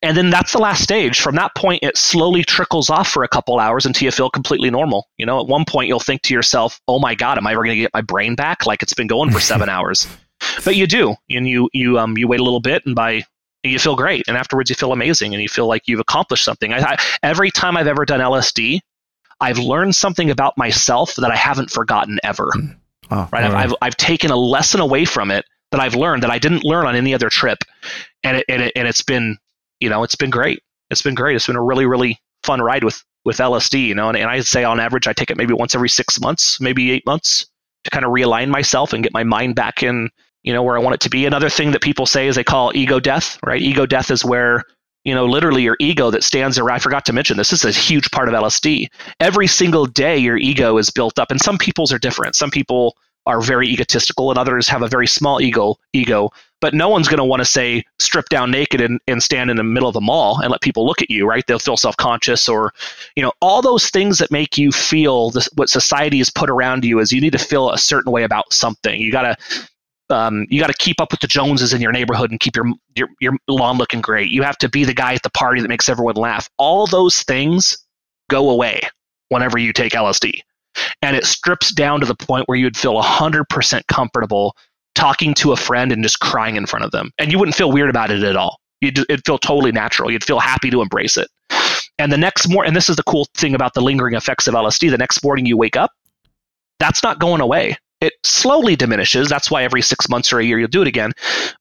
and 0.01 0.15
then 0.15 0.29
that's 0.29 0.53
the 0.53 0.59
last 0.59 0.81
stage. 0.81 1.19
From 1.19 1.35
that 1.35 1.55
point, 1.55 1.83
it 1.83 1.97
slowly 1.97 2.43
trickles 2.43 2.89
off 2.89 3.09
for 3.09 3.23
a 3.23 3.27
couple 3.27 3.59
hours 3.59 3.85
until 3.85 4.05
you 4.05 4.11
feel 4.11 4.29
completely 4.29 4.69
normal. 4.69 5.07
You 5.17 5.25
know, 5.25 5.41
at 5.41 5.47
one 5.47 5.65
point, 5.65 5.87
you'll 5.87 5.99
think 5.99 6.21
to 6.23 6.33
yourself, 6.33 6.79
"Oh 6.87 6.99
my 6.99 7.15
God, 7.15 7.37
am 7.37 7.47
I 7.47 7.51
ever 7.51 7.63
going 7.63 7.75
to 7.75 7.81
get 7.81 7.93
my 7.93 8.01
brain 8.01 8.35
back? 8.35 8.65
Like 8.65 8.81
it's 8.81 8.93
been 8.93 9.07
going 9.07 9.31
for 9.31 9.39
seven 9.39 9.69
hours." 9.69 10.07
But 10.63 10.77
you 10.77 10.87
do, 10.87 11.15
and 11.29 11.47
you 11.47 11.69
you 11.73 11.99
um 11.99 12.17
you 12.17 12.27
wait 12.27 12.39
a 12.39 12.43
little 12.43 12.61
bit, 12.61 12.85
and 12.85 12.95
by 12.95 13.23
you 13.63 13.79
feel 13.79 13.95
great, 13.95 14.27
and 14.27 14.37
afterwards 14.37 14.69
you 14.69 14.75
feel 14.75 14.91
amazing, 14.91 15.33
and 15.33 15.41
you 15.41 15.49
feel 15.49 15.67
like 15.67 15.87
you've 15.87 15.99
accomplished 15.99 16.43
something. 16.43 16.73
I, 16.73 16.79
I, 16.79 16.97
every 17.23 17.51
time 17.51 17.75
I've 17.77 17.87
ever 17.87 18.05
done 18.05 18.19
LSD, 18.19 18.79
I've 19.41 19.57
learned 19.57 19.95
something 19.95 20.29
about 20.29 20.57
myself 20.57 21.15
that 21.15 21.31
I 21.31 21.35
haven't 21.35 21.69
forgotten 21.69 22.19
ever. 22.23 22.49
Oh, 23.11 23.27
right? 23.31 23.43
I've, 23.43 23.53
I've, 23.53 23.75
I've 23.81 23.97
taken 23.97 24.31
a 24.31 24.35
lesson 24.35 24.79
away 24.81 25.05
from 25.05 25.31
it 25.31 25.45
that 25.71 25.79
I've 25.79 25.95
learned 25.95 26.23
that 26.23 26.31
I 26.31 26.39
didn't 26.39 26.63
learn 26.63 26.85
on 26.85 26.95
any 26.95 27.13
other 27.13 27.29
trip, 27.29 27.59
and 28.23 28.37
it, 28.37 28.45
and, 28.49 28.61
it, 28.61 28.73
and 28.75 28.87
it's 28.87 29.01
been 29.01 29.37
you 29.79 29.89
know 29.89 30.03
it's 30.03 30.15
been 30.15 30.29
great. 30.29 30.61
It's 30.89 31.01
been 31.01 31.15
great. 31.15 31.35
It's 31.35 31.47
been 31.47 31.55
a 31.55 31.63
really 31.63 31.85
really 31.85 32.19
fun 32.43 32.61
ride 32.61 32.83
with 32.83 33.03
with 33.25 33.37
LSD. 33.37 33.85
You 33.87 33.95
know, 33.95 34.09
and, 34.09 34.17
and 34.17 34.29
I'd 34.29 34.45
say 34.45 34.63
on 34.63 34.79
average 34.79 35.07
I 35.07 35.13
take 35.13 35.31
it 35.31 35.37
maybe 35.37 35.53
once 35.53 35.75
every 35.75 35.89
six 35.89 36.19
months, 36.19 36.59
maybe 36.61 36.91
eight 36.91 37.05
months 37.05 37.45
to 37.83 37.91
kind 37.91 38.05
of 38.05 38.11
realign 38.11 38.49
myself 38.49 38.93
and 38.93 39.03
get 39.03 39.13
my 39.13 39.23
mind 39.23 39.55
back 39.55 39.83
in 39.83 40.09
you 40.43 40.53
know 40.53 40.63
where 40.63 40.77
I 40.77 40.81
want 40.81 40.95
it 40.95 41.01
to 41.01 41.09
be. 41.09 41.25
Another 41.25 41.49
thing 41.49 41.71
that 41.71 41.81
people 41.81 42.05
say 42.05 42.27
is 42.27 42.35
they 42.35 42.43
call 42.43 42.71
ego 42.75 42.99
death, 42.99 43.37
right? 43.45 43.61
Ego 43.61 43.85
death 43.85 44.11
is 44.11 44.23
where 44.23 44.63
you 45.03 45.13
know 45.13 45.25
literally 45.25 45.63
your 45.63 45.77
ego 45.79 46.11
that 46.11 46.23
stands 46.23 46.57
around. 46.57 46.75
I 46.75 46.79
forgot 46.79 47.05
to 47.05 47.13
mention 47.13 47.37
this. 47.37 47.49
This 47.49 47.65
is 47.65 47.75
a 47.75 47.79
huge 47.79 48.09
part 48.11 48.29
of 48.29 48.35
LSD. 48.35 48.87
Every 49.19 49.47
single 49.47 49.85
day 49.85 50.17
your 50.17 50.37
ego 50.37 50.77
is 50.77 50.89
built 50.89 51.19
up, 51.19 51.31
and 51.31 51.39
some 51.39 51.57
people's 51.57 51.91
are 51.91 51.99
different. 51.99 52.35
Some 52.35 52.51
people 52.51 52.95
are 53.25 53.41
very 53.41 53.67
egotistical, 53.67 54.29
and 54.29 54.39
others 54.39 54.67
have 54.69 54.81
a 54.81 54.87
very 54.87 55.07
small 55.07 55.41
ego. 55.41 55.75
Ego, 55.93 56.31
but 56.61 56.73
no 56.73 56.89
one's 56.89 57.07
going 57.07 57.19
to 57.19 57.23
want 57.23 57.41
to 57.41 57.45
say 57.45 57.83
strip 57.99 58.29
down 58.29 58.51
naked 58.51 58.81
and, 58.81 58.99
and 59.07 59.21
stand 59.23 59.49
in 59.49 59.57
the 59.57 59.63
middle 59.63 59.87
of 59.87 59.93
the 59.93 60.01
mall 60.01 60.39
and 60.41 60.51
let 60.51 60.61
people 60.61 60.85
look 60.85 61.01
at 61.01 61.09
you 61.09 61.27
right 61.27 61.45
they'll 61.47 61.59
feel 61.59 61.77
self-conscious 61.77 62.49
or 62.49 62.73
you 63.15 63.23
know 63.23 63.31
all 63.41 63.61
those 63.61 63.89
things 63.89 64.17
that 64.17 64.31
make 64.31 64.57
you 64.57 64.71
feel 64.71 65.29
this, 65.31 65.49
what 65.55 65.69
society 65.69 66.17
has 66.17 66.29
put 66.29 66.49
around 66.49 66.83
you 66.83 66.99
is 66.99 67.11
you 67.11 67.21
need 67.21 67.31
to 67.31 67.39
feel 67.39 67.71
a 67.71 67.77
certain 67.77 68.11
way 68.11 68.23
about 68.23 68.51
something 68.53 68.99
you 69.01 69.11
got 69.11 69.23
to 69.23 69.37
um, 70.09 70.45
you 70.49 70.59
got 70.59 70.67
to 70.67 70.77
keep 70.77 70.99
up 70.99 71.11
with 71.11 71.19
the 71.19 71.27
Joneses 71.27 71.73
in 71.73 71.81
your 71.81 71.91
neighborhood 71.91 72.31
and 72.31 72.39
keep 72.39 72.55
your, 72.55 72.65
your 72.95 73.09
your 73.19 73.33
lawn 73.47 73.77
looking 73.77 74.01
great. 74.01 74.29
You 74.29 74.43
have 74.43 74.57
to 74.59 74.69
be 74.69 74.83
the 74.83 74.93
guy 74.93 75.13
at 75.13 75.23
the 75.23 75.29
party 75.29 75.61
that 75.61 75.67
makes 75.67 75.89
everyone 75.89 76.15
laugh. 76.15 76.49
All 76.57 76.87
those 76.87 77.23
things 77.23 77.77
go 78.29 78.49
away 78.49 78.81
whenever 79.29 79.57
you 79.57 79.73
take 79.73 79.93
LSD, 79.93 80.41
and 81.01 81.15
it 81.15 81.25
strips 81.25 81.73
down 81.73 81.99
to 81.99 82.05
the 82.05 82.15
point 82.15 82.47
where 82.47 82.57
you'd 82.57 82.77
feel 82.77 83.01
hundred 83.01 83.47
percent 83.49 83.85
comfortable 83.87 84.55
talking 84.95 85.33
to 85.35 85.51
a 85.51 85.57
friend 85.57 85.91
and 85.91 86.03
just 86.03 86.19
crying 86.19 86.55
in 86.55 86.65
front 86.65 86.85
of 86.85 86.91
them, 86.91 87.11
and 87.19 87.31
you 87.31 87.39
wouldn't 87.39 87.55
feel 87.55 87.71
weird 87.71 87.89
about 87.89 88.11
it 88.11 88.23
at 88.23 88.35
all. 88.35 88.59
You'd 88.81 88.99
it'd 88.99 89.25
feel 89.25 89.37
totally 89.37 89.71
natural. 89.71 90.11
You'd 90.11 90.23
feel 90.23 90.39
happy 90.39 90.69
to 90.71 90.81
embrace 90.81 91.17
it. 91.17 91.29
And 91.99 92.13
the 92.13 92.17
next 92.17 92.47
morning, 92.47 92.69
and 92.69 92.75
this 92.77 92.89
is 92.89 92.95
the 92.95 93.03
cool 93.03 93.27
thing 93.35 93.53
about 93.53 93.73
the 93.73 93.81
lingering 93.81 94.15
effects 94.15 94.47
of 94.47 94.53
LSD. 94.53 94.89
The 94.89 94.97
next 94.97 95.21
morning 95.21 95.45
you 95.45 95.57
wake 95.57 95.75
up, 95.75 95.91
that's 96.79 97.03
not 97.03 97.19
going 97.19 97.41
away 97.41 97.77
it 98.01 98.13
slowly 98.23 98.75
diminishes. 98.75 99.29
That's 99.29 99.51
why 99.51 99.63
every 99.63 99.81
six 99.81 100.09
months 100.09 100.31
or 100.31 100.39
a 100.39 100.43
year 100.43 100.59
you'll 100.59 100.69
do 100.69 100.81
it 100.81 100.87
again. 100.87 101.11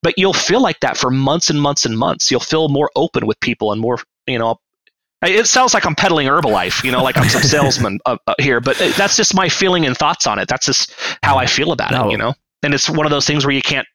But 0.02 0.15
you'll 0.16 0.32
feel 0.32 0.60
like 0.60 0.81
that 0.81 0.97
for 0.97 1.10
months 1.10 1.51
and 1.51 1.60
months 1.60 1.85
and 1.85 1.98
months. 1.98 2.31
You'll 2.31 2.40
feel 2.40 2.69
more 2.69 2.90
open 2.97 3.27
with 3.27 3.39
people 3.40 3.73
and 3.73 3.81
more, 3.81 3.98
you 4.27 4.39
know. 4.39 4.56
It 5.20 5.48
sounds 5.48 5.74
like 5.74 5.85
I'm 5.85 5.97
peddling 5.97 6.28
Herbalife, 6.28 6.85
you 6.85 6.93
know, 6.93 7.02
like 7.02 7.16
I'm 7.16 7.28
some 7.28 7.43
salesman 7.56 7.98
uh, 8.06 8.19
uh, 8.28 8.35
here, 8.39 8.60
but 8.60 8.77
that's 8.97 9.16
just 9.16 9.35
my 9.35 9.48
feeling 9.48 9.85
and 9.85 9.97
thoughts 9.97 10.28
on 10.28 10.39
it. 10.39 10.48
That's 10.48 10.66
just 10.66 10.94
how 11.24 11.36
I 11.36 11.47
feel 11.47 11.73
about 11.73 11.90
no. 11.90 12.09
it, 12.09 12.12
you 12.12 12.19
know. 12.19 12.35
And 12.62 12.73
it's 12.73 12.89
one 12.89 13.05
of 13.05 13.10
those 13.10 13.27
things 13.27 13.44
where 13.44 13.55
you 13.55 13.62
can't 13.62 13.86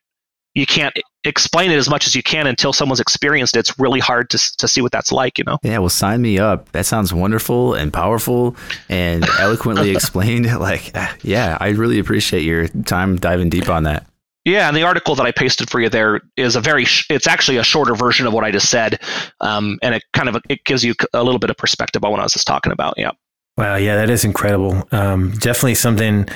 you 0.54 0.66
can't 0.66 0.96
explain 1.24 1.70
it 1.70 1.76
as 1.76 1.88
much 1.88 2.06
as 2.06 2.14
you 2.14 2.22
can 2.22 2.46
until 2.46 2.72
someone's 2.72 3.00
experienced 3.00 3.56
it. 3.56 3.60
It's 3.60 3.78
really 3.78 4.00
hard 4.00 4.30
to, 4.30 4.38
to 4.58 4.68
see 4.68 4.80
what 4.80 4.92
that's 4.92 5.10
like, 5.10 5.38
you 5.38 5.44
know? 5.44 5.58
Yeah, 5.62 5.78
well, 5.78 5.88
sign 5.88 6.22
me 6.22 6.38
up. 6.38 6.70
That 6.72 6.86
sounds 6.86 7.12
wonderful 7.12 7.74
and 7.74 7.92
powerful 7.92 8.56
and 8.88 9.24
eloquently 9.40 9.90
explained. 9.90 10.44
Like, 10.64 10.92
ah, 10.94 11.14
yeah, 11.22 11.58
I 11.60 11.70
really 11.70 11.98
appreciate 11.98 12.42
your 12.42 12.68
time 12.68 13.16
diving 13.16 13.50
deep 13.50 13.68
on 13.68 13.82
that. 13.82 14.06
Yeah, 14.44 14.68
and 14.68 14.76
the 14.76 14.82
article 14.82 15.14
that 15.16 15.26
I 15.26 15.32
pasted 15.32 15.68
for 15.68 15.80
you 15.80 15.88
there 15.88 16.20
is 16.36 16.54
a 16.56 16.60
very, 16.60 16.84
sh- 16.84 17.06
it's 17.10 17.26
actually 17.26 17.56
a 17.56 17.62
shorter 17.62 17.94
version 17.94 18.26
of 18.26 18.32
what 18.32 18.44
I 18.44 18.50
just 18.50 18.70
said. 18.70 19.00
Um, 19.40 19.78
and 19.82 19.94
it 19.94 20.04
kind 20.12 20.28
of, 20.28 20.36
it 20.48 20.64
gives 20.64 20.84
you 20.84 20.94
a 21.12 21.22
little 21.22 21.38
bit 21.38 21.50
of 21.50 21.56
perspective 21.56 22.04
on 22.04 22.12
what 22.12 22.20
I 22.20 22.22
was 22.22 22.32
just 22.32 22.46
talking 22.46 22.72
about. 22.72 22.94
Yeah. 22.96 23.10
Wow, 23.56 23.76
yeah, 23.76 23.96
that 23.96 24.10
is 24.10 24.24
incredible. 24.24 24.88
Um, 24.90 25.32
definitely 25.32 25.74
something 25.74 26.28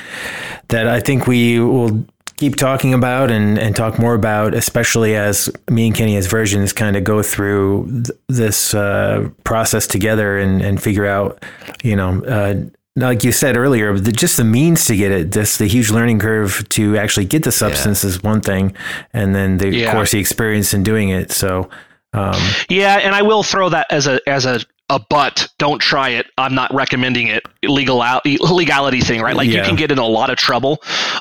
that 0.69 0.87
I 0.87 0.99
think 0.99 1.27
we 1.27 1.59
will 1.59 2.05
keep 2.39 2.55
talking 2.55 2.93
about 2.93 3.29
and, 3.29 3.59
and 3.59 3.75
talk 3.75 3.99
more 3.99 4.13
about, 4.13 4.53
especially 4.53 5.13
as 5.13 5.51
me 5.69 5.87
and 5.87 5.95
Kenny 5.95 6.15
as 6.15 6.25
versions 6.25 6.71
kind 6.71 6.95
of 6.95 7.03
go 7.03 7.21
through 7.21 8.03
th- 8.05 8.17
this 8.29 8.73
uh, 8.73 9.27
process 9.43 9.85
together 9.85 10.37
and, 10.37 10.61
and 10.61 10.81
figure 10.81 11.05
out, 11.05 11.43
you 11.83 11.97
know, 11.97 12.23
uh, 12.23 12.55
like 12.95 13.25
you 13.25 13.33
said 13.33 13.57
earlier, 13.57 13.99
the, 13.99 14.13
just 14.13 14.37
the 14.37 14.45
means 14.45 14.85
to 14.85 14.95
get 14.95 15.11
it, 15.11 15.33
just 15.33 15.59
the 15.59 15.67
huge 15.67 15.89
learning 15.89 16.19
curve 16.19 16.67
to 16.69 16.97
actually 16.97 17.25
get 17.25 17.43
the 17.43 17.51
substance 17.51 18.05
yeah. 18.05 18.09
is 18.09 18.23
one 18.23 18.39
thing, 18.39 18.73
and 19.11 19.35
then 19.35 19.57
the 19.57 19.75
yeah. 19.75 19.87
of 19.87 19.93
course 19.93 20.11
the 20.11 20.19
experience 20.19 20.73
in 20.73 20.81
doing 20.81 21.09
it. 21.09 21.31
So, 21.31 21.69
um, 22.13 22.41
yeah, 22.69 22.95
and 22.99 23.13
I 23.13 23.21
will 23.21 23.43
throw 23.43 23.67
that 23.69 23.87
as 23.89 24.07
a 24.07 24.21
as 24.27 24.45
a 24.45 24.61
a 24.89 24.99
but 25.09 25.47
don't 25.57 25.79
try 25.79 26.09
it 26.09 26.27
i'm 26.37 26.55
not 26.55 26.73
recommending 26.73 27.27
it 27.27 27.43
legal 27.63 28.03
legality 28.41 29.01
thing 29.01 29.21
right 29.21 29.35
like 29.35 29.47
yeah. 29.47 29.57
you 29.57 29.63
can 29.63 29.75
get 29.75 29.91
in 29.91 29.97
a 29.97 30.05
lot 30.05 30.29
of 30.29 30.37
trouble 30.37 30.79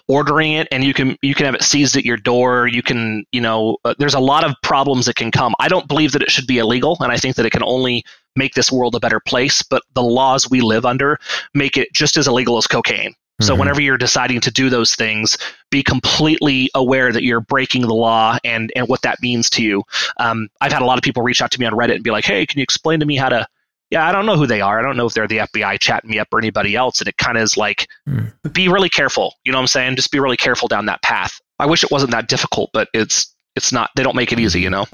ordering 0.09 0.53
it 0.53 0.67
and 0.73 0.85
you 0.85 0.95
can 0.95 1.17
you 1.23 1.35
can 1.35 1.47
have 1.47 1.55
it 1.55 1.63
seized 1.63 1.97
at 1.97 2.05
your 2.05 2.17
door 2.17 2.67
you 2.67 2.83
can 2.83 3.25
you 3.33 3.41
know 3.41 3.77
uh, 3.85 3.95
there's 3.99 4.15
a 4.15 4.21
lot 4.21 4.45
of 4.45 4.55
problems 4.63 5.07
that 5.07 5.17
can 5.17 5.31
come 5.31 5.55
i 5.59 5.69
don't 5.69 5.89
believe 5.89 6.13
that 6.13 6.23
it 6.23 6.31
should 6.31 6.47
be 6.47 6.59
illegal 6.59 6.97
and 7.01 7.13
i 7.13 7.17
think 7.17 7.37
that 7.37 7.47
it 7.47 7.51
can 7.51 7.63
only 7.63 8.05
make 8.37 8.55
this 8.55 8.73
world 8.73 8.95
a 8.95 9.01
better 9.01 9.21
place 9.21 9.63
but 9.63 9.83
the 9.95 10.03
laws 10.03 10.49
we 10.51 10.61
live 10.61 10.87
under 10.87 11.19
make 11.55 11.77
it 11.77 11.93
just 11.93 12.17
as 12.17 12.27
illegal 12.27 12.57
as 12.57 12.67
cocaine 12.67 13.15
so 13.41 13.53
mm-hmm. 13.53 13.61
whenever 13.61 13.81
you're 13.81 13.99
deciding 13.99 14.41
to 14.41 14.51
do 14.51 14.69
those 14.69 14.97
things, 14.97 15.39
be 15.71 15.83
completely 15.83 16.71
aware 16.75 17.13
that 17.13 17.23
you're 17.23 17.41
breaking 17.41 17.83
the 17.83 17.95
law 17.95 18.37
and 18.43 18.73
and 18.75 18.89
what 18.89 19.03
that 19.03 19.23
means 19.23 19.49
to 19.51 19.63
you. 19.63 19.85
Um, 20.19 20.49
I've 20.61 20.73
had 20.73 20.83
a 20.83 20.85
lot 20.85 20.99
of 20.99 21.03
people 21.03 21.23
reach 21.23 21.41
out 21.41 21.53
to 21.53 21.61
me 21.61 21.67
on 21.67 21.73
Reddit 21.73 21.95
and 21.97 22.03
be 22.03 22.11
like, 22.11 22.25
"Hey, 22.25 22.45
can 22.47 22.59
you 22.59 22.65
explain 22.65 22.99
to 22.99 23.07
me 23.07 23.17
how 23.17 23.29
to 23.29 23.47
yeah, 23.91 24.07
I 24.07 24.13
don't 24.13 24.27
know 24.27 24.37
who 24.37 24.47
they 24.47 24.61
are. 24.61 24.79
I 24.79 24.83
don't 24.83 24.97
know 24.97 25.07
if 25.07 25.15
they're 25.15 25.29
the 25.29 25.39
FBI 25.39 25.79
chatting 25.81 26.11
me 26.11 26.19
up 26.19 26.29
or 26.33 26.39
anybody 26.39 26.77
else. 26.77 27.01
And 27.01 27.09
it 27.09 27.17
kind 27.17 27.39
of 27.39 27.43
is 27.43 27.57
like, 27.57 27.89
mm. 28.09 28.31
be 28.53 28.69
really 28.69 28.91
careful. 28.91 29.35
You 29.45 29.53
know 29.53 29.59
what 29.59 29.63
I'm 29.63 29.69
saying? 29.69 29.97
Just 29.97 30.11
be 30.11 30.21
really 30.21 30.37
careful 30.37 30.69
down 30.69 30.87
that 30.87 31.03
path. 31.03 31.41
I 31.59 31.67
wish 31.67 31.83
it 31.83 31.91
wasn't 31.91 32.13
that 32.13 32.29
difficult, 32.29 32.71
but 32.73 32.89
it's 32.93 33.35
it's 33.57 33.73
not. 33.73 33.91
They 33.97 34.03
don't 34.03 34.15
make 34.15 34.33
it 34.33 34.39
easy, 34.39 34.61
you 34.61 34.71
know. 34.71 34.87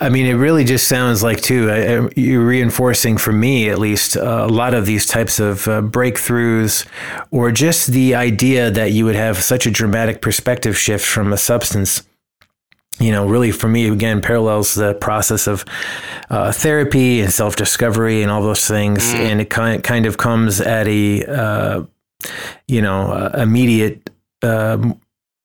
I 0.00 0.08
mean, 0.10 0.26
it 0.26 0.34
really 0.34 0.64
just 0.64 0.88
sounds 0.88 1.22
like 1.22 1.40
too. 1.40 2.10
you're 2.16 2.44
reinforcing 2.44 3.16
for 3.16 3.32
me, 3.32 3.70
at 3.70 3.78
least, 3.78 4.16
uh, 4.16 4.46
a 4.46 4.48
lot 4.48 4.74
of 4.74 4.84
these 4.84 5.06
types 5.06 5.40
of 5.40 5.66
uh, 5.68 5.80
breakthroughs, 5.80 6.86
or 7.30 7.50
just 7.50 7.92
the 7.92 8.14
idea 8.14 8.70
that 8.70 8.92
you 8.92 9.06
would 9.06 9.14
have 9.14 9.38
such 9.38 9.66
a 9.66 9.70
dramatic 9.70 10.20
perspective 10.20 10.76
shift 10.76 11.06
from 11.06 11.32
a 11.32 11.38
substance 11.38 12.02
you 12.98 13.12
know, 13.12 13.26
really 13.26 13.50
for 13.50 13.68
me, 13.68 13.88
again, 13.88 14.20
parallels 14.20 14.74
the 14.74 14.94
process 14.94 15.46
of 15.46 15.64
uh, 16.30 16.52
therapy 16.52 17.20
and 17.20 17.32
self 17.32 17.56
discovery 17.56 18.22
and 18.22 18.30
all 18.30 18.42
those 18.42 18.66
things. 18.66 19.02
Mm. 19.02 19.18
And 19.18 19.40
it 19.40 19.50
kind, 19.50 19.82
kind 19.82 20.06
of 20.06 20.16
comes 20.16 20.60
at 20.60 20.88
a, 20.88 21.24
uh, 21.24 21.82
you 22.66 22.82
know, 22.82 23.12
uh, 23.12 23.30
immediate 23.40 24.10
um, 24.42 25.00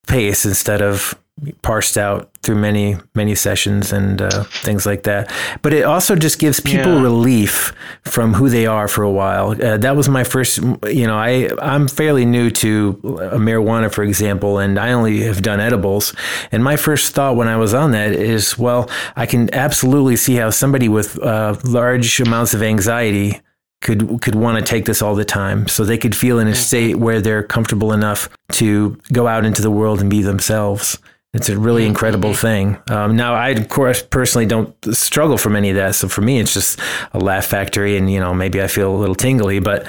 pace 0.06 0.44
instead 0.44 0.82
of 0.82 1.14
parsed 1.62 1.96
out 1.96 2.30
through 2.42 2.56
many 2.56 2.96
many 3.14 3.34
sessions 3.34 3.92
and 3.92 4.20
uh, 4.20 4.44
things 4.44 4.86
like 4.86 5.02
that. 5.04 5.32
But 5.62 5.72
it 5.72 5.84
also 5.84 6.14
just 6.14 6.38
gives 6.38 6.60
people 6.60 6.96
yeah. 6.96 7.02
relief 7.02 7.72
from 8.02 8.34
who 8.34 8.48
they 8.48 8.66
are 8.66 8.88
for 8.88 9.02
a 9.02 9.10
while. 9.10 9.50
Uh, 9.50 9.76
that 9.78 9.96
was 9.96 10.08
my 10.08 10.24
first. 10.24 10.58
You 10.58 11.06
know, 11.06 11.16
I 11.16 11.50
I'm 11.60 11.88
fairly 11.88 12.24
new 12.24 12.50
to 12.50 13.00
uh, 13.04 13.38
marijuana, 13.38 13.92
for 13.92 14.04
example, 14.04 14.58
and 14.58 14.78
I 14.78 14.92
only 14.92 15.22
have 15.22 15.42
done 15.42 15.60
edibles. 15.60 16.14
And 16.52 16.62
my 16.62 16.76
first 16.76 17.14
thought 17.14 17.36
when 17.36 17.48
I 17.48 17.56
was 17.56 17.74
on 17.74 17.92
that 17.92 18.12
is, 18.12 18.58
well, 18.58 18.90
I 19.16 19.26
can 19.26 19.52
absolutely 19.54 20.16
see 20.16 20.36
how 20.36 20.50
somebody 20.50 20.88
with 20.88 21.18
uh, 21.22 21.56
large 21.64 22.20
amounts 22.20 22.54
of 22.54 22.62
anxiety 22.62 23.40
could 23.84 24.20
could 24.22 24.34
want 24.34 24.58
to 24.58 24.64
take 24.64 24.86
this 24.86 25.02
all 25.02 25.14
the 25.14 25.24
time 25.24 25.68
so 25.68 25.84
they 25.84 25.98
could 25.98 26.16
feel 26.16 26.38
in 26.38 26.48
a 26.48 26.50
mm-hmm. 26.50 26.58
state 26.58 26.96
where 26.96 27.20
they're 27.20 27.42
comfortable 27.42 27.92
enough 27.92 28.28
to 28.50 28.98
go 29.12 29.28
out 29.28 29.44
into 29.44 29.62
the 29.62 29.70
world 29.70 30.00
and 30.00 30.10
be 30.10 30.22
themselves 30.22 30.98
It's 31.34 31.48
a 31.48 31.58
really 31.58 31.84
incredible 31.84 32.32
thing. 32.32 32.78
Um, 32.88 33.16
now, 33.16 33.34
I 33.34 33.48
of 33.50 33.68
course 33.68 34.00
personally 34.02 34.46
don't 34.46 34.72
struggle 34.94 35.36
from 35.36 35.56
any 35.56 35.70
of 35.70 35.76
that, 35.76 35.96
so 35.96 36.08
for 36.08 36.20
me, 36.20 36.38
it's 36.38 36.54
just 36.54 36.78
a 37.12 37.18
laugh 37.18 37.44
factory, 37.46 37.96
and 37.96 38.10
you 38.10 38.20
know 38.20 38.32
maybe 38.32 38.62
I 38.62 38.68
feel 38.68 38.94
a 38.94 38.96
little 38.96 39.16
tingly. 39.16 39.58
But 39.58 39.84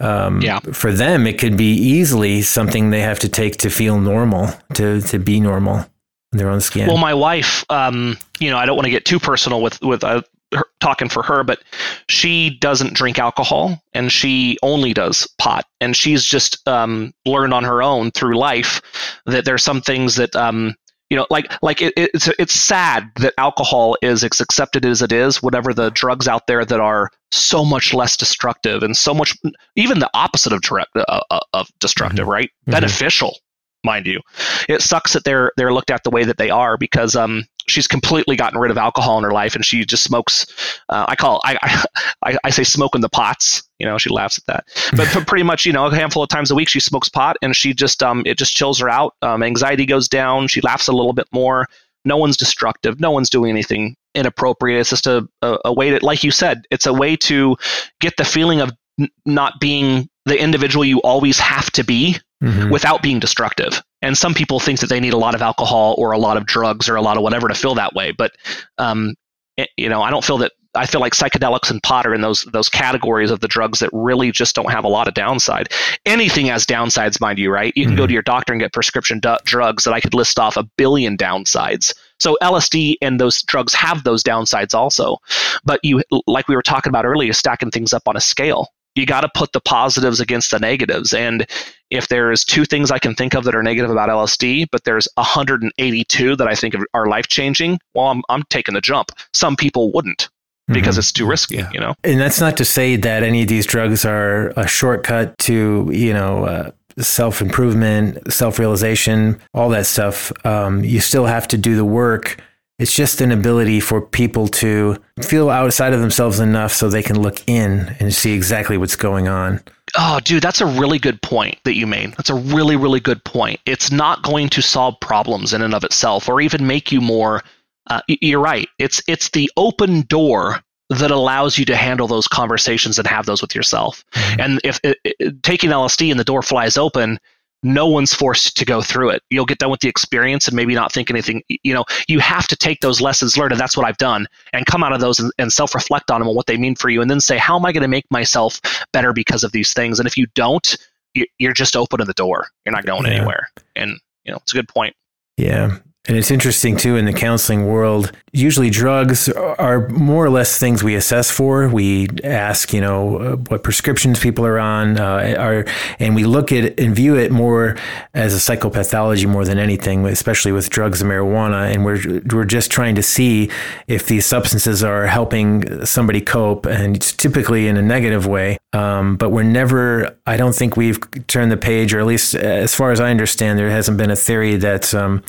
um, 0.00 0.40
Yeah. 0.40 0.60
for 0.72 0.92
them, 0.92 1.26
it 1.26 1.38
could 1.38 1.56
be 1.56 1.72
easily 1.74 2.40
something 2.40 2.90
they 2.90 3.02
have 3.02 3.18
to 3.20 3.28
take 3.28 3.58
to 3.58 3.68
feel 3.70 4.00
normal, 4.00 4.48
to 4.74 5.02
to 5.02 5.18
be 5.18 5.38
normal 5.38 5.84
in 6.32 6.38
their 6.38 6.48
own 6.48 6.62
skin. 6.62 6.88
Well, 6.88 6.96
my 6.96 7.12
wife, 7.14 7.62
um, 7.68 8.16
you 8.40 8.50
know, 8.50 8.56
I 8.56 8.64
don't 8.64 8.76
want 8.76 8.86
to 8.86 8.90
get 8.90 9.04
too 9.04 9.18
personal 9.20 9.60
with 9.60 9.78
with 9.82 10.02
uh, 10.02 10.22
her, 10.54 10.64
talking 10.80 11.10
for 11.10 11.22
her, 11.22 11.44
but 11.44 11.60
she 12.08 12.48
doesn't 12.58 12.94
drink 12.94 13.18
alcohol 13.18 13.82
and 13.92 14.10
she 14.10 14.56
only 14.62 14.94
does 14.94 15.28
pot, 15.38 15.66
and 15.82 15.94
she's 15.94 16.24
just 16.24 16.66
um, 16.66 17.12
learned 17.26 17.52
on 17.52 17.64
her 17.64 17.82
own 17.82 18.12
through 18.12 18.38
life 18.38 18.80
that 19.26 19.44
there's 19.44 19.62
some 19.62 19.82
things 19.82 20.16
that. 20.16 20.34
Um, 20.34 20.74
you 21.10 21.16
know, 21.16 21.26
like 21.30 21.52
like 21.62 21.82
it, 21.82 21.92
it's 21.96 22.28
it's 22.38 22.54
sad 22.54 23.10
that 23.16 23.34
alcohol 23.38 23.96
is 24.02 24.24
as 24.24 24.40
accepted 24.40 24.84
as 24.84 25.02
it 25.02 25.12
is. 25.12 25.42
Whatever 25.42 25.72
the 25.72 25.90
drugs 25.90 26.26
out 26.26 26.46
there 26.46 26.64
that 26.64 26.80
are 26.80 27.10
so 27.30 27.64
much 27.64 27.94
less 27.94 28.16
destructive 28.16 28.82
and 28.82 28.96
so 28.96 29.14
much 29.14 29.36
even 29.76 29.98
the 30.00 30.10
opposite 30.14 30.52
of 30.52 30.62
direct, 30.62 30.90
uh, 30.96 31.20
uh, 31.30 31.40
of 31.52 31.68
destructive, 31.78 32.26
right? 32.26 32.50
Mhm. 32.66 32.72
Beneficial, 32.72 33.38
mind 33.84 34.06
you. 34.06 34.20
It 34.68 34.82
sucks 34.82 35.12
that 35.12 35.24
they're 35.24 35.52
they're 35.56 35.72
looked 35.72 35.90
at 35.90 36.02
the 36.02 36.10
way 36.10 36.24
that 36.24 36.38
they 36.38 36.50
are 36.50 36.76
because 36.76 37.14
um 37.14 37.44
she's 37.68 37.86
completely 37.86 38.36
gotten 38.36 38.58
rid 38.58 38.70
of 38.70 38.78
alcohol 38.78 39.18
in 39.18 39.24
her 39.24 39.32
life 39.32 39.54
and 39.54 39.64
she 39.64 39.84
just 39.84 40.02
smokes. 40.04 40.46
Uh, 40.88 41.04
I 41.08 41.16
call 41.16 41.40
I, 41.44 41.84
I 42.22 42.38
I 42.44 42.50
say 42.50 42.64
smoking 42.64 43.00
the 43.00 43.08
pots. 43.08 43.62
You 43.78 43.86
know, 43.86 43.98
she 43.98 44.10
laughs 44.10 44.38
at 44.38 44.46
that. 44.46 44.64
But 44.96 45.08
for 45.12 45.24
pretty 45.24 45.42
much, 45.42 45.66
you 45.66 45.72
know, 45.72 45.86
a 45.86 45.94
handful 45.94 46.22
of 46.22 46.28
times 46.28 46.50
a 46.50 46.54
week 46.54 46.68
she 46.68 46.80
smokes 46.80 47.08
pot 47.08 47.36
and 47.42 47.54
she 47.54 47.74
just 47.74 48.02
um 48.02 48.22
it 48.26 48.38
just 48.38 48.54
chills 48.54 48.78
her 48.80 48.88
out. 48.88 49.14
Um, 49.22 49.42
anxiety 49.42 49.86
goes 49.86 50.08
down. 50.08 50.48
She 50.48 50.60
laughs 50.60 50.88
a 50.88 50.92
little 50.92 51.12
bit 51.12 51.28
more. 51.32 51.66
No 52.04 52.16
one's 52.16 52.36
destructive. 52.36 53.00
No 53.00 53.10
one's 53.10 53.28
doing 53.28 53.50
anything 53.50 53.96
inappropriate. 54.14 54.80
It's 54.80 54.90
just 54.90 55.08
a, 55.08 55.28
a, 55.42 55.58
a 55.66 55.72
way 55.72 55.90
to, 55.90 56.04
like 56.04 56.22
you 56.22 56.30
said, 56.30 56.62
it's 56.70 56.86
a 56.86 56.92
way 56.92 57.16
to 57.16 57.56
get 58.00 58.16
the 58.16 58.24
feeling 58.24 58.60
of 58.60 58.70
n- 58.98 59.08
not 59.24 59.60
being 59.60 60.08
the 60.24 60.40
individual 60.40 60.84
you 60.84 61.00
always 61.00 61.38
have 61.40 61.70
to 61.72 61.84
be 61.84 62.16
Mhm. 62.42 62.70
without 62.70 63.02
being 63.02 63.18
destructive. 63.18 63.82
And 64.02 64.16
some 64.16 64.34
people 64.34 64.60
think 64.60 64.80
that 64.80 64.88
they 64.88 65.00
need 65.00 65.14
a 65.14 65.18
lot 65.18 65.34
of 65.34 65.40
alcohol 65.42 65.94
or 65.98 66.12
a 66.12 66.18
lot 66.18 66.36
of 66.36 66.44
drugs 66.46 66.88
or 66.88 66.96
a 66.96 67.02
lot 67.02 67.16
of 67.16 67.22
whatever 67.22 67.48
to 67.48 67.54
feel 67.54 67.74
that 67.76 67.94
way. 67.94 68.12
But 68.12 68.32
um, 68.78 69.14
it- 69.56 69.70
you 69.76 69.88
know, 69.88 70.02
I 70.02 70.10
don't 70.10 70.24
feel 70.24 70.38
that. 70.38 70.52
I 70.74 70.84
feel 70.84 71.00
like 71.00 71.14
psychedelics 71.14 71.70
and 71.70 71.82
pot 71.82 72.06
are 72.06 72.12
in 72.12 72.20
those 72.20 72.42
those 72.52 72.68
categories 72.68 73.30
of 73.30 73.40
the 73.40 73.48
drugs 73.48 73.78
that 73.78 73.88
really 73.94 74.30
just 74.30 74.54
don't 74.54 74.70
have 74.70 74.84
a 74.84 74.88
lot 74.88 75.08
of 75.08 75.14
downside. 75.14 75.68
Anything 76.04 76.44
has 76.48 76.66
downsides, 76.66 77.18
mind 77.18 77.38
you, 77.38 77.50
right? 77.50 77.72
You 77.74 77.86
can 77.86 77.96
go 77.96 78.04
Mhm. 78.04 78.08
to 78.08 78.12
your 78.12 78.22
doctor 78.22 78.52
and 78.52 78.60
get 78.60 78.74
prescription 78.74 79.18
du- 79.18 79.38
drugs 79.46 79.84
that 79.84 79.94
I 79.94 80.00
could 80.00 80.12
list 80.12 80.38
off 80.38 80.58
a 80.58 80.64
billion 80.76 81.16
downsides. 81.16 81.94
So 82.20 82.36
LSD 82.42 82.98
and 83.00 83.18
those 83.18 83.40
drugs 83.44 83.72
have 83.72 84.04
those 84.04 84.22
downsides 84.22 84.74
also. 84.74 85.16
But 85.64 85.80
you, 85.82 86.02
like 86.26 86.46
we 86.46 86.54
were 86.54 86.60
talking 86.62 86.90
about 86.90 87.06
earlier, 87.06 87.32
stacking 87.32 87.70
things 87.70 87.94
up 87.94 88.06
on 88.06 88.14
a 88.18 88.20
scale. 88.20 88.68
You 88.96 89.06
got 89.06 89.22
to 89.22 89.30
put 89.34 89.52
the 89.52 89.60
positives 89.60 90.20
against 90.20 90.50
the 90.50 90.58
negatives. 90.58 91.14
And 91.14 91.46
if 91.90 92.08
there's 92.08 92.44
two 92.44 92.64
things 92.64 92.90
I 92.90 92.98
can 92.98 93.14
think 93.14 93.34
of 93.34 93.44
that 93.44 93.54
are 93.54 93.62
negative 93.62 93.90
about 93.90 94.08
LSD, 94.08 94.66
but 94.72 94.84
there's 94.84 95.06
182 95.16 96.36
that 96.36 96.48
I 96.48 96.54
think 96.54 96.74
are 96.94 97.06
life 97.06 97.28
changing, 97.28 97.78
well, 97.94 98.06
I'm, 98.06 98.22
I'm 98.28 98.42
taking 98.50 98.74
the 98.74 98.80
jump. 98.80 99.10
Some 99.32 99.56
people 99.56 99.92
wouldn't 99.92 100.28
because 100.68 100.96
Mhm. 100.96 100.98
it's 100.98 101.12
too 101.12 101.26
risky, 101.26 101.56
Yeah. 101.56 101.70
you 101.72 101.80
know? 101.80 101.94
And 102.02 102.20
that's 102.20 102.40
not 102.40 102.56
to 102.56 102.64
say 102.64 102.96
that 102.96 103.22
any 103.22 103.42
of 103.42 103.48
these 103.48 103.66
drugs 103.66 104.04
are 104.04 104.48
a 104.56 104.66
shortcut 104.66 105.38
to, 105.40 105.88
you 105.92 106.12
know, 106.12 106.44
uh, 106.44 106.70
self 106.98 107.40
improvement, 107.42 108.32
self 108.32 108.58
realization, 108.58 109.38
all 109.54 109.68
that 109.70 109.86
stuff. 109.86 110.32
Um, 110.44 110.82
you 110.84 111.00
still 111.00 111.26
have 111.26 111.46
to 111.48 111.58
do 111.58 111.76
the 111.76 111.84
work. 111.84 112.40
It's 112.78 112.94
just 112.94 113.20
an 113.20 113.32
ability 113.32 113.80
for 113.80 114.00
people 114.02 114.48
to 114.48 114.96
feel 115.22 115.48
outside 115.50 115.92
of 115.94 116.00
themselves 116.00 116.40
enough 116.40 116.72
so 116.72 116.88
they 116.90 117.02
can 117.02 117.20
look 117.20 117.42
in 117.46 117.94
and 118.00 118.12
see 118.12 118.32
exactly 118.32 118.76
what's 118.76 118.96
going 118.96 119.28
on. 119.28 119.60
Oh, 119.96 120.20
dude, 120.20 120.42
that's 120.42 120.60
a 120.60 120.66
really 120.66 120.98
good 120.98 121.22
point 121.22 121.58
that 121.64 121.76
you 121.76 121.86
made. 121.86 122.12
That's 122.14 122.30
a 122.30 122.34
really, 122.34 122.76
really 122.76 123.00
good 123.00 123.22
point. 123.24 123.60
It's 123.66 123.90
not 123.92 124.22
going 124.22 124.48
to 124.50 124.62
solve 124.62 124.98
problems 125.00 125.52
in 125.52 125.62
and 125.62 125.74
of 125.74 125.84
itself, 125.84 126.28
or 126.28 126.40
even 126.40 126.66
make 126.66 126.90
you 126.90 127.00
more. 127.00 127.42
Uh, 127.88 128.00
you're 128.08 128.40
right. 128.40 128.68
It's 128.78 129.00
it's 129.06 129.30
the 129.30 129.50
open 129.56 130.02
door 130.02 130.60
that 130.90 131.10
allows 131.10 131.56
you 131.58 131.64
to 131.66 131.76
handle 131.76 132.08
those 132.08 132.26
conversations 132.28 132.98
and 132.98 133.06
have 133.06 133.26
those 133.26 133.40
with 133.42 133.54
yourself. 133.54 134.04
And 134.38 134.60
if 134.64 134.80
it, 134.82 134.98
it- 135.04 135.42
taking 135.42 135.70
LSD 135.70 136.10
and 136.10 136.18
the 136.18 136.24
door 136.24 136.42
flies 136.42 136.76
open, 136.76 137.18
no 137.62 137.86
one's 137.86 138.12
forced 138.14 138.56
to 138.58 138.64
go 138.64 138.82
through 138.82 139.10
it. 139.10 139.22
You'll 139.30 139.46
get 139.46 139.58
done 139.58 139.70
with 139.70 139.80
the 139.80 139.88
experience 139.88 140.46
and 140.46 140.54
maybe 140.56 140.74
not 140.74 140.92
think 140.92 141.10
anything. 141.10 141.42
You 141.48 141.74
know, 141.74 141.84
you 142.08 142.18
have 142.20 142.46
to 142.48 142.56
take 142.56 142.80
those 142.80 143.00
lessons 143.00 143.36
learned, 143.36 143.52
and 143.52 143.60
that's 143.60 143.76
what 143.76 143.86
I've 143.86 143.96
done, 143.98 144.26
and 144.52 144.64
come 144.66 144.82
out 144.84 144.92
of 144.92 145.00
those 145.00 145.18
and, 145.18 145.32
and 145.38 145.52
self 145.52 145.74
reflect 145.74 146.10
on 146.10 146.20
them 146.20 146.28
and 146.28 146.36
what 146.36 146.46
they 146.46 146.56
mean 146.56 146.74
for 146.76 146.88
you, 146.88 147.00
and 147.00 147.10
then 147.10 147.20
say, 147.20 147.38
how 147.38 147.56
am 147.56 147.64
I 147.66 147.72
going 147.72 147.82
to 147.82 147.88
make 147.88 148.04
myself 148.10 148.60
better 148.92 149.12
because 149.12 149.42
of 149.42 149.52
these 149.52 149.72
things? 149.72 149.98
And 149.98 150.06
if 150.06 150.16
you 150.16 150.26
don't, 150.34 150.76
you- 151.14 151.26
you're 151.38 151.52
just 151.54 151.76
opening 151.76 152.06
the 152.06 152.12
door. 152.12 152.48
You're 152.64 152.74
not 152.74 152.84
going 152.84 153.06
Yeah. 153.06 153.12
anywhere. 153.18 153.48
And 153.74 153.98
you 154.24 154.32
know, 154.32 154.38
it's 154.38 154.52
a 154.52 154.56
good 154.56 154.68
point. 154.68 154.94
Yeah. 155.36 155.78
And 156.08 156.16
it's 156.16 156.30
interesting 156.30 156.76
too 156.76 156.96
in 156.96 157.04
the 157.04 157.12
counseling 157.12 157.66
world. 157.66 158.12
Usually, 158.32 158.70
drugs 158.70 159.28
are 159.28 159.88
more 159.88 160.24
or 160.24 160.30
less 160.30 160.56
things 160.56 160.84
we 160.84 160.94
assess 160.94 161.30
for. 161.32 161.68
We 161.68 162.08
ask, 162.22 162.72
you 162.72 162.80
know, 162.80 163.18
uh, 163.18 163.36
what 163.36 163.64
prescriptions 163.64 164.20
people 164.20 164.46
are 164.46 164.58
on, 164.58 165.00
uh, 165.00 165.34
are, 165.38 165.64
and 165.98 166.14
we 166.14 166.24
look 166.24 166.52
at 166.52 166.78
and 166.78 166.94
view 166.94 167.16
it 167.16 167.32
more 167.32 167.76
as 168.14 168.34
a 168.34 168.38
psychopathology 168.38 169.26
more 169.26 169.44
than 169.44 169.58
anything, 169.58 170.06
especially 170.06 170.52
with 170.52 170.70
drugs 170.70 171.02
and 171.02 171.10
marijuana. 171.10 171.74
And 171.74 171.84
we're 171.84 172.22
we're 172.32 172.44
just 172.44 172.70
trying 172.70 172.94
to 172.94 173.02
see 173.02 173.50
if 173.88 174.06
these 174.06 174.26
substances 174.26 174.84
are 174.84 175.06
helping 175.06 175.84
somebody 175.84 176.20
cope, 176.20 176.66
and 176.66 176.94
it's 176.94 177.12
typically 177.12 177.66
in 177.66 177.76
a 177.76 177.82
negative 177.82 178.26
way. 178.26 178.58
Um, 178.76 179.16
but 179.16 179.30
we're 179.30 179.42
never. 179.42 180.16
I 180.26 180.36
don't 180.36 180.54
think 180.54 180.76
we've 180.76 180.98
turned 181.28 181.50
the 181.50 181.56
page, 181.56 181.94
or 181.94 182.00
at 182.00 182.06
least 182.06 182.34
as 182.34 182.74
far 182.74 182.92
as 182.92 183.00
I 183.00 183.10
understand, 183.10 183.58
there 183.58 183.70
hasn't 183.70 183.96
been 183.96 184.10
a 184.10 184.16
theory 184.16 184.56
that's 184.56 184.92
um, 184.92 185.22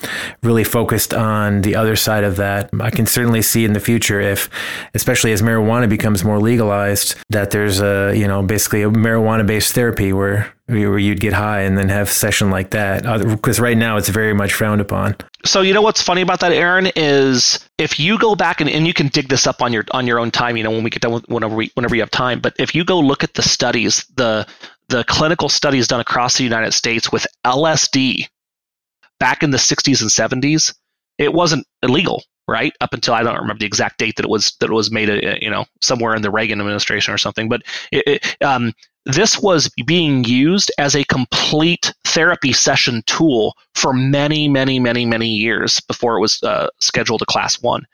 really 0.43 0.65
focused 0.65 1.13
on 1.13 1.61
the 1.61 1.75
other 1.75 1.95
side 1.95 2.25
of 2.25 2.35
that. 2.37 2.69
I 2.81 2.89
can 2.89 3.05
certainly 3.05 3.41
see 3.41 3.63
in 3.63 3.71
the 3.71 3.79
future 3.79 4.19
if, 4.19 4.49
especially 4.93 5.31
as 5.31 5.41
marijuana 5.41 5.87
becomes 5.87 6.25
more 6.25 6.39
legalized, 6.39 7.15
that 7.29 7.51
there's 7.51 7.79
a 7.79 8.13
you 8.15 8.27
know 8.27 8.43
basically 8.43 8.81
a 8.83 8.89
marijuana-based 8.89 9.73
therapy 9.73 10.11
where 10.11 10.53
where 10.67 10.97
you'd 10.97 11.19
get 11.19 11.33
high 11.33 11.61
and 11.61 11.77
then 11.77 11.89
have 11.89 12.07
a 12.07 12.11
session 12.11 12.49
like 12.49 12.71
that. 12.71 13.05
Uh, 13.05 13.23
because 13.23 13.59
right 13.59 13.77
now 13.77 13.97
it's 13.97 14.09
very 14.09 14.33
much 14.33 14.53
frowned 14.53 14.81
upon. 14.81 15.15
So 15.45 15.61
you 15.61 15.73
know 15.73 15.81
what's 15.81 16.01
funny 16.01 16.21
about 16.21 16.41
that, 16.41 16.51
Aaron, 16.51 16.89
is 16.95 17.65
if 17.77 17.99
you 17.99 18.19
go 18.19 18.35
back 18.35 18.59
and, 18.59 18.69
and 18.69 18.85
you 18.85 18.93
can 18.93 19.07
dig 19.07 19.29
this 19.29 19.47
up 19.47 19.61
on 19.61 19.71
your 19.71 19.85
on 19.91 20.05
your 20.05 20.19
own 20.19 20.31
time, 20.31 20.57
you 20.57 20.63
know, 20.63 20.71
when 20.71 20.83
we 20.83 20.89
get 20.89 21.01
done 21.01 21.13
with 21.13 21.27
whenever 21.29 21.55
we 21.55 21.71
whenever 21.75 21.95
you 21.95 22.01
have 22.01 22.11
time. 22.11 22.39
But 22.41 22.55
if 22.59 22.75
you 22.75 22.83
go 22.83 22.99
look 22.99 23.23
at 23.23 23.33
the 23.33 23.41
studies, 23.41 24.05
the 24.15 24.45
the 24.89 25.03
clinical 25.05 25.49
studies 25.49 25.87
done 25.87 25.99
across 25.99 26.37
the 26.37 26.43
United 26.43 26.73
States 26.73 27.11
with 27.11 27.25
LSD 27.45 28.27
back 29.19 29.43
in 29.43 29.51
the 29.51 29.57
60s 29.57 30.01
and 30.01 30.43
70s, 30.43 30.73
it 31.17 31.33
wasn't 31.33 31.65
illegal, 31.81 32.23
right? 32.47 32.73
Up 32.81 32.93
until 32.93 33.13
I 33.13 33.23
don't 33.23 33.35
remember 33.35 33.59
the 33.59 33.65
exact 33.65 33.99
date 33.99 34.15
that 34.15 34.25
it 34.25 34.29
was 34.29 34.55
that 34.59 34.69
it 34.69 34.73
was 34.73 34.91
made, 34.91 35.09
uh, 35.09 35.35
you 35.41 35.49
know, 35.49 35.65
somewhere 35.81 36.15
in 36.15 36.21
the 36.21 36.31
Reagan 36.31 36.59
administration 36.59 37.13
or 37.13 37.17
something. 37.17 37.49
But 37.49 37.63
it, 37.91 38.03
it, 38.07 38.43
um, 38.43 38.73
this 39.05 39.39
was 39.39 39.69
being 39.85 40.23
used 40.25 40.71
as 40.77 40.95
a 40.95 41.03
complete 41.05 41.93
therapy 42.05 42.51
session 42.51 43.03
tool 43.05 43.55
for 43.73 43.93
many, 43.93 44.47
many, 44.47 44.79
many, 44.79 45.05
many 45.05 45.29
years 45.29 45.79
before 45.81 46.17
it 46.17 46.21
was 46.21 46.41
uh, 46.43 46.67
scheduled 46.79 47.21
a 47.21 47.25
class 47.25 47.61
one. 47.61 47.85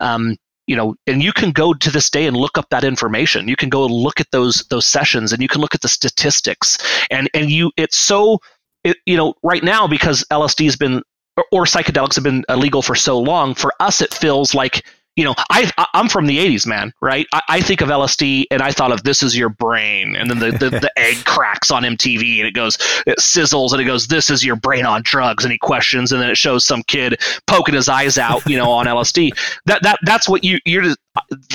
Um, 0.00 0.36
you 0.66 0.76
know, 0.76 0.94
and 1.06 1.22
you 1.22 1.32
can 1.32 1.50
go 1.50 1.74
to 1.74 1.90
this 1.90 2.08
day 2.08 2.26
and 2.26 2.36
look 2.36 2.56
up 2.56 2.70
that 2.70 2.84
information. 2.84 3.48
You 3.48 3.56
can 3.56 3.68
go 3.68 3.84
look 3.84 4.20
at 4.20 4.30
those 4.30 4.64
those 4.70 4.86
sessions, 4.86 5.32
and 5.32 5.42
you 5.42 5.48
can 5.48 5.60
look 5.60 5.74
at 5.74 5.80
the 5.80 5.88
statistics. 5.88 6.78
And 7.10 7.28
and 7.34 7.50
you, 7.50 7.72
it's 7.76 7.96
so, 7.96 8.38
it, 8.84 8.96
you 9.04 9.16
know, 9.16 9.34
right 9.42 9.64
now 9.64 9.88
because 9.88 10.24
LSD 10.30 10.64
has 10.64 10.76
been 10.76 11.02
or, 11.36 11.44
or 11.52 11.64
psychedelics 11.64 12.14
have 12.14 12.24
been 12.24 12.44
illegal 12.48 12.82
for 12.82 12.94
so 12.94 13.18
long. 13.18 13.54
For 13.54 13.72
us, 13.80 14.00
it 14.00 14.12
feels 14.14 14.54
like 14.54 14.84
you 15.16 15.24
know, 15.24 15.34
I, 15.50 15.70
I'm 15.92 16.08
from 16.08 16.26
the 16.26 16.38
'80s, 16.38 16.66
man. 16.66 16.92
Right? 17.02 17.26
I, 17.34 17.40
I 17.48 17.60
think 17.60 17.82
of 17.82 17.88
LSD, 17.88 18.46
and 18.50 18.62
I 18.62 18.72
thought 18.72 18.92
of 18.92 19.02
this 19.02 19.22
is 19.22 19.36
your 19.36 19.50
brain, 19.50 20.16
and 20.16 20.30
then 20.30 20.38
the, 20.38 20.52
the, 20.52 20.70
the 20.70 20.92
egg 20.96 21.24
cracks 21.24 21.70
on 21.70 21.82
MTV, 21.82 22.38
and 22.38 22.48
it 22.48 22.54
goes, 22.54 22.78
it 23.06 23.18
sizzles, 23.18 23.72
and 23.72 23.80
it 23.80 23.84
goes, 23.84 24.06
this 24.06 24.30
is 24.30 24.42
your 24.42 24.56
brain 24.56 24.86
on 24.86 25.02
drugs, 25.04 25.44
and 25.44 25.52
he 25.52 25.58
questions, 25.58 26.12
and 26.12 26.22
then 26.22 26.30
it 26.30 26.38
shows 26.38 26.64
some 26.64 26.82
kid 26.84 27.20
poking 27.46 27.74
his 27.74 27.88
eyes 27.90 28.16
out, 28.16 28.44
you 28.48 28.56
know, 28.56 28.70
on 28.70 28.86
LSD. 28.86 29.30
That 29.66 29.82
that 29.82 29.98
that's 30.02 30.28
what 30.28 30.44
you 30.44 30.58
you're. 30.64 30.84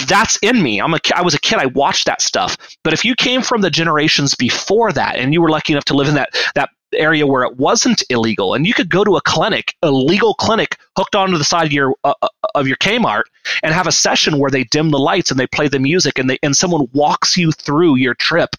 That's 0.07 0.37
in 0.41 0.61
me. 0.61 0.79
I'm 0.79 0.93
a 0.93 0.99
I 1.15 1.21
was 1.21 1.33
a 1.33 1.39
kid. 1.39 1.57
I 1.57 1.65
watched 1.65 2.05
that 2.05 2.21
stuff. 2.21 2.57
But 2.83 2.93
if 2.93 3.03
you 3.03 3.15
came 3.15 3.41
from 3.41 3.61
the 3.61 3.69
generations 3.69 4.35
before 4.35 4.91
that, 4.93 5.17
and 5.17 5.33
you 5.33 5.41
were 5.41 5.49
lucky 5.49 5.73
enough 5.73 5.85
to 5.85 5.93
live 5.93 6.07
in 6.07 6.15
that 6.15 6.29
that 6.55 6.69
area 6.93 7.27
where 7.27 7.43
it 7.43 7.57
wasn't 7.57 8.03
illegal 8.09 8.53
and 8.53 8.65
you 8.65 8.73
could 8.73 8.89
go 8.89 9.03
to 9.03 9.17
a 9.17 9.21
clinic 9.21 9.75
a 9.81 9.91
legal 9.91 10.33
clinic 10.35 10.77
hooked 10.97 11.15
onto 11.15 11.37
the 11.37 11.43
side 11.43 11.65
of 11.65 11.71
your 11.71 11.93
uh, 12.03 12.13
uh, 12.21 12.27
of 12.55 12.67
your 12.67 12.77
Kmart 12.77 13.23
and 13.63 13.73
have 13.73 13.87
a 13.87 13.91
session 13.91 14.39
where 14.39 14.51
they 14.51 14.63
dim 14.65 14.89
the 14.89 14.99
lights 14.99 15.31
and 15.31 15.39
they 15.39 15.47
play 15.47 15.67
the 15.67 15.79
music 15.79 16.17
and 16.17 16.29
they 16.29 16.37
and 16.43 16.55
someone 16.55 16.87
walks 16.93 17.37
you 17.37 17.51
through 17.51 17.95
your 17.95 18.15
trip. 18.15 18.49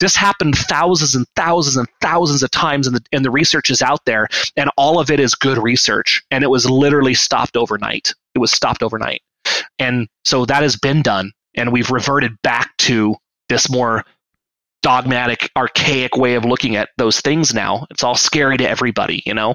This 0.00 0.16
happened 0.16 0.56
thousands 0.56 1.14
and 1.14 1.26
thousands 1.36 1.76
and 1.76 1.88
thousands 2.00 2.42
of 2.42 2.50
times, 2.50 2.86
and 2.86 2.96
the 2.96 3.04
and 3.12 3.24
the 3.24 3.30
research 3.30 3.70
is 3.70 3.82
out 3.82 4.04
there, 4.04 4.28
and 4.56 4.70
all 4.76 4.98
of 4.98 5.10
it 5.10 5.20
is 5.20 5.34
good 5.34 5.58
research, 5.58 6.22
and 6.30 6.44
it 6.44 6.48
was 6.48 6.68
literally 6.68 7.14
stopped 7.14 7.56
overnight. 7.56 8.14
It 8.34 8.38
was 8.38 8.52
stopped 8.52 8.82
overnight, 8.82 9.22
and 9.78 10.08
so 10.24 10.44
that 10.46 10.62
has 10.62 10.76
been 10.76 11.02
done, 11.02 11.32
and 11.56 11.72
we've 11.72 11.90
reverted 11.90 12.32
back 12.42 12.76
to 12.78 13.16
this 13.48 13.70
more 13.70 14.04
dogmatic, 14.82 15.50
archaic 15.56 16.16
way 16.16 16.34
of 16.34 16.44
looking 16.44 16.76
at 16.76 16.90
those 16.98 17.20
things 17.20 17.54
now. 17.54 17.86
It's 17.90 18.02
all 18.02 18.16
scary 18.16 18.56
to 18.58 18.68
everybody, 18.68 19.22
you 19.24 19.34
know. 19.34 19.54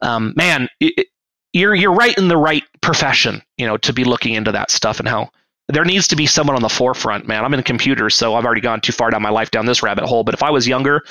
Um, 0.00 0.32
man, 0.36 0.68
it, 0.80 1.08
you're 1.52 1.74
you're 1.74 1.92
right 1.92 2.16
in 2.16 2.28
the 2.28 2.36
right 2.36 2.64
profession, 2.80 3.42
you 3.56 3.66
know, 3.66 3.76
to 3.78 3.92
be 3.92 4.04
looking 4.04 4.34
into 4.34 4.52
that 4.52 4.70
stuff 4.70 4.98
and 4.98 5.08
how 5.08 5.30
there 5.68 5.84
needs 5.84 6.08
to 6.08 6.16
be 6.16 6.26
someone 6.26 6.56
on 6.56 6.62
the 6.62 6.68
forefront, 6.68 7.26
man. 7.26 7.44
I'm 7.44 7.54
in 7.54 7.62
computers, 7.62 8.16
so 8.16 8.34
I've 8.34 8.44
already 8.44 8.60
gone 8.60 8.80
too 8.80 8.92
far 8.92 9.10
down 9.10 9.22
my 9.22 9.30
life 9.30 9.50
down 9.50 9.66
this 9.66 9.82
rabbit 9.82 10.04
hole. 10.04 10.24
But 10.24 10.34
if 10.34 10.42
I 10.42 10.50
was 10.50 10.66
younger, 10.66 11.02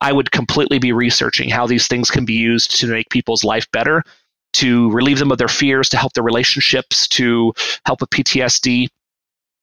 I 0.00 0.12
would 0.12 0.30
completely 0.30 0.78
be 0.78 0.92
researching 0.92 1.50
how 1.50 1.66
these 1.66 1.86
things 1.86 2.10
can 2.10 2.24
be 2.24 2.32
used 2.32 2.80
to 2.80 2.86
make 2.86 3.10
people's 3.10 3.44
life 3.44 3.70
better, 3.70 4.02
to 4.54 4.90
relieve 4.92 5.18
them 5.18 5.30
of 5.30 5.38
their 5.38 5.48
fears, 5.48 5.88
to 5.90 5.96
help 5.96 6.14
their 6.14 6.24
relationships, 6.24 7.06
to 7.08 7.52
help 7.84 8.00
with 8.00 8.10
PTSD 8.10 8.88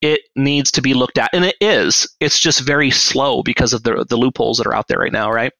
it 0.01 0.21
needs 0.35 0.71
to 0.71 0.81
be 0.81 0.93
looked 0.93 1.17
at, 1.17 1.29
and 1.33 1.45
it 1.45 1.55
is. 1.61 2.07
It's 2.19 2.39
just 2.39 2.61
very 2.61 2.91
slow 2.91 3.43
because 3.43 3.73
of 3.73 3.83
the 3.83 4.05
the 4.07 4.17
loopholes 4.17 4.57
that 4.57 4.67
are 4.67 4.75
out 4.75 4.87
there 4.87 4.99
right 4.99 5.11
now, 5.11 5.31
right? 5.31 5.51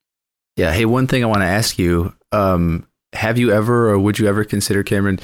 Yeah. 0.56 0.72
Hey, 0.72 0.86
one 0.86 1.08
thing 1.08 1.24
I 1.24 1.28
want 1.28 1.42
to 1.42 1.48
ask 1.48 1.80
you: 1.80 2.14
um, 2.32 2.88
Have 3.14 3.38
you 3.38 3.52
ever, 3.52 3.90
or 3.90 4.00
would 4.00 4.20
you 4.20 4.28
ever 4.28 4.44
consider, 4.44 4.84
Cameron, 4.84 5.20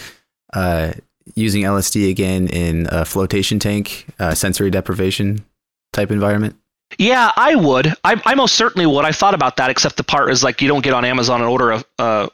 uh, 0.53 0.93
using 1.35 1.63
LSD 1.63 2.09
again 2.09 2.47
in 2.47 2.87
a 2.91 3.05
flotation 3.05 3.59
tank, 3.59 4.07
uh, 4.19 4.33
sensory 4.33 4.69
deprivation 4.69 5.45
type 5.93 6.11
environment? 6.11 6.55
Yeah, 6.97 7.31
I 7.35 7.55
would. 7.55 7.87
I, 8.03 8.21
I 8.25 8.35
most 8.35 8.55
certainly 8.55 8.85
would. 8.85 9.05
I 9.05 9.11
thought 9.11 9.33
about 9.33 9.57
that, 9.57 9.69
except 9.69 9.97
the 9.97 10.03
part 10.03 10.31
is 10.31 10.43
like 10.43 10.61
you 10.61 10.67
don't 10.67 10.83
get 10.83 10.93
on 10.93 11.05
Amazon 11.05 11.41
and 11.41 11.49
order 11.49 11.71
a, 11.71 11.83
uh, 11.97 12.27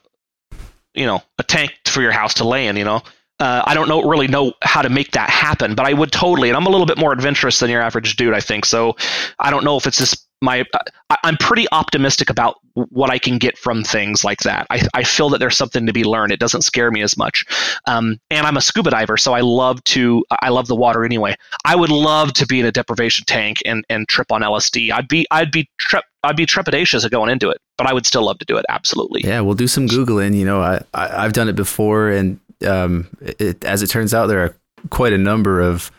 you 0.94 1.06
know, 1.06 1.22
a 1.38 1.44
tank 1.44 1.76
for 1.86 2.02
your 2.02 2.12
house 2.12 2.34
to 2.36 2.48
lay 2.48 2.68
in. 2.68 2.76
You 2.76 2.86
know, 2.86 3.04
uh, 3.40 3.62
I 3.66 3.74
don't 3.74 3.88
know 3.88 4.02
really 4.02 4.28
know 4.28 4.54
how 4.64 4.82
to 4.82 4.90
make 4.90 5.12
that 5.12 5.30
happen, 5.30 5.76
but 5.76 5.86
I 5.86 5.94
would 5.94 6.12
totally. 6.12 6.50
And 6.50 6.58
I'm 6.58 6.66
a 6.66 6.70
little 6.70 6.88
bit 6.88 6.98
more 6.98 7.12
adventurous 7.12 7.60
than 7.60 7.70
your 7.70 7.82
average 7.82 8.16
dude, 8.16 8.34
I 8.34 8.40
think. 8.40 8.66
So 8.66 8.96
I 9.40 9.52
don't 9.52 9.64
know 9.64 9.78
if 9.78 9.86
it's 9.86 9.98
just 9.98 10.28
my. 10.42 10.66
I, 11.10 11.18
I'm 11.24 11.38
pretty 11.38 11.68
optimistic 11.72 12.32
about 12.32 12.56
what 12.74 13.12
I 13.12 13.20
can 13.20 13.38
get 13.38 13.58
from 13.58 13.84
things 13.84 14.24
like 14.24 14.40
that. 14.40 14.66
I, 14.72 14.88
I 14.94 15.04
feel 15.04 15.30
that 15.30 15.38
there's 15.40 15.56
something 15.56 15.86
to 15.86 15.94
be 15.94 16.04
learned. 16.04 16.32
It 16.32 16.40
doesn't 16.40 16.62
scare 16.62 16.90
me 16.90 17.02
as 17.02 17.16
much. 17.16 17.46
Um, 17.86 18.20
and 18.32 18.46
I'm 18.46 18.58
a 18.58 18.62
scuba 18.62 18.90
diver, 18.90 19.18
so 19.18 19.34
I 19.34 19.42
love 19.42 19.84
to. 19.86 20.26
I 20.42 20.50
love 20.50 20.68
the 20.68 20.76
water 20.76 21.06
anyway. 21.06 21.36
I 21.64 21.76
would 21.76 21.92
love 21.92 22.34
to 22.34 22.48
be 22.48 22.60
in 22.60 22.66
a 22.66 22.72
deprivation 22.72 23.26
tank 23.26 23.60
and 23.68 23.86
and 23.88 24.08
trip 24.08 24.32
on 24.32 24.42
LSD. 24.42 24.92
I'd 24.92 25.08
be 25.08 25.28
I'd 25.30 25.52
be 25.52 25.70
trep, 25.78 26.06
I'd 26.24 26.36
be 26.36 26.48
trepidatious 26.48 27.06
at 27.06 27.12
going 27.12 27.30
into 27.30 27.50
it, 27.50 27.62
but 27.78 27.86
I 27.86 27.94
would 27.94 28.08
still 28.08 28.26
love 28.26 28.40
to 28.40 28.46
do 28.46 28.58
it. 28.58 28.66
Absolutely. 28.68 29.22
Yeah, 29.24 29.42
we'll 29.42 29.54
do 29.54 29.68
some 29.68 29.88
googling. 29.88 30.36
You 30.36 30.46
know, 30.46 30.60
I, 30.60 30.82
I 30.96 31.24
I've 31.24 31.34
done 31.34 31.50
it 31.50 31.56
before, 31.56 32.10
and 32.10 32.40
um, 32.66 33.08
it, 33.22 33.64
as 33.64 33.82
it 33.84 33.88
turns 33.88 34.14
out, 34.14 34.28
there 34.28 34.44
are 34.44 34.56
quite 34.90 35.14
a 35.14 35.18
number 35.18 35.62
of, 35.62 35.92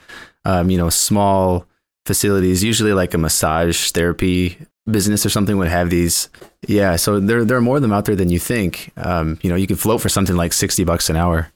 um, 0.45 0.71
you 0.71 0.79
know, 0.79 0.89
small 0.91 1.67
facilities, 2.07 2.65
usually 2.65 2.93
like 2.93 3.15
a 3.15 3.19
massage 3.19 3.91
therapy 3.91 4.59
business 4.91 5.25
or 5.25 5.29
something 5.29 5.59
would 5.59 5.69
have 5.69 5.91
these. 5.91 6.29
Yeah. 6.67 6.97
So 6.97 7.21
there, 7.21 7.45
there 7.45 7.57
are 7.57 7.63
more 7.63 7.77
of 7.77 7.83
them 7.83 7.93
out 7.93 8.07
there 8.07 8.17
than 8.17 8.31
you 8.31 8.39
think. 8.39 8.91
Um, 8.97 9.39
you 9.43 9.51
know, 9.51 9.57
you 9.57 9.67
can 9.67 9.77
float 9.77 10.01
for 10.01 10.09
something 10.09 10.37
like 10.37 10.53
60 10.53 10.85
bucks 10.85 11.11
an 11.11 11.17
hour. 11.17 11.53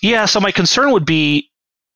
Yeah. 0.00 0.24
So 0.24 0.40
my 0.40 0.50
concern 0.50 0.92
would 0.92 1.04
be 1.04 1.50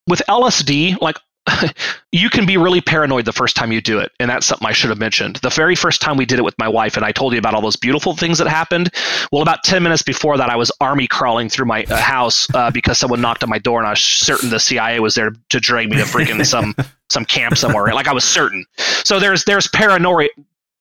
with 0.07 0.21
LSD, 0.29 1.01
like 1.01 1.17
you 2.11 2.29
can 2.29 2.45
be 2.45 2.57
really 2.57 2.81
paranoid 2.81 3.25
the 3.25 3.31
first 3.33 3.55
time 3.55 3.71
you 3.71 3.81
do 3.81 3.99
it. 3.99 4.11
And 4.19 4.29
that's 4.29 4.45
something 4.45 4.67
I 4.67 4.71
should 4.71 4.89
have 4.89 4.99
mentioned. 4.99 5.37
The 5.37 5.49
very 5.49 5.75
first 5.75 6.01
time 6.01 6.17
we 6.17 6.25
did 6.25 6.39
it 6.39 6.43
with 6.43 6.57
my 6.57 6.67
wife, 6.67 6.97
and 6.97 7.05
I 7.05 7.11
told 7.11 7.33
you 7.33 7.39
about 7.39 7.53
all 7.53 7.61
those 7.61 7.75
beautiful 7.75 8.15
things 8.15 8.37
that 8.37 8.47
happened. 8.47 8.91
Well, 9.31 9.41
about 9.41 9.63
10 9.63 9.83
minutes 9.83 10.01
before 10.01 10.37
that, 10.37 10.49
I 10.49 10.55
was 10.55 10.71
army 10.81 11.07
crawling 11.07 11.49
through 11.49 11.65
my 11.65 11.83
uh, 11.83 11.97
house 11.97 12.47
uh, 12.53 12.71
because 12.73 12.97
someone 12.97 13.21
knocked 13.21 13.43
on 13.43 13.49
my 13.49 13.59
door 13.59 13.79
and 13.79 13.87
I 13.87 13.91
was 13.91 14.01
certain 14.01 14.49
the 14.49 14.59
CIA 14.59 14.99
was 14.99 15.15
there 15.15 15.33
to 15.49 15.59
drag 15.59 15.89
me 15.89 15.97
to 15.97 16.03
freaking 16.03 16.45
some, 16.45 16.75
some 17.09 17.25
camp 17.25 17.57
somewhere. 17.57 17.93
Like 17.93 18.07
I 18.07 18.13
was 18.13 18.23
certain. 18.23 18.65
So 18.77 19.19
there's, 19.19 19.43
there's 19.45 19.67
paranoia. 19.67 20.29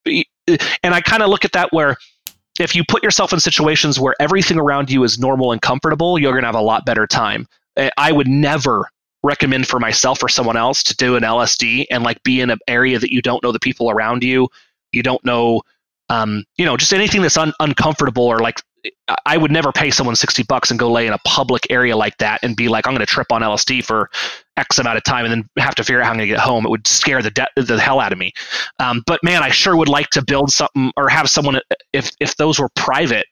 And 0.07 0.95
I 0.95 1.01
kind 1.01 1.23
of 1.23 1.31
look 1.31 1.45
at 1.45 1.53
that 1.53 1.73
where 1.73 1.97
if 2.61 2.75
you 2.75 2.85
put 2.87 3.03
yourself 3.03 3.33
in 3.33 3.41
situations 3.41 3.99
where 3.99 4.15
everything 4.21 4.59
around 4.59 4.91
you 4.91 5.03
is 5.03 5.19
normal 5.19 5.53
and 5.53 5.61
comfortable, 5.61 6.19
you're 6.19 6.33
going 6.33 6.43
to 6.43 6.49
have 6.49 6.55
a 6.55 6.61
lot 6.61 6.87
better 6.87 7.07
time. 7.07 7.49
I 7.97 8.13
would 8.13 8.29
never 8.29 8.89
recommend 9.25 9.67
for 9.67 9.81
myself 9.81 10.23
or 10.23 10.29
someone 10.29 10.57
else 10.57 10.83
to 10.85 10.97
do 10.97 11.17
an 11.17 11.23
LSD 11.23 11.87
and 11.91 12.05
like 12.05 12.23
be 12.23 12.41
in 12.41 12.51
an 12.51 12.59
area 12.69 12.99
that 12.99 13.13
you 13.13 13.23
don't 13.23 13.43
know 13.43 13.53
the 13.53 13.59
people 13.59 13.91
around 13.91 14.23
you, 14.23 14.49
you 14.93 15.03
don't 15.03 15.25
know, 15.25 15.63
um, 16.11 16.45
you 16.59 16.65
know, 16.65 16.77
just 16.77 16.93
anything 16.93 17.23
that's 17.23 17.39
un- 17.39 17.55
uncomfortable 17.59 18.25
or 18.25 18.39
like 18.39 18.61
I 19.25 19.39
would 19.39 19.51
never 19.51 19.73
pay 19.73 19.91
someone 19.91 20.15
60 20.15 20.43
bucks 20.43 20.71
and 20.71 20.79
go 20.79 20.93
lay 20.93 21.07
in 21.07 21.15
a 21.15 21.19
public 21.25 21.67
area 21.71 21.97
like 21.97 22.19
that 22.19 22.41
and 22.43 22.55
be 22.55 22.69
like, 22.69 22.87
I'm 22.87 22.93
going 22.93 23.01
to 23.01 23.07
trip 23.07 23.33
on 23.33 23.41
LSD 23.41 23.83
for 23.83 24.11
X 24.59 24.79
amount 24.79 24.99
of 24.99 25.05
time 25.05 25.25
and 25.25 25.33
then 25.33 25.49
have 25.59 25.75
to 25.77 25.85
figure 25.85 26.01
out 26.01 26.05
how 26.05 26.11
I'm 26.11 26.19
going 26.19 26.29
to 26.29 26.35
get 26.35 26.41
home. 26.41 26.67
It 26.67 26.69
would 26.69 26.87
scare 26.87 27.23
the, 27.23 27.31
de- 27.31 27.49
the 27.57 27.81
hell 27.81 27.99
out 27.99 28.13
of 28.13 28.19
me. 28.19 28.33
Um, 28.79 29.03
but 29.07 29.25
man, 29.25 29.43
I 29.43 29.49
sure 29.49 29.75
would 29.75 29.89
like 29.89 30.11
to 30.11 30.23
build 30.23 30.51
something 30.51 30.93
or 30.99 31.09
have 31.09 31.31
someone, 31.31 31.61
if, 31.95 32.11
if 32.21 32.37
those 32.37 32.59
were 32.59 32.69
private, 32.77 33.27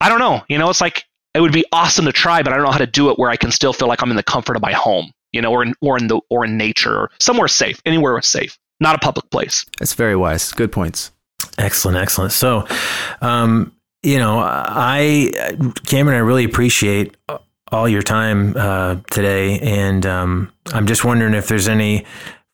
I 0.00 0.08
don't 0.08 0.18
know, 0.18 0.42
you 0.48 0.56
know, 0.56 0.70
it's 0.70 0.80
like, 0.80 1.04
it 1.34 1.40
would 1.40 1.52
be 1.52 1.64
awesome 1.72 2.04
to 2.04 2.12
try, 2.12 2.42
but 2.42 2.52
I 2.52 2.56
don't 2.56 2.64
know 2.66 2.72
how 2.72 2.78
to 2.78 2.86
do 2.86 3.10
it 3.10 3.18
where 3.18 3.30
I 3.30 3.36
can 3.36 3.50
still 3.50 3.72
feel 3.72 3.88
like 3.88 4.02
I'm 4.02 4.10
in 4.10 4.16
the 4.16 4.22
comfort 4.22 4.56
of 4.56 4.62
my 4.62 4.72
home, 4.72 5.12
you 5.32 5.40
know, 5.40 5.50
or 5.50 5.62
in, 5.62 5.74
or 5.80 5.98
in 5.98 6.06
the 6.08 6.20
or 6.28 6.44
in 6.44 6.56
nature 6.56 6.94
or 6.94 7.10
somewhere 7.20 7.48
safe, 7.48 7.80
anywhere 7.86 8.20
safe, 8.22 8.58
not 8.80 8.94
a 8.94 8.98
public 8.98 9.30
place. 9.30 9.64
That's 9.78 9.94
very 9.94 10.16
wise. 10.16 10.52
Good 10.52 10.72
points. 10.72 11.10
Excellent, 11.58 11.98
excellent. 11.98 12.32
So, 12.32 12.66
um, 13.20 13.74
you 14.02 14.18
know, 14.18 14.40
I 14.40 15.32
Cameron, 15.86 16.16
I 16.16 16.20
really 16.20 16.44
appreciate 16.44 17.16
all 17.70 17.88
your 17.88 18.02
time 18.02 18.54
uh, 18.56 18.96
today, 19.10 19.58
and 19.60 20.04
um, 20.04 20.52
I'm 20.72 20.86
just 20.86 21.04
wondering 21.04 21.34
if 21.34 21.48
there's 21.48 21.68
any 21.68 22.04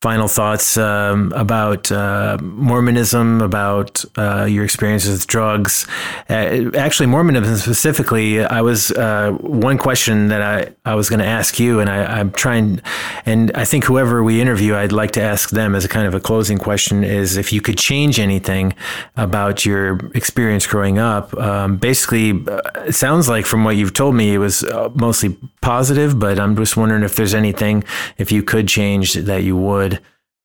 final 0.01 0.29
thoughts 0.29 0.77
um, 0.77 1.33
about 1.35 1.91
uh, 1.91 2.39
Mormonism, 2.41 3.41
about 3.41 4.05
uh, 4.17 4.45
your 4.45 4.63
experiences 4.63 5.11
with 5.11 5.27
drugs. 5.27 5.89
Uh, 6.31 6.71
actually, 6.77 7.07
Mormonism 7.07 7.57
specifically, 7.57 8.45
I 8.45 8.61
was 8.61 8.93
uh, 8.93 9.33
one 9.41 9.77
question 9.77 10.29
that 10.29 10.41
I, 10.41 10.91
I 10.91 10.95
was 10.95 11.09
going 11.09 11.19
to 11.19 11.27
ask 11.27 11.59
you, 11.59 11.81
and 11.81 11.91
I, 11.91 12.21
am 12.21 12.31
trying, 12.31 12.81
and 13.27 13.51
I 13.57 13.65
think 13.65 13.85
whoever 13.85 14.23
we 14.23 14.41
interview, 14.41 14.77
I'd 14.77 14.93
like 14.93 15.11
to 15.13 15.23
ask 15.23 15.51
them 15.51 15.75
as 15.75 15.85
a 15.85 15.89
kind 15.89 16.07
of 16.07 16.15
a 16.15 16.21
closing 16.21 16.59
question 16.59 17.03
is 17.03 17.37
if 17.37 17.53
you 17.53 17.61
could 17.61 17.77
change 17.77 18.21
anything 18.21 18.75
about 19.17 19.67
your 19.67 19.99
experience 20.15 20.65
growing 20.65 20.99
up. 20.99 21.37
Um, 21.37 21.77
basically, 21.77 22.45
uh, 22.47 22.61
it 22.87 22.95
sounds 22.95 23.29
like 23.29 23.47
from 23.47 23.65
what 23.65 23.75
you've 23.75 23.95
told 23.95 24.15
me, 24.15 24.35
it 24.35 24.39
was 24.39 24.63
uh, 24.63 24.91
mostly 24.95 25.37
positive, 25.61 26.21
but 26.21 26.39
I'm 26.39 26.55
just 26.57 26.77
wondering 26.77 27.03
if 27.03 27.17
there's 27.17 27.35
anything, 27.35 27.83
if 28.17 28.31
you 28.31 28.45
could 28.45 28.69
change 28.69 29.15
that 29.15 29.43
you 29.43 29.57
would. 29.57 29.88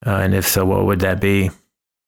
Uh, 0.05 0.17
and 0.17 0.33
if 0.35 0.47
so, 0.47 0.65
what 0.65 0.85
would 0.85 0.99
that 0.99 1.19
be? 1.19 1.49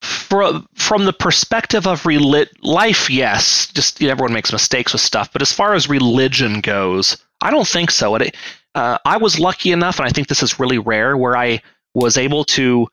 From, 0.02 0.68
from 0.76 1.06
the 1.06 1.14
perspective 1.14 1.88
of 1.88 2.04
reli- 2.04 2.50
life, 2.62 3.10
yes, 3.10 3.68
just 3.74 4.02
you 4.02 4.08
know, 4.08 4.12
everyone 4.12 4.34
makes 4.34 4.52
mistakes 4.52 4.94
with 4.94 5.02
stuff. 5.02 5.32
But 5.32 5.42
as 5.42 5.52
far 5.52 5.74
as 5.74 5.90
religion 5.90 6.62
goes, 6.62 7.18
I 7.42 7.52
don't 7.52 7.68
think 7.68 7.92
so. 7.92 8.16
It, 8.16 8.36
uh, 8.76 8.98
I 9.06 9.18
was 9.18 9.40
lucky 9.40 9.72
enough, 9.72 10.00
and 10.00 10.08
I 10.08 10.12
think 10.12 10.28
this 10.28 10.44
is 10.44 10.60
really 10.60 10.78
rare, 10.78 11.18
where 11.18 11.38
I 11.38 11.62
was 11.94 12.18
able 12.18 12.44
to 12.46 12.88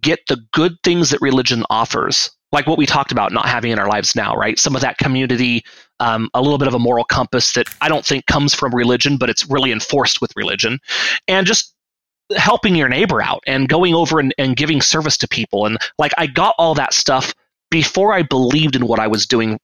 get 0.00 0.20
the 0.28 0.38
good 0.52 0.76
things 0.82 1.10
that 1.10 1.20
religion 1.20 1.62
offers, 1.70 2.30
like 2.50 2.66
what 2.66 2.78
we 2.78 2.86
talked 2.86 3.12
about 3.12 3.32
not 3.32 3.46
having 3.46 3.70
in 3.70 3.78
our 3.78 3.88
lives 3.88 4.16
now, 4.16 4.34
right? 4.34 4.58
Some 4.58 4.74
of 4.74 4.80
that 4.80 4.98
community, 4.98 5.62
um, 6.00 6.30
a 6.34 6.40
little 6.40 6.58
bit 6.58 6.66
of 6.66 6.74
a 6.74 6.78
moral 6.78 7.04
compass 7.04 7.52
that 7.52 7.68
I 7.80 7.88
don't 7.88 8.04
think 8.04 8.26
comes 8.26 8.54
from 8.54 8.74
religion, 8.74 9.18
but 9.18 9.30
it's 9.30 9.48
really 9.48 9.70
enforced 9.70 10.20
with 10.20 10.32
religion, 10.34 10.80
and 11.28 11.46
just 11.46 11.74
helping 12.36 12.74
your 12.74 12.88
neighbor 12.88 13.22
out 13.22 13.42
and 13.46 13.68
going 13.68 13.94
over 13.94 14.18
and, 14.18 14.34
and 14.38 14.56
giving 14.56 14.80
service 14.80 15.16
to 15.18 15.28
people. 15.28 15.66
And 15.66 15.78
like 15.98 16.12
I 16.18 16.26
got 16.26 16.54
all 16.58 16.74
that 16.74 16.94
stuff 16.94 17.34
before 17.70 18.12
I 18.12 18.22
believed 18.22 18.76
in 18.76 18.86
what 18.86 18.98
I 18.98 19.06
was 19.06 19.26
doing 19.26 19.58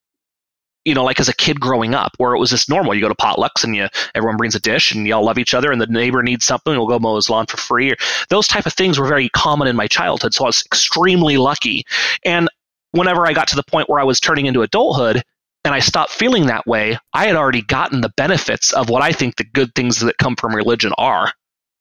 you 0.84 0.94
know, 0.94 1.04
like 1.04 1.20
as 1.20 1.28
a 1.28 1.34
kid 1.34 1.60
growing 1.60 1.94
up, 1.94 2.12
where 2.18 2.34
it 2.34 2.38
was 2.38 2.50
just 2.50 2.68
normal. 2.68 2.94
You 2.94 3.00
go 3.00 3.08
to 3.08 3.14
potlucks 3.14 3.62
and 3.62 3.76
you 3.76 3.88
everyone 4.14 4.36
brings 4.36 4.54
a 4.54 4.60
dish 4.60 4.92
and 4.92 5.06
y'all 5.06 5.24
love 5.24 5.38
each 5.38 5.54
other, 5.54 5.70
and 5.70 5.80
the 5.80 5.86
neighbor 5.86 6.22
needs 6.22 6.44
something, 6.44 6.72
we'll 6.72 6.88
go 6.88 6.98
mow 6.98 7.16
his 7.16 7.30
lawn 7.30 7.46
for 7.46 7.56
free. 7.56 7.92
Or, 7.92 7.96
those 8.30 8.48
type 8.48 8.66
of 8.66 8.72
things 8.72 8.98
were 8.98 9.06
very 9.06 9.28
common 9.30 9.68
in 9.68 9.76
my 9.76 9.86
childhood, 9.86 10.34
so 10.34 10.44
I 10.44 10.48
was 10.48 10.62
extremely 10.66 11.36
lucky. 11.36 11.84
And 12.24 12.48
whenever 12.90 13.26
I 13.26 13.32
got 13.32 13.48
to 13.48 13.56
the 13.56 13.62
point 13.62 13.88
where 13.88 14.00
I 14.00 14.04
was 14.04 14.20
turning 14.20 14.46
into 14.46 14.62
adulthood 14.62 15.22
and 15.64 15.74
I 15.74 15.78
stopped 15.78 16.10
feeling 16.10 16.46
that 16.46 16.66
way, 16.66 16.98
I 17.12 17.26
had 17.26 17.36
already 17.36 17.62
gotten 17.62 18.00
the 18.00 18.12
benefits 18.16 18.72
of 18.72 18.88
what 18.88 19.02
I 19.02 19.12
think 19.12 19.36
the 19.36 19.44
good 19.44 19.74
things 19.74 20.00
that 20.00 20.18
come 20.18 20.34
from 20.34 20.54
religion 20.54 20.92
are. 20.98 21.32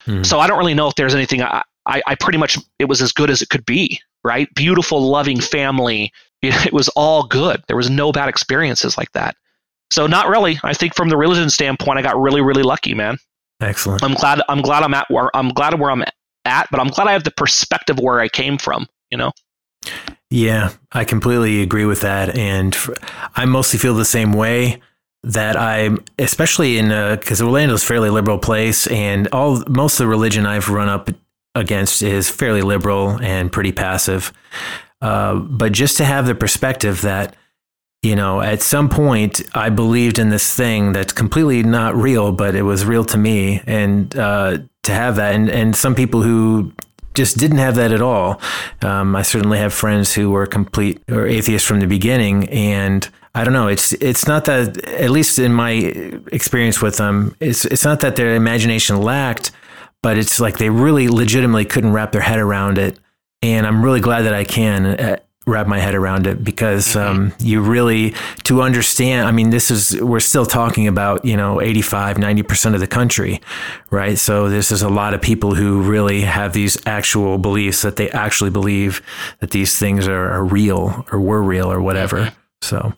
Mm. 0.05 0.25
So 0.25 0.39
I 0.39 0.47
don't 0.47 0.57
really 0.57 0.73
know 0.73 0.87
if 0.87 0.95
there's 0.95 1.15
anything. 1.15 1.41
I, 1.41 1.63
I, 1.85 2.01
I 2.07 2.15
pretty 2.15 2.37
much 2.37 2.57
it 2.79 2.85
was 2.85 3.01
as 3.01 3.11
good 3.11 3.29
as 3.29 3.41
it 3.41 3.49
could 3.49 3.65
be. 3.65 3.99
Right, 4.23 4.53
beautiful, 4.55 5.01
loving 5.01 5.39
family. 5.39 6.11
It, 6.43 6.55
it 6.65 6.73
was 6.73 6.89
all 6.95 7.27
good. 7.27 7.63
There 7.67 7.77
was 7.77 7.91
no 7.91 8.11
bad 8.11 8.27
experiences 8.27 8.97
like 8.97 9.11
that. 9.11 9.35
So 9.91 10.07
not 10.07 10.27
really. 10.27 10.59
I 10.63 10.73
think 10.73 10.95
from 10.95 11.09
the 11.09 11.15
religion 11.15 11.51
standpoint, 11.51 11.99
I 11.99 12.01
got 12.01 12.19
really, 12.19 12.41
really 12.41 12.63
lucky, 12.63 12.95
man. 12.95 13.19
Excellent. 13.61 14.03
I'm 14.03 14.15
glad. 14.15 14.41
I'm 14.49 14.63
glad 14.63 14.81
I'm 14.81 14.95
at 14.95 15.07
where 15.11 15.29
I'm 15.35 15.49
glad 15.49 15.79
where 15.79 15.91
I'm 15.91 16.03
at, 16.45 16.67
but 16.71 16.79
I'm 16.79 16.87
glad 16.87 17.07
I 17.07 17.11
have 17.11 17.25
the 17.25 17.31
perspective 17.31 17.99
where 17.99 18.19
I 18.19 18.27
came 18.27 18.57
from. 18.57 18.87
You 19.11 19.19
know. 19.19 19.31
Yeah, 20.31 20.71
I 20.91 21.03
completely 21.03 21.61
agree 21.61 21.85
with 21.85 22.01
that, 22.01 22.35
and 22.35 22.75
I 23.35 23.45
mostly 23.45 23.77
feel 23.77 23.93
the 23.93 24.05
same 24.05 24.33
way. 24.33 24.81
That 25.23 25.55
I'm, 25.55 26.03
especially 26.17 26.79
in 26.79 26.89
because 26.89 27.41
Orlando 27.41 27.75
is 27.75 27.83
a 27.83 27.85
fairly 27.85 28.09
liberal 28.09 28.39
place, 28.39 28.87
and 28.87 29.27
all 29.31 29.63
most 29.67 29.93
of 29.93 30.05
the 30.05 30.07
religion 30.07 30.47
I've 30.47 30.69
run 30.69 30.89
up 30.89 31.11
against 31.53 32.01
is 32.01 32.29
fairly 32.29 32.63
liberal 32.63 33.21
and 33.21 33.51
pretty 33.51 33.71
passive. 33.71 34.33
Uh, 34.99 35.35
but 35.35 35.73
just 35.73 35.97
to 35.97 36.05
have 36.05 36.25
the 36.25 36.33
perspective 36.35 37.01
that 37.01 37.35
you 38.03 38.15
know, 38.15 38.41
at 38.41 38.63
some 38.63 38.89
point, 38.89 39.43
I 39.53 39.69
believed 39.69 40.17
in 40.17 40.29
this 40.29 40.55
thing 40.55 40.91
that's 40.91 41.13
completely 41.13 41.61
not 41.61 41.95
real, 41.95 42.31
but 42.31 42.55
it 42.55 42.63
was 42.63 42.83
real 42.83 43.05
to 43.05 43.17
me. 43.17 43.61
And 43.67 44.15
uh, 44.15 44.57
to 44.83 44.91
have 44.91 45.17
that, 45.17 45.35
and, 45.35 45.49
and 45.49 45.75
some 45.75 45.93
people 45.93 46.23
who 46.23 46.73
just 47.13 47.37
didn't 47.37 47.59
have 47.59 47.75
that 47.75 47.91
at 47.91 48.01
all. 48.01 48.41
Um, 48.81 49.15
I 49.15 49.21
certainly 49.21 49.59
have 49.59 49.73
friends 49.73 50.13
who 50.13 50.31
were 50.31 50.47
complete 50.47 51.01
or 51.11 51.27
atheists 51.27 51.67
from 51.67 51.79
the 51.79 51.85
beginning, 51.85 52.49
and 52.49 53.07
I 53.33 53.43
don't 53.43 53.53
know. 53.53 53.67
It's 53.67 53.93
it's 53.93 54.27
not 54.27 54.45
that, 54.45 54.77
at 54.85 55.09
least 55.09 55.39
in 55.39 55.53
my 55.53 55.71
experience 55.71 56.81
with 56.81 56.97
them, 56.97 57.35
it's 57.39 57.65
it's 57.65 57.85
not 57.85 58.01
that 58.01 58.15
their 58.15 58.35
imagination 58.35 59.01
lacked, 59.01 59.51
but 60.01 60.17
it's 60.17 60.39
like 60.39 60.57
they 60.57 60.69
really 60.69 61.07
legitimately 61.07 61.65
couldn't 61.65 61.93
wrap 61.93 62.11
their 62.11 62.21
head 62.21 62.39
around 62.39 62.77
it. 62.77 62.99
And 63.41 63.65
I'm 63.65 63.83
really 63.83 64.01
glad 64.01 64.23
that 64.23 64.33
I 64.33 64.43
can. 64.43 64.85
Uh, 64.85 65.17
wrap 65.47 65.65
my 65.65 65.79
head 65.79 65.95
around 65.95 66.27
it 66.27 66.43
because 66.43 66.89
mm-hmm. 66.89 66.99
um, 66.99 67.33
you 67.39 67.61
really 67.61 68.13
to 68.43 68.61
understand 68.61 69.27
i 69.27 69.31
mean 69.31 69.49
this 69.49 69.71
is 69.71 69.99
we're 69.99 70.19
still 70.19 70.45
talking 70.45 70.87
about 70.87 71.25
you 71.25 71.35
know 71.35 71.59
85 71.59 72.17
90% 72.17 72.75
of 72.75 72.79
the 72.79 72.85
country 72.85 73.41
right 73.89 74.19
so 74.19 74.49
this 74.49 74.71
is 74.71 74.83
a 74.83 74.89
lot 74.89 75.15
of 75.15 75.21
people 75.21 75.55
who 75.55 75.81
really 75.81 76.21
have 76.21 76.53
these 76.53 76.77
actual 76.85 77.39
beliefs 77.39 77.81
that 77.81 77.95
they 77.95 78.11
actually 78.11 78.51
believe 78.51 79.01
that 79.39 79.49
these 79.49 79.79
things 79.79 80.07
are, 80.07 80.29
are 80.29 80.45
real 80.45 81.07
or 81.11 81.19
were 81.19 81.41
real 81.41 81.71
or 81.71 81.81
whatever 81.81 82.17
mm-hmm. 82.17 82.35
so 82.61 82.93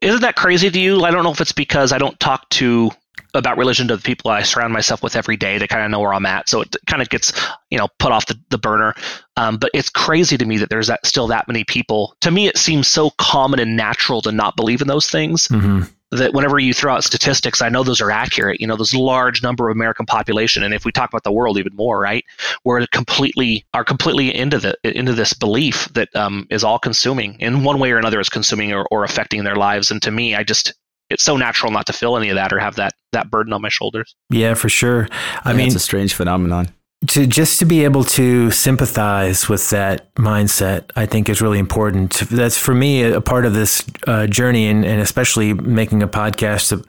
isn't 0.00 0.20
that 0.20 0.36
crazy 0.36 0.70
to 0.70 0.78
you 0.78 1.04
i 1.04 1.10
don't 1.10 1.24
know 1.24 1.32
if 1.32 1.40
it's 1.40 1.52
because 1.52 1.92
i 1.92 1.98
don't 1.98 2.18
talk 2.20 2.48
to 2.50 2.90
about 3.36 3.58
religion 3.58 3.88
to 3.88 3.96
the 3.96 4.02
people 4.02 4.30
I 4.30 4.42
surround 4.42 4.72
myself 4.72 5.02
with 5.02 5.16
every 5.16 5.36
day 5.36 5.58
to 5.58 5.68
kind 5.68 5.84
of 5.84 5.90
know 5.90 6.00
where 6.00 6.14
I'm 6.14 6.26
at. 6.26 6.48
So 6.48 6.62
it 6.62 6.74
kind 6.86 7.02
of 7.02 7.08
gets, 7.08 7.32
you 7.70 7.78
know, 7.78 7.88
put 7.98 8.12
off 8.12 8.26
the, 8.26 8.38
the 8.50 8.58
burner. 8.58 8.94
Um, 9.36 9.58
but 9.58 9.70
it's 9.74 9.88
crazy 9.88 10.36
to 10.38 10.44
me 10.44 10.56
that 10.58 10.70
there's 10.70 10.86
that 10.88 11.04
still 11.06 11.26
that 11.28 11.46
many 11.46 11.64
people. 11.64 12.16
To 12.22 12.30
me, 12.30 12.46
it 12.46 12.56
seems 12.56 12.88
so 12.88 13.10
common 13.18 13.60
and 13.60 13.76
natural 13.76 14.22
to 14.22 14.32
not 14.32 14.56
believe 14.56 14.80
in 14.80 14.88
those 14.88 15.10
things. 15.10 15.48
Mm-hmm. 15.48 15.82
That 16.12 16.32
whenever 16.32 16.58
you 16.58 16.72
throw 16.72 16.94
out 16.94 17.04
statistics, 17.04 17.60
I 17.60 17.68
know 17.68 17.82
those 17.82 18.00
are 18.00 18.12
accurate. 18.12 18.60
You 18.60 18.66
know, 18.66 18.76
there's 18.76 18.92
a 18.92 19.00
large 19.00 19.42
number 19.42 19.68
of 19.68 19.76
American 19.76 20.06
population, 20.06 20.62
and 20.62 20.72
if 20.72 20.84
we 20.84 20.92
talk 20.92 21.10
about 21.10 21.24
the 21.24 21.32
world 21.32 21.58
even 21.58 21.74
more, 21.74 22.00
right, 22.00 22.24
we're 22.64 22.86
completely 22.88 23.66
are 23.74 23.84
completely 23.84 24.34
into 24.34 24.58
the 24.58 24.76
into 24.84 25.12
this 25.12 25.32
belief 25.32 25.88
that 25.94 26.14
um, 26.14 26.46
is 26.50 26.62
all 26.62 26.78
consuming 26.78 27.38
in 27.40 27.64
one 27.64 27.80
way 27.80 27.90
or 27.90 27.98
another 27.98 28.20
is 28.20 28.28
consuming 28.28 28.72
or, 28.72 28.86
or 28.90 29.04
affecting 29.04 29.42
their 29.44 29.56
lives. 29.56 29.90
And 29.90 30.00
to 30.02 30.10
me, 30.10 30.34
I 30.34 30.44
just 30.44 30.72
it's 31.10 31.24
so 31.24 31.36
natural 31.36 31.72
not 31.72 31.86
to 31.86 31.92
feel 31.92 32.16
any 32.16 32.28
of 32.28 32.36
that 32.36 32.52
or 32.52 32.58
have 32.58 32.76
that 32.76 32.94
that 33.12 33.30
burden 33.30 33.52
on 33.52 33.62
my 33.62 33.68
shoulders. 33.68 34.14
Yeah, 34.30 34.54
for 34.54 34.68
sure. 34.68 35.08
I 35.44 35.50
yeah, 35.50 35.56
mean, 35.56 35.66
it's 35.66 35.76
a 35.76 35.80
strange 35.80 36.14
phenomenon. 36.14 36.68
To 37.08 37.26
just 37.26 37.58
to 37.58 37.66
be 37.66 37.84
able 37.84 38.04
to 38.04 38.50
sympathize 38.50 39.48
with 39.50 39.68
that 39.70 40.12
mindset, 40.14 40.90
I 40.96 41.04
think 41.04 41.28
is 41.28 41.42
really 41.42 41.58
important. 41.58 42.14
That's 42.30 42.58
for 42.58 42.74
me 42.74 43.02
a 43.02 43.20
part 43.20 43.44
of 43.44 43.52
this 43.52 43.84
uh, 44.06 44.26
journey, 44.26 44.66
and, 44.66 44.84
and 44.84 45.00
especially 45.00 45.52
making 45.52 46.02
a 46.02 46.08
podcast 46.08 46.84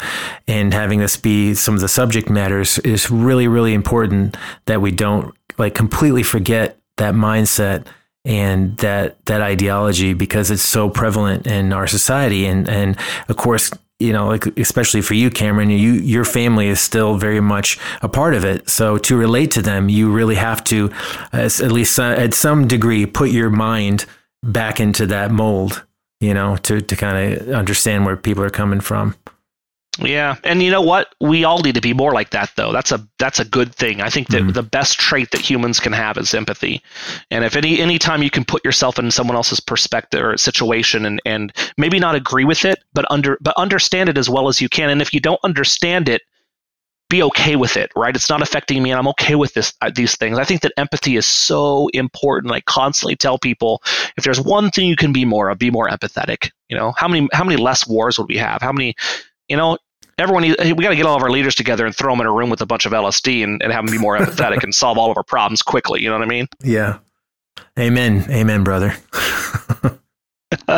and 0.48 0.74
having 0.74 1.00
this 1.00 1.18
be 1.18 1.54
some 1.54 1.76
of 1.76 1.82
the 1.82 1.90
subject 1.90 2.30
matters 2.30 2.80
is 2.80 3.12
really, 3.12 3.50
really 3.50 3.74
important 3.74 4.38
that 4.66 4.82
we 4.82 4.92
don't 4.92 5.36
like 5.58 5.76
completely 5.76 6.24
forget 6.24 6.80
that 6.96 7.14
mindset 7.14 7.86
and 8.28 8.76
that 8.78 9.26
that 9.26 9.42
ideology 9.42 10.14
because 10.14 10.52
it's 10.52 10.62
so 10.62 10.90
prevalent 10.90 11.48
in 11.48 11.72
our 11.72 11.88
society 11.88 12.46
and 12.46 12.68
and 12.68 12.98
of 13.30 13.38
course 13.38 13.72
you 14.00 14.14
know, 14.14 14.28
like 14.28 14.46
especially 14.60 15.02
for 15.02 15.16
you, 15.16 15.30
Cameron, 15.30 15.70
you 15.70 15.94
your 15.94 16.26
family 16.26 16.68
is 16.68 16.80
still 16.80 17.18
very 17.18 17.42
much 17.42 17.80
a 18.02 18.10
part 18.10 18.36
of 18.36 18.46
it. 18.46 18.70
So 18.70 18.98
to 19.00 19.18
relate 19.18 19.52
to 19.52 19.62
them, 19.62 19.90
you 19.90 20.12
really 20.12 20.36
have 20.36 20.64
to, 20.66 20.92
at 21.34 21.72
least 21.72 22.00
uh, 22.00 22.04
at 22.04 22.34
some 22.34 22.68
degree, 22.68 23.06
put 23.06 23.32
your 23.32 23.50
mind 23.50 24.06
back 24.44 24.80
into 24.80 25.08
that 25.08 25.32
mold. 25.32 25.84
You 26.20 26.34
know, 26.34 26.58
to 26.58 26.82
to 26.82 26.96
kind 26.96 27.34
of 27.34 27.50
understand 27.50 28.06
where 28.06 28.18
people 28.18 28.44
are 28.44 28.50
coming 28.50 28.82
from. 28.82 29.16
Yeah, 30.00 30.36
and 30.44 30.62
you 30.62 30.70
know 30.70 30.82
what? 30.82 31.16
We 31.20 31.44
all 31.44 31.60
need 31.60 31.76
to 31.76 31.82
be 31.82 31.94
more 31.94 32.12
like 32.12 32.30
that, 32.30 32.52
though. 32.56 32.72
That's 32.72 32.92
a 32.92 33.08
that's 33.18 33.40
a 33.40 33.46
good 33.46 33.74
thing. 33.74 34.02
I 34.02 34.10
think 34.10 34.28
that 34.30 34.44
mm-hmm. 34.44 34.52
the 34.52 34.64
best 34.64 35.00
trait 35.00 35.32
that 35.32 35.42
humans 35.42 35.80
can 35.80 35.94
have 35.94 36.18
is 36.18 36.34
empathy. 36.34 36.82
And 37.32 37.44
if 37.44 37.56
any 37.56 37.80
any 37.80 37.98
time 37.98 38.22
you 38.22 38.30
can 38.30 38.46
put 38.46 38.64
yourself 38.64 39.00
in 39.00 39.10
someone 39.10 39.36
else's 39.36 39.60
perspective 39.60 40.24
or 40.24 40.38
situation, 40.38 41.06
and 41.06 41.22
and 41.26 41.54
maybe 41.78 42.00
not 42.00 42.16
agree 42.16 42.46
with 42.46 42.64
it, 42.64 42.84
but 42.94 43.06
under 43.10 43.38
but 43.42 43.56
understand 43.58 44.10
it 44.10 44.18
as 44.18 44.30
well 44.30 44.48
as 44.48 44.62
you 44.62 44.70
can. 44.70 44.90
And 44.90 45.02
if 45.02 45.14
you 45.14 45.20
don't 45.20 45.40
understand 45.44 46.10
it, 46.10 46.22
be 47.10 47.24
okay 47.24 47.56
with 47.56 47.76
it. 47.76 47.92
Right? 47.96 48.16
It's 48.16 48.30
not 48.30 48.44
affecting 48.44 48.84
me, 48.84 48.92
and 48.92 49.00
I'm 49.00 49.08
okay 49.10 49.34
with 49.34 49.56
this 49.56 49.74
uh, 49.82 49.90
these 49.94 50.16
things. 50.16 50.38
I 50.38 50.44
think 50.44 50.62
that 50.62 50.74
empathy 50.78 51.16
is 51.16 51.26
so 51.26 51.88
important. 51.94 52.54
I 52.54 52.62
constantly 52.62 53.16
tell 53.16 53.40
people 53.40 53.82
if 54.16 54.24
there's 54.24 54.42
one 54.42 54.70
thing 54.70 54.88
you 54.88 54.96
can 54.96 55.12
be 55.12 55.26
more 55.26 55.50
of, 55.50 55.58
be 55.58 55.72
more 55.72 55.90
empathetic. 55.90 56.52
You 56.70 56.78
know, 56.78 56.94
how 56.98 57.08
many 57.08 57.28
how 57.34 57.44
many 57.44 57.60
less 57.60 57.88
wars 57.88 58.20
would 58.20 58.28
we 58.30 58.38
have? 58.38 58.62
How 58.62 58.72
many 58.72 58.96
you 59.48 59.56
know, 59.56 59.78
everyone 60.18 60.44
we 60.44 60.56
got 60.56 60.90
to 60.90 60.96
get 60.96 61.06
all 61.06 61.16
of 61.16 61.24
our 61.24 61.30
leaders 61.30 61.56
together 61.56 61.86
and 61.86 61.96
throw 61.96 62.12
them 62.14 62.22
in 62.22 62.28
a 62.28 62.32
room 62.32 62.50
with 62.50 62.62
a 62.62 62.66
bunch 62.66 62.86
of 62.86 62.92
LSD 62.92 63.44
and, 63.44 63.62
and 63.62 63.72
have 63.72 63.86
them 63.86 63.92
be 63.92 64.00
more 64.00 64.18
empathetic 64.18 64.64
and 64.64 64.74
solve 64.74 64.98
all 64.98 65.12
of 65.12 65.18
our 65.18 65.24
problems 65.24 65.62
quickly. 65.62 66.02
You 66.02 66.10
know 66.10 66.16
what 66.16 66.24
I 66.24 66.28
mean? 66.28 66.48
Yeah. 66.64 67.00
Amen. 67.78 68.26
Amen, 68.30 68.64
brother. 68.64 68.96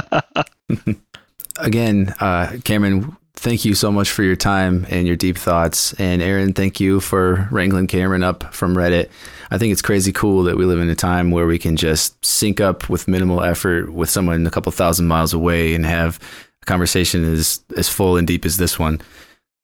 Again, 1.58 2.14
uh, 2.20 2.58
Cameron, 2.64 3.16
thank 3.36 3.66
you 3.66 3.76
so 3.76 3.92
much 3.92 4.10
for 4.10 4.24
your 4.24 4.36
time 4.36 4.86
and 4.90 5.08
your 5.08 5.16
deep 5.16 5.38
thoughts. 5.38 5.94
And 5.94 6.22
Aaron, 6.22 6.54
thank 6.54 6.80
you 6.80 7.00
for 7.00 7.48
wrangling 7.52 7.88
Cameron 7.88 8.24
up 8.24 8.54
from 8.54 8.76
Reddit. 8.76 9.10
I 9.52 9.58
think 9.58 9.72
it's 9.72 9.82
crazy 9.82 10.12
cool 10.12 10.44
that 10.44 10.58
we 10.58 10.66
live 10.66 10.80
in 10.80 10.90
a 10.90 10.96
time 10.96 11.32
where 11.32 11.48
we 11.48 11.58
can 11.58 11.76
just 11.76 12.24
sync 12.24 12.60
up 12.60 12.90
with 12.90 13.08
minimal 13.08 13.42
effort 13.42 13.92
with 13.92 14.10
someone 14.10 14.46
a 14.46 14.52
couple 14.52 14.72
thousand 14.72 15.08
miles 15.08 15.34
away 15.34 15.74
and 15.74 15.86
have 15.86 16.20
a 16.62 16.66
conversation 16.66 17.24
as, 17.24 17.62
as 17.76 17.90
full 17.90 18.18
and 18.18 18.28
deep 18.28 18.46
as 18.46 18.58
this 18.58 18.78
one. 18.78 19.02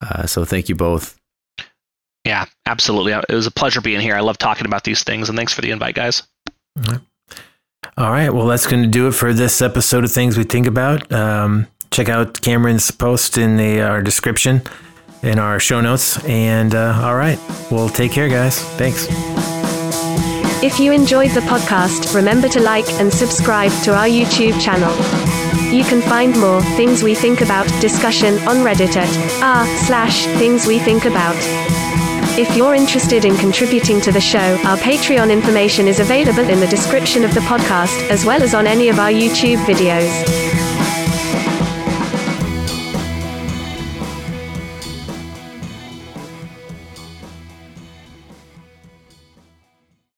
Uh, 0.02 0.26
so 0.26 0.46
thank 0.46 0.70
you 0.70 0.76
both. 0.76 1.20
Yeah, 2.26 2.46
absolutely. 2.66 3.14
It 3.14 3.34
was 3.34 3.46
a 3.46 3.52
pleasure 3.52 3.82
being 3.82 4.02
here. 4.02 4.16
I 4.16 4.22
love 4.22 4.38
talking 4.38 4.66
about 4.66 4.84
these 4.84 5.04
things, 5.04 5.30
and 5.30 5.38
thanks 5.38 5.54
for 5.54 5.62
the 5.62 5.72
invite, 5.72 5.96
guys. 5.96 6.24
All 6.78 6.94
right. 6.94 7.02
All 7.98 8.12
right. 8.12 8.34
Well, 8.34 8.48
that's 8.48 8.66
going 8.66 8.84
to 8.84 8.90
do 8.90 9.08
it 9.08 9.12
for 9.14 9.32
this 9.32 9.62
episode 9.62 10.04
of 10.04 10.12
Things 10.12 10.38
We 10.38 10.44
Think 10.44 10.66
About. 10.68 11.12
Um, 11.14 11.68
check 11.92 12.10
out 12.10 12.42
Cameron's 12.42 12.90
post 12.92 13.38
in 13.38 13.58
the 13.58 13.82
our 13.82 14.02
description 14.02 14.64
in 15.22 15.40
our 15.40 15.60
show 15.60 15.82
notes. 15.82 16.24
And 16.26 16.74
uh, 16.76 17.00
all 17.04 17.16
right, 17.16 17.40
well, 17.72 17.90
take 17.90 18.12
care, 18.12 18.28
guys. 18.28 18.62
Thanks. 18.78 19.08
If 20.64 20.80
you 20.80 20.92
enjoyed 20.92 21.32
the 21.32 21.42
podcast, 21.42 22.16
remember 22.16 22.48
to 22.50 22.60
like 22.60 22.90
and 22.94 23.14
subscribe 23.14 23.72
to 23.84 23.94
our 23.96 24.08
YouTube 24.08 24.60
channel. 24.62 25.45
You 25.72 25.84
can 25.84 26.02
find 26.02 26.40
more 26.40 26.62
Things 26.78 27.04
We 27.04 27.16
Think 27.16 27.42
About 27.42 27.68
discussion 27.82 28.36
on 28.48 28.58
Reddit 28.58 28.96
at 28.96 29.44
r 29.44 29.66
slash 29.86 30.26
Things 30.38 30.66
We 30.66 30.80
Think 30.80 31.06
About. 31.06 31.36
If 32.38 32.56
you're 32.56 32.76
interested 32.76 33.26
in 33.26 33.36
contributing 33.38 34.00
to 34.02 34.12
the 34.12 34.22
show, 34.22 34.60
our 34.66 34.78
Patreon 34.78 35.32
information 35.32 35.88
is 35.88 36.00
available 36.00 36.50
in 36.50 36.60
the 36.60 36.68
description 36.68 37.24
of 37.24 37.34
the 37.34 37.42
podcast, 37.42 38.10
as 38.10 38.26
well 38.26 38.44
as 38.44 38.54
on 38.54 38.68
any 38.68 38.90
of 38.90 39.00
our 39.00 39.12
YouTube 39.12 39.64
videos. 39.66 40.55